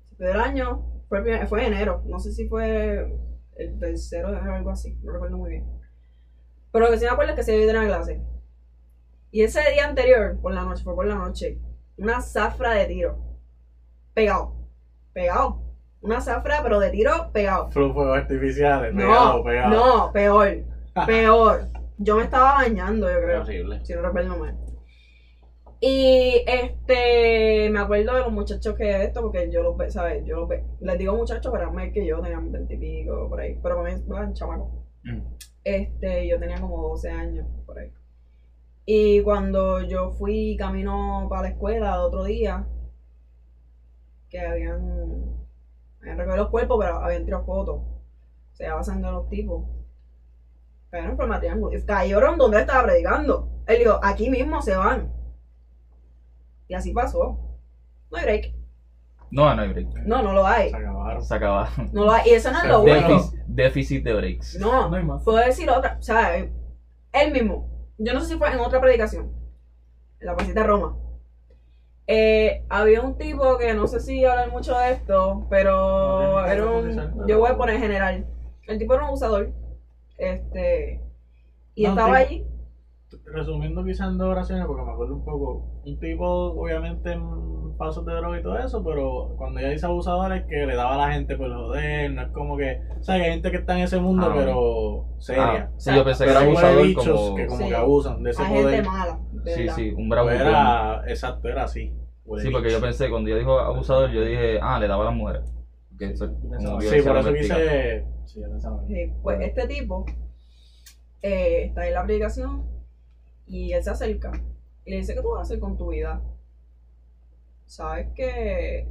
Se 0.09 0.15
fue 0.15 0.27
del 0.27 0.39
año, 0.39 1.03
fue, 1.07 1.21
primer- 1.21 1.47
fue 1.47 1.65
enero, 1.67 2.01
no 2.05 2.19
sé 2.19 2.31
si 2.31 2.47
fue 2.47 3.15
el 3.57 3.79
tercero 3.79 4.31
de 4.31 4.37
enero 4.37 4.53
o 4.53 4.55
algo 4.57 4.69
así, 4.71 4.97
no 5.03 5.11
recuerdo 5.11 5.37
muy 5.37 5.51
bien. 5.51 5.67
Pero 6.71 6.85
lo 6.85 6.91
que 6.91 6.97
sí 6.97 7.05
me 7.05 7.11
acuerdo 7.11 7.31
es 7.33 7.37
que 7.37 7.43
se 7.43 7.57
dio 7.57 7.69
una 7.69 7.85
clase. 7.85 8.21
Y 9.31 9.43
ese 9.43 9.61
día 9.71 9.87
anterior, 9.87 10.37
por 10.41 10.53
la 10.53 10.63
noche, 10.63 10.83
fue 10.83 10.93
por 10.93 11.05
la 11.05 11.15
noche, 11.15 11.57
una 11.97 12.21
zafra 12.21 12.73
de 12.73 12.85
tiro. 12.85 13.17
Pegado. 14.13 14.53
Pegado. 15.13 15.61
Una 16.01 16.19
zafra, 16.19 16.61
pero 16.63 16.79
de 16.79 16.89
tiro 16.89 17.31
pegado. 17.31 17.69
Fuegos 17.71 18.17
artificiales, 18.17 18.93
No, 18.93 18.99
pegado, 19.01 19.43
pegado. 19.43 19.69
no, 19.69 20.11
peor. 20.11 20.57
Peor. 21.05 21.67
Yo 21.97 22.17
me 22.17 22.23
estaba 22.23 22.55
bañando, 22.55 23.09
yo 23.09 23.21
creo 23.21 23.41
horrible. 23.41 23.85
si 23.85 23.93
no 23.93 24.01
recuerdo 24.01 24.35
mal. 24.37 24.57
Y 25.79 26.43
este, 26.45 27.69
me 27.69 27.79
acuerdo 27.79 28.13
de 28.13 28.19
los 28.21 28.31
muchachos 28.31 28.75
que 28.75 29.03
esto, 29.03 29.21
porque 29.21 29.49
yo 29.49 29.63
los 29.63 29.77
ve, 29.77 29.89
¿sabes? 29.89 30.25
Yo 30.25 30.41
los 30.41 30.49
ve. 30.49 30.63
Les 30.81 30.97
digo 30.97 31.15
muchachos, 31.15 31.51
pero 31.51 31.79
es 31.79 31.93
que 31.93 32.05
yo 32.05 32.19
tenía 32.21 32.39
veinte 32.39 32.73
y 32.73 32.77
pico, 32.77 33.29
por 33.29 33.39
ahí. 33.39 33.57
Pero 33.63 33.77
para 33.77 33.89
mí 33.95 34.03
eran 34.09 34.33
chamacos. 34.33 34.69
Mm. 35.03 35.21
Este, 35.63 36.27
yo 36.27 36.39
tenía 36.39 36.59
como 36.59 36.89
12 36.89 37.09
años, 37.09 37.47
por 37.65 37.79
ahí. 37.79 37.91
Y 38.85 39.21
cuando 39.21 39.81
yo 39.81 40.11
fui 40.11 40.55
camino 40.57 41.27
para 41.29 41.43
la 41.43 41.49
escuela 41.49 41.93
el 41.95 41.99
otro 42.01 42.23
día, 42.23 42.65
que 44.29 44.39
habían, 44.39 44.79
habían 46.01 46.17
recogido 46.17 46.43
los 46.43 46.49
cuerpos, 46.49 46.77
pero 46.79 46.95
habían 46.97 47.25
tirado 47.25 47.45
fotos. 47.45 47.81
Se 48.53 48.65
daba 48.65 48.83
sangre 48.83 49.09
a 49.09 49.13
los 49.13 49.29
tipos. 49.29 49.65
Cayeron 50.89 51.11
en 51.11 51.17
forma 51.17 51.35
de 51.35 51.41
triángulo. 51.41 51.77
Y 51.77 51.81
cayeron 51.85 52.37
donde 52.37 52.57
él 52.57 52.61
estaba 52.61 52.83
predicando. 52.83 53.49
Él 53.67 53.79
dijo, 53.79 53.99
aquí 54.03 54.29
mismo 54.29 54.61
se 54.61 54.75
van. 54.75 55.11
Y 56.67 56.73
así 56.73 56.91
pasó. 56.91 57.37
No 58.09 58.17
hay 58.17 58.23
break. 58.25 58.53
No, 59.29 59.55
no 59.55 59.61
hay 59.61 59.69
break. 59.69 59.87
No, 60.05 60.21
no 60.21 60.33
lo 60.33 60.45
hay. 60.45 60.69
Se 60.69 60.75
acabaron. 60.75 61.23
Se 61.23 61.35
acabaron. 61.35 61.89
No 61.93 62.05
lo 62.05 62.11
hay. 62.11 62.29
Y 62.29 62.33
eso 62.33 62.51
no 62.51 62.57
es 62.61 62.67
lo 62.67 62.81
bueno. 62.81 63.07
Déficit, 63.07 63.39
déficit 63.47 64.03
de 64.03 64.13
breaks. 64.13 64.59
No, 64.59 64.89
No 64.89 64.95
hay 64.97 65.03
más. 65.03 65.23
puedo 65.23 65.37
decir 65.37 65.69
otra. 65.69 65.97
O 65.97 66.01
sea, 66.01 66.35
él 66.37 67.31
mismo. 67.31 67.69
Yo 68.03 68.13
no 68.13 68.21
sé 68.21 68.27
si 68.33 68.37
fue 68.37 68.51
en 68.51 68.59
otra 68.59 68.81
predicación. 68.81 69.31
En 70.19 70.27
la 70.27 70.35
placita 70.35 70.61
de 70.61 70.67
Roma. 70.67 70.97
Eh, 72.07 72.65
había 72.67 73.01
un 73.01 73.17
tipo 73.17 73.57
que 73.57 73.73
no 73.73 73.87
sé 73.87 73.99
si 73.99 74.25
hablar 74.25 74.51
mucho 74.51 74.77
de 74.77 74.91
esto, 74.91 75.45
pero 75.49 75.71
No, 76.41 76.45
era 76.45 76.65
un. 76.65 77.27
Yo 77.27 77.39
voy 77.39 77.51
a 77.51 77.57
poner 77.57 77.77
general. 77.79 78.25
El 78.67 78.79
tipo 78.79 78.93
era 78.93 79.03
un 79.03 79.09
abusador. 79.09 79.51
Este. 80.17 80.99
Y 81.75 81.83
No, 81.83 81.89
estaba 81.89 82.17
tipo- 82.17 82.27
allí. 82.27 82.47
Resumiendo 83.25 83.83
quizás 83.83 84.09
en 84.09 84.17
dos 84.17 84.27
oraciones, 84.29 84.65
porque 84.65 84.83
me 84.83 84.91
acuerdo 84.91 85.15
un 85.15 85.23
poco, 85.25 85.81
un 85.85 85.99
tipo 85.99 86.25
obviamente 86.27 87.11
en 87.13 87.77
pasos 87.77 88.05
de 88.05 88.13
droga 88.13 88.39
y 88.39 88.43
todo 88.43 88.57
eso, 88.59 88.83
pero 88.83 89.33
cuando 89.37 89.59
ella 89.59 89.69
dice 89.69 89.85
abusador 89.85 90.31
es 90.33 90.43
que 90.45 90.65
le 90.65 90.75
daba 90.75 90.93
a 90.95 91.07
la 91.07 91.13
gente 91.13 91.35
por 91.35 91.51
joder, 91.51 92.11
no 92.11 92.21
es 92.21 92.27
como 92.29 92.55
que, 92.57 92.79
o 92.99 93.03
sea, 93.03 93.15
que 93.17 93.23
hay 93.23 93.31
gente 93.31 93.51
que 93.51 93.57
está 93.57 93.75
en 93.77 93.83
ese 93.83 93.99
mundo, 93.99 94.27
Ah, 94.29 94.33
pero 94.35 95.05
seria. 95.19 95.43
Ah, 95.43 95.69
sí, 95.77 95.91
yo 95.95 96.03
pensé 96.03 96.25
que 96.25 96.31
era 96.31 96.39
hay 96.41 96.47
abusador 96.47 96.83
bichos 96.83 97.19
como... 97.21 97.35
que 97.35 97.47
como 97.47 97.59
Sí. 97.63 97.69
que 97.69 97.75
abusan 97.75 98.23
de 98.23 98.29
ese 98.29 98.41
Hay 98.43 98.47
gente 98.49 98.63
poder. 98.63 98.85
mala. 98.85 99.19
de 99.31 99.51
Sí, 99.55 99.69
sí, 99.69 99.89
un 99.89 99.95
Pues 99.95 100.09
bravo. 100.09 100.29
era, 100.29 101.03
exacto, 101.07 101.47
era 101.47 101.63
así. 101.63 101.91
Sí, 102.37 102.49
porque 102.49 102.69
yo 102.69 102.79
pensé, 102.79 103.09
cuando 103.09 103.29
ella 103.29 103.39
dijo 103.39 103.59
abusador, 103.59 104.09
yo 104.11 104.23
dije, 104.23 104.59
ah, 104.61 104.79
le 104.79 104.87
daba 104.87 105.01
a 105.03 105.05
las 105.07 105.15
mujeres. 105.15 105.53
Eso, 105.99 106.27
como 106.31 106.81
Sí, 106.81 107.01
por 107.01 107.17
eso 107.17 107.33
quise... 107.33 108.05
Sí, 108.25 108.41
yo 108.41 108.49
pensaba. 108.49 108.83
Sí, 108.87 109.11
pues 109.21 109.39
este 109.41 109.67
tipo 109.67 110.05
eh, 111.21 111.65
está 111.65 111.87
en 111.87 111.93
la 111.93 112.03
predicación 112.05 112.63
y 113.51 113.73
él 113.73 113.83
se 113.83 113.89
acerca 113.89 114.31
y 114.85 114.91
le 114.91 114.97
dice, 114.97 115.13
¿qué 115.13 115.21
tú 115.21 115.31
vas 115.31 115.39
a 115.39 115.41
hacer 115.41 115.59
con 115.59 115.77
tu 115.77 115.89
vida? 115.89 116.21
Sabes 117.65 118.07
que 118.15 118.87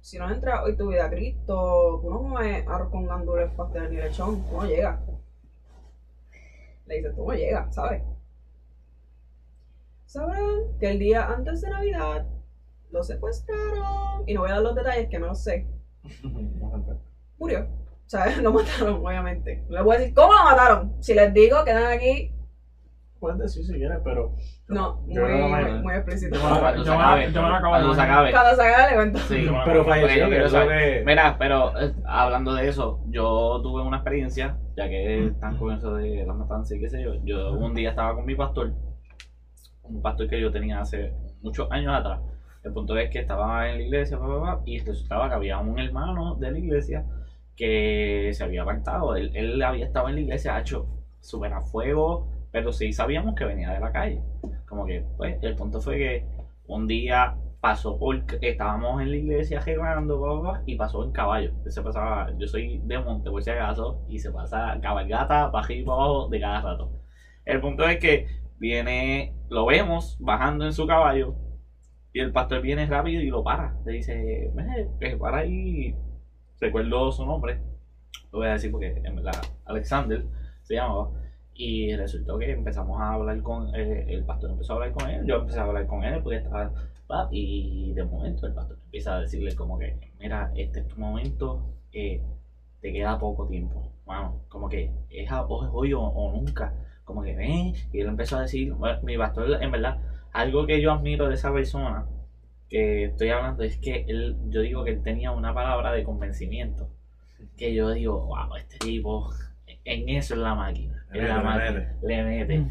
si 0.00 0.18
no 0.18 0.30
entras 0.32 0.62
hoy 0.64 0.76
tu 0.76 0.88
vida 0.88 1.04
a 1.04 1.10
Cristo, 1.10 2.00
tú 2.02 2.10
no 2.10 2.18
comes 2.20 2.66
arroz 2.66 2.90
con 2.90 3.06
gandules, 3.06 3.50
pastel 3.52 3.90
ni 3.90 3.96
lechón, 3.96 4.42
tú 4.48 4.56
no 4.56 4.66
llegas. 4.66 4.98
Le 6.86 6.96
dice, 6.96 7.10
tú 7.10 7.26
no 7.26 7.34
llegas, 7.34 7.74
¿sabes? 7.74 8.02
Sabrán 10.06 10.78
que 10.80 10.90
el 10.90 10.98
día 10.98 11.26
antes 11.26 11.60
de 11.60 11.70
Navidad 11.70 12.26
lo 12.90 13.02
secuestraron, 13.02 14.24
y 14.26 14.32
no 14.32 14.40
voy 14.40 14.50
a 14.50 14.54
dar 14.54 14.62
los 14.62 14.74
detalles 14.74 15.08
que 15.10 15.18
no 15.18 15.26
los 15.26 15.42
sé, 15.42 15.66
murió. 17.38 17.66
O 18.06 18.08
sea, 18.08 18.36
lo 18.40 18.52
mataron, 18.52 19.04
obviamente. 19.04 19.64
No 19.68 19.76
les 19.76 19.84
voy 19.84 19.96
a 19.96 19.98
decir 19.98 20.14
cómo 20.14 20.32
lo 20.32 20.44
mataron. 20.44 21.02
Si 21.02 21.12
les 21.12 21.32
digo, 21.34 21.62
quedan 21.64 21.92
aquí. 21.92 22.34
Puedes 23.24 23.38
decir 23.38 23.64
si 23.64 23.72
quieres, 23.72 24.00
pero. 24.04 24.34
No, 24.68 24.96
muy, 25.06 25.14
Yo 25.14 25.26
no 25.26 25.48
muy, 25.48 25.80
muy 25.80 25.94
explícito. 25.94 26.36
Yo 26.36 26.42
me- 26.44 26.58
Cuando 26.60 26.84
yo 26.84 26.92
acabe, 26.92 27.32
yo 27.32 27.42
me 27.42 27.48
lo 27.48 27.54
acabo 27.54 27.74
de 27.74 27.80
cuando 27.80 27.94
se 27.94 28.00
acabe. 28.02 28.30
Cuando 28.32 28.54
se 28.54 28.62
haga 28.62 28.86
el 28.86 28.94
evento. 28.94 29.18
Sí. 29.20 29.46
Pero 29.64 29.84
falleció, 29.86 30.28
yo 30.28 30.68
que. 30.68 31.02
Mira, 31.06 31.36
pero 31.38 31.80
eh, 31.80 31.94
hablando 32.04 32.52
de 32.52 32.68
eso, 32.68 33.00
yo 33.08 33.60
tuve 33.62 33.80
una 33.80 33.96
experiencia, 33.96 34.58
ya 34.76 34.90
que 34.90 35.24
están 35.28 35.56
con 35.56 35.72
eso 35.72 35.94
de 35.94 36.26
las 36.26 36.36
matanzas 36.36 36.76
y 36.76 36.80
qué 36.80 36.90
sé 36.90 37.02
yo. 37.02 37.14
Yo 37.24 37.52
un 37.54 37.72
día 37.74 37.88
estaba 37.88 38.14
con 38.14 38.26
mi 38.26 38.34
pastor, 38.34 38.74
un 39.84 40.02
pastor 40.02 40.28
que 40.28 40.38
yo 40.38 40.50
tenía 40.52 40.80
hace 40.80 41.14
muchos 41.40 41.66
años 41.70 41.94
atrás. 41.94 42.20
El 42.62 42.74
punto 42.74 42.94
es 42.98 43.08
que 43.08 43.20
estaba 43.20 43.70
en 43.70 43.78
la 43.78 43.82
iglesia, 43.84 44.18
pa, 44.18 44.60
y 44.66 44.80
resultaba 44.80 45.30
que 45.30 45.34
había 45.34 45.56
un 45.60 45.78
hermano 45.78 46.34
de 46.34 46.50
la 46.50 46.58
iglesia 46.58 47.04
que 47.56 48.30
se 48.34 48.44
había 48.44 48.62
apartado. 48.64 49.16
Él, 49.16 49.30
él 49.34 49.62
había 49.62 49.86
estado 49.86 50.10
en 50.10 50.16
la 50.16 50.20
iglesia, 50.20 50.56
ha 50.56 50.60
hecho 50.60 50.86
súper 51.20 51.54
a 51.54 51.62
fuego, 51.62 52.28
pero 52.54 52.70
sí 52.72 52.92
sabíamos 52.92 53.34
que 53.34 53.44
venía 53.44 53.72
de 53.72 53.80
la 53.80 53.90
calle. 53.90 54.22
Como 54.68 54.86
que, 54.86 55.04
pues, 55.16 55.42
el 55.42 55.56
punto 55.56 55.80
fue 55.80 55.96
que 55.98 56.26
un 56.68 56.86
día 56.86 57.36
pasó 57.60 57.98
por, 57.98 58.24
estábamos 58.40 59.02
en 59.02 59.10
la 59.10 59.16
iglesia 59.16 59.60
jugando, 59.60 60.62
y 60.64 60.76
pasó 60.76 61.02
en 61.02 61.10
caballo. 61.10 61.50
Se 61.66 61.82
pasaba, 61.82 62.30
yo 62.38 62.46
soy 62.46 62.80
de 62.84 63.00
monte, 63.00 63.28
por 63.28 63.42
si 63.42 63.50
acaso, 63.50 64.04
y 64.08 64.20
se 64.20 64.30
pasa 64.30 64.78
cabalgata 64.80 65.50
para 65.50 65.66
para 65.66 66.28
de 66.30 66.40
cada 66.40 66.60
rato. 66.60 66.92
El 67.44 67.60
punto 67.60 67.88
es 67.88 67.98
que 67.98 68.28
viene, 68.60 69.34
lo 69.48 69.66
vemos 69.66 70.16
bajando 70.20 70.64
en 70.64 70.72
su 70.72 70.86
caballo, 70.86 71.34
y 72.12 72.20
el 72.20 72.30
pastor 72.30 72.62
viene 72.62 72.86
rápido 72.86 73.20
y 73.20 73.30
lo 73.30 73.42
para. 73.42 73.76
Le 73.84 73.94
dice, 73.94 74.52
"Ve, 74.54 74.90
que 75.00 75.16
para 75.16 75.38
ahí. 75.38 75.96
Recuerdo 76.60 77.10
su 77.10 77.26
nombre. 77.26 77.60
Lo 78.30 78.38
voy 78.38 78.46
a 78.46 78.52
decir 78.52 78.70
porque 78.70 79.02
en 79.02 79.16
verdad 79.16 79.42
Alexander 79.64 80.24
se 80.62 80.74
llamaba. 80.76 81.23
Y 81.56 81.94
resultó 81.94 82.36
que 82.38 82.50
empezamos 82.50 83.00
a 83.00 83.12
hablar 83.12 83.40
con 83.42 83.74
eh, 83.74 84.04
el 84.08 84.24
pastor 84.24 84.50
empezó 84.50 84.72
a 84.72 84.76
hablar 84.76 84.92
con 84.92 85.08
él, 85.08 85.24
yo 85.24 85.36
empecé 85.36 85.58
a 85.60 85.62
hablar 85.62 85.86
con 85.86 86.02
él 86.04 86.20
porque 86.22 86.36
estaba 86.38 86.72
y 87.30 87.92
de 87.94 88.02
momento 88.02 88.46
el 88.46 88.52
pastor 88.52 88.76
empieza 88.84 89.14
a 89.16 89.20
decirle 89.20 89.54
como 89.54 89.78
que 89.78 89.94
mira, 90.18 90.50
este 90.56 90.80
es 90.80 90.88
tu 90.88 90.96
momento, 90.98 91.62
eh, 91.92 92.20
te 92.80 92.92
queda 92.92 93.18
poco 93.18 93.46
tiempo, 93.46 93.92
mano, 94.06 94.40
como 94.48 94.68
que 94.68 94.90
es 95.10 95.30
a- 95.30 95.40
es 95.42 95.68
hoy 95.72 95.92
o, 95.92 96.00
o 96.02 96.30
nunca, 96.32 96.72
como 97.04 97.22
que 97.22 97.34
ven, 97.34 97.72
y 97.92 98.00
él 98.00 98.08
empezó 98.08 98.36
a 98.36 98.40
decir, 98.42 98.72
bueno, 98.72 98.98
mi 99.02 99.16
pastor 99.16 99.62
en 99.62 99.70
verdad, 99.70 99.96
algo 100.32 100.66
que 100.66 100.80
yo 100.80 100.90
admiro 100.92 101.28
de 101.28 101.34
esa 101.34 101.52
persona 101.52 102.04
que 102.68 103.04
estoy 103.04 103.30
hablando 103.30 103.62
es 103.62 103.76
que 103.76 104.04
él, 104.08 104.36
yo 104.48 104.60
digo 104.60 104.84
que 104.84 104.90
él 104.90 105.02
tenía 105.02 105.30
una 105.30 105.52
palabra 105.54 105.92
de 105.92 106.02
convencimiento, 106.02 106.88
que 107.56 107.74
yo 107.74 107.90
digo, 107.90 108.26
wow, 108.26 108.56
este 108.56 108.78
tipo, 108.78 109.28
en 109.84 110.08
eso 110.08 110.34
es 110.34 110.40
la 110.40 110.54
máquina, 110.54 111.06
Le 111.12 111.20
en 111.20 111.28
la 111.28 111.42
mete, 111.42 111.42
le 111.42 111.50
máquina, 111.50 111.96
le 112.02 112.22
mete. 112.24 112.66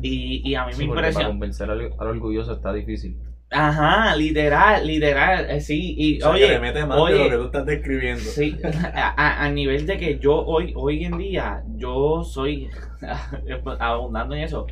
Y, 0.00 0.48
y 0.48 0.54
a 0.54 0.64
mí 0.66 0.72
Sí, 0.72 0.78
me 0.78 0.84
porque 0.84 1.10
para 1.12 1.12
impresiona. 1.12 1.30
convencer 1.30 1.70
al, 1.70 1.80
al 1.98 2.06
orgulloso 2.08 2.52
está 2.52 2.72
difícil. 2.72 3.16
Ajá, 3.50 4.16
literal, 4.16 4.84
literal, 4.86 5.48
eh, 5.48 5.60
sí, 5.60 5.94
y 5.96 6.18
O 6.18 6.20
sea, 6.22 6.30
oye, 6.32 6.46
que 6.46 6.48
le 6.48 6.58
mete 6.60 6.84
más 6.84 6.98
oye, 6.98 7.14
de 7.14 7.18
lo 7.18 7.28
que 7.30 7.36
tú 7.36 7.44
estás 7.46 7.66
describiendo. 7.66 8.30
Sí, 8.30 8.58
a, 8.92 9.08
a- 9.16 9.44
a 9.44 9.50
nivel 9.50 9.86
de 9.86 9.96
que 9.98 10.18
yo 10.18 10.34
hoy, 10.44 10.72
hoy 10.76 11.04
en 11.04 11.16
día, 11.18 11.62
yo 11.76 12.24
soy, 12.24 12.68
abundando 13.78 14.34
en 14.34 14.42
eso, 14.42 14.66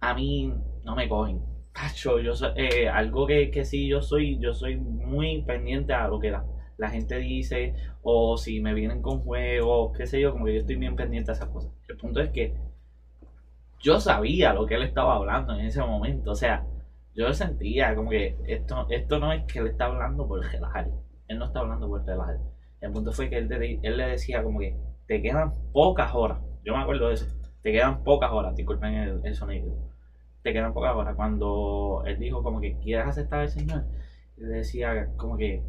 a 0.00 0.14
mí 0.14 0.52
no 0.84 0.94
me 0.96 1.08
cogen. 1.08 1.40
Tacho, 1.72 2.18
yo 2.20 2.34
soy, 2.34 2.52
eh, 2.56 2.88
algo 2.88 3.26
que, 3.26 3.50
que 3.50 3.64
sí 3.64 3.88
yo 3.88 4.02
soy, 4.02 4.38
yo 4.40 4.54
soy 4.54 4.76
muy 4.76 5.42
pendiente 5.42 5.92
a 5.92 6.08
lo 6.08 6.18
que 6.20 6.30
la, 6.30 6.44
la 6.80 6.88
gente 6.88 7.18
dice, 7.18 7.74
o 8.02 8.38
si 8.38 8.60
me 8.60 8.72
vienen 8.72 9.02
con 9.02 9.20
juegos, 9.20 9.96
qué 9.96 10.06
sé 10.06 10.18
yo, 10.18 10.32
como 10.32 10.46
que 10.46 10.54
yo 10.54 10.60
estoy 10.60 10.76
bien 10.76 10.96
pendiente 10.96 11.30
a 11.30 11.34
esas 11.34 11.50
cosas. 11.50 11.70
El 11.86 11.98
punto 11.98 12.20
es 12.20 12.30
que 12.30 12.54
yo 13.80 14.00
sabía 14.00 14.54
lo 14.54 14.64
que 14.64 14.76
él 14.76 14.82
estaba 14.82 15.14
hablando 15.14 15.52
en 15.52 15.66
ese 15.66 15.82
momento, 15.82 16.30
o 16.30 16.34
sea, 16.34 16.64
yo 17.14 17.32
sentía 17.34 17.94
como 17.94 18.08
que 18.08 18.34
esto, 18.46 18.86
esto 18.88 19.18
no 19.18 19.30
es 19.30 19.44
que 19.44 19.58
él 19.58 19.66
está 19.66 19.86
hablando 19.86 20.26
por 20.26 20.40
relajar, 20.40 20.88
él 21.28 21.38
no 21.38 21.46
está 21.46 21.60
hablando 21.60 21.86
por 21.86 22.04
relajar. 22.06 22.38
El 22.80 22.92
punto 22.92 23.12
fue 23.12 23.28
que 23.28 23.36
él, 23.36 23.80
él 23.82 23.96
le 23.98 24.06
decía 24.06 24.42
como 24.42 24.60
que 24.60 24.74
te 25.06 25.20
quedan 25.20 25.52
pocas 25.72 26.14
horas. 26.14 26.38
Yo 26.64 26.74
me 26.74 26.82
acuerdo 26.82 27.08
de 27.08 27.14
eso. 27.14 27.26
Te 27.62 27.72
quedan 27.72 28.02
pocas 28.04 28.30
horas, 28.32 28.56
disculpen 28.56 28.94
el, 28.94 29.34
sonido. 29.34 29.70
Te 30.42 30.54
quedan 30.54 30.72
pocas 30.72 30.94
horas. 30.96 31.14
Cuando 31.14 32.04
él 32.06 32.18
dijo 32.18 32.42
como 32.42 32.58
que 32.58 32.78
quieres 32.78 33.06
aceptar 33.06 33.40
al 33.40 33.50
Señor, 33.50 33.84
él 34.38 34.48
decía 34.48 35.10
como 35.18 35.36
que, 35.36 35.62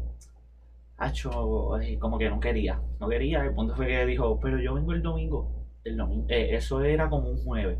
hacho, 1.02 1.80
eh, 1.80 1.98
como 1.98 2.18
que 2.18 2.30
no 2.30 2.38
quería. 2.40 2.80
No 3.00 3.08
quería. 3.08 3.44
El 3.44 3.54
punto 3.54 3.74
fue 3.74 3.86
que 3.86 4.06
dijo, 4.06 4.38
pero 4.40 4.58
yo 4.58 4.74
vengo 4.74 4.92
el 4.92 5.02
domingo. 5.02 5.50
El 5.84 5.96
domingo 5.96 6.26
eh, 6.28 6.54
eso 6.54 6.80
era 6.82 7.10
como 7.10 7.28
un 7.28 7.38
jueves. 7.44 7.78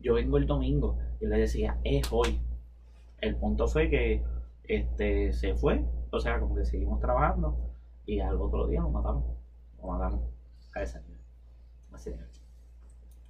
Yo 0.00 0.14
vengo 0.14 0.36
el 0.36 0.46
domingo. 0.46 0.98
Y 1.20 1.26
le 1.26 1.38
decía, 1.38 1.78
es 1.84 2.12
hoy. 2.12 2.40
El 3.20 3.36
punto 3.36 3.68
fue 3.68 3.88
que 3.88 4.22
este 4.64 5.32
se 5.32 5.54
fue. 5.54 5.84
O 6.10 6.18
sea, 6.18 6.40
como 6.40 6.56
que 6.56 6.64
seguimos 6.64 7.00
trabajando. 7.00 7.56
Y 8.04 8.20
al 8.20 8.40
otro 8.40 8.66
día 8.66 8.80
lo 8.80 8.90
mataron. 8.90 9.24
Lo 9.80 9.88
mataron 9.88 10.20
a 10.74 10.82
ese 10.82 11.00
nivel. 11.02 11.20
A 11.92 11.96
ese 11.96 12.10
nivel. 12.10 12.26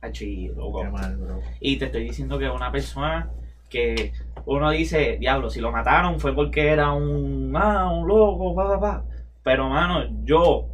Achi, 0.00 0.48
loco. 0.48 0.82
Qué 0.82 0.90
mal, 0.90 1.16
bro. 1.16 1.40
Y 1.60 1.78
te 1.78 1.86
estoy 1.86 2.04
diciendo 2.04 2.38
que 2.38 2.48
una 2.48 2.72
persona 2.72 3.30
que 3.68 4.12
uno 4.46 4.70
dice, 4.70 5.16
diablo, 5.18 5.50
si 5.50 5.60
lo 5.60 5.72
mataron 5.72 6.20
fue 6.20 6.34
porque 6.34 6.68
era 6.68 6.92
un, 6.92 7.52
ah, 7.56 7.90
un 7.92 8.06
loco, 8.06 8.54
pa, 8.54 8.68
pa, 8.68 8.80
pa. 8.80 9.04
Pero, 9.46 9.68
mano, 9.68 10.02
yo, 10.24 10.66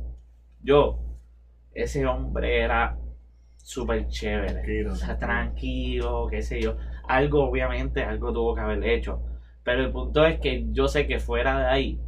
yo, 0.62 0.98
ese 1.74 2.06
hombre 2.06 2.62
era 2.62 2.96
súper 3.58 4.08
chévere. 4.08 4.54
Tranquilo. 4.54 4.92
O 4.92 4.96
sea, 4.96 5.18
tranquilo, 5.18 6.26
qué 6.30 6.40
sé 6.40 6.62
yo. 6.62 6.76
Algo, 7.06 7.50
obviamente, 7.50 8.02
algo 8.02 8.32
tuvo 8.32 8.54
que 8.54 8.62
haber 8.62 8.82
hecho. 8.84 9.20
Pero 9.62 9.82
el 9.84 9.92
punto 9.92 10.24
es 10.24 10.40
que 10.40 10.68
yo 10.72 10.88
sé 10.88 11.06
que 11.06 11.18
fuera 11.18 11.58
de 11.58 11.66
ahí, 11.66 12.00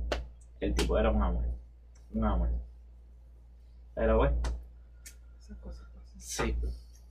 el 0.60 0.74
tipo 0.74 0.98
era 0.98 1.10
un 1.10 1.22
amor. 1.22 1.44
Un 2.14 2.24
amor. 2.24 2.48
Pero 3.94 4.16
bueno, 4.16 4.36
Esas 5.38 5.58
cosas 5.58 5.86
pasan. 5.94 6.18
sí. 6.18 6.56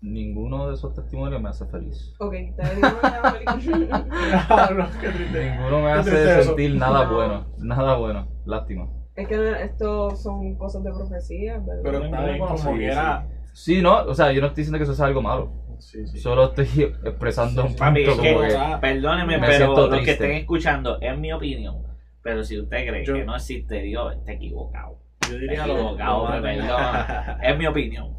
Ninguno 0.01 0.67
de 0.67 0.73
esos 0.73 0.95
testimonios 0.95 1.39
me 1.39 1.49
hace 1.49 1.67
feliz. 1.67 2.11
Ok, 2.17 2.31
te. 2.31 2.63
Ninguno 5.31 5.81
me 5.83 5.91
hace 5.91 6.43
sentir 6.43 6.75
nada 6.75 7.05
No. 7.05 7.13
bueno. 7.15 7.45
Nada 7.59 7.95
bueno. 7.97 8.27
Lástima. 8.45 8.87
Es 9.15 9.27
que 9.27 9.51
esto 9.63 10.15
son 10.15 10.55
cosas 10.55 10.83
de 10.83 10.91
profecía, 10.91 11.59
¿verdad? 11.59 11.81
Pero 11.83 12.03
está 12.05 12.25
bien 12.25 12.39
como 12.39 12.57
Sí, 12.57 12.67
que 12.79 12.85
era. 12.87 13.27
Sí, 13.53 13.81
no, 13.81 13.97
o 14.05 14.15
sea, 14.15 14.31
yo 14.31 14.41
no 14.41 14.47
estoy 14.47 14.61
diciendo 14.61 14.77
que 14.79 14.83
eso 14.85 14.95
sea 14.95 15.05
algo 15.05 15.21
malo. 15.21 15.51
Sí, 15.79 16.07
sí. 16.07 16.17
Solo 16.19 16.45
estoy 16.45 16.83
expresando 17.03 17.61
Sí, 17.61 17.67
un 17.67 17.73
punto 17.73 17.83
Papi, 17.85 18.01
es 18.03 18.09
como 18.09 18.21
que- 18.21 18.47
que. 18.47 18.57
Ah, 18.57 18.79
Perdóneme, 18.81 19.37
Me 19.37 19.47
pero 19.47 19.87
los 19.87 20.01
que 20.01 20.11
estén 20.11 20.31
escuchando, 20.31 20.97
es 21.01 21.17
mi 21.17 21.31
opinión. 21.33 21.83
Pero 22.23 22.43
si 22.43 22.57
usted 22.59 22.87
cree 22.87 23.05
Yo- 23.05 23.13
que 23.15 23.25
no 23.25 23.35
existe 23.35 23.81
Dios, 23.81 24.15
está 24.15 24.31
equivocado. 24.31 24.97
Yo 25.29 25.33
diría 25.37 25.53
Está 25.53 25.67
lo 25.67 25.73
equivocado, 25.73 26.23
lo- 26.25 26.31
me 26.35 26.41
perdona. 26.41 27.39
Es 27.43 27.57
mi 27.57 27.67
opinión. 27.67 28.15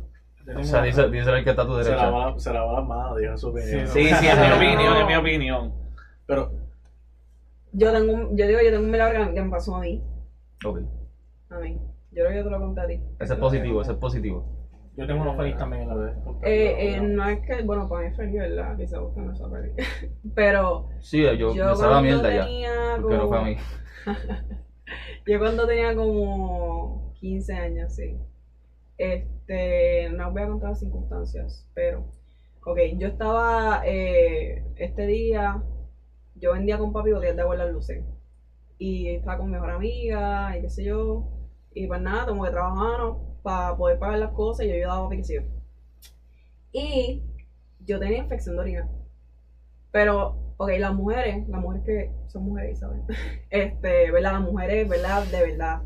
O 0.56 0.62
sea, 0.62 0.82
dice, 0.82 1.08
dice 1.08 1.30
el 1.30 1.42
que 1.42 1.50
está 1.50 1.62
a 1.62 1.66
tu 1.66 1.72
Se 1.78 1.84
derecha. 1.84 2.10
lavó, 2.10 2.38
se 2.38 2.52
lavó 2.52 2.72
las 2.78 2.86
manos, 2.86 3.18
dijo 3.18 3.36
su 3.38 3.48
opinión. 3.48 3.86
Sí, 3.88 4.04
sí, 4.04 4.08
es 4.28 4.38
mi 4.38 4.52
opinión, 4.56 4.96
es 4.98 5.06
mi 5.06 5.16
opinión. 5.16 5.72
Pero, 6.26 6.52
Yo 7.72 7.92
tengo 7.92 8.12
un, 8.12 8.36
yo 8.36 8.46
digo, 8.46 8.60
yo 8.62 8.70
tengo 8.70 8.84
un 8.84 8.90
milagro 8.90 9.32
que 9.34 9.42
me 9.42 9.50
pasó 9.50 9.76
a 9.76 9.80
mí. 9.80 10.02
Ok. 10.64 10.78
A 11.51 11.59
mí. 11.59 11.78
Yo 12.10 12.22
creo 12.24 12.28
que 12.31 12.36
yo 12.36 12.44
te 12.44 12.51
lo 12.51 12.59
conté 12.60 12.81
a 12.81 12.86
ti. 12.86 13.01
Ese 13.18 13.32
es 13.35 13.39
positivo, 13.39 13.81
ese 13.81 13.93
es 13.93 13.98
positivo. 13.98 14.44
Yo 14.97 15.06
tengo 15.06 15.22
unos 15.22 15.36
feliz 15.36 15.56
también 15.56 15.82
en 15.82 15.89
la 15.89 15.94
vez. 15.94 16.14
Eh, 16.43 16.74
eh, 16.78 17.01
no 17.01 17.28
es 17.28 17.40
que, 17.40 17.62
bueno, 17.62 17.89
para 17.89 18.02
mí 18.02 18.09
es 18.10 18.16
feliz, 18.16 18.35
¿verdad? 18.39 18.76
Quizá 18.76 18.98
busca 19.01 19.20
no 19.20 19.32
esa 19.32 19.51
peli. 19.51 19.72
Pero 20.35 20.89
Sí, 21.01 21.22
yo, 21.22 21.35
yo, 21.36 21.51
me 21.52 21.74
sabe 21.74 21.94
la 21.94 22.01
cuando 22.01 22.02
mierda 22.02 22.32
ya. 22.35 22.98
no 22.98 23.06
fue 23.09 23.16
a 23.16 23.20
como- 23.20 23.43
mí. 23.44 23.56
Yo 25.26 25.39
cuando 25.39 25.66
tenía 25.66 25.94
como 25.94 27.12
15 27.14 27.55
años, 27.55 27.94
sí. 27.94 28.16
Este, 28.98 30.09
no 30.10 30.28
os 30.28 30.32
voy 30.32 30.43
a 30.43 30.47
contar 30.47 30.68
las 30.70 30.78
circunstancias, 30.81 31.66
pero, 31.74 32.05
ok, 32.64 32.78
yo 32.98 33.09
estaba, 33.09 33.82
eh, 33.85 34.62
este 34.76 35.06
día, 35.06 35.60
yo 36.36 36.52
vendía 36.52 36.78
con 36.78 36.93
papi 36.93 37.10
botellas 37.12 37.35
de 37.36 37.43
agua 37.43 37.55
en 37.55 37.59
las 37.60 37.70
luces. 37.70 38.05
Y 38.78 39.09
estaba 39.09 39.38
con 39.38 39.46
mi 39.46 39.52
mejor 39.52 39.70
amiga, 39.70 40.56
y 40.59 40.62
qué 40.62 40.70
sé 40.70 40.84
yo. 40.84 41.28
Y 41.74 41.86
pues 41.86 42.01
nada, 42.01 42.26
como 42.26 42.44
que 42.44 42.51
trabajábamos 42.51 43.18
para 43.42 43.76
poder 43.76 43.98
pagar 43.98 44.18
las 44.18 44.30
cosas 44.32 44.66
y 44.66 44.68
yo 44.70 44.74
ayudaba 44.74 44.98
a 44.98 45.02
papi, 45.05 45.16
qué 45.18 45.24
sé 45.24 45.34
yo. 45.34 45.42
Y 46.72 47.22
yo 47.84 47.98
tenía 47.98 48.18
infección 48.18 48.56
de 48.56 48.62
orina. 48.62 48.88
Pero, 49.92 50.36
ok, 50.56 50.70
las 50.78 50.94
mujeres, 50.94 51.46
las 51.48 51.60
mujeres 51.60 51.84
que 51.84 52.10
son 52.28 52.44
mujeres, 52.44 52.78
¿saben? 52.80 53.02
Este, 53.51 54.10
¿verdad? 54.10 54.32
Las 54.32 54.40
mujeres, 54.42 54.88
¿verdad? 54.88 55.22
De 55.26 55.40
verdad 55.40 55.82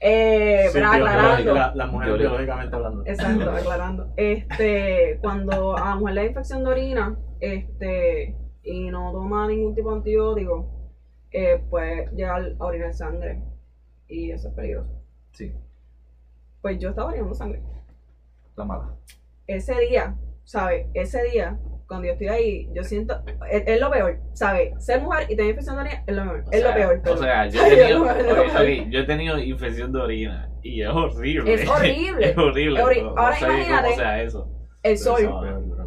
Eh, 0.00 0.64
Sí, 0.66 0.70
pero 0.74 0.90
tío, 0.90 0.98
aclarando. 1.06 1.54
la- 1.54 1.74
Las 1.74 1.90
mujeres 1.92 2.18
biológicamente 2.18 2.76
hablando. 2.76 3.02
Exacto, 3.06 3.50
aclarando. 3.50 4.12
Este, 4.16 5.18
cuando 5.22 5.76
a 5.76 5.86
la 5.90 5.94
mujer 5.96 6.14
le 6.14 6.20
da 6.22 6.26
infección 6.28 6.62
de 6.64 6.70
orina, 6.70 7.16
este, 7.40 8.36
y 8.62 8.90
no 8.90 9.10
toma 9.12 9.48
ningún 9.48 9.74
tipo 9.74 9.90
de 9.90 9.96
antibiótico, 9.96 10.77
eh, 11.32 11.62
puede 11.70 12.08
llegar 12.14 12.52
a 12.58 12.64
orinar 12.64 12.92
sangre. 12.94 13.42
Y 14.08 14.30
eso 14.30 14.48
es 14.48 14.54
peligroso. 14.54 14.90
Sí, 15.32 15.52
Pues 16.62 16.78
yo 16.78 16.90
estaba 16.90 17.08
orinando 17.08 17.34
sangre. 17.34 17.62
la 18.56 18.64
mala. 18.64 18.94
Ese 19.46 19.78
día, 19.80 20.16
¿sabes? 20.44 20.86
Ese 20.94 21.22
día, 21.24 21.58
cuando 21.86 22.06
yo 22.06 22.12
estoy 22.12 22.28
ahí, 22.28 22.70
yo 22.74 22.82
siento, 22.84 23.22
es, 23.50 23.62
es 23.66 23.80
lo 23.80 23.90
peor, 23.90 24.18
¿sabes? 24.32 24.72
Ser 24.84 25.00
mujer 25.02 25.26
y 25.30 25.36
tener 25.36 25.50
infección 25.50 25.76
de 25.76 25.82
orina 25.82 26.04
es 26.06 26.16
lo 26.16 26.24
peor. 26.24 26.42
O 26.50 26.54
es 26.54 26.60
sea, 26.60 26.64
lo 26.64 26.74
peor. 26.74 27.16
O 27.16 27.18
sea, 27.18 27.46
yo 27.48 27.62
he 27.66 27.76
tenido, 27.76 28.90
yo 28.90 28.98
he 29.00 29.04
tenido 29.04 29.38
infección 29.38 29.92
de 29.92 29.98
orina 30.00 30.50
y 30.62 30.82
es 30.82 30.88
horrible. 30.88 31.54
Es 31.54 31.68
horrible. 31.68 32.26
es 32.30 32.36
horrible. 32.38 32.80
Es 32.80 33.02
no 33.02 33.08
Ahora 33.18 33.38
imagínate. 33.38 33.94
sea 33.94 34.22
eso. 34.22 34.50
el 34.82 34.98
sol. 34.98 35.84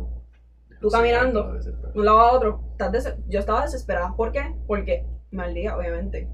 Tú 0.80 0.90
caminando. 0.90 1.54
de 1.54 1.72
un 2.00 2.06
lado 2.06 2.20
a 2.20 2.32
otro. 2.32 2.64
estás 2.72 2.92
des- 2.92 3.16
yo 3.28 3.40
estaba 3.40 3.62
desesperada. 3.64 4.16
¿Por 4.16 4.32
qué? 4.32 4.56
Porque 4.66 5.06
mal 5.32 5.54
día, 5.54 5.76
obviamente. 5.78 6.28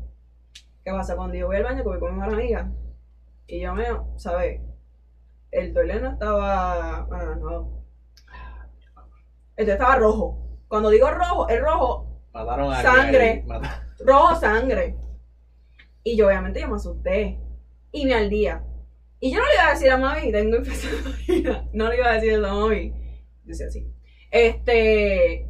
¿Qué 0.84 0.92
pasa? 0.92 1.16
Cuando 1.16 1.36
yo 1.36 1.48
voy 1.48 1.58
al 1.58 1.64
baño, 1.64 1.78
que 1.84 1.90
voy 1.90 2.00
con 2.00 2.14
mi 2.14 2.20
mejor 2.20 2.34
amiga, 2.36 2.72
y 3.46 3.60
yo 3.62 3.74
me, 3.74 3.86
¿sabes? 4.18 4.62
El 5.52 5.74
toilet 5.74 6.02
no 6.02 6.12
estaba 6.12 7.04
anaranjado. 7.06 7.84
Entonces 9.56 9.74
estaba 9.74 9.96
rojo. 9.96 10.60
Cuando 10.68 10.90
digo 10.90 11.10
rojo, 11.10 11.48
es 11.50 11.62
rojo, 11.62 12.22
Mataron 12.34 12.72
a 12.74 12.82
Sangre. 12.82 13.44
mataron- 13.48 13.82
rojo 14.00 14.36
sangre. 14.36 14.96
Y 16.04 16.16
yo 16.18 16.28
obviamente 16.28 16.62
yo 16.62 16.68
me 16.68 16.76
asusté. 16.76 17.40
Y 17.92 18.06
me 18.06 18.14
al 18.14 18.30
día. 18.30 18.64
Y 19.20 19.32
yo 19.32 19.40
no 19.40 19.46
le 19.46 19.54
iba 19.56 19.68
a 19.68 19.72
decir 19.74 19.90
a 19.92 19.98
mami, 19.98 20.32
tengo 20.32 20.58
infección. 20.58 20.94
No 21.74 21.90
le 21.90 21.98
iba 21.98 22.10
a 22.12 22.14
decir 22.14 22.36
a 22.36 22.40
mami. 22.54 22.94
Dice 23.44 23.66
así. 23.66 23.92
Este. 24.30 25.47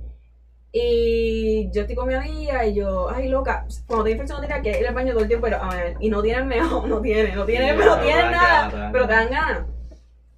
Y 0.80 1.72
yo 1.72 1.82
estoy 1.82 1.96
con 1.96 2.08
mi 2.08 2.14
amiga 2.14 2.64
y 2.68 2.76
yo, 2.76 3.10
ay 3.10 3.30
loca, 3.30 3.66
cuando 3.88 4.04
tengo 4.04 4.16
infección 4.16 4.38
orina 4.38 4.62
que 4.62 4.80
ir 4.80 4.88
al 4.88 4.94
baño 4.94 5.14
todo 5.14 5.24
el 5.24 5.28
tiempo, 5.28 5.46
pero 5.46 5.58
a 5.58 5.76
ver, 5.76 5.98
y 6.00 6.10
no 6.10 6.22
tienen 6.22 6.48
meo, 6.48 6.86
no 6.88 7.02
tiene, 7.02 7.36
no 7.36 7.46
tiene, 7.46 7.72
Sí, 7.72 7.76
pero 7.80 7.96
te 7.96 8.04
tienen 8.04 8.32
nada, 8.32 8.70
ganas, 8.70 8.74
te 8.74 8.92
pero 8.92 9.08
te 9.08 9.14
dan 9.14 9.30
ganas. 9.32 9.68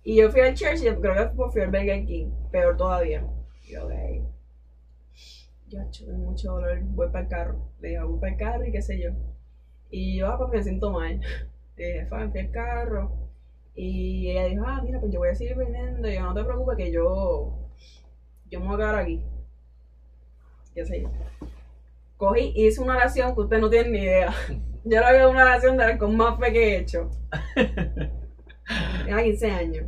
Y 0.01 0.15
yo 0.15 0.31
fui 0.31 0.39
al 0.39 0.53
church 0.53 0.79
y 0.81 0.85
yo 0.85 1.01
creo 1.01 1.13
que 1.13 1.51
fui 1.51 1.61
al 1.61 1.71
Burger 1.71 2.05
King, 2.05 2.31
peor 2.51 2.77
todavía. 2.77 3.25
Y 3.67 3.73
yo, 3.73 3.85
ok. 3.85 3.93
Yo, 5.67 5.79
tengo 5.91 6.17
mucho 6.19 6.53
dolor, 6.53 6.79
voy 6.83 7.07
para 7.09 7.25
el 7.25 7.29
carro. 7.29 7.59
Le 7.81 7.89
dije, 7.89 8.01
voy 8.01 8.19
para 8.19 8.31
el 8.31 8.39
carro 8.39 8.65
y 8.65 8.71
qué 8.71 8.81
sé 8.81 8.97
yo. 8.97 9.09
Y 9.91 10.19
yo, 10.19 10.27
ah, 10.27 10.37
pues 10.37 10.51
me 10.51 10.63
siento 10.63 10.89
mal. 10.89 11.19
Le 11.75 11.85
dije, 11.85 12.05
fue, 12.05 12.29
fui 12.29 12.39
al 12.39 12.51
carro. 12.51 13.11
Y 13.75 14.31
ella 14.31 14.45
dijo, 14.45 14.63
ah, 14.65 14.81
mira, 14.83 15.01
pues 15.01 15.11
yo 15.11 15.19
voy 15.19 15.29
a 15.29 15.35
seguir 15.35 15.57
vendiendo. 15.57 16.07
Y 16.07 16.15
yo, 16.15 16.21
no 16.21 16.33
te 16.33 16.45
preocupes 16.45 16.77
que 16.77 16.91
yo, 16.93 17.59
yo 18.49 18.59
me 18.61 18.67
voy 18.67 18.75
a 18.75 18.77
quedar 18.77 18.95
aquí. 18.95 19.21
Qué 20.73 20.85
sé 20.85 21.01
yo. 21.01 21.09
Cogí 22.17 22.51
y 22.55 22.67
hice 22.67 22.81
una 22.81 22.97
oración 22.97 23.33
que 23.33 23.41
ustedes 23.41 23.61
no 23.61 23.69
tienen 23.69 23.91
ni 23.91 23.99
idea. 23.99 24.33
Yo 24.83 24.99
lo 24.99 25.05
hago 25.05 25.31
una 25.31 25.43
oración 25.43 25.77
de 25.77 25.87
la 25.87 25.97
con 25.97 26.15
más 26.15 26.39
fe 26.39 26.51
que 26.51 26.63
he 26.63 26.79
hecho. 26.79 27.09
Tenía 29.05 29.23
15 29.23 29.51
años. 29.51 29.85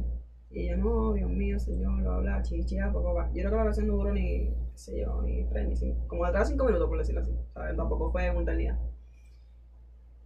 Y 0.49 0.67
yo, 0.67 0.77
no, 0.77 1.13
Dios 1.13 1.29
mío, 1.29 1.57
Señor, 1.59 2.01
lo 2.01 2.11
habla, 2.11 2.41
chichia, 2.41 2.91
papá, 2.91 3.13
papá. 3.13 3.27
Yo 3.27 3.39
creo 3.39 3.51
que 3.51 3.55
la 3.55 3.63
oración 3.63 3.87
no 3.87 3.93
duró 3.93 4.11
ni, 4.11 4.49
qué 4.49 4.53
sé 4.75 4.99
yo, 4.99 5.21
ni 5.21 5.45
3, 5.45 5.67
ni 5.69 5.75
5, 5.77 6.07
como 6.07 6.25
detrás 6.25 6.47
de 6.47 6.53
5 6.53 6.65
minutos, 6.65 6.89
por 6.89 6.97
decirlo 6.97 7.21
así. 7.21 7.31
¿sabes? 7.53 7.77
Tampoco 7.77 8.11
fue 8.11 8.29
una 8.29 8.41
eternidad. 8.41 8.77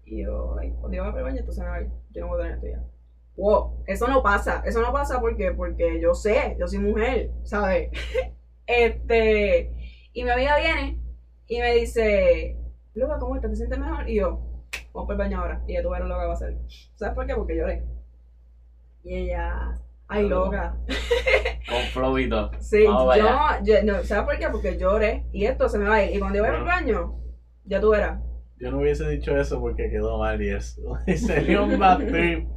Y 0.05 0.23
yo, 0.23 0.57
ay, 0.59 0.71
cuando 0.79 0.95
yo 0.95 1.11
voy 1.11 1.19
a 1.19 1.23
baño, 1.23 1.39
entonces, 1.39 1.63
ay, 1.67 1.87
yo 2.11 2.21
no 2.21 2.27
voy 2.29 2.39
a 2.39 2.43
tener 2.43 2.55
esto 2.55 2.67
ya. 2.67 2.83
Wow, 3.37 3.83
eso 3.85 4.07
no 4.07 4.23
pasa, 4.23 4.63
eso 4.65 4.81
no 4.81 4.93
pasa 4.93 5.19
porque, 5.19 5.51
porque 5.51 5.99
yo 5.99 6.13
sé, 6.13 6.55
yo 6.59 6.67
soy 6.67 6.79
mujer, 6.79 7.31
¿sabes? 7.43 7.89
este, 8.65 9.71
y 10.15 10.23
mi 10.23 10.29
amiga 10.29 10.57
viene 10.57 10.97
y 11.45 11.59
me 11.59 11.75
dice, 11.75 12.57
Luca, 12.93 13.19
¿cómo 13.19 13.35
estás? 13.35 13.51
¿Te 13.51 13.57
sientes 13.57 13.77
mejor? 13.77 14.09
Y 14.09 14.15
yo, 14.15 14.39
vamos 14.93 15.07
para 15.07 15.11
el 15.11 15.17
baño 15.17 15.41
ahora. 15.41 15.61
Y 15.67 15.73
ya 15.73 15.83
tú 15.83 15.89
verás 15.89 16.07
lo 16.07 16.17
que 16.17 16.25
va 16.25 16.31
a 16.31 16.33
hacer. 16.33 16.57
¿Sabes 16.95 17.13
por 17.13 17.27
qué? 17.27 17.35
Porque 17.35 17.57
lloré. 17.57 17.83
Y 19.03 19.13
ella, 19.13 19.77
ay, 20.07 20.29
loca. 20.29 20.77
Con 21.69 21.81
flow 21.91 22.17
y 22.17 22.29
todo. 22.29 22.49
Sí, 22.61 22.85
Vamos 22.87 23.17
yo, 23.63 23.83
no, 23.83 24.03
¿sabes 24.03 24.23
por 24.23 24.39
qué? 24.39 24.47
Porque 24.49 24.77
lloré 24.77 25.25
y 25.33 25.45
esto 25.45 25.67
se 25.67 25.79
me 25.79 25.89
va 25.89 25.95
a 25.95 26.05
ir. 26.05 26.15
Y 26.15 26.19
cuando 26.19 26.37
yo 26.37 26.43
vaya 26.43 26.59
al 26.59 26.63
baño, 26.63 27.19
ya 27.65 27.81
tú 27.81 27.89
verás. 27.89 28.23
Yo 28.57 28.71
no 28.71 28.77
hubiese 28.77 29.09
dicho 29.09 29.37
eso 29.37 29.59
porque 29.59 29.89
quedó 29.89 30.17
mal 30.17 30.41
y 30.41 30.47
eso. 30.47 30.81
Sería 31.17 31.61
un 31.61 31.77
bad 31.77 31.97
trip. 31.97 32.47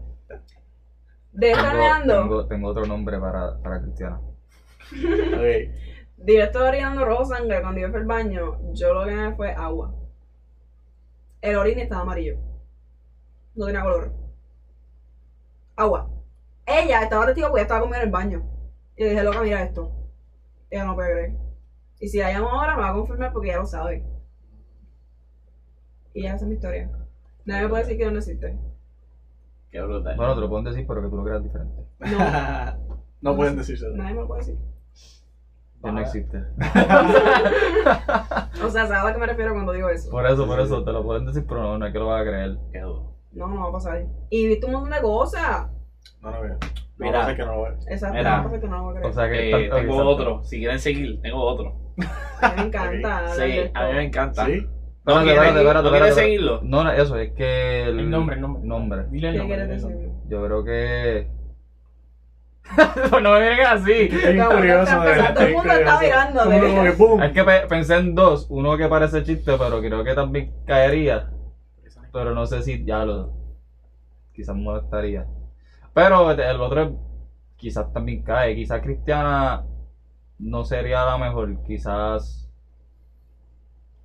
De 1.33 1.51
estar 1.51 2.05
tengo, 2.07 2.47
tengo 2.47 2.69
otro 2.69 2.87
nombre 2.87 3.19
para, 3.19 3.61
para 3.61 3.83
Cristiana. 3.83 4.21
Ok. 4.21 5.98
De 6.19 6.35
yo 6.35 6.43
estar 6.43 6.63
orinando 6.63 7.05
rojo 7.05 7.25
sangre, 7.25 7.61
cuando 7.61 7.81
yo 7.81 7.89
fui 7.89 7.99
al 7.99 8.05
baño, 8.05 8.59
yo 8.73 8.93
lo 8.93 9.05
que 9.05 9.15
me 9.15 9.33
fue 9.35 9.51
agua. 9.53 9.95
El 11.41 11.57
orine 11.57 11.83
estaba 11.83 12.03
amarillo. 12.03 12.37
No 13.55 13.67
tenía 13.67 13.83
color. 13.83 14.13
Agua. 15.77 16.11
Ella 16.67 17.03
estaba 17.03 17.25
testigo 17.27 17.49
porque 17.49 17.63
estaba 17.63 17.81
conmigo 17.81 17.97
en 17.97 18.03
el 18.03 18.11
baño. 18.11 18.43
Y 18.97 19.05
le 19.05 19.11
dije, 19.11 19.23
loca, 19.23 19.41
mira 19.41 19.63
esto. 19.63 19.91
Ella 20.71 20.85
no 20.85 20.95
puede 20.95 21.13
creer. 21.13 21.33
Y 22.01 22.09
si 22.09 22.19
la 22.19 22.31
llamo 22.31 22.49
ahora, 22.49 22.75
me 22.75 22.83
va 22.83 22.89
a 22.89 22.93
confirmar 22.93 23.33
porque 23.33 23.49
ella 23.49 23.59
lo 23.59 23.67
sabe. 23.67 24.05
Y 26.13 26.23
ya 26.23 26.35
esa 26.35 26.45
es 26.45 26.49
mi 26.49 26.55
historia. 26.55 26.91
Nadie 27.45 27.63
me 27.63 27.69
puede 27.69 27.83
decir 27.85 27.97
que 27.97 28.11
no 28.11 28.19
existe. 28.19 28.59
Qué 29.71 29.81
brutal. 29.81 30.17
Bueno, 30.17 30.35
te 30.35 30.41
lo 30.41 30.49
pueden 30.49 30.65
decir, 30.65 30.85
pero 30.87 31.01
que 31.01 31.09
tú 31.09 31.17
lo 31.17 31.25
creas 31.25 31.43
diferente. 31.43 31.85
No, 32.01 32.99
no 33.21 33.37
pueden 33.37 33.57
decirse 33.57 33.87
eso. 33.87 33.97
nadie 33.97 34.15
me 34.15 34.21
lo 34.23 34.27
puede 34.27 34.41
decir. 34.41 34.59
Que 35.83 35.93
no 35.93 35.99
Ah. 35.99 36.03
existe. 36.03 36.39
O 38.65 38.71
sea, 38.71 38.87
¿sabes 38.87 39.03
a 39.03 39.07
lo 39.09 39.15
que 39.15 39.21
me 39.21 39.27
refiero 39.27 39.53
cuando 39.53 39.73
digo 39.73 39.89
eso? 39.89 40.11
Por 40.11 40.27
eso, 40.27 40.47
por 40.47 40.61
eso, 40.61 40.85
te 40.85 40.93
lo 40.93 41.05
pueden 41.05 41.27
decir, 41.27 41.45
pero 41.49 41.63
no, 41.63 41.79
no 41.79 41.87
es 41.87 41.93
que 41.93 41.99
lo 41.99 42.07
vas 42.09 42.23
a 42.23 42.25
creer. 42.25 42.59
Qué 42.73 42.81
duro. 42.81 43.15
No, 43.33 43.47
no 43.47 43.61
va 43.63 43.69
a 43.69 43.73
pasar. 43.73 44.05
Y 44.31 44.49
viste 44.49 44.67
un 44.67 44.73
montón 44.73 44.91
de 44.91 45.01
cosas. 45.01 45.69
No 46.21 46.31
lo 46.33 46.41
veo. 46.43 46.55
No, 46.55 46.59
Mira. 47.07 47.23
no 47.23 47.29
sé 47.29 47.37
que 47.37 47.45
no 47.45 47.53
lo 47.55 47.63
veo. 47.63 47.73
Exacto, 47.89 48.17
Mira. 48.17 48.43
no 48.43 48.51
que 48.61 48.69
no 48.69 48.77
lo 48.79 48.83
voy 48.85 49.03
a 49.03 49.07
O 49.07 49.13
sea 49.13 49.31
que. 49.31 49.51
Eh, 49.51 49.71
tengo 49.71 49.77
exacto. 49.79 50.09
otro. 50.09 50.45
Si 50.45 50.59
quieren 50.59 50.79
seguir, 50.81 51.21
tengo 51.23 51.41
otro. 51.43 51.75
A 52.43 52.49
mí 52.49 52.55
me 52.57 52.63
encanta. 52.65 53.29
Sí, 53.37 53.71
a 53.75 53.87
mí 53.87 53.93
me 53.95 54.05
encanta. 54.05 54.47
¿Sí? 54.47 54.67
¿No 55.07 55.21
Espérate, 55.21 55.59
espérate, 55.61 55.87
espérate, 55.87 56.11
¿no 56.11 56.15
seguirlo? 56.17 56.61
No, 56.65 56.85
no, 56.85 56.93
eso, 56.93 57.17
es 57.17 57.33
que. 57.33 57.85
El, 57.85 58.01
El 58.01 58.11
nombre, 58.11 58.35
el 58.35 58.43
nombre. 58.43 58.63
nombre. 58.67 59.07
Dile 59.11 59.29
el 59.29 59.35
¿Qué 59.35 59.39
nombre. 59.39 59.57
quieres? 59.57 59.87
Yo 60.29 60.45
creo 60.45 60.65
que. 60.65 61.31
no 63.23 63.33
me 63.33 63.41
miren 63.41 63.67
así. 63.67 64.09
Es 64.11 64.47
curioso, 64.47 65.01
de 65.01 65.07
verdad. 65.07 65.35
pensando, 65.35 65.35
todo 65.35 65.45
el 65.45 65.49
es 65.51 65.57
mundo 65.57 65.73
está 65.73 66.01
mirando, 66.01 66.45
de 66.45 66.61
que 66.61 66.61
verdad. 66.61 66.97
¡pum! 66.97 67.23
Es 67.23 67.33
que 67.33 67.45
pe- 67.45 67.67
pensé 67.69 67.97
en 67.97 68.15
dos. 68.15 68.47
Uno 68.51 68.77
que 68.77 68.89
parece 68.89 69.23
chiste, 69.23 69.53
pero 69.59 69.81
creo 69.81 70.05
que 70.05 70.15
también 70.15 70.53
caería. 70.67 71.31
Pero 72.13 72.35
no 72.35 72.47
sé 72.47 72.63
si 72.63 72.85
ya 72.85 73.05
lo. 73.05 73.33
Quizás 74.33 74.57
molestaría. 74.57 75.27
Pero 75.95 76.31
el 76.31 76.61
otro 76.61 76.99
quizás 77.57 77.93
también 77.93 78.23
cae. 78.23 78.55
Quizás 78.55 78.81
Cristiana 78.83 79.63
no 80.39 80.65
sería 80.65 81.05
la 81.05 81.19
mejor. 81.19 81.63
Quizás. 81.65 82.49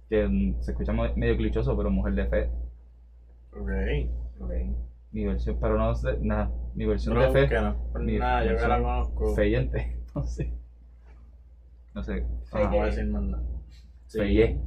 Que 0.10 0.56
se 0.62 0.72
escucha 0.72 0.94
medio 0.94 1.36
clichoso, 1.36 1.76
pero 1.76 1.90
mujer 1.90 2.14
de 2.14 2.26
fe. 2.28 2.50
Ok. 3.54 3.70
Ok. 4.40 4.52
Mi 5.12 5.26
versión, 5.26 5.58
pero 5.60 5.78
no 5.78 5.94
sé, 5.96 6.18
nada. 6.22 6.50
Mi 6.76 6.86
versión 6.86 7.14
Bro, 7.16 7.32
de 7.32 7.48
fe. 7.48 7.62
no. 7.62 7.76
Pues 7.92 8.04
Mi 8.04 8.14
yo 8.14 8.20
que 8.20 8.68
la 8.68 8.82
conozco. 8.82 9.36
Feyente. 9.36 9.98
No 10.16 10.24
sé. 10.24 10.54
No 11.94 12.04
sé. 12.04 12.26
No 12.54 12.70
voy 12.70 12.80
a 12.80 12.86
decir 12.86 13.06
más 13.08 13.22
nada. 13.24 13.44
Feye. 14.10 14.60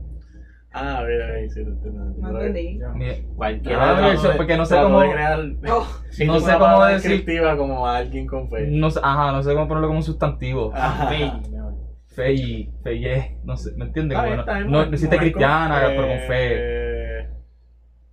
Ah, 0.73 1.03
mira, 1.09 1.27
ahí 1.35 1.49
sí. 1.49 1.65
No 1.65 2.41
entendí. 2.41 2.79
Cualquiera 3.35 3.91
Ah, 3.97 4.01
de 4.01 4.09
versión, 4.09 4.33
porque 4.37 4.57
no 4.57 4.67
sé 4.67 4.77
cómo. 4.77 5.01
crear 5.01 5.39
Oh, 5.69 5.87
no 6.27 6.41
sé 6.41 6.53
cómo 6.59 6.85
decir- 6.85 7.11
descriptiva 7.11 7.57
como 7.57 7.87
a 7.87 7.97
alguien 7.97 8.27
con 8.27 8.49
fe. 8.51 8.67
No 8.69 8.89
ajá, 9.03 9.33
no 9.33 9.43
sé 9.43 9.55
cómo 9.55 9.69
ponerlo 9.69 9.89
como 9.89 9.99
un 10.01 10.05
sustantivo. 10.05 10.73
Fey, 11.09 11.33
mejor. 11.51 11.75
Fey, 12.09 12.73
feye, 12.83 13.39
no 13.45 13.57
sé, 13.57 13.73
¿me 13.77 13.85
entiendes? 13.87 14.19
Bien, 14.23 14.37
no, 14.37 14.45
no, 14.45 14.69
no 14.71 14.83
existe 14.83 15.17
cristiana, 15.19 15.83
pero 15.89 16.09
con 16.09 16.19
fe. 16.27 17.29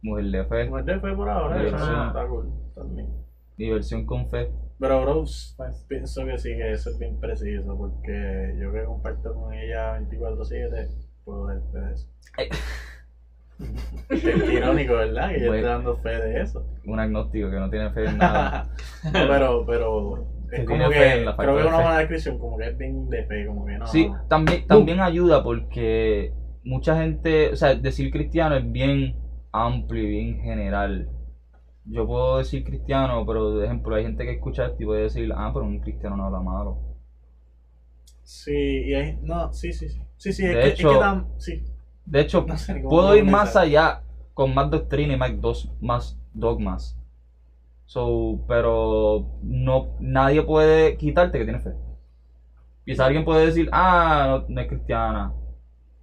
Mujer 0.01 0.25
de 0.25 0.43
fe. 0.45 0.65
Mujer 0.65 0.85
de 0.85 0.99
fe 0.99 1.13
por 1.15 1.29
ahora, 1.29 1.63
eso 1.63 1.75
está 1.77 2.27
cool 2.27 2.49
también. 2.75 3.22
Diversión 3.57 4.05
con 4.05 4.27
fe. 4.29 4.49
Pero, 4.79 5.01
bro, 5.01 5.23
Pues, 5.57 5.85
pienso 5.87 6.25
que 6.25 6.37
sí, 6.37 6.49
que 6.49 6.71
eso 6.71 6.89
es 6.89 6.97
bien 6.97 7.19
preciso, 7.19 7.77
porque 7.77 8.55
yo 8.59 8.71
que 8.73 8.83
comparto 8.83 9.33
con 9.33 9.53
ella 9.53 9.97
24-7, 9.99 10.89
puedo 11.23 11.47
dar 11.47 11.61
fe 11.71 11.79
de 11.79 11.93
eso. 11.93 12.07
Es 14.09 14.23
irónico, 14.51 14.93
¿verdad? 14.93 15.29
Que 15.29 15.39
yo 15.39 15.47
Bueno. 15.47 15.55
esté 15.55 15.67
dando 15.67 15.95
fe 15.97 16.09
de 16.09 16.41
eso. 16.41 16.65
Un 16.85 16.99
agnóstico 16.99 17.49
que 17.49 17.59
no 17.59 17.69
tiene 17.69 17.89
fe 17.91 18.05
en 18.05 18.17
nada. 18.17 18.67
no, 19.03 19.11
pero, 19.29 19.65
pero 19.65 20.25
es 20.51 20.65
como 20.65 20.89
fe 20.89 21.13
en 21.13 21.19
que, 21.19 21.25
la 21.25 21.37
creo 21.37 21.55
que 21.55 21.61
es 21.61 21.67
una 21.67 21.75
buena 21.77 21.97
descripción, 21.99 22.37
como 22.39 22.57
que 22.57 22.67
es 22.67 22.77
bien 22.77 23.09
de 23.09 23.23
fe, 23.25 23.45
como 23.45 23.65
que 23.65 23.77
no. 23.77 23.87
Sí, 23.87 24.09
también, 24.27 24.67
también 24.67 24.99
ayuda 24.99 25.43
porque 25.43 26.33
mucha 26.63 26.97
gente, 26.97 27.49
o 27.49 27.55
sea, 27.55 27.75
decir 27.75 28.11
cristiano 28.11 28.55
es 28.55 28.71
bien 28.71 29.15
amplio 29.51 30.03
y 30.03 30.07
bien 30.07 30.41
general. 30.41 31.07
Yo 31.85 32.05
puedo 32.05 32.37
decir 32.37 32.63
cristiano, 32.63 33.25
pero 33.25 33.51
de 33.57 33.65
ejemplo 33.65 33.95
hay 33.95 34.03
gente 34.03 34.25
que 34.25 34.31
escucha 34.31 34.65
esto 34.65 34.81
y 34.81 34.85
puede 34.85 35.03
decir, 35.03 35.29
ah, 35.35 35.49
pero 35.53 35.65
un 35.65 35.79
cristiano 35.79 36.15
no 36.15 36.25
habla 36.25 36.39
malo. 36.41 36.77
Sí, 38.23 38.51
y 38.85 38.93
hay, 38.93 39.17
no, 39.21 39.51
sí, 39.53 39.71
sí, 39.73 39.89
sí. 39.89 40.01
Sí, 40.17 40.31
sí, 40.31 40.45
es 40.45 40.51
De 40.51 40.59
que, 40.59 40.67
hecho- 40.69 40.89
es 40.91 40.97
que 40.97 41.03
tam- 41.05 41.25
sí. 41.37 41.61
De 42.05 42.19
hecho, 42.21 42.45
No 42.47 42.57
sé 42.57 42.73
puedo 42.87 43.15
ir 43.15 43.23
más 43.23 43.55
allá 43.55 44.01
con 44.33 44.53
más 44.53 44.69
doctrina 44.69 45.13
y 45.13 45.17
más, 45.17 45.31
dos, 45.41 45.67
más 45.81 46.15
dogmas. 46.33 46.95
So, 47.85 48.39
pero 48.47 49.25
no, 49.41 49.87
nadie 49.99 50.43
puede 50.43 50.97
quitarte 50.97 51.37
que 51.37 51.45
tiene 51.45 51.59
fe. 51.59 51.71
Quizá 52.85 53.05
alguien 53.05 53.23
puede 53.23 53.45
decir, 53.45 53.69
ah, 53.71 54.25
no, 54.47 54.53
no 54.53 54.61
es 54.61 54.67
cristiana. 54.67 55.31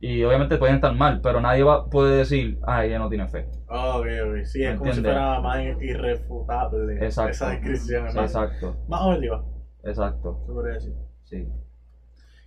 Y 0.03 0.25
obviamente 0.25 0.57
pueden 0.57 0.77
estar 0.77 0.95
mal, 0.95 1.21
pero 1.21 1.41
nadie 1.43 1.63
va, 1.63 1.89
puede 1.91 2.17
decir, 2.17 2.59
ah, 2.67 2.85
ella 2.87 2.99
no 2.99 3.09
tiene 3.11 3.29
fe. 3.29 3.47
Oh, 3.69 3.99
ok, 3.99 4.07
ok. 4.29 4.45
Sí, 4.45 4.65
es 4.65 4.79
como 4.79 4.93
si 4.93 5.03
fuera 5.03 5.41
más 5.41 5.61
irrefutable 5.81 6.95
Exacto. 7.05 7.31
esa 7.33 7.51
descripción. 7.51 8.07
es 8.07 8.15
más, 8.15 8.25
Exacto, 8.35 8.77
más 8.89 9.03
objetiva, 9.03 9.45
exacto, 9.85 10.43
se 10.47 10.53
podría 10.53 10.75
decir. 10.75 10.95
sí. 11.25 11.47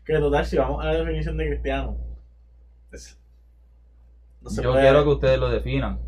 Que 0.06 0.18
total, 0.20 0.46
si 0.46 0.58
vamos 0.58 0.84
a 0.84 0.88
la 0.88 0.94
definición 0.96 1.38
de 1.38 1.48
cristiano, 1.48 1.98
es- 2.92 3.18
no 4.42 4.50
se 4.50 4.62
Yo 4.62 4.72
puede- 4.72 4.82
quiero 4.84 5.04
que 5.04 5.10
ustedes 5.10 5.40
lo 5.40 5.50
definan. 5.50 6.00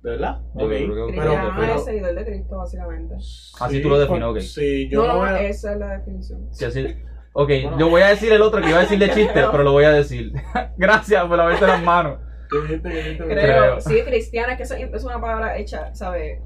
¿De 0.00 0.10
verdad? 0.10 0.40
Yo 0.54 0.64
Ok. 0.66 0.70
creo 0.70 0.94
que 0.94 1.00
ustedes 1.02 1.20
Pero- 1.20 1.30
lo 1.32 1.34
Cristiano 1.34 1.54
definan. 1.60 1.76
es 1.76 1.84
seguidor 1.84 2.14
de 2.14 2.24
Cristo, 2.24 2.56
básicamente. 2.58 3.14
Así 3.60 3.82
tú 3.82 3.88
lo 3.88 3.98
defines, 3.98 4.22
ok. 4.24 4.38
Sí, 4.40 4.88
yo 4.90 5.00
no, 5.02 5.06
lo 5.08 5.14
no, 5.14 5.20
veo. 5.32 5.36
esa 5.38 5.72
es 5.72 5.78
la 5.78 5.98
definición. 5.98 6.46
Sí, 6.52 6.64
así- 6.66 6.96
Ok, 7.36 7.48
Bueno. 7.64 7.78
yo 7.78 7.88
voy 7.90 8.02
a 8.02 8.08
decir 8.08 8.32
el 8.32 8.42
otro 8.42 8.62
que 8.62 8.68
iba 8.70 8.78
a 8.78 8.82
decir 8.82 8.98
de 8.98 9.10
chiste, 9.14 9.42
pero 9.50 9.62
lo 9.64 9.72
voy 9.72 9.84
a 9.84 9.90
decir. 9.90 10.32
Gracias 10.76 11.24
por 11.26 11.40
haberte 11.40 11.66
las 11.66 11.82
manos. 11.82 12.18
Creo, 12.48 12.80
Creo. 13.26 13.80
sí, 13.80 14.02
cristiana, 14.04 14.52
es 14.52 14.56
que 14.56 14.62
eso 14.62 14.74
es 14.76 15.04
una 15.04 15.20
palabra 15.20 15.56
hecha, 15.58 15.92
¿sabes? 15.94 16.40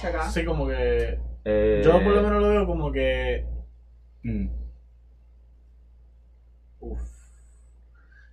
Chacá. 0.00 0.22
Sí, 0.30 0.44
como 0.44 0.68
que. 0.68 1.18
Eh, 1.44 1.82
Yo 1.84 1.92
por 1.92 2.12
lo 2.12 2.22
menos 2.22 2.40
lo 2.42 2.48
veo 2.48 2.66
como 2.66 2.92
que. 2.92 3.44
mm, 4.22 4.46
Uf. 6.80 7.00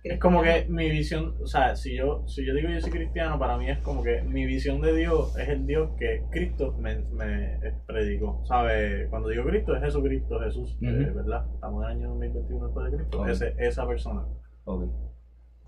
Es 0.04 0.20
como 0.20 0.42
que 0.42 0.66
mi 0.68 0.90
visión, 0.90 1.34
o 1.42 1.46
sea, 1.46 1.74
si 1.76 1.96
yo, 1.96 2.24
si 2.28 2.44
yo 2.46 2.52
digo 2.54 2.68
yo 2.68 2.78
soy 2.78 2.90
cristiano, 2.90 3.38
para 3.38 3.56
mí 3.56 3.70
es 3.70 3.78
como 3.78 4.02
que 4.02 4.20
mi 4.20 4.44
visión 4.44 4.82
de 4.82 4.94
Dios 4.94 5.34
es 5.38 5.48
el 5.48 5.66
Dios 5.66 5.92
que 5.98 6.22
Cristo 6.30 6.74
me, 6.78 6.96
me 7.12 7.58
predicó. 7.86 8.44
¿Sabes? 8.44 9.08
Cuando 9.08 9.30
digo 9.30 9.44
Cristo 9.44 9.74
es 9.74 9.82
Jesucristo, 9.82 10.38
Jesús, 10.40 10.76
eh, 10.82 11.06
Ujú. 11.08 11.14
¿verdad? 11.16 11.46
Estamos 11.54 11.84
en 11.84 11.90
el 11.90 11.96
año 11.96 12.08
2021 12.10 12.66
después 12.66 12.90
de 12.92 12.96
Cristo. 12.98 13.20
Ok. 13.22 13.28
Ese, 13.28 13.54
esa 13.58 13.86
persona. 13.86 14.24
ok. 14.64 14.84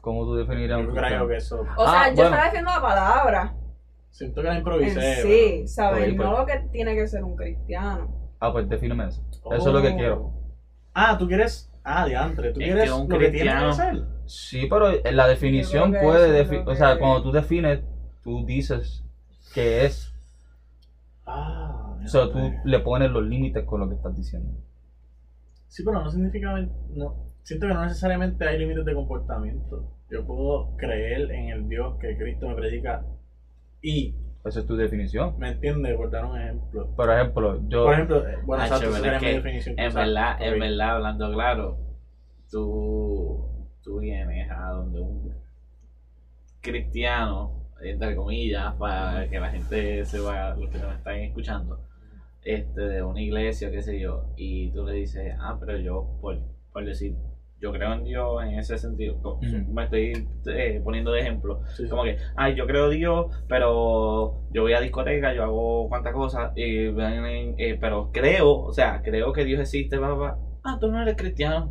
¿Cómo 0.02 0.24
tú 0.26 0.34
definirías 0.36 0.78
un 0.80 0.86
Yo 0.86 0.92
cristiano? 0.92 1.16
creo 1.16 1.28
que 1.28 1.36
eso. 1.36 1.60
O 1.62 1.84
sea, 1.88 2.02
Ah, 2.02 2.08
yo 2.10 2.14
bueno. 2.16 2.28
estaba 2.28 2.44
defendiendo 2.44 2.70
la 2.72 2.80
palabra 2.82 3.54
Siento 4.10 4.40
que 4.42 4.46
la 4.46 4.52
en 4.52 4.58
improvisé. 4.58 5.14
sí, 5.22 5.66
¿sabes? 5.66 6.14
No 6.14 6.22
pues. 6.24 6.38
lo 6.40 6.46
que 6.46 6.68
tiene 6.72 6.94
que 6.94 7.06
ser 7.08 7.24
un 7.24 7.36
cristiano. 7.36 8.30
Ah, 8.38 8.52
pues 8.52 8.68
defíneme 8.68 9.06
eso. 9.08 9.24
Eso 9.50 9.68
es 9.68 9.74
lo 9.74 9.80
que 9.82 9.88
Oh. 9.88 9.96
quiero. 9.96 10.32
Ah, 10.94 11.16
tú 11.18 11.26
quieres. 11.26 11.72
Ah, 11.88 12.04
diantre. 12.04 12.52
Tú 12.52 12.60
Es 12.60 12.66
quieres 12.66 12.84
que 12.84 12.92
un 12.92 13.08
lo 13.08 13.18
que 13.18 13.30
tiene 13.30 13.50
cristiano- 13.52 13.68
que 13.68 13.74
ser. 13.74 14.04
Sí, 14.26 14.66
pero 14.68 14.90
en 15.06 15.16
la 15.16 15.28
definición 15.28 15.92
que 15.92 16.00
puede 16.00 16.44
defi- 16.44 16.64
O 16.66 16.74
sea, 16.74 16.94
que- 16.94 16.98
cuando 16.98 17.22
tú 17.22 17.30
defines, 17.30 17.80
tú 18.24 18.44
dices 18.44 19.04
qué 19.54 19.84
es. 19.86 20.12
Ah, 21.24 21.96
O 22.04 22.08
sea, 22.08 22.30
tú 22.30 22.52
le 22.64 22.78
pones 22.80 23.10
los 23.10 23.24
límites 23.24 23.64
con 23.64 23.80
lo 23.80 23.88
que 23.88 23.94
estás 23.94 24.16
diciendo. 24.16 24.50
Sí, 25.68 25.82
pero 25.84 26.02
no 26.02 26.10
significa. 26.10 26.52
No, 26.90 27.16
siento 27.42 27.66
que 27.68 27.74
no 27.74 27.82
necesariamente 27.84 28.48
hay 28.48 28.58
límites 28.58 28.84
de 28.84 28.94
comportamiento. 28.94 29.92
Yo 30.10 30.24
puedo 30.26 30.76
creer 30.76 31.30
en 31.30 31.48
el 31.50 31.68
Dios 31.68 31.98
que 32.00 32.16
Cristo 32.16 32.48
me 32.48 32.54
predica 32.56 33.04
y, 33.82 34.14
Esa 34.46 34.60
es 34.60 34.66
tu 34.66 34.76
definición. 34.76 35.38
¿me 35.38 35.50
entiende? 35.50 35.94
Por 35.94 36.10
dar 36.10 36.24
un 36.24 36.40
ejemplo. 36.40 36.86
Por 36.94 37.10
ejemplo, 37.10 37.60
yo... 37.68 37.84
Por 37.84 37.94
ejemplo, 37.94 38.24
bueno, 38.44 38.62
Ah, 38.62 38.66
exacto, 38.66 38.90
mi 38.90 39.00
definición. 39.00 39.78
En 39.78 39.94
verdad, 39.94 40.40
en 40.40 40.60
verdad, 40.60 40.90
hablando 40.96 41.32
claro, 41.32 41.78
tú, 42.50 43.44
tú 43.82 43.98
vienes 44.00 44.50
a 44.50 44.70
donde 44.70 45.00
un 45.00 45.34
cristiano, 46.60 47.52
entre 47.82 48.16
comillas, 48.16 48.74
para 48.74 49.28
que 49.28 49.40
la 49.40 49.50
gente 49.50 50.04
se 50.04 50.20
vaya, 50.20 50.54
los 50.54 50.70
que 50.70 50.78
nos 50.78 50.94
están 50.94 51.16
escuchando, 51.16 51.80
este, 52.42 52.80
de 52.80 53.02
una 53.02 53.20
iglesia, 53.20 53.70
qué 53.70 53.82
sé 53.82 53.98
yo, 53.98 54.26
y 54.36 54.70
tú 54.70 54.84
le 54.84 54.94
dices, 54.94 55.34
ah, 55.40 55.56
pero 55.58 55.76
yo, 55.78 56.06
por, 56.20 56.38
por 56.72 56.84
decir, 56.84 57.16
yo 57.60 57.72
creo 57.72 57.92
en 57.92 58.04
Dios 58.04 58.42
en 58.42 58.58
ese 58.58 58.76
sentido, 58.76 59.16
me 59.68 59.84
estoy 59.84 60.12
eh, 60.46 60.80
poniendo 60.84 61.10
de 61.12 61.20
ejemplo, 61.20 61.58
Sí, 61.74 61.88
como 61.88 62.02
que, 62.02 62.16
ay, 62.34 62.54
yo 62.54 62.66
creo 62.66 62.90
en 62.90 62.98
Dios, 62.98 63.26
pero 63.48 64.34
yo 64.50 64.62
voy 64.62 64.72
a 64.74 64.80
discoteca, 64.80 65.32
yo 65.32 65.42
hago 65.42 65.88
cuantas 65.88 66.12
cosas, 66.12 66.52
y, 66.54 66.88
ven- 66.88 67.54
eh, 67.56 67.76
pero 67.80 68.10
creo, 68.12 68.50
o 68.50 68.72
sea, 68.72 69.00
creo 69.02 69.32
que 69.32 69.44
Dios 69.44 69.60
existe, 69.60 69.96
bla, 69.96 70.08
bla, 70.08 70.16
bla. 70.16 70.36
Ah, 70.64 70.76
tú 70.78 70.88
no 70.88 71.00
eres 71.00 71.14
cristiano, 71.16 71.70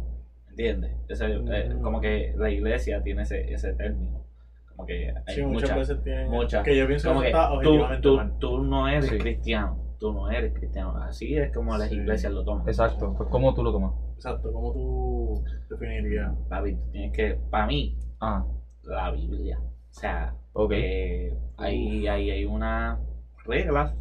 ¿entiendes? 0.50 0.92
Eh, 1.10 1.70
Mm. 1.76 1.82
como 1.82 2.00
que 2.02 2.34
la 2.36 2.50
iglesia 2.50 3.02
tiene 3.04 3.22
ese, 3.24 3.54
ese 3.54 3.74
término, 3.74 4.22
como 4.70 4.86
que 4.88 5.14
hay 5.28 5.36
Sí, 5.36 5.42
muchas 5.44 5.70
muchas, 5.70 5.78
veces 5.90 6.04
tienen. 6.04 6.30
muchas. 6.30 6.64
Que 6.64 6.76
yo 6.76 6.88
pienso 6.88 7.10
como 7.10 7.22
que 7.22 7.28
está 7.28 7.50
tú, 7.62 7.80
tú, 8.02 8.20
tú 8.40 8.60
no 8.60 8.88
eres 8.88 9.10
Sí. 9.10 9.18
cristiano, 9.18 9.78
tú 10.00 10.12
no 10.12 10.30
eres 10.32 10.52
cristiano, 10.54 10.96
así 10.98 11.36
es 11.38 11.52
como 11.54 11.78
las 11.78 11.90
Sí. 11.90 11.96
iglesias 11.96 12.32
lo 12.34 12.44
toman. 12.44 12.68
Exacto. 12.68 13.14
Pues, 13.16 13.30
¿cómo 13.30 13.54
tú 13.54 13.62
lo 13.64 13.72
tomas? 13.72 13.92
Exacto, 14.16 14.52
¿cómo 14.52 14.72
tú 14.72 15.44
definirías? 15.70 16.32
Papi, 16.50 16.74
tú 16.74 16.92
tienes 16.92 17.12
que, 17.12 17.36
para 17.50 17.66
mí, 17.68 17.96
Ah, 18.20 18.44
la 18.84 19.12
Biblia, 19.12 19.60
o 19.60 19.94
sea, 19.94 20.34
ok. 20.54 20.72
Eh, 20.74 21.34
hay, 21.58 22.08
hay, 22.08 22.30
hay 22.32 22.46
unas 22.46 22.98
reglas 23.44 23.94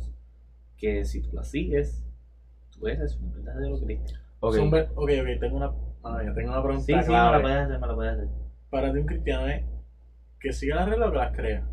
que 0.76 1.04
si 1.04 1.20
tú 1.20 1.30
las 1.32 1.50
sigues, 1.50 2.04
tú 2.70 2.86
eres 2.86 3.16
un 3.16 3.32
verdadero 3.32 3.78
cristiano. 3.80 4.22
ok. 4.40 4.54
Son 4.54 4.70
ver- 4.70 4.88
ok, 4.94 5.10
ok, 5.20 5.40
tengo 5.40 5.56
una, 5.56 5.70
ah, 6.04 6.22
ya 6.24 6.32
tengo 6.32 6.50
una 6.50 6.62
pregunta 6.62 6.84
Sí, 6.86 6.92
sí, 7.02 7.10
me 7.10 7.16
la 7.18 7.40
puedes 7.42 7.58
hacer, 7.58 7.78
me 7.80 7.86
la 7.86 7.94
puedes 7.94 8.12
hacer. 8.12 8.28
Para 8.70 8.92
ti 8.92 8.98
un 8.98 9.06
cristiano 9.06 9.46
es 9.48 9.62
que 10.40 10.52
siga 10.52 10.76
las 10.76 10.88
reglas 10.88 11.08
o 11.08 11.12
que 11.12 11.18
las 11.18 11.32
crea. 11.36 11.64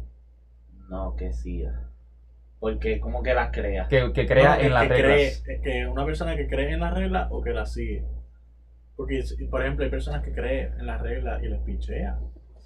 No, 0.90 1.16
que 1.16 1.32
siga. 1.32 1.88
Porque 2.60 3.00
como 3.00 3.24
que 3.24 3.34
las 3.34 3.50
creas. 3.52 3.88
Que, 3.88 4.12
que 4.14 4.26
crea 4.26 4.56
No, 4.56 4.62
en 4.62 4.74
las 4.74 4.84
que 4.84 4.90
reglas. 4.90 5.42
cree- 5.46 5.54
es 5.56 5.62
que 5.62 5.88
una 5.88 6.06
persona 6.06 6.36
que 6.36 6.48
cree 6.48 6.74
en 6.74 6.80
las 6.82 6.94
reglas 6.94 7.28
o 7.32 7.42
que 7.42 7.54
las 7.54 7.72
sigue. 7.74 8.04
Porque, 9.02 9.24
por 9.50 9.62
ejemplo, 9.62 9.84
hay 9.84 9.90
personas 9.90 10.22
que 10.22 10.32
creen 10.32 10.74
en 10.78 10.86
las 10.86 11.02
reglas 11.02 11.42
y 11.42 11.48
les 11.48 11.60
pichea. 11.62 12.20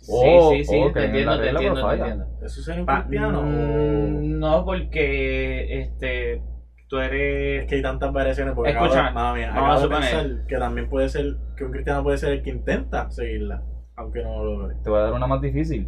Oh, 0.10 0.52
sí, 0.52 0.57
sí, 0.57 0.64
sí, 0.66 0.76
oh, 0.82 0.91
te 0.91 1.06
entiendo, 1.06 1.32
te 1.32 1.38
regla, 1.44 1.60
entiendo, 1.62 1.88
te 1.88 1.94
entiendo. 1.95 2.26
¿Eso 2.45 2.62
sería 2.62 2.82
un 2.82 2.86
Pa- 2.86 2.99
cristiano? 2.99 3.41
mm, 3.41 4.38
no, 4.40 4.66
porque 4.66 5.80
este 5.80 6.41
tú 6.90 6.98
Es 6.99 7.06
eres. 7.06 7.66
que 7.68 7.76
hay 7.76 7.82
tantas 7.82 8.12
variaciones. 8.12 8.53
Porque 8.53 8.72
Escucha, 8.72 9.07
acabo 9.07 9.34
de- 9.34 9.45
vamos 9.48 9.82
a 9.82 9.88
pensar 9.88 10.26
que 10.45 10.57
también 10.57 10.90
puede 10.90 11.07
ser 11.07 11.38
que 11.56 11.64
un 11.64 11.72
cristiano 11.72 12.03
puede 12.03 12.18
ser 12.18 12.34
el 12.34 12.41
que 12.41 12.49
intenta 12.49 13.10
seguirla, 13.10 13.62
aunque 13.95 14.22
no 14.22 14.44
lo 14.44 14.57
logre. 14.60 14.76
Te 14.84 14.90
voy 14.90 14.99
a 14.99 15.03
dar 15.03 15.14
una 15.14 15.28
más 15.28 15.40
difícil. 15.40 15.88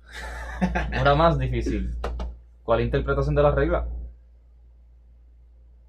Una 0.98 1.14
más 1.14 1.36
difícil. 1.36 1.94
¿Cuál 2.62 2.78
es 2.78 2.84
la 2.84 2.84
interpretación 2.86 3.34
de 3.34 3.42
las 3.42 3.52
reglas? 3.52 3.84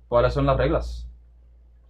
¿Cuáles 0.10 0.34
son 0.34 0.46
las 0.46 0.58
reglas? 0.58 1.06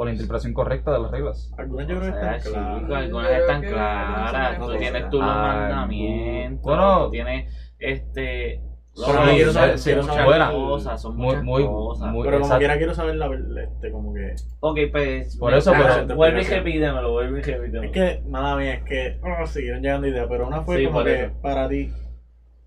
¿O 0.01 0.05
la 0.05 0.11
interpretación 0.11 0.53
correcta 0.53 0.93
de 0.93 0.99
las 0.99 1.11
reglas? 1.11 1.51
Algunas 1.57 1.85
yo 1.89 1.99
creo 1.99 2.13
que 2.13 2.19
están 2.19 2.39
claras. 2.39 2.89
algunas 3.03 3.31
están 3.31 3.61
claras. 3.63 4.59
no 4.59 4.65
Tú 4.67 4.77
tienes 4.77 5.09
tus 5.09 5.21
Ay, 5.21 5.27
mandamientos. 5.27 6.63
bueno. 6.63 7.03
tú 7.05 7.11
tienes 7.11 7.73
este. 7.79 8.61
Pero 8.95 9.13
no, 9.13 9.25
no 9.25 9.31
quiero 9.33 9.51
saber- 9.51 9.77
son 9.77 9.83
quiero 9.83 10.01
muchas 10.01 10.15
saber- 10.15 10.25
buena. 10.29 10.51
cosas, 10.51 11.01
son 11.01 11.17
Muy, 11.17 11.35
muy, 11.43 11.65
cosas. 11.65 12.11
muy- 12.13 12.25
Pero 12.25 12.39
como 12.39 12.57
quiera 12.57 12.77
quiero 12.77 12.93
saber 12.93 13.15
la 13.15 13.27
este, 13.63 13.91
como 13.91 14.13
que... 14.13 14.35
Ok, 14.61 14.77
pues. 14.91 15.37
Por 15.37 15.53
eso, 15.53 15.71
ah, 15.75 16.01
pero- 16.05 16.15
Vuelve 16.15 16.41
y 16.41 16.45
repítemelo, 16.45 17.11
vuelve 17.11 17.39
y 17.39 17.41
repítemelo. 17.43 17.83
Es 17.83 17.91
que, 17.91 18.23
mala 18.29 18.55
mía, 18.55 18.75
es 18.75 18.83
que 18.83 19.19
oh, 19.21 19.45
siguieron 19.47 19.81
llegando 19.81 20.07
ideas, 20.07 20.27
pero 20.29 20.47
una 20.47 20.61
fue 20.61 20.77
Sí, 20.77 20.85
como 20.85 21.03
que 21.03 21.23
eso. 21.25 21.33
para 21.41 21.67
ti, 21.67 21.91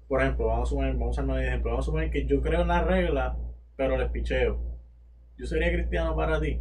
por 0.07 0.21
ejemplo, 0.21 0.47
vamos 0.49 0.69
a 0.69 0.71
suponer, 0.71 0.95
vamos 0.97 1.19
a 1.19 1.23
un 1.23 1.39
ejemplo, 1.39 1.71
vamos 1.71 1.85
a 1.85 1.87
suponer 1.87 2.11
que 2.11 2.27
yo 2.27 2.43
creo 2.43 2.61
en 2.61 2.69
las 2.69 2.87
reglas, 2.87 3.37
pero 3.77 3.97
les 3.97 4.11
picheo. 4.11 4.59
¿Yo 5.39 5.47
sería 5.47 5.73
cristiano 5.73 6.15
para 6.15 6.39
ti? 6.39 6.61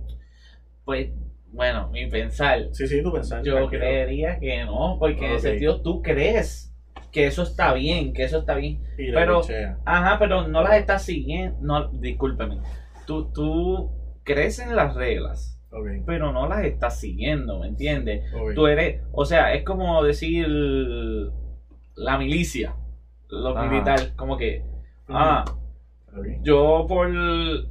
Pues, 0.86 1.10
bueno, 1.52 1.90
mi 1.90 2.08
pensar. 2.08 2.68
Sí, 2.72 2.88
sí, 2.88 3.02
tú 3.04 3.12
pensás. 3.12 3.44
Yo 3.44 3.56
tranquilo. 3.56 3.82
creería 3.82 4.40
que 4.40 4.64
no, 4.66 4.98
porque 5.00 5.26
en 5.26 5.34
ese 5.34 5.50
sentido 5.50 5.82
tú 5.82 6.02
crees 6.02 6.74
que 7.12 7.28
eso 7.28 7.44
está 7.44 7.74
bien, 7.74 8.14
que 8.14 8.24
eso 8.24 8.40
está 8.40 8.56
bien. 8.56 8.82
Y 8.98 9.12
pero-. 9.12 9.42
Ajá, 9.86 10.18
pero 10.20 10.48
no 10.48 10.64
las 10.64 10.78
estás 10.78 11.04
siguiendo. 11.04 11.58
No, 11.62 11.90
discúlpeme. 11.90 12.60
Tú, 13.06 13.32
tú 13.34 13.92
crees 14.24 14.60
en 14.60 14.76
las 14.76 14.96
reglas, 14.96 15.60
pero 16.06 16.32
no 16.32 16.48
las 16.48 16.64
estás 16.64 17.00
siguiendo, 17.00 17.60
¿me 17.60 17.68
entiendes? 17.68 18.32
ok. 18.34 18.54
Tú 18.56 18.68
eres, 18.68 19.02
o 19.12 19.26
sea, 19.26 19.54
es 19.54 19.64
como 19.64 20.04
decir 20.04 20.48
la 21.96 22.18
milicia, 22.18 22.76
lo 23.30 23.58
Ajá. 23.58 23.68
militar, 23.68 24.16
como 24.16 24.38
que, 24.38 24.64
ah, 25.10 25.46
yo 26.42 26.86
por 26.88 27.10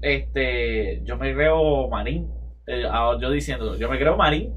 este 0.03 1.03
yo 1.05 1.17
me 1.17 1.35
creo 1.35 1.89
marín 1.89 2.31
eh, 2.71 2.89
yo 3.21 3.31
diciendo 3.31 3.77
yo 3.77 3.89
me 3.89 3.99
creo 3.99 4.17
marín 4.17 4.55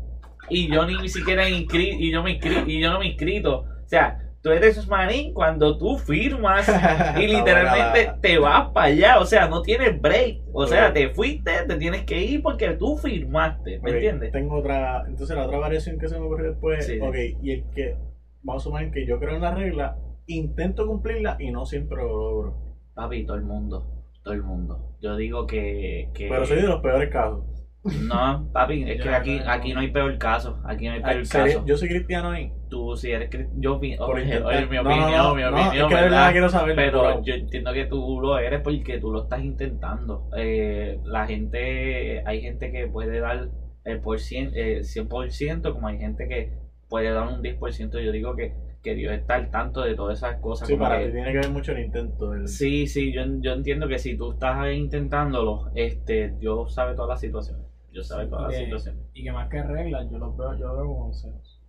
y 0.50 0.72
yo 0.72 0.86
ni 0.86 1.10
siquiera 1.10 1.50
inscri 1.50 1.96
y 2.00 2.12
yo 2.12 2.24
me 2.24 2.40
y 2.68 2.82
yo 2.82 2.92
no 2.92 3.00
me 3.00 3.06
he 3.06 3.10
inscrito 3.10 3.60
o 3.62 3.88
sea 3.88 4.24
tú 4.44 4.52
eres 4.52 4.88
marín 4.88 5.34
cuando 5.34 5.78
tú 5.78 5.98
firmas 5.98 6.68
y 7.18 7.28
literalmente 7.28 8.12
te 8.22 8.38
vas 8.38 8.72
para 8.72 8.88
allá, 8.88 9.20
o 9.20 9.26
sea, 9.26 9.48
no 9.48 9.62
tienes 9.62 10.00
break, 10.00 10.42
o 10.52 10.68
sea, 10.68 10.92
te 10.92 11.10
fuiste, 11.10 11.52
te 11.66 11.78
tienes 11.78 12.04
que 12.04 12.22
ir 12.22 12.44
porque 12.44 12.72
tú 12.72 12.98
firmaste, 12.98 13.80
¿me 13.80 13.92
entiendes? 13.92 14.32
Tengo 14.34 14.58
otra. 14.58 15.06
Entonces, 15.08 15.36
la 15.36 15.46
otra 15.46 15.58
variación 15.58 15.98
que 15.98 16.10
se 16.10 16.20
me 16.20 16.26
ocurrió 16.26 16.52
después. 16.52 16.86
Sí, 16.86 16.96
sí. 16.96 17.00
ok, 17.00 17.16
y 17.42 17.52
el 17.52 17.64
que. 17.74 17.96
Vamos 18.42 18.62
a 18.62 18.66
suponer 18.66 18.92
que 18.92 19.08
yo 19.08 19.20
creo 19.20 19.38
en 19.38 19.42
la 19.42 19.56
regla, 19.56 19.98
intento 20.28 20.86
cumplirla 20.86 21.38
y 21.40 21.50
no 21.52 21.66
siempre 21.66 21.96
lo 21.96 22.10
logro. 22.10 22.78
Papi, 22.94 23.26
todo 23.26 23.38
el 23.38 23.44
mundo, 23.44 24.04
todo 24.22 24.34
el 24.34 24.44
mundo. 24.44 24.98
Yo 25.02 25.16
digo 25.16 25.48
que... 25.48 26.10
que... 26.14 26.28
Pero 26.28 26.46
soy 26.46 26.58
de 26.58 26.68
los 26.68 26.82
peores 26.82 27.10
casos. 27.10 27.46
No, 27.84 28.50
papi, 28.54 28.84
es 28.84 28.98
Yo 28.98 29.04
que 29.04 29.10
no 29.10 29.16
aquí, 29.18 29.40
aquí 29.46 29.74
no 29.74 29.82
hay 29.82 29.92
peor 29.92 30.18
caso, 30.18 30.58
aquí 30.64 30.88
no 30.88 30.94
hay 30.94 31.02
peor 31.02 31.26
Seré- 31.26 31.54
caso. 31.54 31.66
Yo 31.66 31.76
soy 31.78 31.90
cristiano 31.90 32.30
ahí. 32.32 32.52
Tú, 32.70 32.96
si 32.96 33.12
eres 33.12 33.30
cri- 33.30 33.50
yo, 33.58 33.76
oye, 33.78 33.98
oye, 34.00 34.66
mi 34.68 34.78
No, 34.78 34.84
no, 34.84 34.90
opinión, 34.90 35.12
no, 35.12 35.36
mi 35.36 35.42
no, 35.42 35.50
opinión, 35.50 35.76
es 35.76 35.88
que 35.98 36.02
¿verdad? 36.04 36.32
quiero 36.32 36.50
saber. 36.50 36.76
Pero 36.78 37.22
yo 37.24 37.34
entiendo 37.34 37.74
que 37.74 37.86
tú 37.86 38.20
lo 38.22 38.38
eres 38.40 38.62
porque 38.62 39.00
tú 39.00 39.12
lo 39.12 39.24
estás 39.24 39.44
intentando. 39.44 40.30
Eh, 40.38 40.98
la 41.04 41.28
gente, 41.28 42.24
hay 42.26 42.42
gente 42.42 42.72
que 42.72 42.88
puede 42.88 43.20
dar 43.20 43.50
el 43.84 44.00
por 44.00 44.18
cien, 44.20 44.52
eh, 44.56 44.84
100%, 44.84 45.74
como 45.74 45.88
hay 45.88 45.98
gente 45.98 46.28
que 46.30 46.54
puede 46.88 47.12
dar 47.12 47.28
un 47.28 47.42
10%. 47.42 48.00
Yo 48.00 48.14
digo 48.14 48.34
que, 48.38 48.54
que 48.82 48.96
Dios 48.96 49.12
está 49.14 49.36
al 49.36 49.50
tanto 49.52 49.82
de 49.82 49.96
todas 49.96 50.20
esas 50.20 50.38
cosas. 50.40 50.70
Sí, 50.70 50.76
como 50.76 50.86
para 50.86 51.00
que- 51.00 51.08
ti 51.08 51.12
tiene 51.14 51.32
que 51.34 51.38
ver 51.40 51.50
mucho 51.50 51.74
el 51.74 51.80
intento. 51.84 52.30
del- 52.32 52.48
sí, 52.48 52.88
sí, 52.88 53.12
yo, 53.12 53.24
yo 53.42 53.52
entiendo 53.52 53.90
que 53.90 54.00
si 54.00 54.16
tú 54.18 54.32
estás 54.32 54.74
intentándolo, 54.74 55.70
este, 55.76 56.30
Dios 56.40 56.74
sabe 56.74 56.94
todas 56.96 57.10
las 57.10 57.20
situaciones. 57.20 57.66
Dios 57.94 58.08
sabe 58.08 58.26
todas 58.26 58.52
las 58.52 58.58
situaciones. 58.58 59.06
Y 59.14 59.24
que 59.24 59.32
más 59.32 59.48
que 59.50 59.62
reglas, 59.64 60.10
yo 60.10 60.18
lo 60.18 60.36
veo, 60.36 60.54
yo 60.56 60.68
lo 60.68 60.76
veo 60.76 60.86
como 60.88 61.00
consejos. 61.06 61.60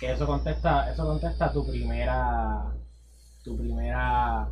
Que 0.00 0.12
eso 0.12 0.24
contesta, 0.26 0.88
eso 0.90 1.04
contesta 1.04 1.52
tu 1.52 1.66
primera, 1.66 2.72
tu 3.44 3.56
primera, 3.56 4.48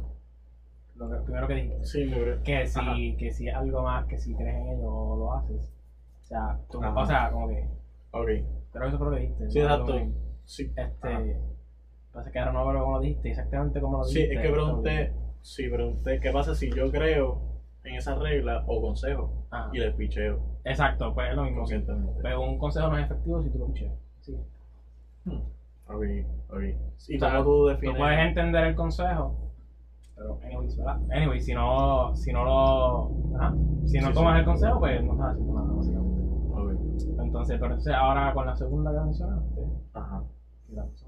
lo 0.97 1.09
que, 1.09 1.17
primero 1.25 1.47
que 1.47 1.55
dijiste. 1.55 1.87
Sí, 1.87 2.05
me 2.05 2.21
creo. 2.21 2.43
Que 2.43 2.67
si, 2.67 2.79
Ajá. 2.81 2.95
que 3.19 3.33
si 3.33 3.49
es 3.49 3.55
algo 3.55 3.83
más, 3.83 4.05
que 4.07 4.19
si 4.19 4.35
crees 4.35 4.57
en 4.57 4.67
ello 4.67 5.17
lo 5.17 5.33
haces. 5.33 5.73
O 6.23 6.25
sea, 6.27 6.59
tú, 6.71 6.83
Ajá. 6.83 7.01
o 7.01 7.07
sea, 7.07 7.31
como 7.31 7.49
que, 7.49 7.69
Ok. 8.11 8.27
creo 8.27 8.83
que 8.83 8.89
eso 8.89 8.99
fue 8.99 9.07
lo 9.11 9.15
que 9.17 9.21
dijiste. 9.23 9.51
Sí, 9.51 9.61
exacto. 9.61 9.99
Sí. 10.45 10.73
Este, 10.77 11.41
pasa 12.13 12.31
que 12.31 12.39
ahora 12.39 12.53
no 12.53 12.67
veo 12.69 12.81
cómo 12.85 12.97
lo 12.97 13.01
dijiste, 13.03 13.31
exactamente 13.31 13.81
como 13.81 13.99
lo 13.99 14.05
Sí, 14.05 14.19
dijiste. 14.19 14.35
es 14.35 14.43
que 14.43 14.53
pregunté. 14.53 15.13
Sí, 15.41 15.69
pregunté 15.69 16.19
qué 16.21 16.33
pasa 16.33 16.55
si 16.57 16.71
yo 16.73 16.91
creo 16.91 17.41
en 17.85 17.95
esa 17.95 18.17
regla 18.17 18.65
o 18.67 18.81
consejo 18.83 19.47
Ajá. 19.51 19.71
y 19.73 19.79
le 19.79 19.93
picheo 19.93 20.56
Exacto, 20.69 21.15
pues 21.15 21.31
es 21.31 21.37
lo 21.37 21.43
mismo. 21.45 21.65
Pero 22.23 22.41
un 22.43 22.59
consejo 22.59 22.89
no 22.89 22.97
es 22.99 23.05
efectivo 23.05 23.41
si 23.41 23.49
tú 23.51 23.59
lo 23.59 23.67
picheas. 23.67 23.93
Sí. 24.21 24.35
Ok, 25.89 26.03
ok. 26.49 26.61
¿Y 27.09 27.17
O 27.17 27.19
sea, 27.19 27.31
cómo 27.31 27.43
tú 27.45 27.51
Tú 27.63 27.67
defines? 27.69 27.97
puedes 27.97 28.19
entender 28.19 28.65
el 28.65 28.75
consejo, 28.75 29.53
pero 30.17 30.39
anyways, 30.43 30.77
¿verdad? 30.77 30.97
Anyway, 31.15 31.41
si 31.41 31.55
no, 31.55 32.15
si 32.17 32.33
no 32.33 32.45
lo, 32.45 33.37
ajá, 33.37 33.55
si 33.85 33.99
no 34.01 34.09
Sí, 34.09 34.15
tomas 34.15 34.35
sí. 34.35 34.39
el 34.41 34.45
consejo, 34.45 34.79
pues 34.81 35.03
no 35.05 35.13
estás 35.13 35.31
haciendo 35.31 35.53
nada, 35.55 35.73
básicamente. 35.73 36.23
Ok, 36.51 37.21
Entonces, 37.21 37.57
pero 37.61 37.67
entonces 37.75 37.95
ahora 37.95 38.33
con 38.35 38.47
la 38.47 38.57
segunda 38.57 38.91
que 38.93 38.99
mencionaste, 39.01 39.61
Ajá. 39.95 40.23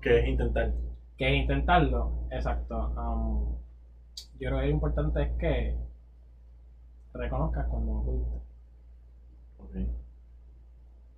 Que 0.00 0.18
es 0.20 0.28
intentar. 0.28 0.72
que 1.16 1.28
es 1.34 1.42
intentarlo, 1.42 2.12
exacto. 2.30 2.76
um, 2.96 3.56
yo 4.38 4.48
creo 4.50 4.58
que 4.60 4.66
lo 4.66 4.70
importante 4.70 5.22
es 5.22 5.30
que 5.32 5.74
reconozcas 7.12 7.66
cuando 7.66 7.94
no 7.94 8.02
pudiste. 8.02 8.47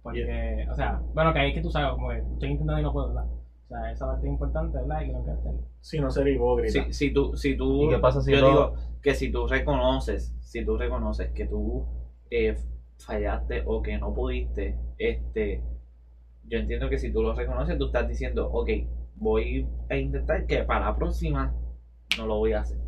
Porque, 0.02 0.66
o 0.70 0.74
sea, 0.74 1.00
bueno, 1.14 1.32
que 1.32 1.38
ahí 1.40 1.48
es 1.50 1.54
que 1.54 1.60
tú 1.60 1.70
sabes, 1.70 1.90
como 1.90 2.08
que 2.08 2.18
estoy 2.18 2.50
intentando 2.50 2.80
y 2.80 2.82
no 2.82 2.92
puedo, 2.92 3.08
¿verdad? 3.08 3.26
O 3.30 3.68
sea, 3.68 3.90
esa 3.92 4.06
parte 4.06 4.26
es 4.26 4.32
importante, 4.32 4.78
¿verdad? 4.78 5.02
Y 5.02 5.06
que 5.06 5.12
no 5.12 5.18
ahí. 5.18 5.60
Sí, 5.80 6.00
no 6.00 6.10
ser 6.10 6.28
hipócrita. 6.28 6.84
Si, 6.86 6.92
si 6.92 7.12
tú, 7.12 7.36
si 7.36 7.56
tú, 7.56 7.84
¿Y 7.84 7.88
qué 7.90 7.98
pasa 7.98 8.22
si 8.22 8.32
yo 8.32 8.40
no- 8.40 8.46
digo 8.48 8.74
que 9.02 9.14
si 9.14 9.30
tú 9.30 9.46
reconoces, 9.46 10.34
si 10.40 10.64
tú 10.64 10.76
reconoces 10.76 11.30
que 11.32 11.44
tú 11.46 11.84
eh, 12.30 12.56
fallaste 12.98 13.62
o 13.66 13.82
que 13.82 13.98
no 13.98 14.14
pudiste, 14.14 14.76
este, 14.98 15.62
yo 16.44 16.58
entiendo 16.58 16.88
que 16.88 16.98
si 16.98 17.12
tú 17.12 17.22
lo 17.22 17.34
reconoces, 17.34 17.76
tú 17.78 17.86
estás 17.86 18.08
diciendo, 18.08 18.48
ok, 18.50 18.70
voy 19.16 19.66
a 19.88 19.96
intentar 19.96 20.46
que 20.46 20.64
para 20.64 20.86
la 20.86 20.96
próxima 20.96 21.54
no 22.18 22.26
lo 22.26 22.36
voy 22.38 22.52
a 22.54 22.60
hacer. 22.60 22.78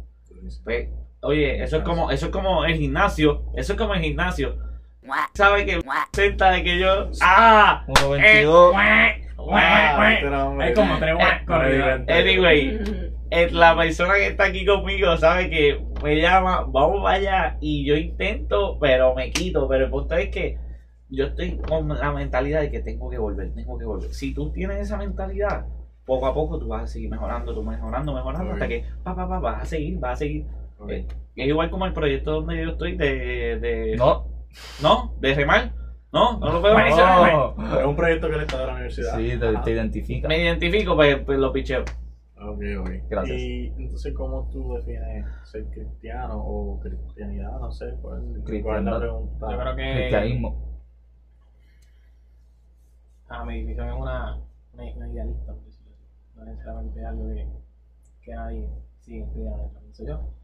Pues, 0.65 0.89
oye, 1.21 1.63
eso 1.63 1.77
es 1.77 1.83
como, 1.85 2.11
eso 2.11 2.27
es 2.27 2.33
como 2.33 2.65
el 2.65 2.77
gimnasio, 2.77 3.43
eso 3.55 3.73
es 3.75 3.79
como 3.79 3.95
el 3.95 4.01
gimnasio. 4.01 4.57
Sabe 5.35 5.67
que 5.67 5.81
senta 6.13 6.51
de 6.53 6.63
que 6.63 6.79
yo, 6.79 7.11
ah, 7.21 7.85
1.22. 7.89 8.73
Ah, 9.49 9.97
este. 10.15 10.27
Hay 10.63 10.75
como 10.75 10.99
tres 10.99 11.15
Eh, 11.19 11.45
corridas. 11.47 12.01
anyway, 12.09 12.81
eh, 13.31 13.49
la 13.51 13.77
persona 13.77 14.15
que 14.15 14.27
está 14.29 14.45
aquí 14.45 14.65
conmigo 14.65 15.17
sabe 15.17 15.51
que 15.51 15.85
me 16.05 16.21
llama, 16.21 16.65
vamos 16.69 17.03
para 17.03 17.17
allá 17.17 17.57
y 17.61 17.85
yo 17.85 17.97
intento, 17.97 18.79
pero 18.81 19.15
me 19.15 19.31
quito. 19.33 19.69
Pero 19.69 19.87
el 19.87 19.91
punto 19.91 20.15
es 20.15 20.29
que 20.31 20.59
yo 21.09 21.27
estoy 21.27 21.57
con 21.59 21.89
la 21.89 22.13
mentalidad 22.13 22.61
de 22.61 22.71
que 22.71 22.81
tengo 22.81 23.11
que 23.11 23.19
volver, 23.19 23.53
tengo 23.55 23.77
que 23.79 23.85
volver. 23.85 24.15
Si 24.15 24.33
tú 24.33 24.53
tienes 24.53 24.79
esa 24.79 24.97
mentalidad, 24.97 25.67
poco 26.07 26.27
a 26.27 26.35
poco 26.35 26.59
tú 26.61 26.69
vas 26.69 26.85
a 26.85 26.87
seguir 26.87 27.11
mejorando, 27.11 27.53
tú 27.55 27.63
mejorando, 27.65 28.15
mejorando, 28.15 28.53
hasta 28.53 28.69
que 28.69 28.85
pa, 29.03 29.17
pa, 29.17 29.29
pa, 29.29 29.41
vas 29.41 29.63
a 29.63 29.65
seguir, 29.67 29.99
vas 29.99 30.13
a 30.13 30.17
seguir. 30.17 30.45
Eh, 30.89 31.07
Es 31.37 31.47
igual 31.49 31.71
como 31.71 31.87
el 31.87 31.93
proyecto 31.93 32.33
donde 32.33 32.63
yo 32.63 32.71
estoy 32.71 32.97
de. 32.97 33.59
de 33.59 33.97
No. 33.97 34.27
¿No? 34.83 35.15
¿De 35.21 35.35
remar? 35.35 35.73
No, 36.13 36.39
no 36.39 36.53
lo 36.53 36.61
puedo 36.61 36.77
mencionar. 36.77 37.33
No. 37.33 37.81
Es 37.81 37.87
un 37.87 37.97
proyecto 37.97 38.29
que 38.29 38.37
le 38.37 38.43
está 38.43 38.59
dando 38.59 38.65
a 38.65 38.75
la 38.75 38.81
universidad. 38.81 39.17
Sí, 39.17 39.39
te, 39.39 39.57
te 39.65 39.71
identifica. 39.71 40.29
Me 40.29 40.43
identifico, 40.43 40.95
pues, 40.95 41.19
pues 41.25 41.39
lo 41.39 41.53
picheo. 41.53 41.83
Ok, 42.37 42.61
ok. 42.81 42.91
Gracias. 43.09 43.39
Y 43.39 43.67
entonces, 43.79 44.13
¿cómo 44.15 44.49
tú 44.53 44.75
defines 44.75 45.25
ser 45.45 45.65
cristiano 45.71 46.35
o 46.45 46.81
cristianidad? 46.81 47.59
No 47.61 47.71
sé. 47.71 47.95
¿Cuál, 48.03 48.43
cuál 48.63 48.79
es 48.79 48.85
la 48.85 48.99
pregunta? 48.99 49.47
Yo 49.51 49.59
creo 49.59 49.77
que 49.77 49.93
Cristianismo. 49.95 50.81
ah, 53.29 53.45
mi 53.45 53.55
definición 53.55 53.89
es 53.89 53.95
una, 53.95 54.37
una, 54.73 54.85
una 54.97 55.09
idealista, 55.09 55.53
por 55.53 55.65
decirlo 55.65 55.93
así. 55.95 56.05
No 56.37 56.45
necesariamente 56.45 57.07
algo 57.07 57.29
que, 57.29 57.47
que 58.23 58.35
nadie 58.35 58.69
sigue 59.01 59.23
estudiando, 59.23 59.71
lo 59.73 59.81
pienso 59.81 60.05
yo. 60.07 60.35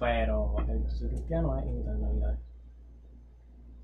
Pero 0.00 0.56
el 0.66 0.90
soy 0.90 1.08
cristiano 1.10 1.56
es 1.58 1.66
imitar 1.66 1.94
la 1.96 2.08
vida 2.08 2.32
de. 2.32 2.47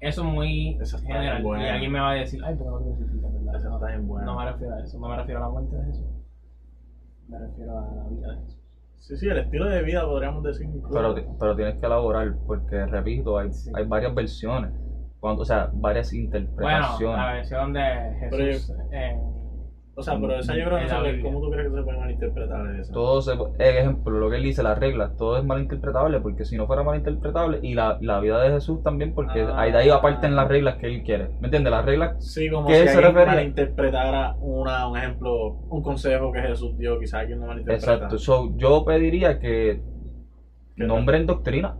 Eso 0.09 0.23
es 0.23 0.33
muy 0.33 0.79
está 0.81 0.99
general. 0.99 1.33
bien 1.37 1.43
buena. 1.45 1.65
Y 1.65 1.69
alguien 1.71 1.93
me 1.93 2.01
va 2.01 2.11
a 2.11 2.15
decir, 2.15 2.41
ay, 2.45 2.55
¿por 2.57 2.65
qué 2.67 2.71
no 2.71 2.79
te 2.79 2.97
crucificas, 2.99 3.33
verdad? 3.33 3.57
Esa 3.57 3.69
No, 3.69 3.75
está 3.77 3.87
bien 3.89 4.07
buena. 4.09 4.27
no 4.27 4.37
me 4.39 4.51
refiero 4.53 4.75
a 4.75 4.81
eso. 4.83 4.99
No 4.99 5.09
me 5.09 5.17
refiero 5.17 5.39
a 5.41 5.43
la 5.43 5.49
muerte 5.49 5.77
de 5.77 5.85
Jesús. 5.87 6.07
Me 7.29 7.39
refiero 7.39 7.79
a 7.79 7.81
la 7.95 8.05
vida 8.09 8.29
de 8.33 8.37
Jesús. 8.41 8.61
Sí, 8.99 9.17
sí, 9.17 9.29
el 9.29 9.39
estilo 9.39 9.67
de 9.67 9.83
vida 9.83 10.05
podríamos 10.07 10.43
decir. 10.45 10.67
Pero, 10.93 11.15
pero 11.39 11.57
tienes 11.57 11.79
que 11.79 11.87
elaborar, 11.87 12.35
porque 12.47 12.87
repito, 12.87 13.39
hay, 13.39 13.53
Sí. 13.53 13.71
hay 13.75 13.85
varias 13.87 14.15
versiones. 14.15 14.73
Cuando, 15.21 15.43
o 15.43 15.45
sea, 15.45 15.71
varias 15.73 16.11
Bueno, 16.11 16.25
interpretaciones. 16.25 17.17
la 17.19 17.33
versión 17.33 17.73
de 17.73 17.81
Pero 18.31 18.37
Jesús 18.45 18.77
en 18.91 19.21
o 19.97 20.03
sea, 20.03 20.19
pero 20.21 20.37
esa 20.39 20.57
yo 20.57 20.65
creo 20.65 20.79
que 20.79 20.87
no 20.87 21.03
la 21.03 21.11
se-. 21.13 21.21
¿Cómo 21.21 21.41
tú 21.41 21.51
crees 21.51 21.69
que 21.69 21.75
se 21.77 21.83
puede 21.83 21.99
malinterpretar 21.99 22.75
eso? 22.81 22.93
todo 22.93 23.21
se, 23.23 23.33
el 23.33 23.77
ejemplo, 23.77 24.19
lo 24.19 24.29
que 24.31 24.37
él 24.37 24.43
dice, 24.43 24.63
las 24.63 24.79
reglas, 24.79 25.17
todo 25.17 25.37
es 25.39 25.45
malinterpretable, 25.45 26.21
porque 26.21 26.45
si 26.45 26.57
no 26.57 26.67
fuera 26.67 26.83
malinterpretable, 26.83 27.61
y 27.63 27.75
la, 27.75 27.99
la 28.01 28.19
vida 28.21 28.41
de 28.43 28.51
Jesús 28.51 28.83
también, 28.83 29.15
porque 29.15 29.43
Ah. 29.43 29.61
ahí 29.61 29.71
de 29.73 29.79
ahí 29.79 29.91
aparten 29.91 30.35
las 30.35 30.49
reglas 30.49 30.77
que 30.77 30.87
él 30.87 31.03
quiere. 31.05 31.29
¿Me 31.41 31.47
entiendes? 31.47 31.71
Las 31.71 31.85
reglas 31.85 32.33
Sí, 32.33 32.51
como 32.51 32.67
¿Qué 32.67 32.75
si 32.75 32.83
se 32.89 32.89
alguien 32.97 33.15
refería? 33.15 33.35
malinterpretara 33.35 34.35
una, 34.41 34.89
un 34.89 34.97
ejemplo, 34.99 35.51
un 35.69 35.83
consejo 35.83 36.33
que 36.33 36.41
Jesús 36.41 36.77
dio, 36.77 36.99
quizás 36.99 37.21
alguien 37.21 37.41
no 37.41 37.47
malinterpreta. 37.47 37.93
Exacto. 37.95 38.19
So, 38.19 38.57
yo 38.57 38.85
pediría 38.85 39.39
que 39.39 39.81
¿Qué 40.77 40.85
nombren 40.85 41.25
doctrina. 41.27 41.77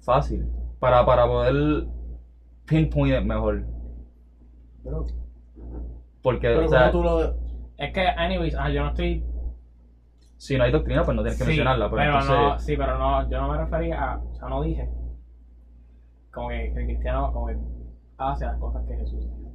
Fácil. 0.00 0.44
Para, 0.80 1.06
para 1.06 1.24
poder 1.26 1.84
pinpoint 2.66 3.14
it 3.20 3.24
mejor. 3.24 3.64
Pero, 4.82 5.04
Porque, 6.22 6.48
Pero 6.48 6.64
o 6.64 6.68
sea, 6.68 6.90
tú 6.90 7.02
lo... 7.02 7.43
es 7.76 7.92
que, 7.92 8.06
anyways, 8.06 8.54
ah, 8.56 8.70
yo 8.70 8.82
no 8.82 8.88
estoy. 8.90 9.24
si 10.36 10.56
no 10.56 10.64
hay 10.64 10.72
doctrina, 10.72 11.02
pues 11.02 11.16
no 11.16 11.22
tienes 11.22 11.38
que 11.38 11.44
sí, 11.44 11.48
mencionarla. 11.48 11.90
Pero, 11.90 11.96
pero 11.96 12.10
entonces, 12.12 12.36
no, 12.36 12.58
sí, 12.58 12.76
pero 12.76 12.98
no, 12.98 13.30
yo 13.30 13.40
no 13.40 13.52
me 13.52 13.58
refería 13.58 14.12
a. 14.12 14.18
O 14.18 14.34
sea, 14.34 14.48
no 14.48 14.62
dije. 14.62 14.88
Como 16.32 16.48
que 16.48 16.66
el 16.66 16.86
cristiano, 16.86 17.32
como 17.32 17.46
que 17.46 17.56
hace 18.18 18.44
las 18.44 18.58
cosas 18.58 18.84
que 18.86 18.96
Jesús 18.96 19.24
hizo. 19.24 19.52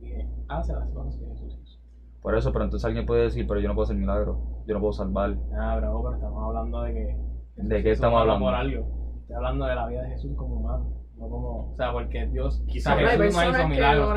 Dije, 0.00 0.28
hace 0.48 0.72
las 0.72 0.88
cosas 0.90 1.16
que 1.16 1.26
Jesús 1.26 1.58
hizo. 1.62 1.78
por 2.22 2.36
eso, 2.36 2.52
pero 2.52 2.64
entonces 2.64 2.86
alguien 2.86 3.06
puede 3.06 3.22
decir, 3.24 3.46
pero 3.46 3.60
yo 3.60 3.68
no 3.68 3.74
puedo 3.74 3.84
hacer 3.84 3.96
milagros. 3.96 4.38
Yo 4.66 4.74
no 4.74 4.80
puedo 4.80 4.92
salvar. 4.92 5.36
Ah, 5.58 5.76
bro, 5.76 6.02
pero 6.02 6.14
estamos 6.14 6.44
hablando 6.44 6.82
de 6.82 6.92
que. 6.94 7.16
¿De 7.56 7.82
qué 7.82 7.90
estamos 7.90 8.20
habla 8.20 8.34
hablando? 8.34 8.46
Por 8.46 8.54
algo. 8.54 9.16
Estoy 9.20 9.36
hablando 9.36 9.64
de 9.66 9.74
la 9.74 9.86
vida 9.88 10.02
de 10.02 10.10
Jesús 10.10 10.36
como 10.36 10.54
humano. 10.56 10.92
No 11.16 11.28
como. 11.28 11.72
O 11.72 11.76
sea, 11.76 11.92
porque 11.92 12.26
Dios. 12.28 12.62
Quizás 12.68 12.96
Jesús 12.98 13.36
no 13.36 13.50
hizo 13.50 13.68
milagros. 13.68 14.14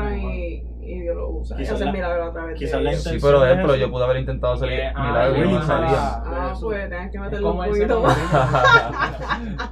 Y, 0.86 1.00
Dios 1.00 1.16
lo 1.16 1.28
usa. 1.30 1.56
Y 1.56 1.58
Quizás 1.60 1.74
hacen 1.74 1.86
la- 1.86 1.92
milagros 1.92 2.28
a 2.28 2.32
través 2.32 2.58
quizás 2.58 2.78
de 2.78 2.84
la. 2.84 2.92
Sí, 2.94 3.18
pero 3.20 3.40
de 3.40 3.46
ejemplo, 3.52 3.72
Jesús- 3.74 3.80
yo 3.86 3.92
pude 3.92 4.04
haber 4.04 4.16
intentado 4.18 4.52
hacer 4.54 4.68
Yeah, 4.70 4.92
ah, 4.94 5.06
milagros 5.08 5.38
y 5.38 5.52
no 5.54 5.62
salía. 5.62 5.90
ah, 6.24 6.54
pues 6.60 6.88
tienes 6.88 7.10
que 7.10 7.16
Es 7.16 7.22
meterle 7.22 7.46
un 7.46 7.50
como 7.52 7.64
el 7.64 7.70
poquito 7.70 8.00
más. 8.00 8.18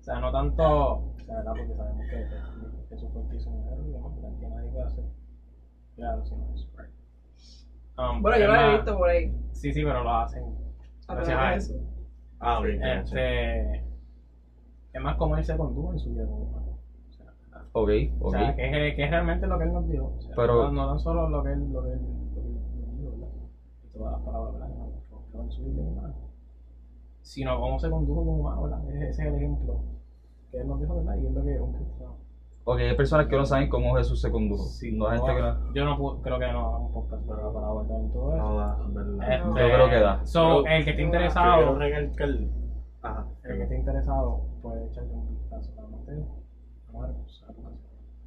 o 0.00 0.02
sea, 0.02 0.20
no 0.20 0.32
tanto. 0.32 0.62
O 0.64 1.14
sea, 1.24 1.36
¿verdad? 1.36 1.52
Porque 1.56 1.74
sabemos 1.74 2.06
que 2.10 2.26
Jesús 2.90 3.08
fue 3.12 3.22
el 3.22 3.28
que 3.28 3.36
hizo 3.36 3.50
milagros 3.50 3.86
y 3.86 3.90
demás, 3.92 4.12
pero 4.20 4.38
que 4.38 4.46
nadie 4.48 4.70
puede 4.70 4.84
hacer. 4.86 5.04
Claro, 5.96 6.24
si 6.24 6.34
no 6.34 6.54
es. 6.54 6.66
Um, 7.96 8.22
Bueno, 8.22 8.38
yo 8.38 8.46
lo 8.48 8.54
he 8.56 8.72
visto 8.76 8.98
por 8.98 9.08
ahí. 9.08 9.32
Sí, 9.52 9.72
sí, 9.72 9.84
pero 9.84 10.02
lo 10.02 10.10
hacen. 10.16 10.42
A 11.06 11.14
Gracias 11.14 11.36
través 11.36 11.38
a 11.38 11.50
de 11.50 11.56
eso. 11.58 11.74
eso. 11.74 11.90
Ah, 12.40 12.58
ok. 12.58 12.64
Este, 12.66 13.84
es 14.92 15.00
más 15.00 15.16
como 15.16 15.36
él 15.36 15.44
se 15.44 15.56
condujo 15.56 15.92
en 15.92 15.98
su 16.00 16.10
vida 16.12 16.24
como 16.26 16.50
humano. 17.74 17.86
O 17.86 17.86
sea, 17.86 18.10
Ok, 18.10 18.20
O 18.20 18.26
ok. 18.28 18.30
sea, 18.34 18.54
que, 18.54 18.88
es, 18.88 18.94
que 18.96 19.04
es 19.04 19.10
realmente 19.10 19.46
lo 19.46 19.58
que 19.58 19.64
él 19.64 19.72
nos 19.72 19.88
dio. 19.88 20.06
O 20.06 20.20
sea, 20.20 20.34
Pero- 20.36 20.64
no, 20.64 20.72
no 20.72 20.88
tan 20.88 20.98
solo 20.98 21.28
lo 21.28 21.42
que 21.42 21.52
él, 21.52 21.72
lo 21.72 21.82
que 21.82 21.90
él, 21.92 22.00
lo 22.00 22.42
que 22.42 22.48
él 22.48 22.54
nos 22.54 22.98
dio, 22.98 23.10
¿verdad? 23.10 23.28
Todas 23.92 24.12
las 24.12 24.20
palabras, 24.22 24.52
¿verdad? 24.54 24.68
que 24.68 24.78
nos- 24.78 24.92
que 24.92 25.30
fueron 25.30 25.46
en 25.46 25.50
su 25.52 25.64
vida 25.64 25.82
humana. 25.82 26.14
Sino 27.22 27.58
cómo 27.60 27.78
se 27.78 27.90
condujo 27.90 28.20
como 28.24 28.36
humano, 28.40 28.62
¿verdad? 28.62 28.90
Ese 28.90 29.08
es 29.10 29.18
el 29.28 29.34
ejemplo 29.36 29.80
que 30.50 30.58
él 30.58 30.68
nos 30.68 30.80
dijo, 30.80 30.96
¿verdad? 30.96 31.16
Y 31.16 31.26
es 31.26 31.32
lo 31.32 31.42
que 31.44 31.60
un 31.60 31.72
cristiano. 31.72 32.16
Ok, 32.66 32.78
hay 32.78 32.96
personas 32.96 33.26
que 33.26 33.36
no 33.36 33.44
saben 33.44 33.68
cómo 33.68 33.94
Jesús 33.96 34.20
se 34.22 34.30
condujo. 34.30 34.64
Sí, 34.64 34.96
no 34.96 35.08
hay 35.08 35.18
gente 35.18 35.34
que 35.34 35.42
no. 35.42 35.74
Yo 35.74 35.84
no 35.84 35.98
puedo, 35.98 36.22
creo 36.22 36.38
que 36.38 36.46
no 36.52 36.66
hagamos 36.68 36.92
podcast 36.92 37.26
para, 37.26 37.52
para 37.52 37.66
abordar 37.66 38.00
en 38.00 38.12
todo 38.12 38.34
eso. 38.34 38.42
No 38.42 38.56
da, 38.56 38.78
verdad. 38.88 39.32
Este, 39.34 39.48
Yo 39.60 39.74
creo 39.74 39.88
que 39.90 40.00
da. 40.00 40.24
So, 40.26 40.62
Pero- 40.62 40.76
el 40.76 40.84
que 40.84 40.90
esté 40.90 41.02
interesado, 41.02 41.78
recalcar. 41.78 42.28
Ajá. 43.02 43.26
el 43.44 43.56
que 43.56 43.62
esté 43.64 43.76
interesado 43.76 44.40
puede 44.62 44.86
echarle 44.86 45.12
un 45.12 45.28
vistazo 45.28 45.72
a 45.78 45.88
Mateo, 45.90 46.24
a 46.88 46.92
Marcos, 46.98 47.33
a. 47.33 47.33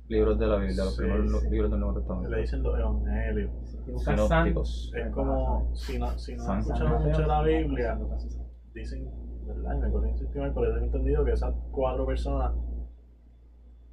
Libros 0.10 0.40
de 0.40 0.48
la 0.48 0.56
Biblia, 0.58 0.84
los 0.86 0.96
Sí, 0.96 1.02
primeros 1.02 1.42
sí. 1.42 1.50
libros 1.50 1.70
del 1.72 1.80
Nuevo 1.82 1.96
Le 1.96 2.00
Testamento. 2.00 2.36
dicen 2.38 2.64
los 2.64 2.80
evangelios. 2.80 3.52
Sinópticos. 3.98 4.92
Es 4.96 5.10
como, 5.10 5.76
si 5.76 5.98
no, 5.98 6.18
si 6.18 6.36
no 6.36 6.44
San- 6.44 6.66
Mateo, 6.68 7.00
mucho 7.00 7.22
de 7.22 7.28
la 7.28 7.42
Biblia, 7.42 8.00
dicen, 8.74 9.10
¿verdad? 9.46 9.76
Y 9.76 9.80
me 9.82 9.92
corrigen 9.92 10.18
si 10.18 10.24
estoy 10.26 10.42
mal, 10.42 10.54
pero 10.54 10.74
tengo 10.74 10.86
entendido 10.86 11.26
que 11.26 11.32
esas 11.32 11.54
cuatro 11.72 12.06
personas, 12.06 12.54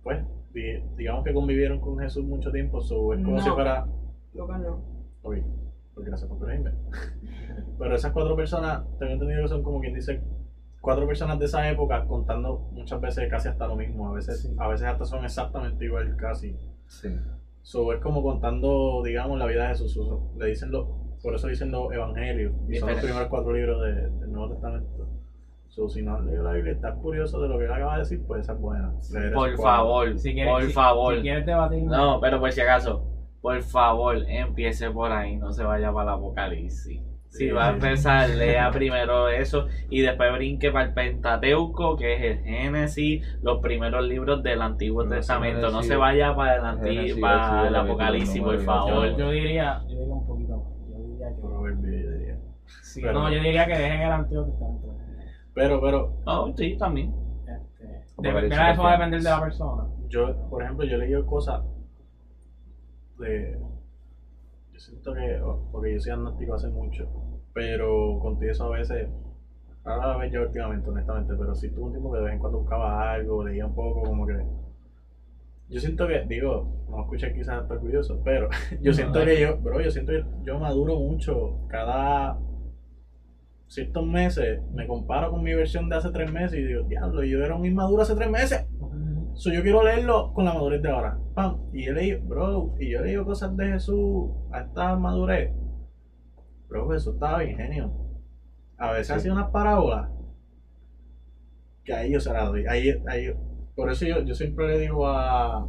pues, 0.04 0.24
di- 0.52 0.80
digamos 0.96 1.24
que 1.24 1.34
convivieron 1.34 1.80
con 1.80 1.98
Jesús 1.98 2.24
mucho 2.24 2.52
tiempo, 2.52 2.80
so, 2.80 3.12
es 3.12 3.20
como 3.24 3.36
No. 3.36 3.42
si 3.42 3.50
fuera. 3.50 3.86
Lucas 4.34 4.60
no. 4.60 4.74
Ok, 5.22 5.36
porque 5.94 6.10
gracias 6.10 6.28
por 6.28 6.38
corregirme. 6.38 6.72
Pero 7.78 7.94
esas 7.94 8.12
cuatro 8.12 8.36
personas, 8.36 8.84
tengo 8.98 9.12
entendido 9.14 9.42
que 9.42 9.48
son 9.48 9.62
como 9.64 9.80
quien 9.80 9.94
dice, 9.94 10.22
cuatro 10.84 11.06
personas 11.06 11.38
de 11.38 11.46
esa 11.46 11.68
época 11.68 12.04
contando 12.06 12.68
muchas 12.72 13.00
veces 13.00 13.28
casi 13.30 13.48
hasta 13.48 13.66
lo 13.66 13.74
mismo, 13.76 14.10
a 14.10 14.12
veces, 14.12 14.42
Sí. 14.42 14.54
a 14.58 14.68
veces 14.68 14.86
hasta 14.86 15.04
son 15.04 15.24
exactamente 15.24 15.84
igual 15.86 16.14
casi. 16.16 16.56
Sí. 16.86 17.08
So, 17.62 17.92
es 17.94 18.00
como 18.00 18.22
contando, 18.22 19.02
digamos, 19.02 19.38
la 19.38 19.46
vida 19.46 19.62
de 19.62 19.68
Jesús. 19.70 19.94
So, 19.94 20.30
le 20.38 20.46
dicen 20.48 20.70
lo, 20.70 20.86
por 21.22 21.34
eso 21.34 21.48
dicen 21.48 21.70
los 21.72 21.90
evangelios. 21.92 22.52
Y 22.68 22.76
son 22.76 22.90
los 22.90 22.98
primeros 23.00 23.28
cuatro 23.28 23.52
libros 23.54 23.82
de- 23.82 24.10
del 24.10 24.30
Nuevo 24.30 24.52
Testamento. 24.52 25.08
So, 25.68 25.88
si 25.88 26.02
no 26.02 26.14
has 26.16 26.24
leído 26.24 26.42
la 26.44 26.52
Biblia 26.52 26.72
y 26.74 26.76
estás 26.76 26.94
curioso 26.98 27.40
de 27.40 27.48
lo 27.48 27.58
que 27.58 27.64
él 27.64 27.72
acaba 27.72 27.94
de 27.94 28.00
decir, 28.00 28.22
pues 28.26 28.42
esa 28.42 28.52
es 28.52 28.60
buena. 28.60 28.92
Leer 29.12 29.32
Por 29.32 29.56
favor, 29.56 30.18
Si 30.18 30.32
quieres, 30.34 30.52
por 30.52 30.62
si- 30.64 30.72
favor. 30.72 31.16
Si 31.16 31.22
quieres 31.22 31.46
debatir, 31.46 31.82
No, 31.84 32.20
pero 32.20 32.38
por 32.38 32.52
si 32.52 32.60
acaso, 32.60 33.04
por 33.40 33.60
favor, 33.62 34.16
empiece 34.28 34.90
por 34.90 35.10
ahí, 35.10 35.36
no 35.36 35.50
se 35.50 35.64
vaya 35.64 35.90
para 35.92 36.12
el 36.12 36.18
apocalipsis. 36.18 37.02
Si 37.36 37.50
va 37.50 37.66
a 37.66 37.70
empezar, 37.72 38.30
lea 38.30 38.70
primero 38.70 39.28
eso 39.28 39.66
y 39.90 40.02
después 40.02 40.32
brinque 40.34 40.70
para 40.70 40.84
el 40.86 40.94
Pentateuco, 40.94 41.96
que 41.96 42.14
es 42.14 42.22
el 42.38 42.44
Génesis, 42.44 43.26
los 43.42 43.60
primeros 43.60 44.04
libros 44.06 44.42
del 44.44 44.62
Antiguo 44.62 45.02
No, 45.04 45.10
Testamento. 45.10 45.70
No 45.72 45.82
se 45.82 45.96
vaya 45.96 46.32
para 46.36 46.56
el, 46.56 46.64
Antiguo, 46.64 47.20
para 47.20 47.80
Apocalipsis, 47.80 48.40
por 48.40 48.58
favor. 48.60 49.08
yo, 49.10 49.18
yo 49.18 49.30
diría, 49.30 49.82
yo 49.88 49.98
diría 49.98 50.14
un 50.14 50.26
poquito 50.26 50.56
más. 50.58 50.88
Yo 50.88 50.98
diría 51.08 51.28
que, 51.34 51.42
yo 51.42 52.18
diría. 52.18 52.38
sí, 52.82 53.00
pero- 53.02 53.12
no, 53.14 53.30
yo 53.32 53.38
diría 53.40 53.66
que 53.66 53.78
dejen 53.78 54.00
el 54.02 54.12
Antiguo 54.12 54.44
Testamento. 54.44 54.94
Pero, 55.54 55.80
pero, 55.80 56.16
Oh, 56.26 56.52
sí, 56.56 56.76
también. 56.78 57.14
Este, 57.48 58.04
eso 58.72 58.82
va 58.82 58.90
a 58.90 58.92
depender 58.92 59.20
de 59.22 59.28
la 59.30 59.40
persona. 59.40 59.84
yo, 60.08 60.48
por 60.48 60.62
ejemplo, 60.62 60.86
yo 60.86 60.94
he 60.94 60.98
leído 60.98 61.26
cosas 61.26 61.62
de. 63.18 63.58
Yo 64.72 64.78
siento 64.78 65.14
que. 65.14 65.40
Porque 65.72 65.94
yo 65.94 66.00
soy 66.00 66.12
agnóstico 66.12 66.54
hace 66.54 66.68
mucho. 66.68 67.08
Pero 67.54 68.18
contigo 68.20 68.52
eso 68.52 68.64
a 68.64 68.78
veces. 68.78 69.08
La 69.84 70.16
vez 70.16 70.32
ya 70.32 70.40
últimamente, 70.40 70.90
honestamente. 70.90 71.34
Pero 71.38 71.54
sí 71.54 71.70
tuve 71.70 71.86
un 71.86 71.92
tiempo 71.92 72.12
que 72.12 72.18
de 72.18 72.24
vez 72.24 72.34
en 72.34 72.40
cuando 72.40 72.58
buscaba 72.58 73.12
algo, 73.12 73.44
leía 73.44 73.66
un 73.66 73.74
poco, 73.74 74.02
como 74.02 74.26
que. 74.26 74.44
Yo 75.68 75.80
siento 75.80 76.06
que, 76.06 76.24
digo, 76.26 76.86
no 76.90 77.02
escuché 77.02 77.32
quizás 77.32 77.62
estar 77.62 77.78
curioso, 77.78 78.20
pero 78.22 78.48
yo 78.82 78.92
siento 78.92 79.24
que 79.24 79.40
yo, 79.40 79.56
bro, 79.58 79.80
yo 79.80 79.90
siento 79.90 80.12
que 80.12 80.24
yo 80.42 80.58
maduro 80.58 80.98
mucho 80.98 81.66
cada 81.68 82.38
ciertos 83.66 84.06
meses, 84.06 84.60
me 84.72 84.86
comparo 84.86 85.30
con 85.30 85.42
mi 85.42 85.54
versión 85.54 85.88
de 85.88 85.96
hace 85.96 86.10
tres 86.10 86.30
meses 86.30 86.58
y 86.58 86.64
digo, 86.64 86.82
diablo, 86.84 87.24
yo 87.24 87.44
era 87.44 87.54
un 87.54 87.64
inmaduro 87.64 88.02
hace 88.02 88.14
tres 88.14 88.30
meses. 88.30 88.66
So, 89.34 89.52
yo 89.52 89.62
quiero 89.62 89.82
leerlo 89.82 90.32
con 90.32 90.44
la 90.44 90.54
madurez 90.54 90.80
de 90.80 90.90
ahora. 90.90 91.18
Pam. 91.34 91.58
Y 91.72 91.86
he 91.86 91.92
leído, 91.92 92.20
bro, 92.22 92.74
y 92.78 92.90
yo 92.90 93.00
leído 93.00 93.24
cosas 93.24 93.56
de 93.56 93.66
Jesús 93.66 94.30
a 94.52 94.60
esta 94.60 94.94
madurez. 94.96 95.50
Bro, 96.74 96.88
Jesús 96.90 97.14
estaba 97.14 97.38
bien 97.38 97.56
genio. 97.56 97.92
A 98.78 98.90
veces 98.90 99.06
Sí. 99.06 99.12
hacía 99.12 99.32
unas 99.32 99.50
parábolas. 99.50 100.10
Que 101.84 101.94
ahí 101.94 102.10
yo 102.12 102.18
se 102.18 102.32
las 102.32 102.48
doy. 102.48 102.66
Ahí, 102.66 102.90
ahí, 103.06 103.32
por 103.76 103.92
eso 103.92 104.04
yo, 104.06 104.22
yo 104.24 104.34
siempre 104.34 104.66
le 104.66 104.78
digo 104.80 105.06
a. 105.06 105.68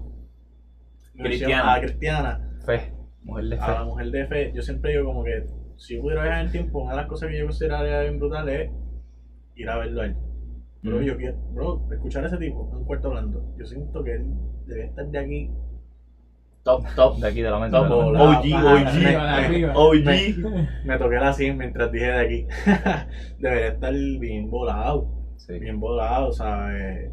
Cristiana. 1.15 1.75
A 1.75 1.79
Cristiana, 1.81 2.57
Fe. 2.65 2.91
Mujer 3.21 3.45
de 3.45 3.55
fe. 3.57 3.61
a 3.63 3.71
la 3.73 3.83
mujer 3.83 4.11
de 4.11 4.25
fe, 4.27 4.51
yo 4.55 4.61
siempre 4.63 4.91
digo 4.93 5.05
como 5.05 5.23
que 5.23 5.45
si 5.77 5.95
yo 5.95 6.01
pudiera 6.01 6.23
viajar 6.23 6.39
en 6.41 6.45
el 6.47 6.51
tiempo, 6.51 6.79
una 6.79 6.91
de 6.91 6.97
las 6.97 7.07
cosas 7.07 7.29
que 7.29 7.37
yo 7.37 7.45
consideraría 7.45 8.01
bien 8.01 8.17
brutal 8.19 8.49
es 8.49 8.71
ir 9.55 9.69
a 9.69 9.77
verlo 9.77 10.01
a 10.01 10.05
él. 10.05 10.15
Bro, 10.81 10.99
Mm. 10.99 11.03
yo 11.03 11.17
quiero, 11.17 11.37
bro, 11.53 11.87
escuchar 11.91 12.23
a 12.23 12.27
ese 12.27 12.37
tipo 12.37 12.67
en 12.71 12.77
un 12.77 12.85
cuarto 12.85 13.09
hablando. 13.09 13.53
Yo 13.57 13.65
siento 13.67 14.03
que 14.03 14.13
él 14.15 14.25
debe 14.65 14.85
estar 14.85 15.05
de 15.07 15.19
aquí. 15.19 15.51
Top, 16.65 16.83
top. 16.95 17.17
De 17.19 17.27
aquí 17.27 17.41
de 17.41 17.49
la 17.51 17.59
mente. 17.59 17.77
Top. 17.77 17.83
de 17.85 17.89
la 17.89 17.95
mente. 17.95 18.49
volado. 18.49 18.81
OG, 18.81 18.87
OG. 18.87 19.03
me- 19.03 19.15
arriba. 19.15 19.73
OG. 19.75 20.85
Me 20.85 20.97
toqué 20.97 21.15
la 21.15 21.31
100 21.31 21.57
mientras 21.57 21.91
dije 21.91 22.05
de 22.07 22.19
aquí. 22.19 22.47
Debería 23.39 23.67
estar 23.67 23.93
bien 23.93 24.49
volado. 24.49 25.07
Sí. 25.37 25.59
Bien 25.59 25.79
volado, 25.79 26.31
¿sabes? 26.33 27.11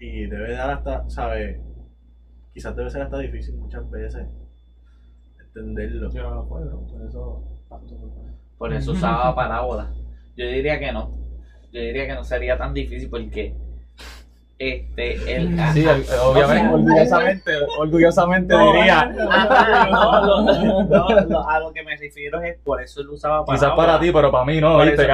Y 0.00 0.26
debe 0.26 0.52
dar 0.54 0.70
hasta, 0.70 1.08
¿sabes? 1.10 1.60
Quizás 2.54 2.74
debe 2.74 2.88
ser 2.90 3.02
hasta 3.02 3.18
difícil 3.18 3.56
muchas 3.56 3.88
veces 3.90 4.26
entenderlo. 5.46 6.10
Yo 6.12 6.22
no 6.22 6.34
lo 6.36 6.48
puedo, 6.48 6.86
por 6.86 7.02
eso 7.06 7.44
por 8.56 8.72
eso 8.72 8.92
usaba 8.92 9.34
parábolas. 9.36 9.88
Yo 10.36 10.46
diría 10.46 10.78
que 10.78 10.92
no. 10.92 11.14
Yo 11.72 11.80
diría 11.80 12.06
que 12.06 12.14
no 12.14 12.24
sería 12.24 12.56
tan 12.56 12.72
difícil 12.72 13.10
porque 13.10 13.54
este 14.58 15.36
el 15.36 15.56
Sí, 15.72 15.84
el- 15.86 16.04
obviamente, 16.20 16.68
orgullosamente, 16.74 17.52
orgullosamente 17.78 18.54
diría. 18.58 19.04
No, 21.28 21.48
a 21.48 21.60
lo 21.60 21.72
que 21.72 21.82
me 21.84 21.96
refiero 21.96 22.40
es 22.42 22.56
por 22.64 22.82
eso 22.82 23.00
él 23.00 23.08
usaba 23.10 23.44
parábolas. 23.44 23.60
Quizás 23.60 23.76
para 23.76 24.00
ti, 24.00 24.10
pero 24.12 24.30
para 24.30 24.44
mí 24.44 24.60
no, 24.60 24.78
¿viste? 24.78 25.08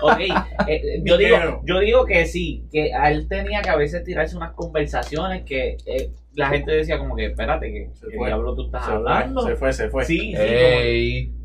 ok, 0.00 0.18
eh, 0.66 1.00
yo, 1.04 1.16
digo, 1.16 1.36
yo 1.64 1.78
digo 1.78 2.04
que 2.04 2.26
sí, 2.26 2.64
que 2.72 2.92
a 2.94 3.10
él 3.10 3.28
tenía 3.28 3.62
que 3.62 3.70
a 3.70 3.76
veces 3.76 4.02
tirarse 4.04 4.36
unas 4.36 4.52
conversaciones 4.52 5.44
que 5.44 5.76
eh, 5.86 6.10
la 6.34 6.48
gente 6.48 6.72
decía 6.72 6.98
como 6.98 7.14
que, 7.16 7.26
espérate, 7.26 7.70
que, 7.70 7.90
diablo 8.26 8.54
tú 8.54 8.66
estás 8.66 8.86
Se 8.86 8.92
hablando. 8.92 9.42
fue, 9.42 9.50
se 9.52 9.56
fue, 9.56 9.72
se 9.72 9.88
fue. 9.88 10.04
Sí, 10.04 10.18
sí, 10.18 10.36
Ey, 10.36 11.26
como- 11.26 11.44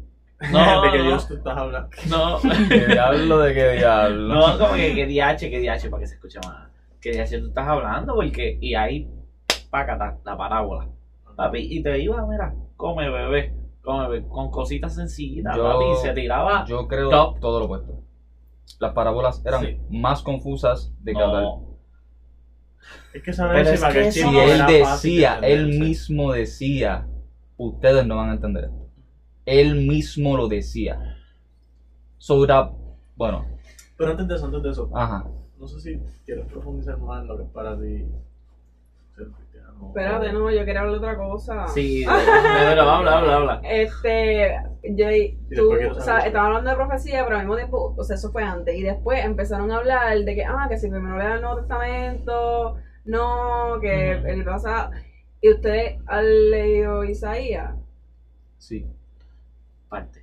no, 0.52 0.82
de 0.84 0.92
que 0.92 1.04
Dios 1.04 1.28
tú 1.28 1.36
estás 1.36 1.58
hablando. 1.58 1.90
no, 2.10 2.40
¿qué 2.70 2.86
diablo 2.88 3.40
de 3.40 3.54
qué 3.54 3.72
diablo? 3.74 4.34
no, 4.36 4.58
como 4.58 4.74
que, 4.74 4.96
que 4.96 5.06
DH, 5.06 5.38
que 5.50 5.60
DH, 5.60 5.90
para 5.90 6.02
que 6.02 6.08
se 6.08 6.16
escuche 6.16 6.40
más. 6.46 6.70
Que 7.02 7.12
DH 7.14 7.40
tú 7.40 7.48
estás 7.48 7.68
hablando, 7.68 8.16
porque, 8.16 8.58
y 8.62 8.76
ahí, 8.76 9.10
pácata, 9.70 10.18
la 10.26 10.38
parábola. 10.38 10.90
Papi, 11.36 11.60
y 11.60 11.82
te 11.82 12.00
iba, 12.00 12.26
mira, 12.28 12.54
come 12.76 13.10
bebé, 13.10 13.54
come 13.82 14.08
bebé, 14.10 14.28
con 14.28 14.52
cositas 14.52 14.96
sencillitas, 14.96 15.56
Yo- 15.56 15.64
papi, 15.64 15.86
se 16.02 16.14
tiraba. 16.14 16.66
Yo 16.66 16.88
creo 16.88 17.10
Top. 17.10 17.40
todo 17.40 17.60
lo 17.60 17.66
opuesto. 17.66 18.04
Las 18.80 18.94
parábolas 18.94 19.42
eran 19.46 19.66
Sí. 19.66 19.78
más 19.90 20.22
confusas 20.22 20.92
de 21.02 21.14
que 21.14 21.22
hablar. 21.22 21.44
no, 21.44 21.70
Es 23.14 23.24
que 23.24 23.34
saber 23.34 23.66
si 23.66 23.74
es 23.74 23.84
que 23.84 23.94
que 23.94 24.12
si 24.12 24.20
Si 24.22 24.38
él 24.38 24.66
decía, 24.68 25.40
de 25.42 25.54
él 25.54 25.80
mismo 25.80 26.32
decía, 26.34 27.08
ustedes 27.58 28.06
no 28.06 28.18
van 28.18 28.30
a 28.30 28.34
entender 28.34 28.66
esto. 28.66 28.88
Él 29.46 29.76
mismo 29.88 30.38
lo 30.38 30.48
decía. 30.48 31.18
Sobre, 32.18 32.54
bueno, 33.16 33.46
Pero 33.98 34.12
antes 34.12 34.28
de 34.28 34.36
eso, 34.36 34.46
antes 34.46 34.62
de 34.64 34.70
eso, 34.72 34.90
ajá. 34.94 35.26
No 35.60 35.68
sé 35.68 35.80
si 35.82 36.00
quieres 36.26 36.46
profundizar 36.46 36.98
más 37.00 37.22
en 37.22 37.28
lo 37.28 37.38
que 37.38 37.44
es 37.44 37.50
para 37.50 37.78
ti 37.80 38.06
ser 39.16 39.28
cristiano. 39.28 39.88
Espérate, 39.90 40.32
no, 40.34 40.50
yo 40.52 40.66
quería 40.66 40.82
hablar 40.82 41.00
de 41.00 41.06
otra 41.06 41.18
cosa. 41.18 41.68
sí, 41.70 42.06
pero 42.70 42.82
habla, 42.84 43.18
habla, 43.18 43.36
habla. 43.36 43.62
Este, 43.64 44.56
Jay, 44.98 45.38
después 45.50 45.92
tú, 45.92 45.98
o 45.98 46.02
sea, 46.02 46.20
eso. 46.20 46.28
estaba 46.28 46.48
hablando 46.48 46.70
de 46.70 46.76
profecía, 46.76 47.24
pero 47.26 47.36
al 47.38 47.44
mismo 47.44 47.58
tiempo, 47.58 47.94
o 47.98 48.04
sea, 48.04 48.16
eso 48.16 48.32
fue 48.32 48.44
antes. 48.44 48.76
Y 48.76 48.84
después 48.84 49.24
empezaron 49.24 49.72
a 49.72 49.78
hablar 49.78 50.18
de 50.20 50.36
que, 50.36 50.44
ah, 50.46 50.68
que 50.70 50.78
si 50.78 50.90
primero 50.90 51.18
lea 51.18 51.36
el 51.36 51.42
Nuevo 51.42 51.58
Testamento, 51.60 52.78
no, 53.06 53.80
que 53.82 54.18
Ujú. 54.18 54.28
el 54.28 54.46
pasado. 54.46 54.92
¿Y 55.42 55.52
ustedes 55.54 55.98
han 56.08 56.50
leído 56.52 57.04
Isaías? 57.04 57.74
Sí. 58.58 58.86
Parte. 59.88 60.19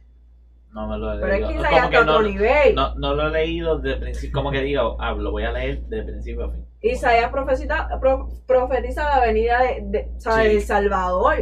No 0.77 0.86
me 0.86 0.98
lo 0.98 1.12
he 1.15 1.19
Pero 1.20 1.32
es 1.32 1.40
leído. 1.40 1.48
que 1.48 1.55
Como 1.57 1.66
Isaías 1.66 1.89
que 1.89 1.97
está 1.97 1.98
a 1.98 2.15
otro 2.15 2.23
no, 2.23 2.28
nivel. 2.28 2.74
no, 2.74 2.94
no 2.97 3.15
lo 3.15 3.28
he 3.28 3.31
leído 3.32 3.78
de 3.78 3.97
principio, 3.97 4.32
como 4.35 4.51
que 4.51 4.61
digo, 4.61 4.97
ah, 5.01 5.12
lo 5.12 5.31
voy 5.31 5.44
a 5.44 5.53
leer 5.53 5.81
de 5.86 6.03
principio 6.03 6.44
a 6.44 6.51
fin. 6.51 6.66
Isaías 6.82 7.31
profetiza, 7.31 7.89
pro- 7.98 8.28
profetiza 8.47 9.03
la 9.09 9.20
venida 9.27 9.62
de, 9.62 9.81
de- 9.86 10.43
del 10.43 10.61
Salvador. 10.62 11.36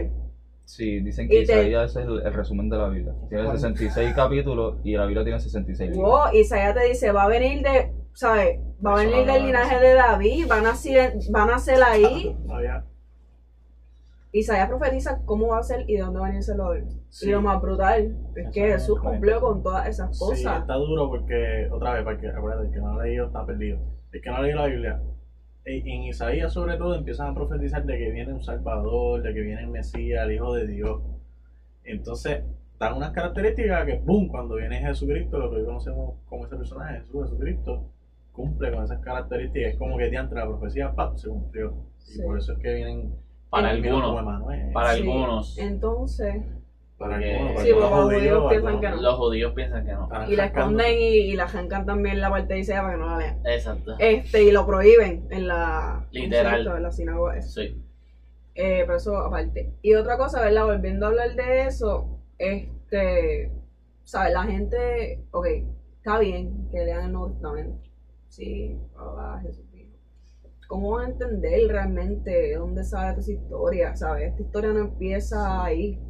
Sí, 0.64 1.00
dicen 1.00 1.28
que 1.28 1.38
te- 1.38 1.42
Isaías 1.42 1.90
es 1.90 1.96
el, 2.06 2.22
el 2.24 2.32
resumen 2.32 2.70
de 2.70 2.78
la 2.78 2.88
Biblia. 2.88 3.12
Tiene 3.28 3.50
66 3.50 4.14
capítulos 4.14 4.76
y 4.84 4.96
la 4.96 5.04
Biblia 5.04 5.24
tiene 5.24 5.40
66 5.40 5.90
libros. 5.90 6.08
Wow, 6.10 6.32
Isaías 6.32 6.72
te 6.74 6.84
dice, 6.88 7.10
va 7.12 7.24
a 7.24 7.28
venir 7.28 7.60
de, 7.62 7.92
¿sabes? 8.12 8.60
Va 8.86 8.92
a 8.92 8.96
venir 9.04 9.26
no, 9.26 9.32
del 9.32 9.40
no, 9.42 9.46
linaje 9.48 9.74
no. 9.74 9.80
de 9.80 9.94
David, 9.94 10.46
van 10.48 10.66
a 10.66 10.74
ser, 10.76 11.14
van 11.30 11.50
a 11.50 11.58
ser 11.58 11.82
ahí. 11.82 12.34
Había- 12.48 12.84
Isaías 14.32 14.68
profetiza 14.68 15.20
cómo 15.24 15.48
va 15.48 15.58
a 15.58 15.62
ser 15.62 15.84
y 15.88 15.94
de 15.96 16.02
dónde 16.02 16.20
va 16.20 16.26
a 16.26 16.28
venir 16.28 16.38
el 16.38 16.44
Salvador. 16.44 16.82
Sí. 17.14 17.28
Y 17.28 17.32
lo 17.32 17.40
más 17.42 17.60
brutal 17.60 18.16
es 18.34 18.50
que 18.50 18.66
es 18.68 18.74
Jesús 18.82 18.98
cumplió 19.00 19.40
con 19.40 19.62
todas 19.62 19.86
esas 19.88 20.16
Sí, 20.16 20.24
cosas. 20.24 20.60
está 20.60 20.74
duro 20.74 21.08
porque, 21.08 21.68
otra 21.70 21.94
vez, 21.94 22.02
porque 22.04 22.28
acuérdate, 22.28 22.66
el 22.68 22.72
que 22.72 22.80
no 22.80 22.98
ha 22.98 23.04
leído 23.04 23.26
está 23.26 23.46
perdido. 23.46 23.78
El 24.12 24.20
que 24.20 24.30
no 24.30 24.36
ha 24.36 24.42
leído 24.42 24.58
la 24.60 24.66
Biblia, 24.66 25.00
en 25.64 25.88
en 25.88 26.02
Isaías 26.04 26.52
sobre 26.52 26.76
todo 26.76 26.94
empiezan 26.94 27.28
a 27.30 27.34
profetizar 27.34 27.84
de 27.84 27.96
que 27.98 28.10
viene 28.10 28.32
un 28.32 28.42
Salvador, 28.42 29.22
de 29.22 29.32
que 29.32 29.40
viene 29.40 29.62
el 29.62 29.68
Mesías, 29.68 30.24
el 30.26 30.32
Hijo 30.32 30.52
de 30.54 30.66
Dios. 30.66 31.00
Entonces, 31.84 32.42
dan 32.78 32.94
unas 32.96 33.12
características 33.12 33.84
que, 33.86 33.98
¡boom!, 34.04 34.28
cuando 34.28 34.56
viene 34.56 34.78
Jesucristo, 34.80 35.38
lo 35.38 35.50
que 35.50 35.56
hoy 35.56 35.64
conocemos 35.64 36.14
como 36.28 36.44
ese 36.46 36.56
personaje, 36.56 37.00
Jesús, 37.00 37.24
Jesucristo, 37.30 37.84
cumple 38.32 38.72
con 38.72 38.84
esas 38.84 38.98
características. 39.00 39.72
Es 39.72 39.78
como 39.78 39.96
que 39.96 40.10
diantre 40.10 40.38
la 40.40 40.46
profecía, 40.46 40.92
¡pap!, 40.94 41.16
se 41.16 41.28
cumplió. 41.28 41.74
Sí. 41.98 42.20
Y 42.20 42.24
por 42.26 42.36
eso 42.38 42.52
es 42.52 42.58
que 42.58 42.74
vienen... 42.74 43.14
Para 43.50 43.70
algunos. 43.70 44.20
Para 44.72 44.94
Sí. 44.94 45.00
algunos. 45.02 45.58
Entonces, 45.58 46.42
Para 47.04 47.18
Sí, 47.20 47.70
porque 47.70 47.70
los 47.70 47.90
judíos 47.90 48.38
judíos, 48.38 48.50
piensan 48.50 48.80
que 48.80 48.88
no. 48.88 48.96
Los 49.02 49.16
judíos 49.16 49.52
piensan 49.54 49.86
que 49.86 49.92
no. 49.92 50.04
Están 50.04 50.32
y 50.32 50.36
la 50.36 50.44
esconden 50.46 50.98
y, 50.98 51.16
y 51.16 51.36
la 51.36 51.44
arrancan 51.44 51.84
también 51.84 52.20
la 52.20 52.30
parte 52.30 52.54
de 52.54 52.60
Isaías 52.60 52.82
para 52.82 52.94
que 52.94 53.00
no 53.00 53.06
la 53.10 53.18
lean. 53.18 53.40
Exacto. 53.44 53.94
Este, 53.98 54.42
y 54.44 54.52
lo 54.52 54.66
prohíben 54.66 55.26
en 55.30 55.46
la, 55.46 56.06
Literal. 56.12 56.66
en 56.66 56.82
la 56.82 56.90
sinagoga. 56.90 57.36
esa. 57.36 57.48
Sí. 57.48 57.82
Eh, 58.54 58.84
pero 58.86 58.96
eso 58.96 59.18
aparte. 59.18 59.74
Y 59.82 59.94
otra 59.94 60.16
cosa, 60.16 60.40
¿verdad? 60.40 60.64
Volviendo 60.64 61.04
a 61.04 61.08
hablar 61.10 61.34
de 61.34 61.66
eso, 61.66 62.20
este, 62.38 63.52
¿sabes? 64.04 64.32
La 64.32 64.44
gente, 64.44 65.24
ok, 65.30 65.46
está 65.96 66.18
bien 66.20 66.68
que 66.70 66.84
lean 66.84 67.04
el 67.04 67.12
Nuevo 67.12 67.32
Testamento. 67.32 67.78
Sí, 68.28 68.78
ah, 68.96 69.38
Jesús. 69.42 69.64
¿Cómo 70.66 70.92
van 70.92 71.04
a 71.04 71.08
entender 71.10 71.68
realmente 71.68 72.30
de 72.30 72.54
dónde 72.56 72.84
sale 72.84 73.20
esta 73.20 73.32
historia? 73.32 73.94
¿Sabes? 73.94 74.30
Esta 74.30 74.42
historia 74.42 74.72
no 74.72 74.80
empieza 74.80 75.62
ahí. 75.64 76.00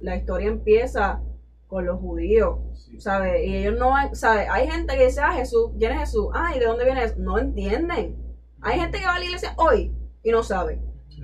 La 0.00 0.16
historia 0.16 0.48
empieza 0.48 1.22
con 1.66 1.86
los 1.86 2.00
judíos, 2.00 2.58
¿sabes? 2.98 3.46
Y 3.46 3.56
ellos 3.58 3.78
no 3.78 3.92
¿sabes? 4.14 4.48
Hay 4.50 4.68
gente 4.68 4.96
que 4.96 5.04
dice, 5.06 5.20
ah, 5.20 5.32
Jesús, 5.32 5.70
¿quién 5.78 5.92
es 5.92 6.00
Jesús? 6.00 6.26
Ah, 6.34 6.52
¿y 6.54 6.58
de 6.58 6.66
dónde 6.66 6.84
viene 6.84 7.04
eso? 7.04 7.14
No 7.18 7.38
entienden. 7.38 8.16
Hay 8.62 8.78
gente 8.80 8.98
que 8.98 9.04
va 9.06 9.14
a 9.14 9.18
la 9.18 9.24
iglesia 9.24 9.54
hoy 9.56 9.94
y 10.22 10.30
no 10.32 10.42
sabe. 10.42 10.82
Sí. 11.08 11.20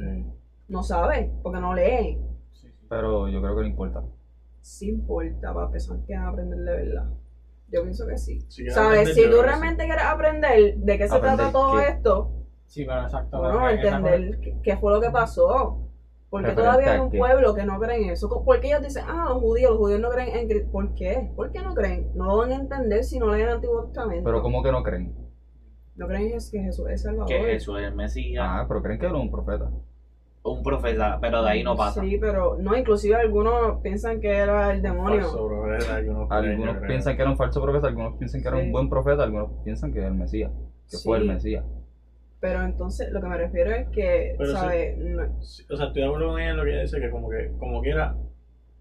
No 0.69 0.83
sabe, 0.83 1.33
porque 1.43 1.61
no 1.61 1.75
leen. 1.75 2.25
Pero 2.89 3.29
yo 3.29 3.41
creo 3.41 3.57
que 3.57 3.63
no 3.63 3.67
importa. 3.69 4.05
Sí 4.61 4.89
importa 4.89 5.53
para 5.53 5.71
personas 5.71 6.05
que 6.07 6.15
van 6.15 6.25
a 6.25 6.29
aprender 6.29 6.59
de 6.61 6.77
verdad. 6.77 7.07
Yo 7.69 7.83
pienso 7.83 8.07
que 8.07 8.17
sí. 8.17 8.39
¿Sabes? 8.71 9.15
Si 9.15 9.29
tú 9.29 9.43
realmente 9.43 9.85
quieres 9.85 10.05
aprender 10.05 10.77
de 10.77 10.99
qué 10.99 11.09
se 11.09 11.15
Aprender 11.17 11.37
trata 11.37 11.53
todo 11.53 11.79
qué. 11.79 11.89
esto, 11.89 12.33
Sí, 12.67 12.85
pero 12.85 13.03
exacto. 13.03 13.39
bueno, 13.41 13.69
entender 13.71 14.39
qué- 14.41 14.57
qué 14.63 14.77
fue 14.77 14.93
lo 14.93 15.01
que 15.01 15.11
pasó. 15.11 15.86
Porque 16.29 16.49
Referente 16.49 16.63
todavía 16.71 16.93
hay 16.93 17.01
un 17.01 17.11
pueblo 17.11 17.55
que 17.55 17.65
no 17.65 17.79
cree 17.79 18.03
en 18.03 18.11
eso. 18.11 18.29
¿Por 18.45 18.61
qué 18.61 18.69
ellos 18.69 18.83
dicen, 18.83 19.05
ah, 19.07 19.27
los 19.29 19.39
judíos, 19.41 19.71
los 19.71 19.79
judíos 19.79 20.01
no 20.01 20.11
creen 20.11 20.37
en 20.37 20.49
Cristo? 20.49 20.69
¿Por 20.73 20.95
qué? 20.95 21.31
¿Por 21.37 21.53
qué 21.53 21.63
no 21.63 21.75
creen? 21.75 22.11
No 22.15 22.27
lo 22.27 22.37
van 22.39 22.51
a 22.51 22.57
entender 22.57 23.05
si 23.05 23.19
no 23.19 23.33
leen 23.33 23.49
el 23.49 23.55
Antiguo 23.55 23.85
Testamento. 23.85 24.25
Pero 24.25 24.43
¿cómo 24.43 24.63
que 24.63 24.73
no 24.73 24.83
creen? 24.83 25.15
No 25.95 26.07
creen 26.09 26.29
que 26.31 26.61
Jesús 26.61 26.87
es 26.91 27.03
Salvador. 27.03 27.29
Que 27.29 27.39
Jesús 27.39 27.79
es 27.79 27.87
el 27.87 27.95
Mesías. 27.95 28.45
Ah, 28.47 28.65
pero 28.69 28.83
creen 28.83 28.99
que 28.99 29.07
era 29.07 29.15
un 29.15 29.31
profeta. 29.31 29.71
Un 30.43 30.63
profeta, 30.63 31.19
pero 31.21 31.43
de 31.43 31.51
ahí 31.51 31.63
no 31.65 31.75
pasa. 31.77 32.01
Sí, 32.03 32.19
pero 32.21 32.57
no, 32.59 32.77
inclusive 32.77 33.17
algunos 33.17 33.81
piensan 33.81 34.21
que 34.21 34.29
era 34.31 34.73
el 34.73 34.83
demonio. 34.83 35.23
Falso, 35.23 35.75
es 35.75 35.89
algunos 35.91 36.31
Algunos 36.31 36.77
piensan 36.87 37.17
que 37.17 37.23
era 37.23 37.31
un 37.31 37.37
falso 37.37 37.63
profeta, 37.63 37.89
algunos 37.89 38.17
piensan 38.17 38.43
que 38.43 38.49
era 38.49 38.59
Sí. 38.59 38.67
un 38.67 38.73
buen 38.73 38.89
profeta, 38.89 39.23
algunos 39.25 39.51
piensan 39.65 39.93
que 39.93 39.99
era 40.01 40.09
el 40.09 40.15
Mesías, 40.15 40.53
que 40.89 40.99
fue 40.99 41.17
el 41.19 41.23
Sí. 41.25 41.29
Mesías. 41.31 41.65
Pero 42.47 42.63
entonces 42.65 43.11
lo 43.11 43.21
que 43.21 43.27
me 43.27 43.37
refiero 43.39 43.73
es 43.73 43.89
que. 43.89 44.37
¿sabes? 44.53 44.97
No, 44.99 45.23
O 45.23 45.77
sea, 45.77 45.87
estoy 45.87 46.03
de 46.03 46.05
acuerdo 46.07 46.29
con 46.29 46.41
ella 46.41 46.51
en 46.51 46.57
lo 46.57 46.63
que 46.65 46.71
ella 46.71 46.83
dice, 46.83 47.01
que 47.01 47.11
como 47.11 47.29
que, 47.29 47.51
como 47.59 47.83
quiera, 47.83 48.15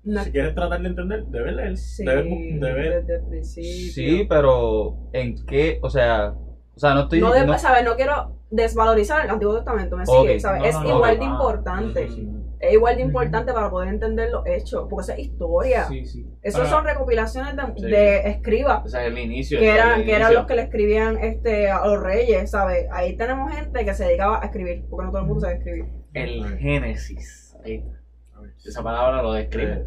no- 0.03 0.23
si 0.23 0.31
quieres 0.31 0.53
tratar 0.53 0.81
de 0.81 0.87
entender, 0.89 1.25
debes 1.25 1.53
leer. 1.55 1.77
sí, 1.77 2.05
Debes, 2.05 2.25
bu- 2.25 2.59
debes- 2.59 2.95
desde 3.07 3.15
el 3.15 3.27
principio. 3.27 3.91
Sí, 3.93 4.25
pero 4.29 4.97
¿en 5.13 5.45
qué? 5.47 5.79
O 5.81 5.89
sea, 5.89 6.35
o 6.75 6.79
sea, 6.79 6.93
no 6.93 7.01
estoy 7.01 7.21
no, 7.21 7.31
de- 7.33 7.45
no- 7.45 7.57
¿sabes? 7.57 7.83
No 7.83 7.95
quiero 7.95 8.35
desvalorizar 8.51 9.23
el 9.25 9.31
Antiguo 9.31 9.55
Testamento, 9.55 9.97
me 9.97 10.05
sigue, 10.05 10.39
¿sabes? 10.39 10.61
No, 10.61 10.65
es 10.67 10.75
no, 10.79 10.95
igual 10.95 11.17
de 11.19 11.25
importante. 11.25 12.07
Sí, 12.09 12.15
sí. 12.15 12.31
Es 12.59 12.73
igual 12.73 12.95
de 12.95 13.01
importante 13.03 13.53
para 13.53 13.69
poder 13.69 13.89
entender 13.89 14.31
los 14.31 14.45
hechos, 14.47 14.87
porque 14.89 15.03
esa 15.03 15.13
es 15.13 15.19
historia. 15.27 15.85
Sí, 15.85 16.25
Pero- 16.41 16.65
son 16.65 16.83
recopilaciones 16.85 17.55
de, 17.55 17.61
Sí. 17.75 17.81
de 17.85 18.29
escribas. 18.29 18.85
O 18.85 18.87
sea, 18.89 19.05
el 19.05 19.17
inicio. 19.17 19.59
Que 19.59 19.69
eran, 19.69 19.99
el 19.99 20.05
que 20.05 20.15
eran 20.15 20.33
los 20.33 20.45
que 20.47 20.55
le 20.55 20.61
escribían 20.63 21.17
este, 21.17 21.69
a 21.69 21.85
los 21.85 22.01
reyes, 22.01 22.49
¿sabes? 22.51 22.87
Ahí 22.91 23.15
tenemos 23.17 23.53
gente 23.53 23.85
que 23.85 23.93
se 23.93 24.05
dedicaba 24.05 24.41
a 24.41 24.45
escribir, 24.45 24.85
porque 24.89 25.05
no 25.05 25.11
todo 25.11 25.21
el 25.21 25.27
mundo 25.27 25.41
sabe 25.41 25.55
escribir. 25.55 25.85
El 26.13 26.57
Génesis. 26.57 27.55
Ahí 27.63 27.75
está. 27.75 27.99
A 28.37 28.41
ver, 28.41 28.53
Esa 28.65 28.81
palabra 28.83 29.21
lo 29.21 29.33
describe. 29.33 29.85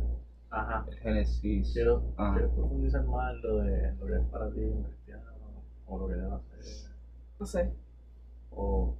Ajá. 0.50 0.86
Génesis. 1.02 1.72
Quiero, 1.72 2.02
Ah. 2.16 2.32
quiero 2.36 2.50
profundizar 2.52 3.02
más 3.04 3.34
lo 3.42 3.58
de 3.58 3.92
lo 3.98 4.06
que 4.06 4.12
es 4.14 4.22
para 4.30 4.50
ti 4.50 4.60
un 4.60 4.82
cristiano, 4.84 5.22
o 5.86 5.98
lo 5.98 6.06
que 6.06 6.14
hacer, 6.14 6.28
No 7.40 7.46
sé. 7.46 7.72
o 8.50 8.94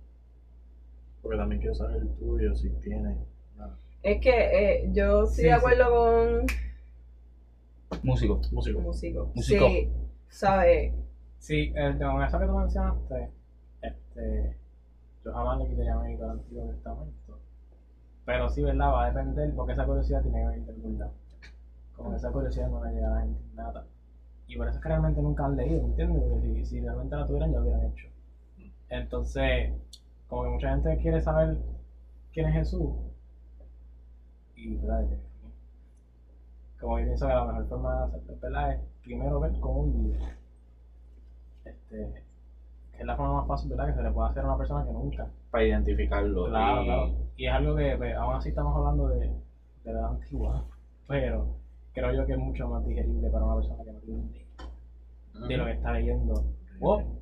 porque 1.23 1.37
también 1.39 1.61
quiero 1.61 1.75
saber 1.75 1.97
el 2.03 2.09
tuyo, 2.15 2.55
si 2.55 2.71
tienes. 2.81 3.17
nada. 3.57 3.77
Es 4.03 4.21
que 4.21 4.31
eh, 4.31 4.91
yo 4.93 5.25
estoy 5.25 5.37
Sí, 5.37 5.43
de 5.43 5.49
sí. 5.49 5.55
acuerdo 5.55 5.91
con 5.91 6.47
Músico. 8.03 8.41
Músico. 8.53 8.81
músico. 8.81 9.31
Músico. 9.35 9.67
Sí, 9.69 9.91
¿sabes? 10.29 10.95
Sí, 11.39 11.73
este, 11.75 12.05
con 12.05 12.23
eso 12.23 12.39
que 12.39 12.47
tú 12.47 12.53
mencionaste, 12.53 13.31
este, 13.83 14.57
yo 15.25 15.33
jamás 15.33 15.59
le 15.61 15.69
quitaría 15.69 15.97
mérito 15.97 16.25
al 16.25 16.31
Antiguo 16.33 16.67
Testamento. 16.71 17.39
Pero 18.25 18.49
sí, 18.51 18.63
¿verdad? 18.63 18.89
Va 18.93 19.05
a 19.05 19.09
depender, 19.11 19.53
porque 19.55 19.73
esa 19.73 19.87
curiosidad 19.87 20.23
tiene 20.23 20.41
que 20.41 20.47
venir 20.49 20.67
del. 20.67 21.07
Como 21.97 22.15
esa 22.15 22.31
curiosidad 22.31 22.69
no 22.69 22.85
le 22.85 22.93
llega 22.93 23.09
a 23.09 23.15
la 23.17 23.21
gente 23.23 23.41
nada. 23.55 23.87
Y 24.47 24.57
por 24.57 24.69
eso 24.69 24.77
es 24.77 24.83
que 24.83 24.89
realmente 24.89 25.21
nunca 25.23 25.47
han 25.47 25.57
leído, 25.57 25.81
¿entiendes? 25.81 26.23
Porque 26.23 26.41
si, 26.47 26.65
si 26.67 26.81
realmente 26.81 27.17
la 27.17 27.27
tuvieran, 27.27 27.53
ya 27.53 27.59
lo 27.59 27.65
hubieran 27.65 27.85
hecho. 27.87 28.07
Entonces, 28.91 29.71
como 30.29 30.43
que 30.43 30.49
mucha 30.51 30.71
gente 30.71 30.97
quiere 30.99 31.21
saber 31.21 31.57
quién 32.33 32.47
es 32.47 32.55
Jesús. 32.55 32.91
Y, 34.57 34.75
¿verdad? 34.77 35.07
Como 36.81 36.99
yo 36.99 37.05
pienso 37.07 37.27
que 37.27 37.33
la 37.33 37.45
mejor 37.45 37.67
forma 37.67 37.95
de 37.97 38.05
hacerlo, 38.05 38.35
¿verdad? 38.41 38.73
Es 38.73 38.79
primero 39.03 39.41
ver 39.41 39.53
cómo 39.61 39.85
vive 39.85 40.19
este, 41.65 42.23
que 42.93 42.99
es 42.99 43.05
la 43.05 43.15
forma 43.17 43.35
más 43.35 43.47
fácil 43.47 43.69
¿verdad? 43.71 43.87
que 43.87 43.95
se 43.95 44.03
le 44.03 44.11
puede 44.11 44.29
hacer 44.29 44.43
a 44.43 44.47
una 44.47 44.57
persona 44.57 44.85
que 44.85 44.93
nunca. 44.93 45.29
Para 45.51 45.65
identificarlo. 45.65 46.47
Claro, 46.47 46.83
y- 46.83 46.85
claro. 46.87 47.07
Y 47.37 47.47
es 47.47 47.53
algo 47.53 47.75
que 47.75 47.97
pues, 47.97 48.15
aún 48.17 48.35
así 48.35 48.49
estamos 48.49 48.75
hablando 48.77 49.09
de, 49.09 49.31
de 49.85 49.93
la 49.93 50.07
antigua, 50.09 50.65
pero 51.07 51.57
creo 51.93 52.13
yo 52.13 52.27
que 52.27 52.33
es 52.33 52.39
mucho 52.39 52.69
más 52.69 52.85
digerible 52.85 53.29
para 53.31 53.45
una 53.45 53.55
persona 53.55 53.83
que 53.85 53.93
no 53.93 53.99
tiene 54.01 54.23
de 55.49 55.57
lo 55.57 55.65
que 55.65 55.71
está 55.73 55.93
leyendo. 55.93 56.35
Wow. 56.81 57.18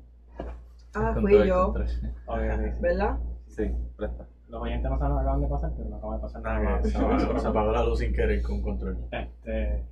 Ah, 0.95 1.15
fui 1.19 1.47
yo. 1.47 1.73
¿verdad? 2.81 3.17
Sí, 3.47 3.71
presta. 3.95 4.25
Los 4.49 4.61
oyentes 4.61 4.89
no 4.89 4.97
saben 4.97 5.13
lo 5.13 5.19
que 5.19 5.21
acaban 5.23 5.41
de 5.41 5.47
pasar, 5.47 5.71
pero 5.75 5.89
no 5.89 5.95
acaba 5.97 6.15
de 6.15 6.21
pasar 6.21 6.41
nada 6.41 6.59
más. 6.59 6.89
se 6.89 6.97
apagó, 6.97 7.39
se 7.39 7.47
apagó 7.47 7.71
la 7.71 7.83
luz 7.83 7.99
sin 7.99 8.13
querer 8.13 8.41
con 8.41 8.61
control. 8.61 8.97
Este, 9.11 9.83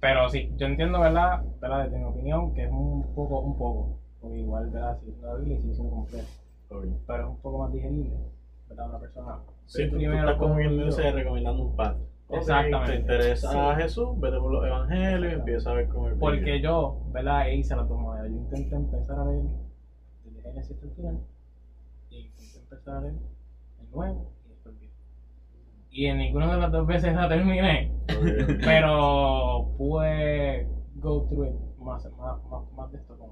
pero 0.00 0.28
sí, 0.30 0.50
yo 0.56 0.66
entiendo, 0.66 0.98
¿verdad? 1.00 1.42
¿verdad? 1.60 1.84
Desde 1.84 1.98
mi 1.98 2.04
opinión, 2.04 2.54
que 2.54 2.64
es 2.64 2.70
un 2.70 3.14
poco, 3.14 3.40
un 3.40 3.58
poco, 3.58 3.98
porque 4.20 4.38
igual, 4.38 4.70
¿verdad? 4.70 4.98
Si 5.02 5.10
es 5.10 5.16
una 5.22 5.34
Biblia 5.34 5.56
y 5.56 5.60
sigue 5.60 5.74
siendo 5.74 5.94
completo, 5.94 6.28
Ok. 6.70 6.84
pero 7.06 7.22
es 7.24 7.28
un 7.28 7.36
poco 7.40 7.58
más 7.58 7.72
digerible, 7.72 8.16
¿verdad? 8.68 8.88
Una 8.88 8.98
persona. 8.98 9.38
Sí, 9.66 9.84
tú, 9.84 9.90
tú 9.90 9.96
primero 9.98 10.30
estás 10.30 10.36
con- 10.38 10.56
dice 10.86 11.12
recomendando 11.12 11.62
un 11.64 11.76
path. 11.76 11.96
Exactamente. 12.32 12.92
Te 12.92 12.98
interesa 13.00 13.50
Sí. 13.50 13.58
a 13.58 13.74
Jesús, 13.76 14.18
vete 14.20 14.38
por 14.38 14.50
los 14.52 14.64
evangelios 14.66 15.32
empieza 15.32 15.70
a 15.70 15.74
ver 15.74 15.88
cómo 15.88 16.08
el 16.08 16.14
Porque 16.16 16.60
yo, 16.60 17.00
¿verdad? 17.12 17.48
E 17.48 17.56
hice 17.56 17.74
dos 17.74 17.88
maneras. 17.90 18.30
Yo 18.30 18.36
intenté 18.38 18.76
empezar 18.76 19.18
a 19.18 19.24
leer 19.24 19.42
desde 20.24 20.42
Génesis 20.42 20.72
hasta 20.76 20.86
el 20.86 20.92
final. 20.94 21.18
Y 22.10 22.18
intenté 22.26 22.58
empezar 22.58 22.94
a 22.96 23.00
leer 23.02 23.14
el 23.80 23.90
nuevo 23.90 24.32
y 24.44 24.48
después 24.50 24.74
el 24.74 24.80
viejo. 24.80 24.94
Y 25.90 26.06
en 26.06 26.18
ninguna 26.18 26.52
de 26.54 26.60
las 26.60 26.72
dos 26.72 26.86
veces 26.86 27.14
la 27.14 27.28
terminé. 27.28 27.92
Pero 28.64 29.72
pude 29.76 30.66
go 30.96 31.26
through 31.28 31.46
it 31.46 31.54
más, 31.78 32.04
más, 32.18 32.42
más, 32.44 32.72
más 32.72 32.92
de 32.92 32.98
esto 32.98 33.16
con 33.16 33.30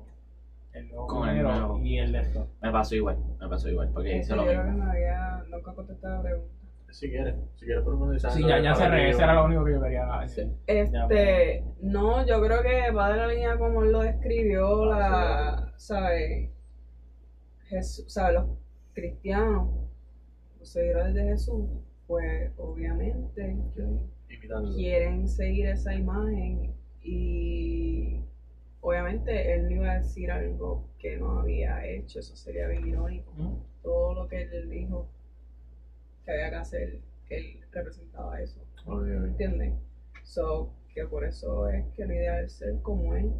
el 0.72 0.88
nuevo 0.88 1.06
Con 1.06 1.28
el 1.28 1.34
primero 1.36 1.58
nuevo. 1.58 1.78
y 1.84 1.98
el 1.98 2.12
de 2.12 2.20
esto. 2.20 2.48
Me 2.62 2.70
pasó 2.72 2.94
igual. 2.94 3.16
Me 3.40 3.48
pasó 3.48 3.68
igual. 3.68 3.90
Porque 3.92 4.16
hice 4.18 4.34
lo 4.34 4.42
yo 4.42 4.48
creo 4.48 4.62
que 4.64 4.70
mismo. 4.70 4.84
me 4.84 4.90
había 4.90 5.42
nunca 5.50 5.72
contestado 5.74 6.16
la 6.16 6.22
pregunta. 6.22 6.54
Si 6.90 7.10
quieres, 7.10 7.34
si 7.56 7.66
quieres 7.66 7.84
profundizar. 7.84 8.30
Sí, 8.30 8.42
ya, 8.46 8.56
que 8.56 8.62
ya 8.64 8.74
cerré. 8.74 9.10
Ese 9.10 9.22
era 9.22 9.34
lo 9.34 9.44
único 9.44 9.64
que 9.64 9.72
yo 9.72 9.82
quería 9.82 10.06
decir. 10.22 10.48
Este, 10.66 11.64
no, 11.80 12.26
yo 12.26 12.40
creo 12.42 12.62
que 12.62 12.90
va 12.90 13.12
de 13.12 13.16
la 13.18 13.26
línea 13.28 13.58
como 13.58 13.82
él 13.82 13.92
lo 13.92 14.00
describió, 14.00 14.86
la, 14.86 15.72
¿sabes? 15.76 16.50
Jesús, 17.68 18.12
¿sabes? 18.12 18.34
Los 18.34 18.46
cristianos, 18.94 19.68
los 20.58 20.68
seguidores 20.68 21.14
de 21.14 21.24
Jesús, 21.24 21.66
pues 22.06 22.50
obviamente 22.56 23.56
quieren 24.74 25.28
seguir 25.28 25.66
esa 25.66 25.94
imagen 25.94 26.74
y 27.02 28.20
obviamente 28.80 29.54
él 29.54 29.64
no 29.64 29.70
iba 29.70 29.92
a 29.92 29.98
decir 29.98 30.30
algo 30.30 30.88
que 30.98 31.18
no 31.18 31.40
había 31.40 31.86
hecho, 31.86 32.20
eso 32.20 32.34
sería 32.34 32.66
bien 32.66 32.88
irónico. 32.88 33.32
Todo 33.82 34.14
lo 34.14 34.28
que 34.28 34.42
él 34.42 34.70
dijo 34.70 35.06
que 36.28 36.32
había 36.34 36.50
que 36.50 36.56
hacer, 36.56 37.00
que 37.26 37.36
él 37.38 37.60
representaba 37.72 38.38
eso. 38.38 38.60
¿entiendes? 39.24 39.72
So, 40.24 40.74
que 40.92 41.06
por 41.06 41.24
eso 41.24 41.68
es 41.70 41.86
que 41.96 42.04
la 42.04 42.14
idea 42.14 42.40
es 42.42 42.52
ser 42.52 42.82
como 42.82 43.14
él 43.14 43.32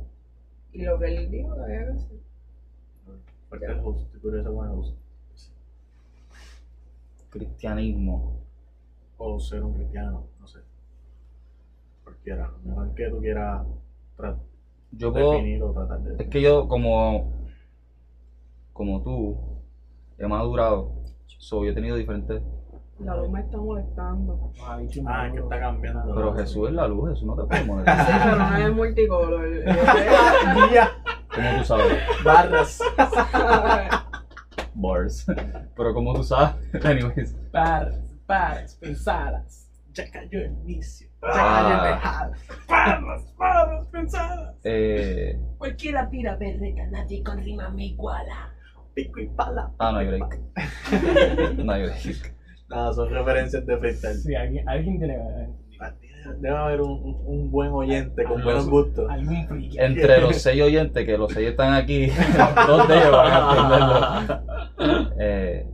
y 0.72 0.82
lo 0.84 0.98
que 0.98 1.06
él 1.06 1.30
dijo 1.30 1.54
que 1.54 1.60
había 1.60 1.84
que 1.84 1.92
hacer. 1.92 2.16
Porque 3.50 3.64
el 3.66 3.80
host. 3.82 4.14
Cristianismo. 7.28 8.40
O 9.18 9.38
ser 9.38 9.62
un 9.62 9.74
cristiano, 9.74 10.24
no 10.40 10.46
sé. 10.46 10.60
Cualquiera. 12.04 12.50
Lo 12.64 12.68
mejor 12.70 12.94
que 12.94 13.10
tú 13.10 13.20
quieras 13.20 13.66
tra- 14.16 14.38
Yo 14.92 15.12
puedo. 15.12 15.32
definir 15.32 15.62
o 15.62 15.72
tratar 15.72 16.00
de 16.00 16.22
Es 16.24 16.30
que 16.30 16.40
yo, 16.40 16.66
como. 16.68 17.48
Como 18.72 19.02
tú, 19.02 19.36
he 20.16 20.26
madurado. 20.26 21.02
So, 21.38 21.64
yo 21.64 21.70
he 21.72 21.74
tenido 21.74 21.96
diferentes. 21.96 22.40
La 23.00 23.14
luz 23.16 23.30
me 23.30 23.40
está 23.40 23.56
molestando. 23.58 24.50
Dicho 24.80 25.02
Ah, 25.06 25.26
es 25.26 25.32
que 25.32 25.38
está 25.38 25.60
cambiando. 25.60 26.14
Pero 26.14 26.32
Jesús 26.34 26.68
es 26.68 26.74
la 26.74 26.88
luz, 26.88 27.10
Jesús 27.10 27.26
no 27.26 27.36
te 27.36 27.44
puede 27.44 27.60
Sí, 27.62 27.66
molestar. 27.68 28.20
pero 28.24 28.36
no 28.36 28.56
es 28.56 28.74
multicolor. 28.74 29.50
Día, 30.70 30.90
¿Cómo 31.34 31.58
tú 31.58 31.64
sabes? 31.64 31.98
barras. 32.24 32.80
Bars. 34.74 35.26
Pero 35.76 35.94
como 35.94 36.14
tú 36.14 36.22
sabes. 36.24 36.54
Anyways. 36.84 37.34
Pares, 37.52 38.00
pares, 38.26 38.74
pensadas. 38.80 39.70
Ya 39.92 40.08
cayó 40.10 40.38
el 40.40 40.54
vicio. 40.64 41.08
Ya 41.22 41.28
Ah. 41.32 41.62
cayó 41.62 41.84
el 41.84 41.90
lejal. 41.94 42.32
Barras, 42.68 43.34
barras 43.36 43.86
pensadas. 43.88 44.54
Eh, 44.64 45.38
Cualquiera 45.58 46.08
tira 46.10 46.36
berreta, 46.36 46.86
nadie 46.90 47.22
con 47.24 47.38
rima 47.38 47.68
me 47.70 47.86
iguala. 47.86 48.52
Pico 48.94 49.20
y 49.20 49.28
pala. 49.28 49.70
ah, 49.78 49.92
no 49.92 49.98
hay 49.98 50.06
break. 50.08 50.38
No 51.64 51.72
hay 51.72 51.82
break. 51.84 52.34
Nada, 52.68 52.92
son 52.92 53.08
referencias 53.10 53.64
de 53.64 53.76
freestyle. 53.78 54.14
Sí, 54.16 54.34
alguien, 54.34 54.68
alguien 54.68 54.98
tiene 54.98 55.14
que 55.14 55.20
haber 55.20 55.48
Debe 56.40 56.56
haber 56.56 56.80
un, 56.82 56.90
un- 56.90 57.22
un 57.26 57.50
buen 57.50 57.70
oyente 57.70 58.24
con 58.24 58.42
buenos 58.42 58.68
gustos. 58.68 59.08
algún 59.08 59.46
friki. 59.46 59.78
Entre 59.78 60.20
los 60.20 60.36
seis 60.36 60.60
oyentes, 60.62 61.06
que 61.06 61.16
los 61.16 61.32
seis 61.32 61.48
están 61.50 61.72
aquí, 61.72 62.06
dos 62.66 62.88
de 62.88 62.96
ellos 62.98 63.12
van 63.12 63.32
a 63.32 64.20
entenderlo. 64.20 65.12
Eh, 65.20 65.66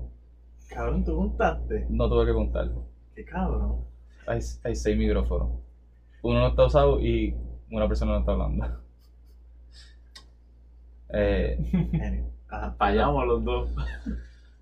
Cabrón, 0.69 1.05
tú 1.05 1.17
contaste. 1.17 1.87
no 1.89 2.09
tuve 2.09 2.27
que 2.27 2.33
contar. 2.33 2.69
Qué 3.15 3.25
cabrón. 3.25 3.85
Hay, 4.27 4.41
hay 4.65 4.75
seis 4.77 4.97
micrófonos. 4.97 5.51
Uno 6.23 6.41
no 6.41 6.49
está 6.49 6.65
usado 6.67 7.01
y 7.01 7.35
una 7.71 7.87
persona 7.89 8.13
no 8.13 8.19
está 8.21 8.33
hablando. 8.33 8.67
Eh, 11.17 11.59
Genio. 11.93 12.25
Ajá. 12.49 12.75
Fallamos 12.77 13.27
los 13.27 13.45
dos. 13.45 13.71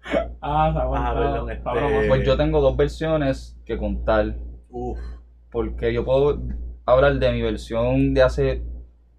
Ah. 0.44 0.74
Ah, 0.74 1.14
perdón, 1.14 1.50
este- 1.50 1.62
broma. 1.62 2.00
pues 2.08 2.26
yo 2.26 2.36
tengo 2.36 2.60
dos 2.60 2.76
versiones 2.76 3.56
que 3.64 3.78
contar. 3.78 4.34
Uf. 4.70 4.98
Porque 5.50 5.92
yo 5.92 6.04
puedo 6.04 6.42
hablar 6.84 7.18
de 7.18 7.32
mi 7.32 7.42
versión 7.42 8.12
de 8.12 8.22
hace 8.22 8.62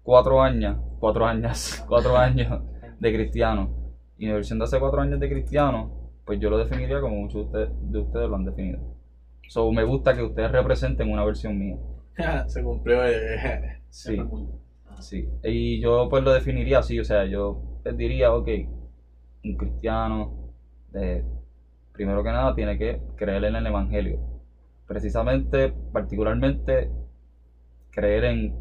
cuatro 0.02 0.42
años. 0.42 0.76
Cuatro 1.00 1.24
años. 1.26 1.82
Cuatro 1.88 2.16
años 2.16 2.60
de 3.00 3.14
cristiano. 3.14 3.70
Y 4.18 4.26
mi 4.26 4.32
versión 4.32 4.58
de 4.58 4.64
hace 4.64 4.78
cuatro 4.78 5.00
años 5.00 5.18
de 5.20 5.28
cristiano, 5.30 6.10
pues 6.24 6.38
yo 6.40 6.50
lo 6.50 6.58
definiría 6.58 7.00
como 7.00 7.16
muchos 7.16 7.34
de 7.34 7.42
ustedes, 7.64 7.70
de 7.90 7.98
ustedes 8.00 8.28
lo 8.28 8.36
han 8.36 8.44
definido. 8.44 8.80
So, 9.48 9.70
me 9.72 9.84
gusta 9.84 10.14
que 10.14 10.22
ustedes 10.22 10.50
representen 10.52 11.10
una 11.10 11.24
versión 11.24 11.58
mía. 11.58 11.76
Se 12.48 12.62
cumplió. 12.62 13.04
eh, 13.06 13.80
Sí, 13.88 14.18
sí. 15.00 15.28
Y 15.42 15.80
yo 15.80 16.08
pues 16.08 16.22
lo 16.22 16.32
definiría 16.32 16.78
así, 16.80 16.98
o 17.00 17.04
sea, 17.04 17.24
yo 17.26 17.62
les 17.84 17.96
diría, 17.96 18.32
ok, 18.32 18.48
un 19.44 19.56
cristiano, 19.56 20.43
eh, 20.94 21.22
primero 21.92 22.22
que 22.22 22.32
nada, 22.32 22.54
tiene 22.54 22.76
que 22.76 22.98
creer 23.16 23.44
en 23.44 23.56
el 23.56 23.66
Evangelio. 23.66 24.18
Precisamente, 24.86 25.68
particularmente, 25.92 26.88
creer 27.90 28.24
en 28.24 28.54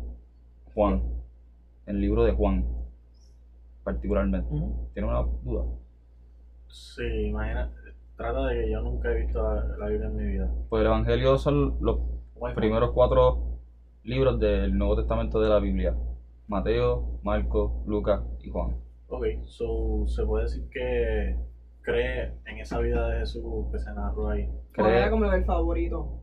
Juan, 0.73 1.01
en 1.85 1.95
el 1.95 2.01
libro 2.01 2.23
de 2.23 2.31
Juan, 2.31 2.65
particularmente. 3.83 4.49
¿Tiene 4.93 5.07
una 5.07 5.23
duda? 5.41 5.63
Sí, 6.67 7.03
imagina. 7.27 7.69
Trata 8.15 8.47
de 8.47 8.61
que 8.61 8.71
yo 8.71 8.81
nunca 8.81 9.11
he 9.11 9.15
visto 9.15 9.41
la, 9.41 9.63
la 9.77 9.87
Biblia 9.87 10.07
en 10.07 10.15
mi 10.15 10.25
vida. 10.25 10.51
Pues 10.69 10.81
el 10.81 10.87
Evangelio 10.87 11.37
son 11.37 11.77
los 11.81 11.97
primeros 12.55 12.91
cuatro 12.91 13.59
libros 14.03 14.39
del 14.39 14.77
Nuevo 14.77 14.95
Testamento 14.95 15.39
de 15.39 15.49
la 15.49 15.59
Biblia. 15.59 15.95
Mateo, 16.47 17.19
Marcos, 17.23 17.71
Lucas 17.85 18.21
y 18.41 18.49
Juan. 18.49 18.75
Ok, 19.07 19.25
so, 19.45 20.05
se 20.07 20.23
puede 20.23 20.43
decir 20.43 20.67
que 20.69 21.35
cree 21.83 22.31
en 22.45 22.57
esa 22.57 22.79
vida 22.79 23.07
de 23.09 23.19
Jesús 23.19 23.43
que 23.71 23.77
se 23.79 23.91
narró 23.93 24.29
ahí. 24.29 24.49
¿Cuál 24.75 24.91
era 24.93 25.09
como 25.09 25.31
el 25.31 25.43
favorito? 25.43 26.19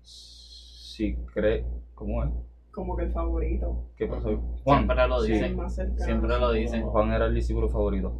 sí, 0.00 1.14
cree, 1.32 1.64
¿cómo 1.94 2.22
es? 2.24 2.30
Como 2.72 2.96
que 2.96 3.02
el 3.04 3.10
favorito. 3.10 3.84
¿Qué 3.96 4.06
pasó? 4.06 4.36
Juan. 4.64 4.78
Siempre 4.84 5.06
lo 5.08 5.20
Sí, 5.20 5.32
dicen. 5.32 5.70
Cercano. 5.70 5.98
Siempre 6.04 6.38
lo 6.38 6.50
dicen. 6.52 6.82
Juan 6.82 7.12
era 7.12 7.26
el 7.26 7.34
discípulo 7.34 7.68
favorito. 7.68 8.12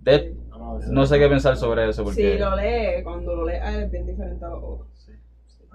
De- 0.00 0.34
No, 0.50 0.78
no 0.78 1.06
sé 1.06 1.18
qué 1.18 1.28
pensar 1.28 1.56
sobre 1.56 1.88
eso 1.88 2.04
porque 2.04 2.32
Si 2.34 2.38
lo 2.38 2.54
lee, 2.56 3.02
cuando 3.02 3.34
lo 3.34 3.44
lee 3.44 3.56
es 3.62 3.90
bien 3.90 4.06
diferente 4.06 4.44
a 4.44 4.48
los 4.48 4.62
otros. 4.62 4.88
Sí. 4.94 5.12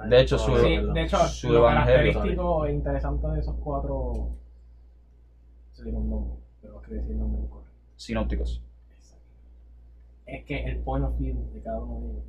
De 0.08 0.20
hecho, 0.20 0.38
su- 0.38 0.56
Sí, 0.58 0.78
de 0.94 1.02
hecho, 1.02 1.18
su 1.28 1.50
lo 1.50 1.58
evangelio. 1.60 2.12
característico 2.14 2.66
e 2.66 2.72
interesante 2.72 3.28
de 3.28 3.40
esos 3.40 3.56
cuatro. 3.56 4.30
Se 5.74 5.84
tiene 5.84 5.98
un 5.98 6.10
nombre, 6.10 6.36
pero 6.62 6.82
que 6.82 6.94
decir 6.94 7.12
el 7.12 7.20
nombre 7.20 7.42
correcto. 7.50 7.72
sinópticos. 7.96 8.62
Es 10.36 10.46
que 10.46 10.64
el 10.66 10.80
point 10.80 11.06
of 11.06 11.18
view 11.18 11.50
de 11.54 11.62
cada 11.62 11.80
uno 11.80 12.00
de 12.08 12.12
ellos. 12.12 12.24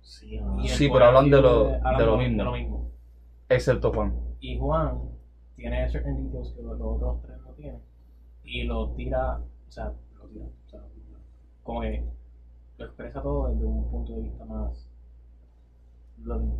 Sí, 0.00 0.38
Sí, 0.68 0.88
pero 0.92 1.04
hablan 1.06 1.30
de 1.30 1.40
lo- 1.42 1.74
hablan 1.74 1.98
de 1.98 2.06
lo 2.06 2.16
mismo. 2.18 2.36
De 2.38 2.44
lo 2.44 2.52
mismo. 2.52 2.90
Excepto 3.48 3.92
Juan. 3.92 4.14
Y 4.40 4.58
Juan 4.58 5.00
tiene 5.56 5.88
certain 5.90 6.16
details 6.24 6.52
que 6.54 6.62
los, 6.62 6.78
los 6.78 6.96
otros 6.96 7.22
tres 7.22 7.36
no 7.44 7.50
tienen. 7.52 7.80
Y 8.44 8.64
lo 8.64 8.90
tira, 8.92 9.38
o 9.38 9.70
sea, 9.70 9.92
lo 10.18 10.26
tira, 10.28 10.44
o 10.44 10.68
sea, 10.70 10.80
como 11.62 11.80
que 11.82 12.04
lo 12.78 12.84
expresa 12.86 13.20
todo 13.22 13.48
desde 13.48 13.64
un 13.64 13.90
punto 13.90 14.14
de 14.16 14.22
vista 14.22 14.44
más 14.44 14.88
loving. 16.24 16.52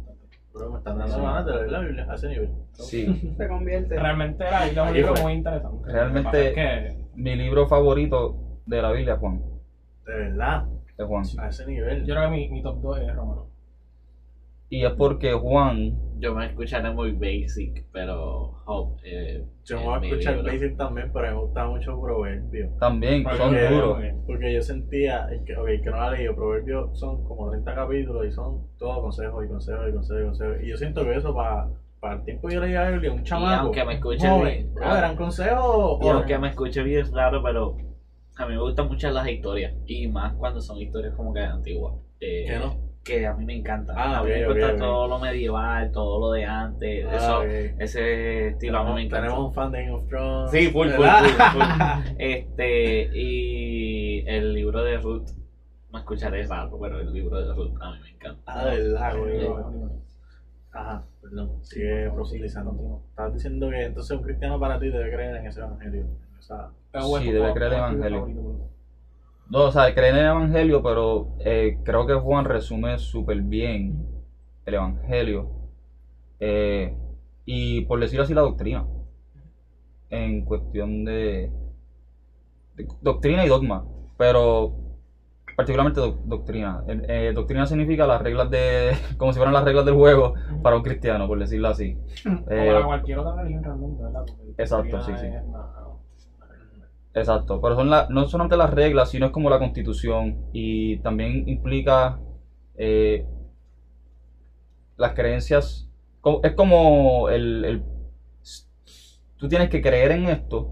Bro, 0.53 0.71
me 0.73 0.79
están 0.79 0.99
dando 0.99 1.17
ganas 1.23 1.47
de 1.47 1.53
leer 1.55 1.71
la 1.71 1.81
Biblia 1.81 2.07
a 2.11 2.15
ese 2.15 2.29
nivel. 2.29 2.51
Sí. 2.73 3.35
Se 3.37 3.49
convierte. 3.49 3.99
Realmente 3.99 4.45
la 4.45 4.65
Biblia 4.65 4.83
es 4.85 4.89
un 4.91 4.97
libro 4.97 5.15
muy 5.23 5.33
interesante. 5.35 5.93
Realmente- 5.93 6.39
Lo 6.43 6.49
es 6.49 6.55
que 6.55 7.05
Mi 7.15 7.37
libro 7.37 7.67
favorito 7.67 8.35
de 8.67 8.83
la 8.83 8.93
Biblia 8.93 9.17
Juan. 9.19 9.43
De 10.09 10.15
verdad, 10.15 10.65
Es 10.97 11.07
Juan. 11.07 11.23
a 11.39 11.49
ese 11.49 11.67
nivel. 11.67 12.05
yo 12.07 12.15
creo 12.15 12.25
que 12.31 12.37
mi, 12.37 12.49
mi 12.49 12.63
top 12.63 12.81
2 12.81 12.99
es 13.01 13.15
Romano. 13.15 13.47
Y 14.71 14.85
es 14.85 14.93
porque 14.93 15.33
Juan, 15.33 15.93
Yo 16.19 16.35
me 16.35 16.45
escucharé 16.47 16.91
muy 16.91 17.13
basic, 17.13 17.85
pero 17.93 18.55
Hope. 18.67 19.01
Eh, 19.05 19.45
Yo 19.65 19.77
es 19.77 19.83
me 19.83 19.89
voy 19.89 19.95
a 19.95 20.07
escuchar 20.09 20.35
libro. 20.37 20.51
basic 20.53 20.77
también, 20.77 21.11
pero 21.13 21.27
me 21.29 21.41
gusta 21.43 21.67
mucho 21.67 22.01
Proverbio. 22.01 22.71
también 22.81 23.23
Porque- 23.23 23.39
son 23.39 23.55
duros. 23.71 23.99
Porque 24.27 24.53
yo 24.53 24.61
sentía, 24.63 25.27
que, 25.47 25.57
ok, 25.57 25.67
que 25.83 25.91
no 25.91 25.97
la 25.97 26.11
leí, 26.11 26.27
Proverbios 26.35 26.99
son 26.99 27.23
como 27.25 27.49
30 27.51 27.75
capítulos 27.75 28.27
y 28.27 28.31
son 28.33 28.67
todos 28.79 29.01
consejos 29.01 29.45
y 29.45 29.49
consejos 29.49 29.89
y 29.89 29.93
consejos 29.93 30.21
y 30.23 30.27
consejos. 30.27 30.57
Y 30.63 30.69
yo 30.71 30.77
siento 30.77 31.05
que 31.05 31.15
eso 31.17 31.33
para, 31.35 31.69
para 32.01 32.15
el 32.17 32.25
tiempo 32.25 32.49
que 32.49 32.55
yo 32.55 32.61
leía 32.61 32.91
Biblia, 32.91 33.13
un 33.13 33.21
Y 33.21 33.23
chamaco, 33.25 33.63
aunque 33.67 33.85
me 33.85 33.95
escuche 33.95 34.29
bien, 34.43 34.75
bro, 34.75 34.97
eran 34.97 35.17
consejos 35.17 35.99
y 36.03 36.09
aunque 36.09 36.39
me 36.39 36.49
escuche 36.49 36.83
bien 36.83 37.07
raro, 37.13 37.43
pero 37.43 37.77
a 38.39 38.47
mí 38.47 38.55
me 38.55 38.61
gustan 38.61 38.87
mucho 38.87 39.11
las 39.11 39.29
historias. 39.29 39.75
Y 39.87 40.07
más 40.07 40.33
cuando 40.35 40.61
son 40.61 40.79
historias 40.79 41.13
como 41.15 41.35
que 41.35 41.41
antiguas. 41.41 41.95
Eh, 42.21 42.45
¿Qué 42.47 42.59
no? 42.59 42.89
Que 43.03 43.27
a 43.27 43.35
mí 43.35 43.45
me 43.45 43.57
encanta. 43.57 43.95
Ah, 43.97 44.19
a 44.19 44.23
mí 44.23 44.31
me 44.31 44.45
ok, 44.45 44.51
ok, 44.51 44.55
gusta 44.57 44.73
ok. 44.75 44.79
todo 44.79 45.09
lo 45.09 45.19
medieval, 45.19 45.91
todo 45.91 46.21
lo 46.21 46.33
de 46.33 46.45
antes. 46.45 47.07
Ah, 47.11 47.17
eso. 47.17 47.43
Ese 47.79 48.49
estilo 48.49 48.79
a 48.79 48.85
mí 48.85 48.95
me 48.95 49.03
encanta. 49.03 49.27
Tenemos 49.27 49.49
un 49.49 49.55
fan 49.55 49.73
de 49.73 49.83
Game 49.83 49.95
of 49.95 50.07
Thrones. 50.07 50.51
Sí, 50.53 50.69
full, 50.69 50.89
full, 50.89 51.05
full, 51.05 51.31
full. 51.53 51.63
Este, 52.19 53.11
y 53.13 54.25
el 54.29 54.55
libro 54.55 54.85
de 54.85 54.99
Ruth, 54.99 55.31
me 55.93 55.99
escucharé 55.99 56.47
raro, 56.47 56.79
pero 56.81 57.01
el 57.01 57.13
libro 57.13 57.41
de 57.41 57.53
Ruth 57.53 57.75
a 57.81 57.93
mí 57.93 57.99
me 58.03 58.11
encanta. 58.11 58.43
Ah, 58.47 58.67
de 58.67 58.83
verdad, 58.83 59.19
güey. 59.19 59.49
Ajá, 60.71 61.05
perdón. 61.21 61.65
Sigue 61.65 62.09
profundizando. 62.15 63.03
Estabas 63.09 63.35
diciendo 63.35 63.69
que 63.71 63.83
entonces 63.85 64.17
un 64.17 64.23
cristiano 64.23 64.61
para 64.61 64.79
ti 64.79 64.91
debe 64.91 65.11
creer 65.11 65.37
en 65.37 65.47
ese 65.47 65.59
evangelio. 65.61 66.07
En 66.93 67.03
Sí, 67.03 67.31
debe 67.31 67.53
creer 67.53 67.73
el 67.73 67.79
evangelio. 67.79 68.69
No, 69.51 69.65
o 69.67 69.71
sea, 69.71 69.93
creen 69.93 70.15
en 70.15 70.21
el 70.23 70.27
Evangelio, 70.29 70.83
pero 70.83 71.27
eh, 71.39 71.73
creo 71.83 72.05
que 72.05 72.15
Juan 72.15 72.45
resume 72.45 72.99
súper 72.99 73.41
bien 73.41 74.07
el 74.67 74.75
Evangelio. 74.75 75.47
eh, 76.41 76.93
y 77.47 77.81
por 77.83 78.01
decir 78.01 78.21
así, 78.21 78.35
la 78.35 78.43
doctrina. 78.43 78.85
En 80.11 80.43
cuestión 80.43 81.05
de, 81.05 81.51
de 82.75 82.87
doctrina 83.01 83.45
y 83.45 83.49
dogma. 83.49 83.83
Pero 84.17 84.71
particularmente 85.57 86.01
doc- 86.01 86.17
doctrina. 86.25 86.83
Eh, 87.09 87.33
doctrina 87.35 87.67
significa 87.67 88.07
las 88.07 88.21
reglas 88.21 88.49
de, 88.51 88.97
como 89.17 89.33
si 89.33 89.39
fueran 89.39 89.55
las 89.55 89.65
reglas 89.65 89.85
del 89.85 89.95
juego 89.95 90.33
para 90.63 90.77
un 90.77 90.83
cristiano, 90.83 91.27
por 91.27 91.39
decirlo 91.39 91.69
así. 91.69 91.97
O 92.27 92.51
Eh, 92.51 92.67
para 92.67 92.85
cualquier 92.85 93.19
otra 93.19 93.33
religión 93.35 93.63
realmente, 93.63 94.03
¿verdad? 94.03 94.23
Porque 94.27 94.55
Exacto, 94.57 95.01
sí, 95.01 95.13
sí. 95.17 95.27
una-. 95.27 95.88
Exacto, 97.19 97.61
pero 97.61 97.75
son 97.75 97.91
la- 97.91 98.07
no 98.09 98.25
solamente 98.27 98.57
las 98.57 98.69
reglas, 98.69 99.09
sino 99.11 99.27
es 99.27 99.33
como 99.33 99.49
la 99.51 99.59
constitución 99.59 100.37
y 100.53 100.97
también 100.99 101.43
implica 101.47 102.19
eh, 102.77 103.23
las 104.97 105.13
creencias. 105.13 105.87
Es 106.43 106.53
como 106.53 107.29
el, 107.31 107.81
Tú 109.37 109.47
tienes 109.49 109.69
que 109.69 109.81
creer 109.81 110.11
en 110.13 110.27
esto 110.29 110.67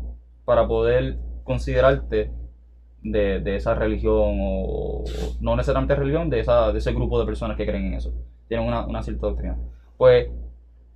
para 0.44 0.64
poder 0.66 1.16
considerarte 1.44 2.28
de, 3.02 3.38
de 3.38 3.54
esa 3.54 3.74
religión 3.74 4.38
o, 4.40 5.04
o 5.04 5.04
no 5.40 5.54
necesariamente 5.54 5.94
religión, 5.94 6.28
de, 6.28 6.40
esa, 6.40 6.72
de 6.72 6.78
ese 6.78 6.92
grupo 6.92 7.18
de 7.18 7.24
personas 7.24 7.56
que 7.56 7.64
creen 7.64 7.86
en 7.86 7.94
eso. 7.94 8.12
Tienen 8.48 8.66
una, 8.66 8.84
una 8.84 9.02
cierta 9.02 9.26
doctrina. 9.26 9.56
Pues 9.96 10.26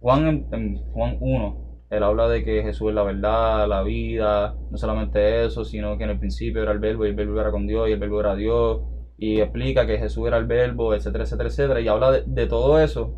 Juan 0.00 0.26
en, 0.26 0.46
en 0.52 0.76
Juan 0.92 1.16
1, 1.20 1.54
él 1.90 2.04
habla 2.04 2.28
de 2.28 2.44
que 2.44 2.62
Jesús 2.62 2.90
es 2.90 2.94
la 2.94 3.02
verdad, 3.02 3.66
la 3.68 3.82
vida, 3.82 4.54
no 4.70 4.78
solamente 4.78 5.44
eso, 5.44 5.64
sino 5.64 5.98
que 5.98 6.04
en 6.04 6.10
el 6.10 6.18
principio 6.20 6.62
era 6.62 6.70
el 6.70 6.78
verbo 6.78 7.04
y 7.04 7.08
el 7.08 7.16
verbo 7.16 7.40
era 7.40 7.50
con 7.50 7.66
Dios 7.66 7.88
y 7.88 7.92
el 7.92 7.98
verbo 7.98 8.20
era 8.20 8.36
Dios, 8.36 8.82
y 9.18 9.40
explica 9.40 9.86
que 9.86 9.98
Jesús 9.98 10.28
era 10.28 10.38
el 10.38 10.46
verbo, 10.46 10.94
etcétera, 10.94 11.24
etcétera, 11.24 11.48
etcétera, 11.48 11.80
y 11.80 11.88
habla 11.88 12.12
de, 12.12 12.46
todo 12.46 12.80
eso. 12.80 13.16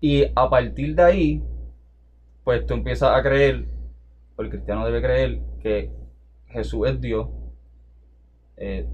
Y 0.00 0.24
a 0.34 0.48
partir 0.48 0.94
de 0.94 1.02
ahí, 1.02 1.44
pues 2.44 2.64
tú 2.66 2.74
empiezas 2.74 3.14
a 3.14 3.22
creer, 3.22 3.66
o 4.36 4.42
el 4.42 4.48
cristiano 4.48 4.86
debe 4.86 5.02
creer, 5.02 5.40
que 5.60 5.90
Jesús 6.46 6.88
es 6.88 7.00
Dios, 7.00 7.28
eh, 8.56 8.88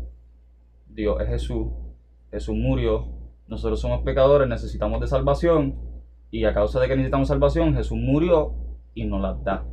Dios 0.89 1.21
es 1.21 1.29
Jesús, 1.29 1.69
Jesús 2.33 2.57
murió, 2.57 3.07
nosotros 3.47 3.81
somos 3.81 4.03
pecadores, 4.03 4.49
necesitamos 4.49 5.01
de 5.01 5.07
salvación, 5.07 5.92
y 6.33 6.47
a 6.47 6.55
causa 6.55 6.81
de 6.81 6.89
que 6.89 6.97
necesitamos 6.97 7.29
salvación, 7.29 7.75
Jesús 7.75 7.99
murió 7.99 8.55
y 8.95 9.05
nos 9.05 9.21
la 9.21 9.35
da. 9.35 9.65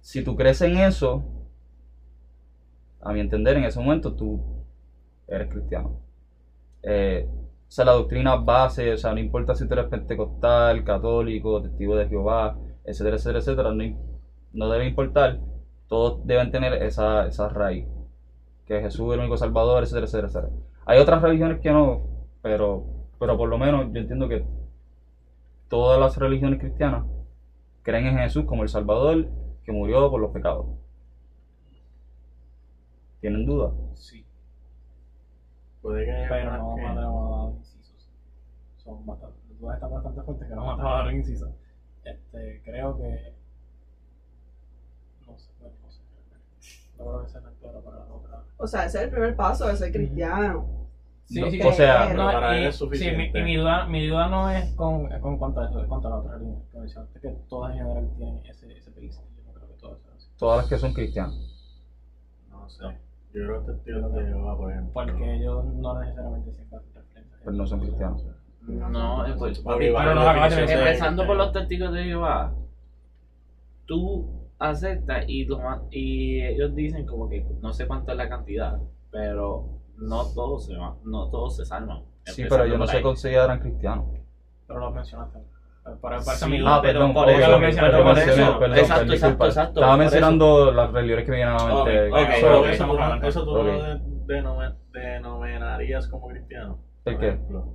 Si 0.00 0.22
tú 0.22 0.36
crees 0.36 0.62
en 0.62 0.78
eso, 0.78 1.24
a 3.02 3.12
mi 3.12 3.20
entender, 3.20 3.56
en 3.56 3.64
ese 3.64 3.80
momento 3.80 4.14
tú 4.14 4.40
eres 5.26 5.50
cristiano. 5.50 6.00
Eh, 6.82 7.28
o 7.28 7.70
sea, 7.70 7.84
la 7.84 7.92
doctrina 7.92 8.36
base, 8.36 8.92
o 8.92 8.96
sea, 8.96 9.12
no 9.12 9.18
importa 9.18 9.56
si 9.56 9.66
tú 9.66 9.74
eres 9.74 9.86
pentecostal, 9.86 10.84
católico, 10.84 11.60
testigo 11.60 11.96
de 11.96 12.08
Jehová, 12.08 12.56
etcétera, 12.84 13.16
etcétera, 13.16 13.38
etcétera, 13.40 13.72
no, 13.72 13.84
no 14.52 14.70
debe 14.70 14.86
importar, 14.86 15.40
todos 15.88 16.24
deben 16.24 16.52
tener 16.52 16.72
esa, 16.84 17.26
esa 17.26 17.48
raíz, 17.48 17.84
que 18.64 18.80
Jesús 18.80 19.08
es 19.08 19.14
el 19.14 19.20
único 19.20 19.36
salvador, 19.36 19.82
etcétera, 19.82 20.06
etcétera, 20.06 20.28
etcétera. 20.28 20.52
Hay 20.84 21.00
otras 21.00 21.20
religiones 21.20 21.60
que 21.60 21.72
no, 21.72 22.06
pero, 22.42 22.95
pero 23.18 23.36
por 23.36 23.48
lo 23.48 23.58
menos 23.58 23.86
yo 23.92 24.00
entiendo 24.00 24.28
que 24.28 24.44
todas 25.68 25.98
las 25.98 26.16
religiones 26.16 26.58
cristianas 26.58 27.04
creen 27.82 28.06
en 28.06 28.18
Jesús 28.18 28.44
como 28.44 28.62
el 28.62 28.68
Salvador 28.68 29.26
que 29.64 29.72
murió 29.72 30.08
por 30.10 30.20
los 30.20 30.30
pecados. 30.30 30.66
¿Tienen 33.20 33.44
duda? 33.44 33.72
Sí. 33.94 34.24
Puede 35.82 36.04
que 36.04 36.10
haya 36.12 36.28
Pero 36.28 36.56
no 36.56 36.74
que- 36.74 36.82
dar 36.82 37.52
incisos. 37.58 38.08
Son 38.76 39.04
bastante, 39.06 39.38
las 39.48 39.58
dudas 39.58 39.74
están 39.76 39.90
bastante 39.90 40.22
fuertes 40.22 40.48
que 40.48 40.54
no 40.54 40.76
dar 40.76 41.12
incisos. 41.12 41.50
Este, 42.04 42.60
creo 42.64 42.96
que. 42.96 43.32
No 45.26 45.36
sé, 45.38 45.50
bueno, 45.60 45.74
no 45.82 45.90
sé. 45.90 46.02
No 46.98 47.04
creo 47.04 47.22
que 47.22 47.28
sea 47.28 47.40
claro 47.60 47.80
para 47.82 47.96
la 47.98 48.04
otra. 48.12 48.42
O 48.58 48.66
sea, 48.66 48.84
ese 48.84 48.98
es 48.98 49.04
el 49.04 49.10
primer 49.10 49.34
paso 49.36 49.66
de 49.66 49.76
ser 49.76 49.90
cristiano. 49.92 50.85
Sí, 51.26 51.40
No, 51.40 51.50
sí, 51.50 51.60
o 51.60 51.72
sea, 51.72 52.12
no, 52.12 52.30
para 52.30 52.56
y- 52.56 52.60
él 52.62 52.66
es 52.68 52.76
sí, 52.76 52.84
mi, 52.84 52.88
suficiente. 52.88 53.38
y 53.38 53.42
mi 53.42 53.56
duda, 53.56 53.84
mi 53.84 54.06
duda 54.06 54.28
no 54.28 54.48
es 54.48 54.72
con, 54.74 55.08
con 55.20 55.36
cuanto 55.36 55.60
a 55.60 55.66
eso, 55.66 55.80
es 55.80 55.86
cuanto 55.88 56.06
a 56.06 56.10
la 56.10 56.16
otra. 56.18 56.38
Que 56.70 56.78
mencionaste 56.78 57.18
que 57.20 57.30
todas 57.48 57.72
en 57.72 57.78
general 57.78 58.08
tienen 58.16 58.40
ese, 58.46 58.72
ese 58.76 58.90
país. 58.92 59.18
Yo 59.36 59.42
no 59.44 59.52
creo 59.52 59.66
que 59.66 59.74
todas 59.74 59.98
sean 60.00 60.14
así. 60.14 60.28
Todas 60.38 60.56
las 60.58 60.68
que 60.68 60.78
son 60.78 60.92
cristianas. 60.92 61.34
No 62.48 62.68
sé. 62.68 62.84
Yo 63.34 63.44
creo 63.44 63.66
que 63.66 63.72
testigos 63.72 64.12
de 64.14 64.24
Jehová, 64.24 64.56
por 64.56 64.70
ejemplo. 64.70 64.92
Porque 64.94 65.34
ellos 65.34 65.64
no 65.64 65.98
necesariamente 66.00 66.52
siempre. 66.52 66.78
Pero 67.40 67.52
no 67.52 67.66
son 67.66 67.80
cristianos. 67.80 68.22
No, 68.62 69.24
pues, 69.38 69.60
empezando 69.64 71.26
por 71.26 71.36
los 71.36 71.52
testigos 71.52 71.92
de 71.92 72.04
Jehová, 72.04 72.52
tú 73.86 74.24
aceptas 74.58 75.24
y, 75.26 75.46
y 75.90 76.42
ellos 76.42 76.74
dicen 76.74 77.04
como 77.04 77.28
que 77.28 77.44
no 77.60 77.72
sé 77.72 77.86
cuánto 77.86 78.10
es 78.12 78.16
la 78.16 78.28
cantidad, 78.28 78.78
pero 79.10 79.75
no 79.98 80.24
todos 80.34 80.66
se 80.66 80.74
no 80.74 81.30
todos 81.30 81.56
se 81.56 81.64
salvan. 81.64 82.02
Sí, 82.24 82.44
pero 82.48 82.66
yo 82.66 82.78
no 82.78 82.86
se 82.86 83.00
consideran 83.02 83.60
cristianos. 83.60 84.06
Pero 84.66 84.80
los 84.80 84.94
mencionaste. 84.94 85.38
Por 86.00 86.14
eso 86.14 86.30
Sí, 86.32 86.50
mi 86.50 86.58
Ah, 86.66 86.80
perdón, 86.82 87.14
por 87.14 87.30
eso, 87.30 87.58
mencioné, 87.60 87.88
eso. 88.42 88.58
perdón, 88.58 88.78
Exacto, 88.78 89.12
exacto, 89.12 89.46
exacto, 89.46 89.80
Estaba 89.80 89.96
mencionando 89.96 90.72
las 90.72 90.90
religiones 90.90 91.24
que 91.24 91.30
me 91.30 91.36
vienen 91.36 91.54
a 91.54 91.58
la 91.58 91.74
mente. 91.84 92.08
Ok, 92.08 92.12
ok, 92.12 92.28
Pero 92.40 92.60
ok. 92.60 92.66
eso, 92.66 92.86
tú 92.86 92.92
lo- 92.96 93.22
eso 93.28 93.44
tú 93.44 93.54
lo 93.54 93.62
denominarías 94.92 96.08
como 96.08 96.28
cristiano. 96.28 96.78
¿El 97.06 97.12
Por 97.14 97.20
qué? 97.20 97.28
ejemplo, 97.28 97.74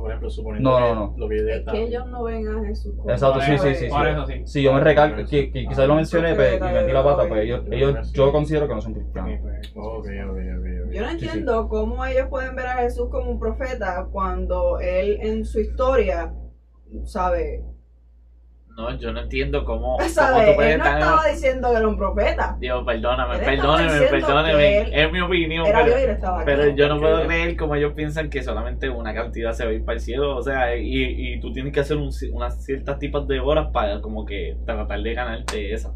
por 0.00 0.10
ejemplo, 0.10 0.30
suponiendo 0.30 0.70
No, 0.70 0.80
no, 0.80 0.94
no. 0.94 1.14
lo 1.18 1.28
que 1.28 1.36
Es 1.36 1.62
que 1.70 1.82
ellos 1.82 2.06
no 2.06 2.22
ven 2.22 2.48
a 2.48 2.64
Jesús 2.64 2.94
como 2.96 3.10
Exacto, 3.10 3.40
sí, 3.42 3.58
sí, 3.58 3.74
sí, 3.74 3.88
sí. 3.90 4.42
Sí, 4.46 4.62
yo 4.62 4.72
me 4.72 4.80
recalco, 4.80 5.28
que, 5.28 5.52
que 5.52 5.66
quizás 5.66 5.86
lo 5.86 5.94
mencioné 5.94 6.34
pues, 6.34 6.56
y 6.56 6.64
metí 6.64 6.90
la 6.92 7.04
pata, 7.04 7.28
pues 7.28 7.46
yo 7.46 7.62
ellos, 7.70 8.12
yo 8.12 8.32
considero 8.32 8.66
que 8.66 8.74
no 8.74 8.80
son 8.80 8.94
cristianos. 8.94 9.40
Yo 9.74 11.02
no 11.02 11.10
Sí, 11.10 11.18
sí. 11.18 11.24
entiendo 11.26 11.68
cómo 11.68 12.04
ellos 12.06 12.28
pueden 12.30 12.56
ver 12.56 12.66
a 12.66 12.76
Jesús 12.78 13.08
como 13.10 13.30
un 13.30 13.38
profeta 13.38 14.08
cuando 14.10 14.78
él 14.80 15.18
en 15.20 15.44
su 15.44 15.60
historia, 15.60 16.32
¿sabe? 17.04 17.62
No, 18.76 18.98
yo 18.98 19.12
no 19.12 19.20
entiendo 19.20 19.64
cómo, 19.64 19.98
cómo 19.98 20.08
¿Sabe? 20.08 20.46
tú 20.46 20.54
puedes 20.56 20.72
Él 20.72 20.78
no 20.78 20.84
estar... 20.84 21.00
estaba 21.00 21.26
diciendo 21.26 21.70
que 21.70 21.76
era 21.76 21.88
un 21.88 21.96
profeta. 21.98 22.56
Dios, 22.58 22.84
perdóname, 22.86 23.36
Él 23.36 24.92
él 24.92 24.92
es 24.92 25.12
mi 25.12 25.20
opinión, 25.20 25.66
Era 25.66 25.84
pero, 25.84 25.96
estaba 25.98 26.74
yo 26.74 26.88
no 26.88 26.98
puedo 26.98 27.24
creer 27.26 27.56
como 27.56 27.74
ellos 27.74 27.92
piensan 27.94 28.30
que 28.30 28.42
solamente 28.42 28.88
una 28.88 29.12
cantidad 29.14 29.52
se 29.52 29.64
va 29.64 29.70
a 29.70 29.74
ir 29.74 29.84
para 29.84 29.94
el 29.96 30.00
cielo, 30.00 30.36
o 30.36 30.42
sea, 30.42 30.74
y, 30.76 31.34
y 31.34 31.40
tú 31.40 31.52
tienes 31.52 31.72
que 31.72 31.80
hacer 31.80 31.98
un, 31.98 32.10
unas 32.32 32.64
ciertas 32.64 32.98
tipos 32.98 33.28
de 33.28 33.40
horas 33.40 33.68
para 33.72 34.00
como 34.00 34.24
que 34.24 34.56
tratar 34.64 35.00
de 35.00 35.14
ganarte 35.14 35.72
esa. 35.74 35.92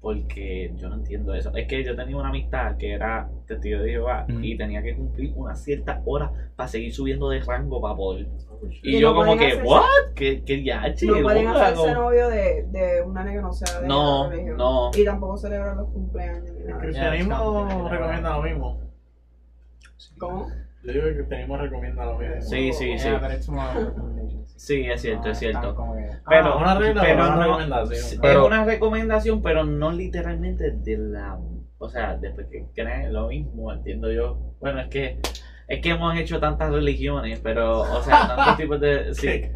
Porque 0.00 0.72
yo 0.76 0.88
no 0.88 0.94
entiendo 0.94 1.34
eso. 1.34 1.54
Es 1.54 1.68
que 1.68 1.84
yo 1.84 1.94
tenía 1.94 2.16
una 2.16 2.30
amistad 2.30 2.78
que 2.78 2.92
era 2.92 3.28
testigo 3.46 3.80
de 3.82 3.90
Jehová 3.90 4.24
Ujú. 4.30 4.38
y 4.42 4.56
tenía 4.56 4.82
que 4.82 4.96
cumplir 4.96 5.32
unas 5.36 5.62
ciertas 5.62 6.00
horas 6.06 6.30
para 6.56 6.68
seguir 6.68 6.94
subiendo 6.94 7.28
de 7.28 7.40
rango 7.40 7.82
para 7.82 7.94
poder. 7.96 8.26
Y, 8.82 8.96
Y 8.96 9.00
yo 9.00 9.10
no 9.12 9.16
como 9.20 9.36
que, 9.36 9.48
hacerse- 9.48 9.62
¿what? 9.68 10.14
¿Qué, 10.14 10.42
qué 10.44 10.64
yache? 10.64 11.04
No 11.06 11.20
pueden 11.22 11.48
hacerse 11.48 11.74
como- 11.74 11.92
novio 11.94 12.28
de, 12.28 12.62
de 12.70 13.02
una 13.02 13.24
que 13.30 13.42
no 13.42 13.52
sea 13.52 13.80
de 13.80 13.88
No, 13.88 14.24
la 14.24 14.30
religión. 14.30 14.56
no. 14.56 14.90
Y 14.96 15.04
tampoco 15.04 15.36
celebran 15.36 15.76
los 15.76 15.88
cumpleaños 15.90 16.44
El 16.48 16.76
cristianismo 16.78 17.88
recomienda 17.90 18.36
lo 18.36 18.42
mismo. 18.42 18.80
¿Cómo? 20.18 20.48
Yo 20.82 20.92
digo 20.92 21.04
que 21.04 21.10
el 21.10 21.16
cristianismo 21.16 21.56
recomienda 21.58 22.04
lo 22.06 22.18
mismo. 22.18 22.40
Sí, 22.40 22.72
sí, 22.72 22.98
sí. 22.98 23.04
Yeah, 23.08 23.20
Sí, 24.56 24.86
es 24.88 25.00
cierto, 25.02 25.24
No 25.26 25.30
es 25.32 25.38
cierto. 25.38 25.60
tan 25.60 25.74
como 25.74 25.96
que- 25.96 26.08
Pero- 26.28 26.46
Ah, 26.54 26.56
una 26.56 26.74
regla 26.78 27.02
pero 27.02 27.14
una 27.24 27.34
no- 27.36 27.42
recomendación. 27.42 28.20
Pero- 28.20 28.40
es 28.42 28.46
una 28.46 28.64
recomendación, 28.64 29.42
pero 29.42 29.64
no 29.64 29.90
literalmente 29.92 30.70
de 30.72 30.98
la. 30.98 31.38
O 31.78 31.88
sea, 31.88 32.16
después 32.16 32.46
que 32.50 32.66
creen 32.74 33.12
lo 33.12 33.28
mismo, 33.28 33.72
entiendo 33.72 34.12
yo. 34.12 34.38
Bueno, 34.60 34.80
es 34.80 34.88
que 34.88 35.18
es 35.66 35.80
que 35.80 35.90
hemos 35.90 36.16
hecho 36.18 36.40
tantas 36.40 36.70
religiones, 36.72 37.40
pero, 37.42 37.80
o 37.80 38.02
sea, 38.02 38.28
tantos 38.36 38.56
tipos 38.56 38.80
de. 38.80 39.14
Sí. 39.14 39.50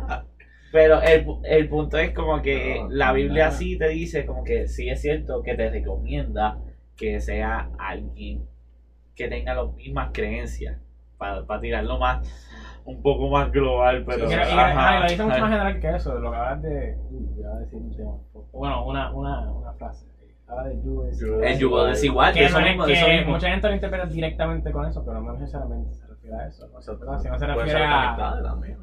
Pero 0.73 1.01
el, 1.03 1.25
el 1.45 1.69
punto 1.69 1.99
es 1.99 2.13
como 2.13 2.43
que 2.43 2.81
No, 2.83 2.89
la 2.91 3.13
Biblia 3.13 3.51
sí 3.53 3.79
te 3.79 3.89
dice, 3.91 4.27
como 4.27 4.43
que 4.43 4.67
sí 4.67 4.89
es 4.89 5.01
cierto 5.03 5.43
que 5.43 5.55
te 5.55 5.71
recomienda 5.71 6.59
que 6.97 7.21
sea 7.21 7.71
alguien 7.79 8.47
que 9.15 9.29
tenga 9.29 9.55
las 9.55 9.73
mismas 9.75 10.11
creencias, 10.13 10.79
para 11.17 11.61
tirarlo 11.61 11.99
más, 11.99 12.27
un 12.85 13.03
poco 13.03 13.29
más 13.29 13.51
global, 13.51 14.05
pero. 14.07 14.29
Y, 14.29 14.33
y- 14.33 14.35
ajá, 14.35 14.97
y 14.97 15.01
lo 15.03 15.09
dice 15.09 15.25
mucho 15.25 15.39
más 15.41 15.51
general 15.51 15.81
que 15.81 15.95
eso, 15.95 16.19
lo 16.19 16.31
que 16.31 16.37
hablas 16.37 16.63
de. 16.63 16.97
Uy, 17.11 17.27
voy 17.35 17.45
a 17.45 17.59
decir 17.59 17.79
un 17.79 17.95
tema. 17.97 18.13
Bueno, 18.53 18.85
una, 18.85 19.11
una, 19.13 19.51
una 19.53 19.73
frase. 19.73 20.07
Habla 20.47 20.65
de 20.65 20.83
yugo 20.83 21.05
desigual. 21.05 21.45
El 21.45 21.59
yugo 21.59 21.85
desigual, 21.85 22.35
de 22.35 22.41
Que, 22.41 22.45
eso 22.47 22.61
no 22.61 22.67
mismo, 22.67 22.87
de 22.87 22.93
eso 22.93 23.07
que 23.07 23.17
mismo. 23.17 23.33
mucha 23.33 23.49
gente 23.49 23.69
lo 23.69 23.75
interpreta 23.75 24.07
directamente 24.07 24.73
con 24.73 24.87
eso, 24.87 25.03
pero 25.05 25.21
no 25.23 25.33
necesariamente 25.33 25.95
se 25.95 26.07
refiere 26.07 26.37
a 26.37 26.47
eso. 26.47 26.69
¿no? 26.69 26.79
Exacto. 26.79 27.01
¿verdad? 27.07 27.19
Si 27.23 27.29
no 27.29 27.39
se 27.39 27.47
refiere 27.47 27.85
a. 27.85 28.61
¿eh? 28.67 28.77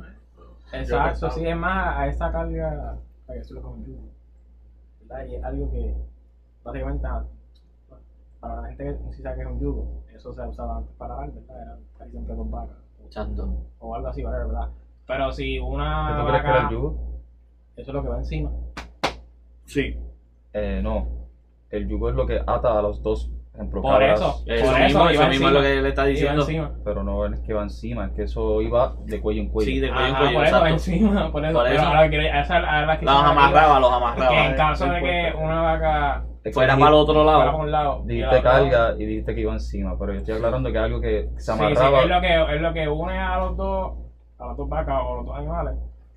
Exacto, 0.74 1.30
sí, 1.32 1.46
es 1.48 1.56
más 1.56 1.98
a 1.98 2.08
esa 2.08 2.32
carga, 2.32 2.96
para 3.28 3.38
decirlo 3.40 3.62
como 3.62 3.84
yugo. 3.86 4.10
¿verdad? 5.02 5.26
Y 5.26 5.36
es 5.36 5.44
algo 5.44 5.70
que, 5.72 5.96
básicamente, 6.64 7.08
para 8.40 8.62
la 8.62 8.68
gente 8.70 8.86
que 8.86 9.14
sí 9.14 9.22
sabe 9.22 9.36
que 9.36 9.42
es 9.42 9.48
un 9.48 9.60
yugo, 9.60 10.04
eso 10.16 10.34
se 10.34 10.42
usaba 10.42 10.78
antes 10.78 10.96
para 10.96 11.16
dar, 11.16 11.32
¿verdad? 11.32 11.62
Era 11.62 11.78
casi 12.00 12.12
siempre 12.12 12.36
con 12.36 12.50
vacas. 12.50 12.78
O- 13.18 13.22
Exacto. 13.22 13.50
O 13.80 13.96
algo 13.96 14.08
así, 14.08 14.24
whatever, 14.24 14.48
¿verdad? 14.48 14.70
Pero 15.08 15.32
si 15.32 15.60
una. 15.60 16.08
¿Qué 16.16 16.22
tú 16.22 16.28
crees 16.28 16.42
que 16.44 16.50
era 16.50 16.62
el 16.62 16.70
yugo? 16.70 16.96
Eso 17.76 17.92
es 17.92 17.96
lo 17.96 18.04
que 18.04 18.10
va 18.10 18.18
encima. 18.18 18.52
Sí. 19.66 19.98
Eh, 20.54 20.80
no. 20.84 21.08
El 21.70 21.88
yugo 21.88 22.10
es 22.10 22.16
lo 22.16 22.26
que 22.26 22.40
ata 22.46 22.78
a 22.78 22.82
los 22.82 23.02
dos 23.02 23.30
ejemplo, 23.54 23.82
Por 23.82 23.92
cabras, 23.92 24.20
eso, 24.20 24.44
Eso 24.48 24.66
por 24.72 24.80
mismo, 24.82 25.10
eso, 25.10 25.10
eso 25.22 25.30
mismo 25.30 25.48
es 25.50 25.54
lo 25.54 25.62
que 25.62 25.82
le 25.82 25.90
está 25.90 26.06
diciendo. 26.06 26.46
pero 26.86 27.04
no 27.04 27.26
es 27.26 27.40
que 27.42 27.54
va 27.54 27.64
encima, 27.64 28.06
es 28.06 28.12
que 28.14 28.24
eso 28.24 28.62
iba 28.62 28.96
de 29.06 29.20
cuello 29.20 29.42
en 29.42 29.50
cuello. 29.50 29.70
Sí, 29.72 29.80
de 29.80 29.90
cuello 29.90 30.06
en 30.08 30.12
Ajá, 30.16 30.20
cuello, 30.24 30.38
por 30.38 30.46
eso, 30.46 30.56
exacto. 30.56 30.74
encima, 30.74 31.32
por 31.32 31.46
eso. 31.46 31.54
Por 31.54 31.64
Pero 31.66 31.76
eso. 31.76 31.86
ahora 31.86 32.10
quiero- 32.10 32.40
esa 32.40 32.60
la 32.60 33.00
que 33.00 33.06
Los 33.06 33.14
amarraba, 33.16 33.80
los 33.82 33.90
Que 33.90 33.96
amarraba. 33.96 34.46
en 34.48 34.56
caso 34.56 34.86
de 34.86 35.02
que 35.02 35.34
una 35.38 35.62
vaca 35.62 36.26
Que 36.44 36.52
Fuera 36.52 36.76
para 36.76 36.88
el 36.88 36.94
otro 36.96 37.14
fuera 37.24 37.38
lado. 37.46 37.58
un 37.58 37.72
lado. 37.72 38.02
y 38.06 38.08
dijiste 38.08 38.42
carga 38.42 38.96
y 38.98 39.06
dijiste 39.06 39.36
que 39.36 39.42
iba 39.42 39.54
encima, 39.54 39.96
pero 40.00 40.14
yo 40.14 40.20
estoy 40.20 40.36
aclarando 40.36 40.72
que 40.72 40.78
es 40.78 40.84
algo 40.84 41.00
que 41.02 41.30
se 41.36 41.40
Sí, 41.40 41.44
sí, 41.46 41.52
amarraba. 41.52 42.02
es 42.02 42.08
lo 42.10 42.22
que, 42.22 42.56
es 42.56 42.62
lo 42.62 42.74
que 42.74 42.88
une 42.90 43.20
a 43.20 43.38
los 43.38 43.58
dos, 43.58 43.94
a 44.40 44.46
las 44.48 44.58
dos 44.58 44.68
vacas 44.68 45.02
o 45.04 45.14
a 45.14 45.16
los 45.18 45.26
dos 45.28 45.38
animales, 45.38 45.76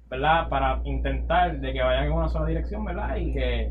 ¿verdad? 0.09 0.49
Para 0.49 0.81
intentar 0.85 1.61
de 1.61 1.73
que 1.75 1.83
vayan 1.83 2.05
en 2.07 2.13
una 2.13 2.29
sola 2.29 2.47
dirección, 2.47 2.85
¿verdad? 2.87 3.17
Y 3.17 3.33
que 3.35 3.71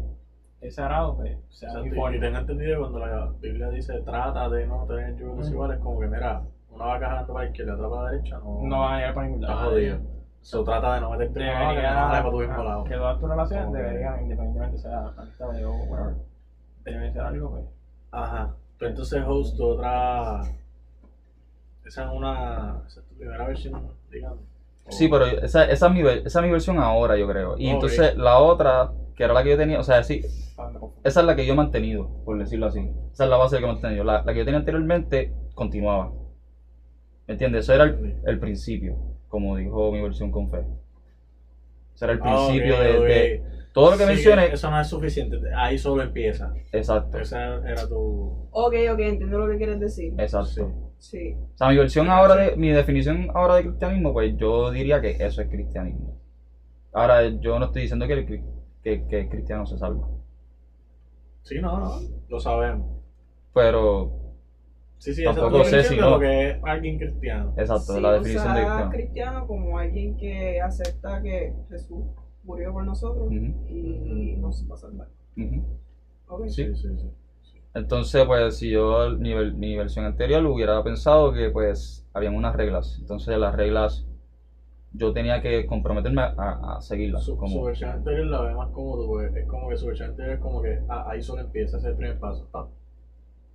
ese 0.61 0.81
arado 0.81 1.15
pues, 1.15 1.35
sea 1.49 1.69
Exacto, 1.69 1.87
uniforme. 1.87 2.17
Y 2.17 2.19
tengo 2.19 2.37
entendido 2.37 2.71
que 2.75 2.79
cuando 2.79 2.99
la 2.99 3.29
Biblia 3.41 3.69
dice 3.69 3.99
trata 4.01 4.47
de 4.49 4.65
no 4.67 4.85
tener 4.85 5.15
yugos 5.17 5.45
Ujú. 5.47 5.53
iguales, 5.55 5.79
como 5.79 5.99
que 5.99 6.07
mira, 6.07 6.41
una 6.69 6.85
vaca 6.85 7.07
jalando 7.09 7.33
para 7.33 7.45
la 7.45 7.49
izquierda 7.51 7.71
y 7.71 7.75
otra 7.75 7.89
para 7.89 8.01
la 8.03 8.11
derecha, 8.11 8.37
no, 8.37 8.59
No 8.63 8.79
van 8.81 8.93
a 8.93 8.97
llegar 8.97 9.13
para 9.15 9.25
ningún 9.27 9.43
está 9.43 9.55
lado. 9.55 9.69
jodido. 9.71 9.97
Se 10.41 10.63
trata 10.63 10.93
de 10.95 10.99
no 11.01 11.09
tu 12.31 12.37
mismo 12.39 12.53
ajá, 12.53 12.63
lado. 12.63 12.83
que 12.83 12.95
todas 12.95 13.19
tus 13.19 13.29
relaciones 13.29 13.65
que- 13.71 13.77
deberían, 13.77 14.21
independientemente 14.23 14.77
sea 14.77 15.11
amistad 15.17 15.47
o 15.65 15.73
whatever, 15.89 16.15
debe 16.91 17.11
ser 17.11 17.21
algo, 17.21 17.49
pues. 17.51 17.63
Ajá. 18.11 18.55
Pero 18.77 18.89
entonces 18.89 19.21
host 19.25 19.59
otra. 19.59 20.41
Esa 21.85 22.03
es 22.05 22.09
una. 22.11 22.81
Esa 22.87 22.99
es 23.01 23.05
tu 23.07 23.15
primera 23.15 23.45
versión, 23.45 23.91
digamos. 24.11 24.39
O- 24.85 24.91
Sí, 24.91 25.07
pero 25.07 25.25
esa, 25.25 25.63
esa, 25.65 25.87
es 25.87 25.91
mi, 25.93 26.01
esa 26.01 26.39
es 26.39 26.45
mi 26.45 26.51
versión 26.51 26.77
ahora, 26.79 27.17
yo 27.17 27.27
creo. 27.27 27.55
Y 27.57 27.67
entonces 27.69 28.15
la 28.17 28.37
otra, 28.39 28.91
que 29.15 29.23
era 29.23 29.33
la 29.33 29.43
que 29.43 29.49
yo 29.51 29.57
tenía, 29.57 29.79
o 29.79 29.83
sea, 29.83 30.03
sí, 30.03 30.21
confundir. 30.55 30.99
esa 31.05 31.19
es 31.21 31.25
la 31.25 31.35
que 31.35 31.45
yo 31.45 31.53
he 31.53 31.55
mantenido, 31.55 32.09
por 32.25 32.37
decirlo 32.37 32.65
así. 32.67 32.79
Esa 33.13 33.23
es 33.23 33.29
la 33.29 33.37
base 33.37 33.57
que 33.57 33.63
he 33.63 33.67
mantenido. 33.67 34.03
La, 34.03 34.21
la 34.23 34.33
que 34.33 34.39
yo 34.39 34.45
tenía 34.45 34.59
anteriormente 34.59 35.31
continuaba. 35.55 36.11
¿Me 37.27 37.33
entiendes? 37.33 37.63
Eso 37.63 37.73
era 37.73 37.85
el, 37.85 38.19
el 38.25 38.39
principio, 38.39 38.97
como 39.29 39.55
dijo 39.55 39.91
mi 39.91 40.01
versión 40.01 40.31
con 40.31 40.49
fe. 40.49 40.65
Ese 41.95 42.05
era 42.05 42.13
el 42.13 42.19
Ah, 42.21 42.23
principio 42.23 42.79
de 42.79 43.41
todo 43.73 43.91
lo 43.91 43.97
que 43.97 44.03
Sí, 44.03 44.09
mencioné. 44.09 44.53
Eso 44.53 44.69
no 44.71 44.79
es 44.79 44.87
suficiente. 44.87 45.37
Ahí 45.55 45.77
solo 45.77 46.03
empieza. 46.03 46.53
Exacto, 46.71 47.17
Esa 47.17 47.55
era 47.67 47.87
tu. 47.87 48.47
Ok, 48.51 48.73
ok, 48.93 48.99
entiendo 48.99 49.39
lo 49.39 49.47
que 49.51 49.57
quieres 49.57 49.79
decir. 49.79 50.13
exacto. 50.17 50.47
Sí. 50.47 50.63
Sí. 50.99 51.35
O 51.53 51.57
sea, 51.57 51.67
mi 51.69 51.77
versión 51.77 52.09
ahora 52.09 52.35
de, 52.35 52.55
mi 52.55 52.69
definición 52.69 53.27
ahora 53.33 53.55
de 53.55 53.63
cristianismo, 53.63 54.13
pues 54.13 54.37
yo 54.37 54.71
diría 54.71 55.01
que 55.01 55.11
eso 55.19 55.41
es 55.41 55.49
cristianismo. 55.49 56.17
Ahora, 56.93 57.27
yo 57.27 57.59
no 57.59 57.65
estoy 57.65 57.81
diciendo 57.81 58.07
que 58.07 58.13
el, 58.13 58.25
que, 58.83 59.07
que 59.07 59.19
el 59.19 59.27
cristiano 59.29 59.65
se 59.65 59.77
salva. 59.77 60.07
Sí, 61.41 61.59
no, 61.59 61.77
no. 61.79 61.99
Lo 62.29 62.39
sabemos. 62.39 62.87
Pero, 63.53 64.19
Sí, 64.97 65.13
sí, 65.13 65.21
esa 65.23 65.31
es 65.31 65.35
tu 65.35 65.41
Tampoco 65.41 65.63
sé 65.65 65.75
definición 65.77 65.89
si 65.89 65.95
de 65.95 66.01
no. 66.01 66.09
lo 66.11 66.19
que 66.19 66.49
es 66.51 66.57
alguien 66.63 66.97
cristiano. 66.97 67.53
exacto, 67.57 67.93
Sí, 67.95 68.01
la 68.01 68.13
definición 68.13 68.53
de 68.55 68.61
usa 68.61 68.65
cristiano. 68.69 68.91
cristiano 68.91 69.47
como 69.47 69.77
alguien 69.77 70.15
que 70.15 70.61
acepta 70.61 71.21
que 71.21 71.53
Jesús 71.69 72.05
murió 72.43 72.71
por 72.71 72.83
nosotros 72.85 73.27
Ujú, 73.29 73.67
y 73.69 74.35
nos 74.37 74.63
va 74.69 74.75
a 74.75 74.77
salvar. 74.77 75.07
ujú. 75.37 75.79
Ok. 76.27 76.47
Sí. 76.49 76.63
sí, 76.73 76.73
sí. 76.75 77.11
Entonces, 77.73 78.23
pues, 78.25 78.57
si 78.57 78.69
yo, 78.69 79.09
mi, 79.17 79.33
mi 79.51 79.75
versión 79.75 80.05
anterior 80.05 80.45
hubiera 80.45 80.81
pensado 80.83 81.31
que, 81.31 81.49
pues, 81.49 82.03
habían 82.13 82.35
unas 82.35 82.53
reglas. 82.55 82.97
Entonces, 82.99 83.37
las 83.37 83.53
reglas, 83.55 84.05
yo 84.91 85.11
tenía 85.13 85.41
que 85.41 85.65
comprometerme 85.65 86.21
a, 86.21 86.75
a 86.77 86.81
seguirlas. 86.81 87.23
Su, 87.23 87.33
su 87.33 87.37
Como, 87.37 87.65
versión 87.65 87.89
anterior 87.91 88.25
la 88.25 88.41
ve 88.41 88.53
más 88.55 88.69
cómodo 88.69 89.07
porque 89.07 89.39
es 89.39 89.47
como 89.47 89.67
que 89.69 89.75
su 89.77 89.85
versión 89.87 90.09
anterior 90.09 90.35
es 90.35 90.39
como 90.41 90.61
que 90.61 90.79
ah, 90.89 91.03
ahí 91.07 91.21
solo 91.21 91.41
empieza, 91.41 91.77
ese 91.77 91.87
es 91.87 91.91
el 91.91 91.97
primer 91.97 92.19
paso. 92.19 92.47
pa. 92.51 92.67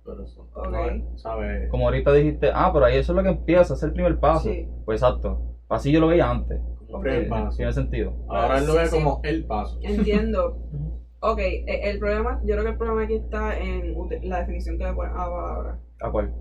Pero 0.05 0.23
eso, 0.23 0.47
Ok. 0.53 0.71
no 0.71 0.85
es, 0.89 1.21
¿sabes? 1.21 1.69
como 1.69 1.85
ahorita 1.85 2.13
dijiste, 2.13 2.51
ah, 2.53 2.69
pero 2.73 2.85
ahí 2.85 2.95
eso 2.97 3.11
es 3.11 3.15
lo 3.15 3.21
que 3.23 3.29
empieza, 3.29 3.73
es 3.73 3.83
el 3.83 3.91
primer 3.93 4.17
paso. 4.17 4.49
Sí. 4.49 4.65
Pues 4.85 5.01
exacto. 5.01 5.55
Así 5.69 5.91
yo 5.91 5.99
lo 5.99 6.07
veía 6.07 6.29
antes. 6.29 6.59
Como 6.89 6.99
Ok. 6.99 7.03
primer 7.03 7.29
paso. 7.29 7.57
Tiene 7.57 7.71
sentido. 7.73 8.13
Ahora 8.27 8.57
él 8.57 8.65
lo 8.65 8.73
Sí, 8.73 8.77
ve 8.79 8.85
sí. 8.87 8.95
como 8.97 9.19
el 9.23 9.45
paso. 9.45 9.79
Entiendo. 9.81 10.57
Ok, 11.21 11.39
e- 11.39 11.65
el 11.89 11.99
problema, 11.99 12.39
yo 12.45 12.53
creo 12.53 12.63
que 12.63 12.69
el 12.69 12.77
problema 12.77 13.03
aquí 13.03 13.15
está 13.15 13.59
en 13.59 13.93
la 14.29 14.39
definición 14.39 14.77
que 14.77 14.85
le 14.85 14.93
ponen 14.93 15.11
a 15.11 15.17
la 15.17 15.29
palabra, 15.29 15.79
¿A 15.99 16.09
cuál? 16.11 16.33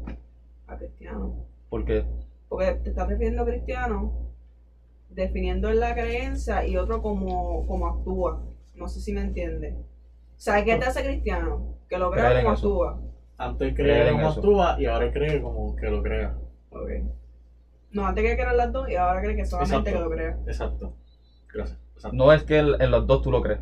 a 0.68 0.76
cristiano. 0.76 1.34
Porque 1.68 2.04
Porque 2.48 2.70
te 2.84 2.90
estás 2.90 3.08
refiriendo 3.08 3.42
a 3.42 3.46
cristiano, 3.46 4.12
definiendo 5.10 5.68
en 5.68 5.80
la 5.80 5.94
creencia 5.94 6.64
y 6.64 6.76
otro 6.76 7.02
como, 7.02 7.66
como 7.66 7.88
actúa. 7.88 8.40
No 8.76 8.86
sé 8.86 9.00
si 9.00 9.12
me 9.12 9.22
entiendes. 9.22 9.74
O 9.74 9.84
sea, 10.40 10.64
¿qué 10.64 10.76
te 10.76 10.84
hace 10.86 11.02
cristiano? 11.02 11.74
Que 11.88 11.98
lo 11.98 12.12
crea 12.12 12.40
como 12.40 12.54
eso. 12.54 12.68
actúa. 12.68 13.00
Antes 13.36 13.74
Creer 13.74 14.02
creía 14.06 14.12
como 14.12 14.28
eso. 14.30 14.38
actúa 14.38 14.76
y 14.80 14.86
ahora 14.86 15.10
cree 15.12 15.42
como 15.42 15.74
que 15.74 15.86
lo 15.90 16.02
crea. 16.04 16.36
Ok. 16.70 16.88
No, 17.92 18.06
antes 18.06 18.22
que 18.24 18.34
creer 18.36 18.54
las 18.54 18.72
dos 18.72 18.88
y 18.90 18.96
ahora 18.96 19.20
cree 19.22 19.36
que 19.36 19.44
solamente 19.46 19.92
que 19.92 19.98
lo 19.98 20.10
crea. 20.10 20.38
Exacto. 20.46 20.94
Gracias. 21.52 21.78
Exacto. 21.94 22.16
no 22.16 22.32
es 22.32 22.44
que 22.44 22.58
el- 22.58 22.76
en 22.80 22.90
los 22.92 23.06
dos 23.06 23.22
tú 23.22 23.30
lo 23.32 23.42
crees. 23.42 23.60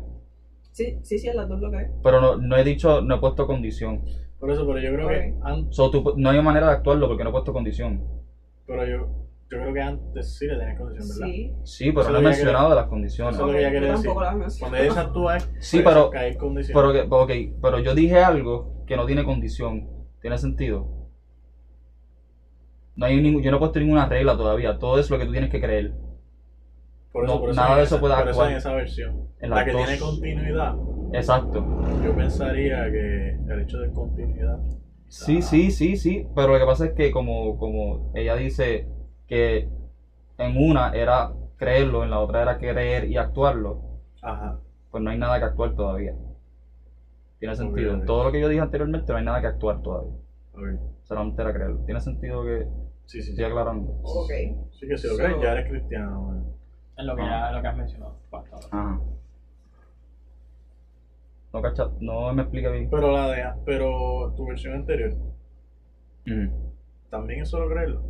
Sí, 0.71 0.99
sí, 1.01 1.17
sí, 1.17 1.27
en 1.27 1.37
las 1.37 1.49
dos 1.49 1.59
lo 1.59 1.71
cree. 1.71 1.89
Pero 2.03 2.21
no, 2.21 2.35
no 2.37 2.55
he 2.55 2.63
dicho, 2.63 3.01
no 3.01 3.15
he 3.15 3.19
puesto 3.19 3.47
condición. 3.47 4.03
Por 4.39 4.51
eso, 4.51 4.67
pero 4.67 4.79
yo 4.79 4.93
creo 4.93 5.07
que 5.07 5.33
antes, 5.41 5.75
So, 5.75 5.89
tú- 5.89 6.13
no 6.17 6.29
hay 6.29 6.41
manera 6.43 6.67
de 6.67 6.73
actuarlo 6.73 7.07
porque 7.07 7.23
no 7.23 7.29
he 7.29 7.33
puesto 7.33 7.51
condición. 7.53 8.05
pero 8.67 8.85
yo, 8.85 8.97
yo 9.49 9.57
creo 9.59 9.73
que 9.73 9.81
antes 9.81 10.37
sí 10.37 10.45
le 10.45 10.57
tenías 10.57 10.77
condición, 10.77 11.07
¿verdad? 11.09 11.33
Sí. 11.33 11.53
Sí, 11.63 11.85
pero 11.91 12.01
Eso 12.01 12.11
no 12.11 12.19
he 12.19 12.21
mencionado 12.21 12.69
de 12.69 12.75
las 12.75 12.83
Eso 12.83 12.89
condiciones. 12.91 13.35
es 13.35 13.41
lo 13.41 13.47
que 13.47 13.59
ella 13.59 13.69
decir. 13.71 14.11
las. 14.15 14.59
Cuando 14.59 14.77
ella 14.77 14.91
se 14.93 14.99
actúa 14.99 15.37
es 15.37 15.49
Sí, 15.61 15.77
eso 15.79 15.89
pero- 15.89 16.09
que 16.11 16.17
hay. 16.19 16.37
Pero, 16.37 16.93
que, 16.93 17.01
ok, 17.09 17.31
pero 17.61 17.79
yo 17.79 17.95
dije 17.95 18.19
algo 18.19 18.83
que 18.85 18.95
no 18.97 19.05
tiene 19.07 19.23
condición. 19.23 19.89
¿Tiene 20.21 20.37
sentido? 20.37 20.87
No 22.97 23.05
hay 23.05 23.21
ningún, 23.21 23.43
yo 23.43 23.51
no 23.51 23.57
he 23.57 23.59
puesto 23.59 23.79
ninguna 23.79 24.05
regla 24.05 24.35
todavía. 24.35 24.77
Todo 24.79 24.97
es 24.97 25.09
lo 25.09 25.17
que 25.17 25.25
tú 25.25 25.31
tienes 25.31 25.49
que 25.49 25.61
creer. 25.61 25.93
por 27.11 27.23
eso, 27.23 27.33
no, 27.33 27.39
por 27.39 27.49
eso 27.51 27.61
nada 27.61 27.77
de 27.77 27.83
eso 27.83 27.99
puede 27.99 28.15
por 28.15 28.23
eso 28.23 28.29
actuar. 28.31 28.51
en 28.51 28.57
esa 28.57 28.73
versión. 28.73 29.27
En 29.39 29.51
la 29.51 29.63
que 29.63 29.71
dos. 29.71 29.85
tiene 29.85 29.99
continuidad. 29.99 30.75
Exacto. 31.13 31.63
Yo 32.03 32.15
pensaría 32.15 32.91
que 32.91 33.37
el 33.47 33.59
hecho 33.61 33.77
de 33.77 33.91
continuidad. 33.91 34.57
Sí, 35.07 35.41
sí, 35.43 35.69
sí, 35.69 35.95
sí. 35.95 36.25
Pero 36.35 36.53
lo 36.53 36.59
que 36.59 36.65
pasa 36.65 36.85
es 36.85 36.91
que 36.93 37.11
como, 37.11 37.57
como 37.57 38.11
ella 38.15 38.35
dice 38.35 38.87
que 39.27 39.69
en 40.39 40.57
una 40.57 40.89
era 40.89 41.31
creerlo, 41.55 42.03
en 42.03 42.09
la 42.09 42.19
otra 42.19 42.41
era 42.41 42.57
creer 42.57 43.05
y 43.05 43.17
actuarlo, 43.17 43.79
Ajá. 44.21 44.59
pues 44.89 45.03
no 45.03 45.11
hay 45.11 45.17
nada 45.17 45.37
que 45.37 45.45
actuar 45.45 45.75
todavía. 45.75 46.13
Tiene 47.39 47.55
sentido. 47.55 47.93
En 47.93 48.05
todo 48.05 48.23
lo 48.23 48.31
que 48.31 48.39
yo 48.39 48.47
dije 48.47 48.61
anteriormente 48.61 49.11
no 49.11 49.19
hay 49.19 49.23
nada 49.23 49.39
que 49.39 49.47
actuar 49.47 49.81
todavía. 49.81 50.17
Ok. 50.53 50.79
Solamente 51.03 51.41
era 51.41 51.53
creerlo. 51.53 51.77
Tiene 51.85 52.01
sentido 52.01 52.43
que 52.43 52.65
Sí, 53.07 53.19
sí, 53.21 53.23
sí. 53.23 53.29
estoy 53.31 53.45
aclarando. 53.45 53.91
Ok. 54.03 54.29
Sí 54.71 54.87
que 54.87 54.97
si 54.97 55.07
lo 55.07 55.13
So- 55.15 55.23
crees, 55.23 55.41
ya 55.41 55.51
eres 55.53 55.69
cristiano. 55.69 56.21
man. 56.23 56.45
Es 56.97 57.05
lo 57.05 57.15
que, 57.15 57.21
ya, 57.23 57.51
lo 57.51 57.61
que 57.61 57.67
has 57.67 57.77
mencionado. 57.77 58.19
Ajá. 58.71 58.99
No, 61.53 61.61
cacha, 61.61 61.89
no 62.01 62.33
me 62.33 62.41
explica 62.43 62.69
bien. 62.69 62.89
Pero 62.89 63.11
la 63.11 63.27
de, 63.29 63.43
pero 63.65 64.33
tu 64.35 64.45
versión 64.47 64.73
anterior, 64.75 65.13
Ujú. 66.27 66.73
también 67.09 67.41
es 67.41 67.49
solo 67.49 67.69
creerlo. 67.69 68.01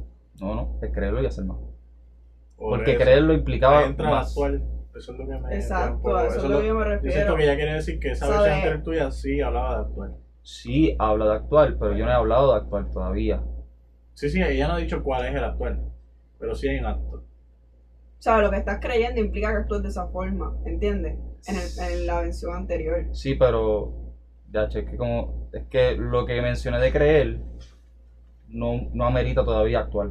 No, 0.41 0.56
no, 0.56 0.80
es 0.82 0.91
creerlo 0.91 1.22
y 1.22 1.26
hacer 1.28 1.45
más. 1.45 1.57
O 1.57 2.69
Porque 2.69 2.91
eso. 2.94 2.99
creerlo 3.02 3.34
implicaba 3.34 3.80
Ahí 3.80 3.86
entra 3.90 4.10
más. 4.10 4.30
actual. 4.30 4.64
Eso 4.95 5.11
es 5.14 5.19
lo 5.19 5.28
que 5.28 5.38
me. 5.40 5.56
Exacto, 5.56 6.15
a 6.15 6.26
eso 6.28 6.38
es 6.38 6.49
lo 6.49 6.60
que 6.60 6.68
yo 6.68 6.74
me 6.74 6.80
Yo 6.80 6.90
refiero. 6.90 7.14
siento 7.15 7.36
que 7.36 7.44
ella 7.44 7.56
quiere 7.56 7.74
decir 7.76 7.99
que 7.99 8.11
esa 8.11 8.26
¿Sabe? 8.26 8.38
versión 8.38 8.56
anterior 8.56 8.84
tuya 8.84 9.11
sí 9.11 9.41
hablaba 9.41 9.76
de 9.76 9.82
actual. 9.86 10.15
Sí, 10.41 10.95
habla 10.98 11.26
de 11.26 11.36
actuar, 11.36 11.78
pero 11.78 11.95
yo 11.95 12.06
no 12.06 12.11
he 12.11 12.15
hablado 12.15 12.52
de 12.53 12.57
actuar 12.61 12.90
todavía. 12.90 13.44
Sí, 14.19 14.30
sí, 14.30 14.41
ella 14.41 14.68
no 14.68 14.73
ha 14.73 14.77
dicho 14.77 15.03
cuál 15.03 15.26
es 15.27 15.35
el 15.35 15.44
actual. 15.44 15.80
Pero 16.39 16.56
sí 16.56 16.68
hay 16.68 16.80
un 16.80 16.85
acto. 16.88 17.18
O 17.18 18.22
sea, 18.22 18.41
lo 18.41 18.49
que 18.49 18.57
estás 18.57 18.80
creyendo 18.81 19.22
implica 19.22 19.52
que 19.52 19.57
actúes 19.57 19.84
de 19.84 19.89
esa 19.89 20.07
forma, 20.07 20.56
¿entiendes? 20.65 21.18
En, 21.48 21.56
el- 21.56 21.91
en 21.94 22.07
la 22.07 22.22
versión 22.22 22.56
anterior. 22.56 23.06
Sí, 23.14 23.35
pero 23.35 23.94
ya 24.52 24.68
che, 24.69 24.80
es 24.80 24.89
que 24.89 24.98
como 24.98 25.49
es 25.53 25.65
que 25.69 25.95
lo 25.95 26.26
que 26.26 26.41
mencioné 26.41 26.80
de 26.80 26.91
creer 26.91 27.39
no, 28.48 28.89
no 28.94 29.06
amerita 29.06 29.44
todavía 29.44 29.80
actuar. 29.80 30.10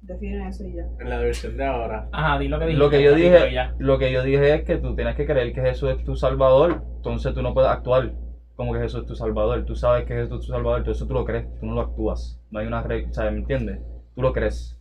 Define 0.00 0.48
eso 0.48 0.64
y 0.66 0.74
ya. 0.74 0.86
En 0.98 1.08
la 1.08 1.18
versión 1.18 1.56
de 1.56 1.64
ahora. 1.64 2.08
Ajá, 2.10 2.38
di 2.40 2.48
lo 2.48 2.58
que 2.58 2.66
dijiste. 2.66 2.84
Lo 2.84 2.90
que 2.90 3.02
yo 3.04 3.14
dije, 3.14 3.54
lo 3.78 3.98
que 3.98 4.12
yo 4.12 4.22
dije 4.24 4.54
es 4.54 4.64
que 4.64 4.78
tú 4.78 4.96
tienes 4.96 5.14
que 5.14 5.26
creer 5.26 5.52
que 5.52 5.60
Jesús 5.62 5.90
es 5.90 6.04
tu 6.04 6.16
salvador, 6.16 6.82
entonces 6.96 7.32
tú 7.34 7.40
no 7.42 7.54
puedes 7.54 7.70
actuar 7.70 8.12
como 8.56 8.72
que 8.72 8.80
Jesús 8.80 9.00
es 9.00 9.06
tu 9.06 9.14
salvador. 9.14 9.64
Tú 9.64 9.74
sabes 9.74 10.04
que 10.04 10.14
Jesús 10.14 10.40
es 10.40 10.46
tu 10.46 10.52
salvador, 10.52 10.78
entonces 10.78 11.06
tú 11.06 11.14
lo 11.14 11.24
crees, 11.24 11.44
tú 11.58 11.66
no 11.66 11.74
lo 11.74 11.80
actúas. 11.80 12.38
No 12.50 12.58
hay 12.58 12.66
una 12.66 12.82
regla, 12.82 13.12
¿sabes? 13.12 13.32
¿Me 13.32 13.38
entiendes? 13.38 13.80
Tú 14.14 14.22
lo 14.22 14.32
crees. 14.32 14.76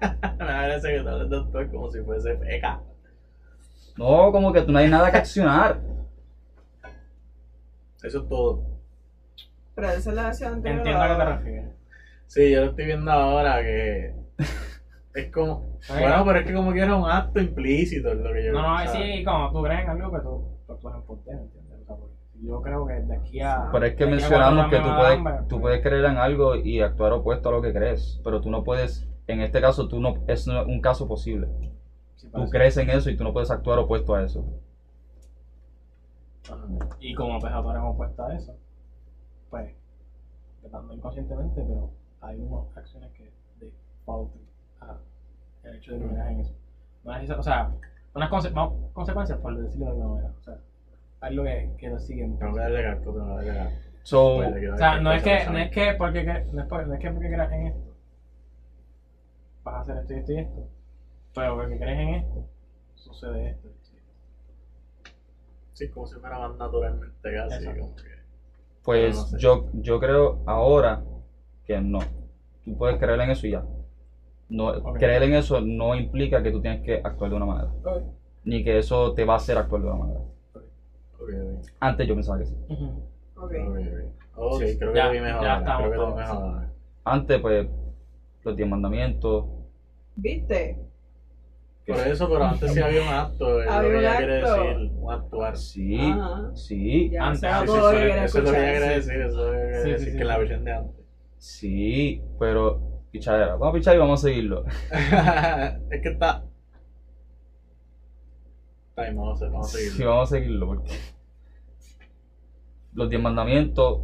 Me 0.00 0.38
parece 0.38 0.96
que 0.96 1.02
tal 1.02 1.28
doctor 1.28 1.70
como 1.70 1.90
si 1.90 2.00
fuese 2.00 2.36
feca. 2.36 2.80
No, 3.96 4.32
como 4.32 4.52
que 4.52 4.62
tú 4.62 4.72
no 4.72 4.78
hay 4.78 4.88
nada 4.88 5.10
que 5.10 5.18
accionar. 5.18 5.80
Eso 8.02 8.18
es 8.18 8.28
todo. 8.28 8.62
Pero 9.74 9.88
esa 9.88 10.10
es 10.10 10.16
la 10.16 10.24
versión 10.24 10.52
anterior. 10.54 10.78
Entiendo 10.78 11.02
a 11.02 11.08
qué 11.08 11.14
te 11.14 11.24
refieres. 11.24 11.70
Sí, 12.26 12.50
yo 12.50 12.60
lo 12.60 12.66
estoy 12.70 12.86
viendo 12.86 13.10
ahora 13.10 13.62
que. 13.62 14.14
Es 15.14 15.30
como. 15.30 15.78
Bueno, 15.88 16.16
no. 16.16 16.24
pero 16.24 16.38
es 16.40 16.46
que 16.46 16.52
como 16.52 16.72
que 16.72 16.80
era 16.80 16.96
un 16.96 17.08
acto 17.08 17.40
implícito 17.40 18.10
es 18.10 18.18
lo 18.18 18.32
que 18.32 18.46
yo. 18.46 18.52
No, 18.52 18.84
no, 18.84 18.90
sí, 18.90 19.22
como 19.22 19.52
tú 19.52 19.62
crees 19.62 19.82
en 19.82 19.90
algo 19.90 20.10
que 20.10 20.18
tú, 20.18 20.58
tú 20.66 20.72
actúas 20.72 20.96
en 21.28 21.63
yo 22.46 22.60
creo 22.60 22.86
que 22.86 22.94
de 23.00 23.14
aquí 23.14 23.40
a. 23.40 23.68
Pero 23.72 23.86
es 23.86 23.94
que 23.94 24.06
mencionamos 24.06 24.68
que 24.68 24.76
tú 24.78 24.88
puedes, 24.96 25.16
hambre, 25.18 25.34
tú 25.48 25.48
pues, 25.48 25.60
puedes 25.60 25.80
creer 25.82 26.04
en 26.04 26.18
algo 26.18 26.54
y 26.54 26.80
actuar 26.80 27.12
opuesto 27.12 27.48
a 27.48 27.52
lo 27.52 27.60
que 27.60 27.72
crees, 27.72 28.20
pero 28.24 28.40
tú 28.40 28.50
no 28.50 28.62
puedes, 28.62 29.06
en 29.26 29.40
este 29.40 29.60
caso, 29.60 29.88
tú 29.88 30.00
no, 30.00 30.14
es 30.26 30.46
no- 30.46 30.64
un 30.64 30.80
caso 30.80 31.06
posible. 31.08 31.48
sí, 32.16 32.28
Tú 32.32 32.48
crees 32.50 32.76
en 32.76 32.90
eso 32.90 33.10
y 33.10 33.16
tú 33.16 33.24
no 33.24 33.32
puedes 33.32 33.50
actuar 33.50 33.78
opuesto 33.78 34.14
a 34.14 34.22
eso. 34.22 34.44
Y 37.00 37.14
como 37.14 37.38
pues 37.38 37.52
opuesta 37.54 38.26
a 38.26 38.34
eso, 38.34 38.54
pues, 39.50 39.74
tratando 40.60 40.94
inconscientemente, 40.94 41.62
pero 41.62 41.90
hay 42.20 42.38
unas 42.40 42.76
acciones 42.76 43.10
que 43.12 43.32
de 43.58 43.72
a 44.80 44.96
el 45.62 45.76
hecho 45.76 45.92
de 45.92 45.98
que 46.00 46.08
creas 46.08 46.28
en 46.30 46.40
eso. 46.40 46.52
No 47.04 47.16
es 47.16 47.24
eso- 47.24 47.38
o 47.38 47.42
sea, 47.42 47.70
unas 48.14 48.30
conse- 48.30 48.92
consecuencias, 48.92 49.38
por 49.38 49.56
decirlo 49.56 49.86
de 49.86 49.90
alguna 49.92 50.08
manera. 50.08 50.34
O 50.38 50.42
sea, 50.42 50.58
algo 51.24 51.42
que, 51.44 51.70
que 51.78 51.88
lo 51.88 51.98
siguen. 51.98 52.38
Tengo 52.38 52.54
que 52.54 52.60
darle 52.60 52.82
tengo 52.96 53.12
que 53.12 53.18
darle 53.18 53.54
casco. 53.54 53.78
So, 54.02 54.36
Pues 54.36 54.70
O 54.72 54.76
sea, 54.76 54.98
no 54.98 55.12
es 55.12 55.22
que, 55.22 55.46
no 55.50 55.58
es 55.58 55.70
que 55.70 55.94
porque, 55.94 56.24
que- 56.24 56.44
no 56.52 56.60
es, 56.62 56.68
por- 56.68 56.86
no 56.86 56.94
es 56.94 57.00
que 57.00 57.10
porque 57.10 57.28
creas 57.28 57.52
en 57.52 57.66
esto, 57.68 57.94
vas 59.62 59.74
a 59.76 59.80
hacer 59.80 59.96
esto 59.96 60.12
y 60.12 60.16
esto 60.18 60.32
y 60.32 60.38
esto, 60.38 60.68
pero 61.34 61.54
porque 61.56 61.78
crees 61.78 61.98
en 61.98 62.08
esto, 62.14 62.44
sucede 62.94 63.48
esto. 63.48 63.68
y 63.68 63.70
esto. 63.70 65.10
Sí, 65.72 65.88
como 65.88 66.06
si 66.06 66.14
fuera 66.20 66.38
más 66.38 66.56
naturalmente 66.56 67.08
casi. 67.22 67.54
Exacto. 67.54 67.80
Como 67.80 67.96
que... 67.96 68.02
pues 68.82 69.16
no 69.16 69.24
sé. 69.26 69.38
yo, 69.38 69.64
yo 69.72 69.98
creo 69.98 70.42
ahora 70.46 71.00
que 71.66 71.80
no. 71.80 72.00
Tú 72.64 72.76
puedes 72.76 72.98
creer 72.98 73.20
en 73.20 73.30
eso 73.30 73.46
y 73.46 73.50
ya. 73.52 73.62
No. 74.50 74.72
Creer 74.94 75.22
en 75.22 75.34
eso 75.34 75.60
no 75.60 75.94
implica 75.94 76.42
que 76.42 76.50
tú 76.50 76.60
tienes 76.60 76.82
que 76.82 77.00
actuar 77.02 77.30
de 77.30 77.36
una 77.36 77.46
manera. 77.46 77.68
Ni 78.44 78.62
que 78.62 78.78
eso 78.78 79.12
te 79.14 79.24
va 79.24 79.34
a 79.34 79.36
hacer 79.36 79.56
actuar 79.56 79.80
de 79.80 79.86
una 79.88 79.96
manera. 79.96 80.20
Antes 81.80 82.06
yo 82.06 82.14
pensaba 82.14 82.38
que 82.38 82.46
sí. 82.46 82.54
Ujú. 82.68 83.02
Ok. 83.36 83.52
Ok, 83.52 83.76
ok. 83.76 84.12
Ok, 84.36 84.62
Sí, 84.62 84.76
creo 84.78 84.92
que 84.92 84.96
ya- 84.98 85.04
lo 85.06 85.10
vi 85.12 85.20
mejor. 85.20 85.42
ya 85.42 85.52
ahora, 85.54 85.58
estamos 85.58 85.78
creo 85.88 85.90
que 85.90 85.96
lo 85.96 86.06
vi 86.06 86.12
todos, 86.12 86.28
mejor. 86.28 86.60
sí. 86.60 86.66
Antes, 87.04 87.40
pues, 87.40 87.66
los 88.44 88.56
diez 88.56 88.68
mandamientos. 88.68 89.44
¿Viste? 90.16 90.76
Por 91.86 91.98
eso, 91.98 92.28
pero 92.30 92.44
antes 92.44 92.72
sí 92.72 92.80
había 92.80 93.02
un 93.02 93.08
acto. 93.08 93.60
es 93.60 93.66
lo 93.66 93.72
Había 93.72 93.90
que 93.90 93.98
ella 93.98 94.16
quiere 94.16 94.34
decir, 94.34 94.90
un 94.96 95.12
actuar. 95.12 95.56
Sí, 95.56 95.98
Ajá. 96.00 96.50
sí, 96.54 97.08
Ya 97.10 97.26
Antes, 97.26 97.40
sí, 97.40 97.66
Sí, 97.66 97.76
eso 97.76 98.38
es 98.38 98.44
lo 98.44 98.50
que 98.52 98.56
ella 98.56 98.70
quiere 98.70 98.94
decir, 98.94 99.20
eso 99.20 99.28
es 99.28 99.44
lo 99.44 99.50
que 99.52 99.58
quiere 99.58 99.92
decir, 99.92 100.10
sí, 100.12 100.16
que 100.16 100.24
la 100.24 100.36
versión 100.38 100.64
de 100.64 100.72
antes. 100.72 101.04
sí, 101.36 102.20
pero 102.38 102.78
pichadera. 103.10 103.52
Vamos 103.52 103.68
a 103.68 103.72
pichar 103.72 103.94
y 103.94 103.98
vamos 103.98 104.22
a 104.22 104.26
seguirlo. 104.26 104.62
es 105.90 106.00
que 106.00 106.08
está. 106.08 106.40
Está 108.90 109.02
bien, 109.02 109.16
vamos 109.16 109.42
a, 109.42 109.44
vamos 109.46 109.74
a 109.74 109.76
seguir. 109.76 109.90
Sí, 109.92 110.04
vamos 110.04 110.30
a 110.30 110.34
seguirlo 110.34 110.66
porque 110.66 110.92
los 112.94 113.08
diez 113.08 113.20
mandamientos, 113.20 113.98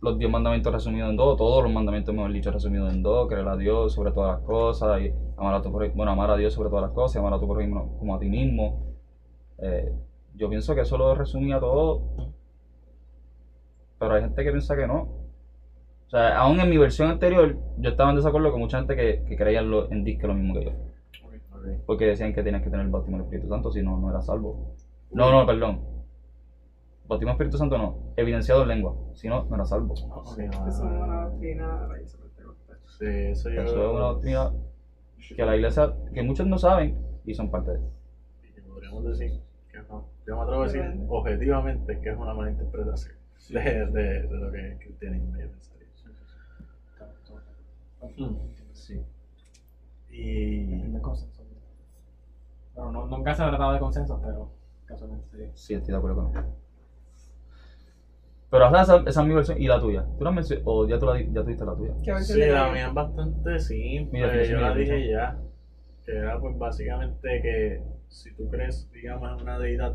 los 0.00 0.18
diez 0.18 0.30
mandamientos 0.30 0.72
resumidos 0.72 1.10
en 1.10 1.16
dos, 1.16 1.36
todos 1.36 1.62
los 1.62 1.72
mandamientos 1.72 2.14
mejor 2.14 2.32
dicho 2.32 2.50
resumidos 2.50 2.92
en 2.92 3.02
dos, 3.02 3.26
creer 3.28 3.48
a 3.48 3.56
Dios 3.56 3.92
sobre 3.92 4.12
todas 4.12 4.36
las 4.38 4.46
cosas, 4.46 5.00
y 5.00 5.10
amar 5.36 5.54
a 5.54 5.60
tu 5.60 5.70
prójimo- 5.72 5.96
bueno, 5.96 6.12
amar 6.12 6.30
a 6.30 6.36
Dios 6.36 6.52
sobre 6.52 6.68
todas 6.68 6.82
las 6.82 6.92
cosas, 6.92 7.16
y 7.16 7.18
amar 7.18 7.32
a 7.34 7.38
tu 7.38 7.48
prójimo 7.48 7.96
como 7.98 8.14
a 8.14 8.18
ti 8.18 8.28
mismo. 8.28 8.94
Eh, 9.58 9.90
yo 10.34 10.48
pienso 10.48 10.74
que 10.74 10.82
eso 10.82 10.96
lo 10.96 11.14
resumía 11.14 11.58
todo, 11.58 12.00
pero 13.98 14.14
hay 14.14 14.20
gente 14.20 14.44
que 14.44 14.50
piensa 14.50 14.76
que 14.76 14.86
no. 14.86 15.00
O 16.06 16.10
sea, 16.10 16.38
aún 16.38 16.58
en 16.60 16.68
mi 16.70 16.76
versión 16.78 17.08
anterior, 17.08 17.54
yo 17.76 17.90
estaba 17.90 18.10
en 18.10 18.16
desacuerdo 18.16 18.50
con 18.50 18.60
mucha 18.60 18.78
gente 18.78 18.96
que, 18.96 19.22
que 19.26 19.36
creía 19.36 19.58
en, 19.58 19.70
lo, 19.70 19.90
en 19.90 20.04
disque 20.04 20.26
lo 20.26 20.34
mismo 20.34 20.54
que 20.54 20.64
yo. 20.64 20.70
Porque 21.86 22.06
decían 22.06 22.32
que 22.32 22.42
tenías 22.42 22.62
que 22.62 22.70
tener 22.70 22.86
el 22.86 22.92
bautismo 22.92 23.16
del 23.18 23.24
Espíritu 23.24 23.48
Santo, 23.48 23.70
si 23.70 23.82
no, 23.82 23.98
no 23.98 24.08
era 24.08 24.22
salvo. 24.22 24.74
No, 25.10 25.30
no, 25.30 25.44
perdón. 25.44 25.97
Bautismo 27.08 27.32
Espíritu 27.32 27.56
Santo 27.56 27.78
no. 27.78 27.94
Evidenciado 28.16 28.60
en 28.62 28.68
lengua. 28.68 28.94
Si 29.14 29.28
no, 29.28 29.42
no 29.48 29.54
era 29.54 29.64
salvo. 29.64 29.94
Sí, 29.96 30.42
Eso 30.42 30.68
es 30.68 30.78
una 30.78 31.22
doctrina 31.22 31.88
sí, 32.86 33.04
eso 33.06 33.48
yo 33.48 33.62
Eso 33.62 33.70
es 33.70 33.94
una 33.94 34.04
doctrina 34.04 34.50
que 35.34 35.44
la 35.44 35.56
iglesia, 35.56 35.90
que 36.12 36.22
muchos 36.22 36.46
no 36.46 36.58
saben 36.58 36.94
y 37.24 37.34
son 37.34 37.48
parte 37.50 37.72
de. 37.72 37.78
y 38.46 38.52
que 38.52 38.60
podríamos 38.60 39.04
decir 39.04 39.32
que 39.70 39.78
no. 39.88 40.04
Yo 40.26 40.36
me 40.36 40.42
atrevo 40.42 40.62
a 40.62 40.66
decir 40.66 40.82
objetivamente 41.08 41.98
que 41.98 42.10
es 42.10 42.16
una 42.16 42.34
mala 42.34 42.50
interpretación 42.50 43.14
de, 43.48 43.60
de, 43.86 44.20
de 44.26 44.38
lo 44.38 44.50
que 44.50 44.72
el 44.72 44.78
cristianismo 44.78 45.32
pensaría. 45.32 45.88
Sí. 48.72 49.00
Y. 50.10 50.64
Bueno, 52.74 52.90
no, 52.90 53.06
nunca 53.06 53.34
se 53.34 53.42
ha 53.42 53.48
tratado 53.48 53.72
de 53.72 53.78
consenso, 53.78 54.20
pero 54.20 54.50
casualmente 54.84 55.26
sí. 55.30 55.50
Sí, 55.54 55.74
estoy 55.74 55.92
de 55.92 55.96
acuerdo 55.96 56.16
con 56.16 56.30
eso. 56.30 56.67
Pero 58.50 58.66
esa, 58.66 58.80
esa, 58.80 58.96
esa 59.06 59.20
es 59.20 59.26
mi 59.26 59.34
versión 59.34 59.60
y 59.60 59.66
la 59.66 59.78
tuya. 59.78 60.04
¿Tú 60.16 60.24
la 60.24 60.30
mencionas? 60.30 60.62
¿O 60.66 60.86
ya 60.86 60.98
tú, 60.98 61.06
la, 61.06 61.18
ya 61.20 61.42
tú 61.42 61.48
diste 61.48 61.64
la 61.64 61.74
tuya? 61.74 61.92
¿Qué 62.02 62.12
versión 62.12 62.38
Sí, 62.38 62.46
la 62.46 62.70
mía 62.70 62.86
es 62.88 62.94
bastante 62.94 63.38
Mira, 63.50 63.58
simple. 63.58 64.10
fíjate, 64.20 64.48
yo 64.48 64.60
la 64.60 64.72
mira, 64.74 64.94
dije 64.94 65.10
ya. 65.10 65.36
Que 66.04 66.12
era 66.16 66.38
pues 66.38 66.56
básicamente 66.56 67.40
que 67.42 67.82
si 68.08 68.32
tú 68.32 68.48
crees, 68.48 68.90
digamos, 68.92 69.30
en 69.36 69.42
una 69.42 69.58
deidad, 69.58 69.92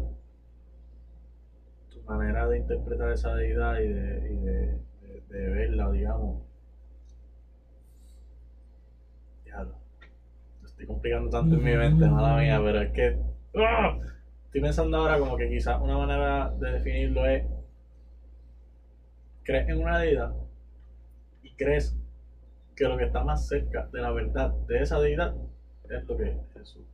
tu 1.90 2.02
manera 2.04 2.48
de 2.48 2.58
interpretar 2.58 3.12
esa 3.12 3.34
deidad 3.36 3.78
y 3.80 3.88
de, 3.88 4.30
y 4.32 4.38
de, 4.38 4.58
de- 5.02 5.22
de 5.30 5.50
verla, 5.50 5.90
digamos. 5.92 6.42
Ya 9.46 9.64
lo 9.64 9.76
estoy 10.66 10.86
complicando 10.86 11.30
tanto 11.30 11.56
en 11.56 11.64
mi 11.64 11.76
mente, 11.76 12.08
mala 12.08 12.36
mía, 12.38 12.60
pero 12.64 12.82
es 12.82 12.92
que. 12.92 13.16
¡ah! 13.56 13.98
Estoy 14.46 14.62
pensando 14.62 14.98
ahora 14.98 15.18
como 15.20 15.36
que 15.38 15.50
quizás 15.50 15.80
una 15.82 15.98
manera 15.98 16.50
de 16.58 16.72
definirlo 16.72 17.26
es. 17.28 17.44
Crees 19.44 19.68
en 19.68 19.82
una 19.82 20.00
deidad 20.00 20.34
y 21.42 21.54
crees 21.56 21.96
que 22.76 22.88
lo 22.88 22.98
que 22.98 23.04
está 23.04 23.24
más 23.24 23.48
cerca 23.48 23.88
de 23.92 24.02
la 24.02 24.12
verdad 24.12 24.54
de 24.68 24.82
esa 24.82 25.00
deidad 25.00 25.36
es 25.90 26.08
lo 26.08 26.18
que 26.18 26.38
Jesús 26.54 26.86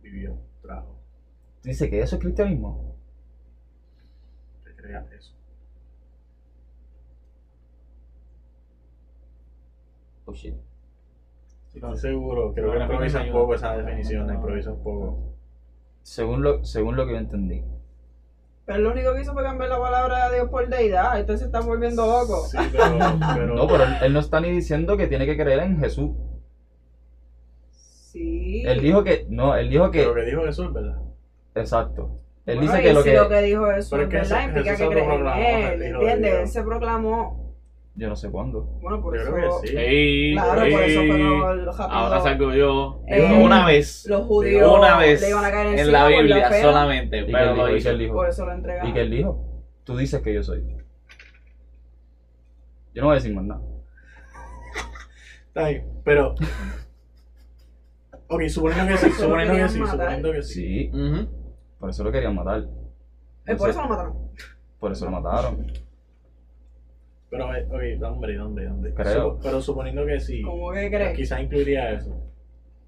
vivió, 0.00 0.38
trajo, 0.60 1.00
¿Tú 1.62 1.68
dices 1.70 1.88
que 1.88 2.00
eso 2.00 2.16
es 2.16 2.20
cristianismo? 2.22 2.94
que 4.64 4.74
crea 4.76 5.06
eso. 5.16 5.34
Oh 10.26 10.32
shit. 10.32 10.54
Estoy 11.74 11.96
seguro, 11.96 12.52
creo 12.54 12.70
que 12.70 12.78
improvisa 12.78 13.22
un 13.22 13.32
poco 13.32 13.54
esa 13.54 13.76
definición, 13.76 14.32
improvisa 14.32 14.72
un 14.72 14.82
poco. 14.82 15.34
Según 16.02 16.42
lo, 16.42 16.64
según 16.64 16.96
lo 16.96 17.06
que 17.06 17.12
yo 17.12 17.18
entendí. 17.18 17.62
Pero 18.66 18.78
lo 18.78 18.92
único 18.92 19.12
que 19.14 19.20
hizo 19.20 19.32
fue 19.34 19.42
cambiar 19.42 19.68
la 19.70 19.78
palabra 19.78 20.28
de 20.30 20.36
Dios 20.36 20.48
por 20.48 20.66
deidad. 20.68 21.18
Entonces 21.20 21.40
se 21.40 21.46
están 21.46 21.66
volviendo 21.66 22.06
locos. 22.06 22.50
Sí, 22.50 22.58
pero, 22.72 22.84
pero, 23.34 23.54
No, 23.54 23.66
pero 23.66 23.84
él, 23.84 23.96
él 24.02 24.12
no 24.12 24.20
está 24.20 24.40
ni 24.40 24.50
diciendo 24.50 24.96
que 24.96 25.06
tiene 25.06 25.26
que 25.26 25.36
creer 25.36 25.60
en 25.60 25.78
Jesús. 25.80 26.10
Sí. 27.70 28.62
Él 28.66 28.80
dijo 28.80 29.02
que. 29.04 29.26
No, 29.28 29.56
él 29.56 29.68
dijo 29.68 29.90
que. 29.90 29.98
pero 30.00 30.10
lo 30.10 30.14
que 30.14 30.26
dijo 30.30 30.42
Jesús, 30.44 30.72
¿verdad? 30.72 30.96
Exacto. 31.54 32.20
Él 32.46 32.56
Bueno, 32.58 32.72
dice 32.72 32.80
y 32.82 32.86
que 32.86 32.92
lo 32.94 33.02
si 33.02 33.08
que. 33.10 33.16
lo 33.16 33.28
que 33.28 33.42
dijo 33.42 33.66
Jesús, 33.66 33.90
Pero 33.90 34.02
es 34.02 34.08
que 34.08 34.16
¿verdad? 34.16 34.36
Jesús- 34.36 34.46
Implica 34.48 34.70
Jesús 34.76 34.88
que 34.88 34.94
cree 34.94 35.14
en 35.14 35.82
él. 35.82 35.82
¿Entiendes? 35.94 36.34
Él 36.34 36.48
se 36.48 36.62
proclamó. 36.62 37.43
Yo 37.96 38.08
no 38.08 38.16
sé 38.16 38.28
cuándo. 38.28 38.62
Bueno, 38.82 39.00
por 39.00 39.14
Yo 39.16 39.22
eso. 39.22 39.32
creo 39.32 39.60
que 39.60 39.68
sí. 39.68 39.76
Ey, 39.76 40.32
Claro, 40.34 40.60
por 40.62 40.82
eso 40.82 41.00
fue 41.00 41.16
ey, 41.16 41.22
como 41.28 41.50
el 41.50 41.66
rápido. 41.66 41.82
Ahora 41.90 42.20
salgo 42.20 42.52
yo. 42.52 43.02
Eh, 43.06 43.38
una 43.40 43.66
vez. 43.66 44.06
Los 44.08 44.26
judíos 44.26 44.76
Una 44.78 44.98
vez. 44.98 45.20
le 45.20 45.28
iban 45.30 45.44
a 45.44 45.50
caer 45.52 45.78
En 45.78 45.92
la 45.92 46.06
Biblia 46.08 46.48
feo, 46.50 46.62
solamente. 46.62 47.18
¿Y 47.20 47.32
Pero 47.32 47.54
lo. 47.54 48.12
Por 48.14 48.28
eso 48.28 48.44
lo 48.46 48.52
entregaron. 48.52 48.90
¿Y 48.90 48.94
qué 48.94 49.00
él 49.02 49.10
dijo? 49.10 49.62
Tú 49.84 49.96
dices 49.96 50.20
que 50.22 50.34
yo 50.34 50.42
soy. 50.42 50.64
Yo 52.94 53.02
no 53.02 53.06
voy 53.08 53.12
a 53.12 53.14
decir 53.16 53.32
más 53.34 53.44
nada. 53.44 53.60
Está 55.48 55.68
bien, 55.68 55.86
pero. 56.04 56.34
Ok, 58.26 58.42
suponiendo 58.48 58.90
que 58.92 58.98
sí, 58.98 59.10
suponiendo 59.12 59.54
que 59.54 59.68
sí, 59.68 59.78
suponiendo 59.86 60.32
que 60.32 60.42
sí. 60.42 60.54
Sí, 60.54 60.90
Ujú. 60.92 61.28
por 61.78 61.90
eso 61.90 62.02
lo 62.02 62.10
querían 62.10 62.34
matar. 62.34 62.64
Eh, 63.46 63.54
por 63.54 63.70
eso 63.70 63.82
lo 63.82 63.88
mataron. 63.88 64.30
Por 64.80 64.90
eso 64.92 65.04
lo 65.04 65.10
mataron. 65.12 65.66
Pero, 67.36 67.54
eh, 67.56 67.96
ok, 67.98 68.02
hombre, 68.04 68.40
hombre, 68.40 68.68
hombre. 68.68 68.94
Creo. 68.94 69.38
Pero 69.42 69.60
suponiendo 69.60 70.06
que 70.06 70.20
sí, 70.20 70.42
¿Cómo 70.42 70.70
que 70.72 70.88
crees? 70.90 71.16
quizás 71.16 71.40
incluiría 71.42 71.92
eso. 71.92 72.14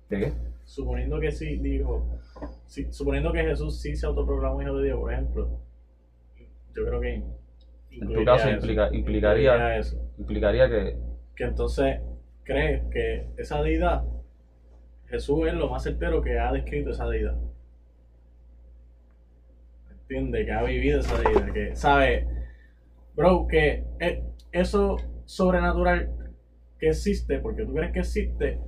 ¿De 0.08 0.18
qué? 0.20 0.32
Suponiendo 0.64 1.18
que 1.20 1.32
sí, 1.32 1.56
digo. 1.58 2.18
sí, 2.66 2.86
suponiendo 2.92 3.32
que 3.32 3.42
Jesús 3.42 3.80
sí 3.80 3.96
se 3.96 4.06
autoproclamó 4.06 4.62
hijo 4.62 4.76
de 4.78 4.84
Dios, 4.86 5.00
por 5.00 5.12
ejemplo. 5.12 5.60
Yo 6.74 6.84
creo 6.86 7.00
que. 7.00 7.22
En 7.92 8.12
tu 8.12 8.24
caso 8.24 8.50
implica- 8.50 8.92
implicaría- 8.94 9.78
eso. 9.78 9.96
Implicaría 10.18 10.68
que. 10.68 10.96
Que 11.34 11.44
entonces 11.44 12.00
crees 12.44 12.82
que 12.92 13.26
esa 13.38 13.62
deidad, 13.62 14.04
Jesús 15.08 15.46
es 15.48 15.54
lo 15.54 15.68
más 15.70 15.82
certero 15.82 16.20
que 16.22 16.38
ha 16.38 16.52
descrito 16.52 16.90
esa 16.90 17.08
deidad. 17.08 17.36
¿Entiendes? 19.90 20.46
Que 20.46 20.52
ha 20.52 20.62
vivido 20.62 21.00
esa 21.00 21.18
deidad. 21.20 21.52
Que 21.52 21.74
sabe, 21.76 22.26
bro, 23.14 23.46
que 23.48 23.84
e- 24.00 24.22
eso 24.60 24.96
sobrenatural 25.24 26.10
que 26.78 26.88
existe, 26.88 27.38
porque 27.40 27.64
tú 27.64 27.72
crees 27.74 27.92
que 27.92 28.00
existe, 28.00 28.60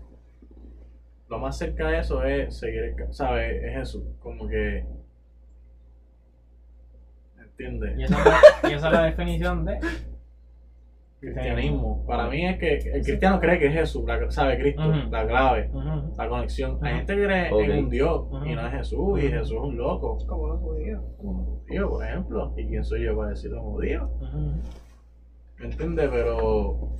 lo 1.28 1.38
más 1.38 1.58
cerca 1.58 1.88
de 1.88 1.98
eso 1.98 2.22
es 2.24 2.58
seguir, 2.58 2.94
¿sabes? 3.10 3.62
Es 3.62 3.74
Jesús. 3.74 4.04
Como 4.20 4.48
que. 4.48 4.84
¿Entiendes? 7.38 7.98
Y 7.98 8.04
esa, 8.04 8.18
es 8.18 8.24
la- 8.24 8.70
y 8.70 8.74
esa 8.74 8.86
es 8.88 8.92
la 8.92 9.02
definición 9.04 9.64
de. 9.64 9.78
Cristianismo. 11.20 12.06
Para 12.06 12.28
mí 12.28 12.46
es 12.46 12.58
que 12.60 12.74
el 12.76 13.02
cristiano 13.02 13.40
cree 13.40 13.58
que 13.58 13.66
es 13.66 13.72
Jesús, 13.74 14.04
la- 14.06 14.30
sabe 14.30 14.56
Cristo, 14.60 14.82
la 15.10 15.26
clave, 15.26 15.68
la 16.16 16.28
conexión. 16.28 16.78
Hay 16.80 16.94
gente 16.98 17.16
que 17.16 17.24
cree 17.24 17.52
Ok. 17.52 17.60
en 17.64 17.78
un 17.84 17.90
Dios 17.90 18.26
y 18.46 18.54
no 18.54 18.66
es 18.68 18.72
Jesús, 18.72 19.18
y 19.20 19.28
Jesús 19.28 19.50
es 19.50 19.58
un 19.60 19.76
loco. 19.76 20.16
Como 20.28 20.46
los 20.46 20.60
judíos. 20.60 21.02
Como 21.16 21.30
un 21.32 21.44
judío, 21.66 21.90
por 21.90 22.06
ejemplo. 22.06 22.54
¿Y 22.56 22.68
quién 22.68 22.84
soy 22.84 23.04
yo 23.04 23.16
para 23.16 23.30
decir 23.30 23.52
un 23.52 23.62
judío? 23.62 24.08
¿Me 25.58 25.66
entiendes? 25.66 26.08
Pero. 26.10 26.98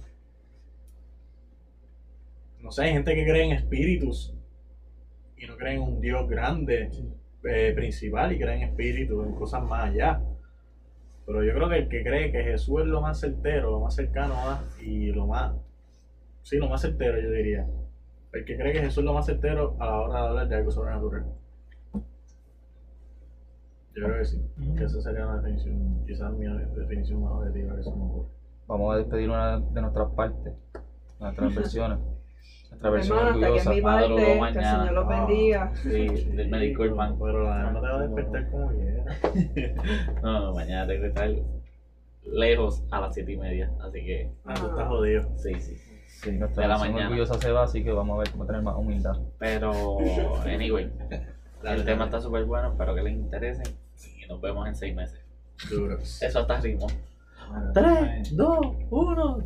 No 2.61 2.73
sé, 2.73 2.83
hay 2.83 2.93
gente 2.93 3.15
que 3.15 3.25
cree 3.25 3.45
en 3.45 3.53
espíritus 3.53 4.35
y 5.37 5.47
no 5.47 5.57
cree 5.57 5.75
en 5.75 5.83
un 5.83 6.01
Dios 6.01 6.29
grande, 6.29 6.91
eh, 7.45 7.73
principal, 7.75 8.33
y 8.33 8.39
cree 8.39 8.57
en 8.57 8.63
espíritus, 8.65 9.27
en 9.27 9.35
cosas 9.35 9.63
más 9.63 9.91
allá. 9.91 10.21
Pero 11.25 11.45
yo 11.45 11.53
creo 11.55 11.69
que 11.69 11.77
el 11.77 11.89
que 11.89 12.03
cree 12.03 12.33
que 12.33 12.43
Jesús 12.43 12.81
es 12.81 12.87
lo 12.87 13.01
más 13.01 13.21
certero, 13.21 13.71
lo 13.71 13.81
más 13.81 13.95
cercano 13.95 14.35
a, 14.35 14.65
y 14.81 15.13
lo 15.13 15.27
más. 15.27 15.55
Sí, 16.43 16.57
lo 16.57 16.69
más 16.69 16.81
certero, 16.81 17.21
yo 17.21 17.31
diría. 17.31 17.67
El 18.33 18.45
que 18.45 18.57
cree 18.57 18.73
que 18.73 18.81
Jesús 18.81 18.99
es 18.99 19.05
lo 19.05 19.13
más 19.13 19.27
certero 19.27 19.77
a 19.79 19.87
la 19.87 20.01
hora 20.01 20.23
de 20.23 20.29
hablar 20.29 20.49
de 20.49 20.57
algo 20.57 20.71
sobrenatural. 20.71 21.27
Yo 23.95 24.05
creo 24.05 24.19
que 24.19 24.25
sí. 24.25 24.43
Que 24.77 24.85
esa 24.85 25.01
sería 25.01 25.27
una 25.27 25.41
definición, 25.41 26.05
quizás 26.07 26.33
mi 26.33 26.47
definición 26.77 27.23
más 27.23 27.33
objetiva 27.33 27.77
que 27.77 27.83
se 27.83 27.91
me 27.91 28.03
ocurre. 28.03 28.38
Vamos 28.69 28.95
a 28.95 28.99
despedir 28.99 29.29
una 29.31 29.59
de 29.59 29.81
nuestras 29.81 30.09
partes, 30.13 30.53
nuestras 31.19 31.55
versiones. 31.57 31.99
Nuestra 32.71 32.91
versión 32.91 33.19
Hermano, 33.19 33.37
hasta 33.57 33.71
aquí 33.71 33.81
orgullosa. 33.81 33.83
Madrugo 33.83 34.17
parte. 34.17 34.25
Que 34.25 34.33
el 34.35 34.41
mañana. 34.41 34.79
Señor 34.79 34.93
los 34.95 35.05
Ah. 35.07 35.25
bendiga. 35.27 35.73
Sí, 35.75 36.27
me 36.51 36.59
disculpan. 36.61 37.19
Pero 37.19 37.45
la 37.45 37.57
demás 37.57 37.75
te 37.75 37.81
va 37.81 37.97
a 37.97 38.03
despertar 38.03 38.51
como 38.51 38.69
quiera. 38.73 39.05
No, 40.23 40.41
no, 40.41 40.55
mañana 40.55 40.87
tengo 40.87 41.01
que 41.03 41.09
estar 41.09 41.31
lejos 42.25 42.85
a 42.91 43.01
las 43.01 43.15
siete 43.15 43.33
y 43.33 43.37
media. 43.39 43.73
Así 43.83 44.05
que, 44.05 44.31
Ah, 44.45 44.55
tú 44.55 44.67
estás 44.69 44.87
jodido. 44.89 45.23
sí, 45.37 45.55
sí. 45.61 45.77
Sí, 46.09 46.33
nuestra 46.33 46.63
de 46.63 46.69
la 46.69 46.75
versión 46.75 46.93
mañana. 46.93 47.11
orgullosa 47.11 47.35
se 47.41 47.53
va, 47.53 47.63
así 47.63 47.83
que 47.85 47.93
vamos 47.93 48.17
a 48.17 48.19
ver 48.19 48.31
cómo 48.33 48.45
tener 48.45 48.61
más 48.61 48.77
humildad. 48.77 49.17
Pero, 49.39 49.99
anyway, 50.45 50.91
el 51.65 51.85
tema 51.85 52.05
está 52.07 52.21
súper 52.21 52.45
bueno. 52.45 52.73
Espero 52.73 52.95
que 52.95 53.03
les 53.03 53.13
interese. 53.15 53.63
Y 54.21 54.27
nos 54.27 54.41
vemos 54.41 54.67
en 54.67 54.75
seis 54.75 54.95
meses. 54.97 55.21
Duro. 55.71 55.97
Eso 55.99 56.39
hasta 56.41 56.61
ritmo. 56.61 56.87
Tres, 57.73 58.37
dos, 58.37 58.59
uno. 58.91 59.39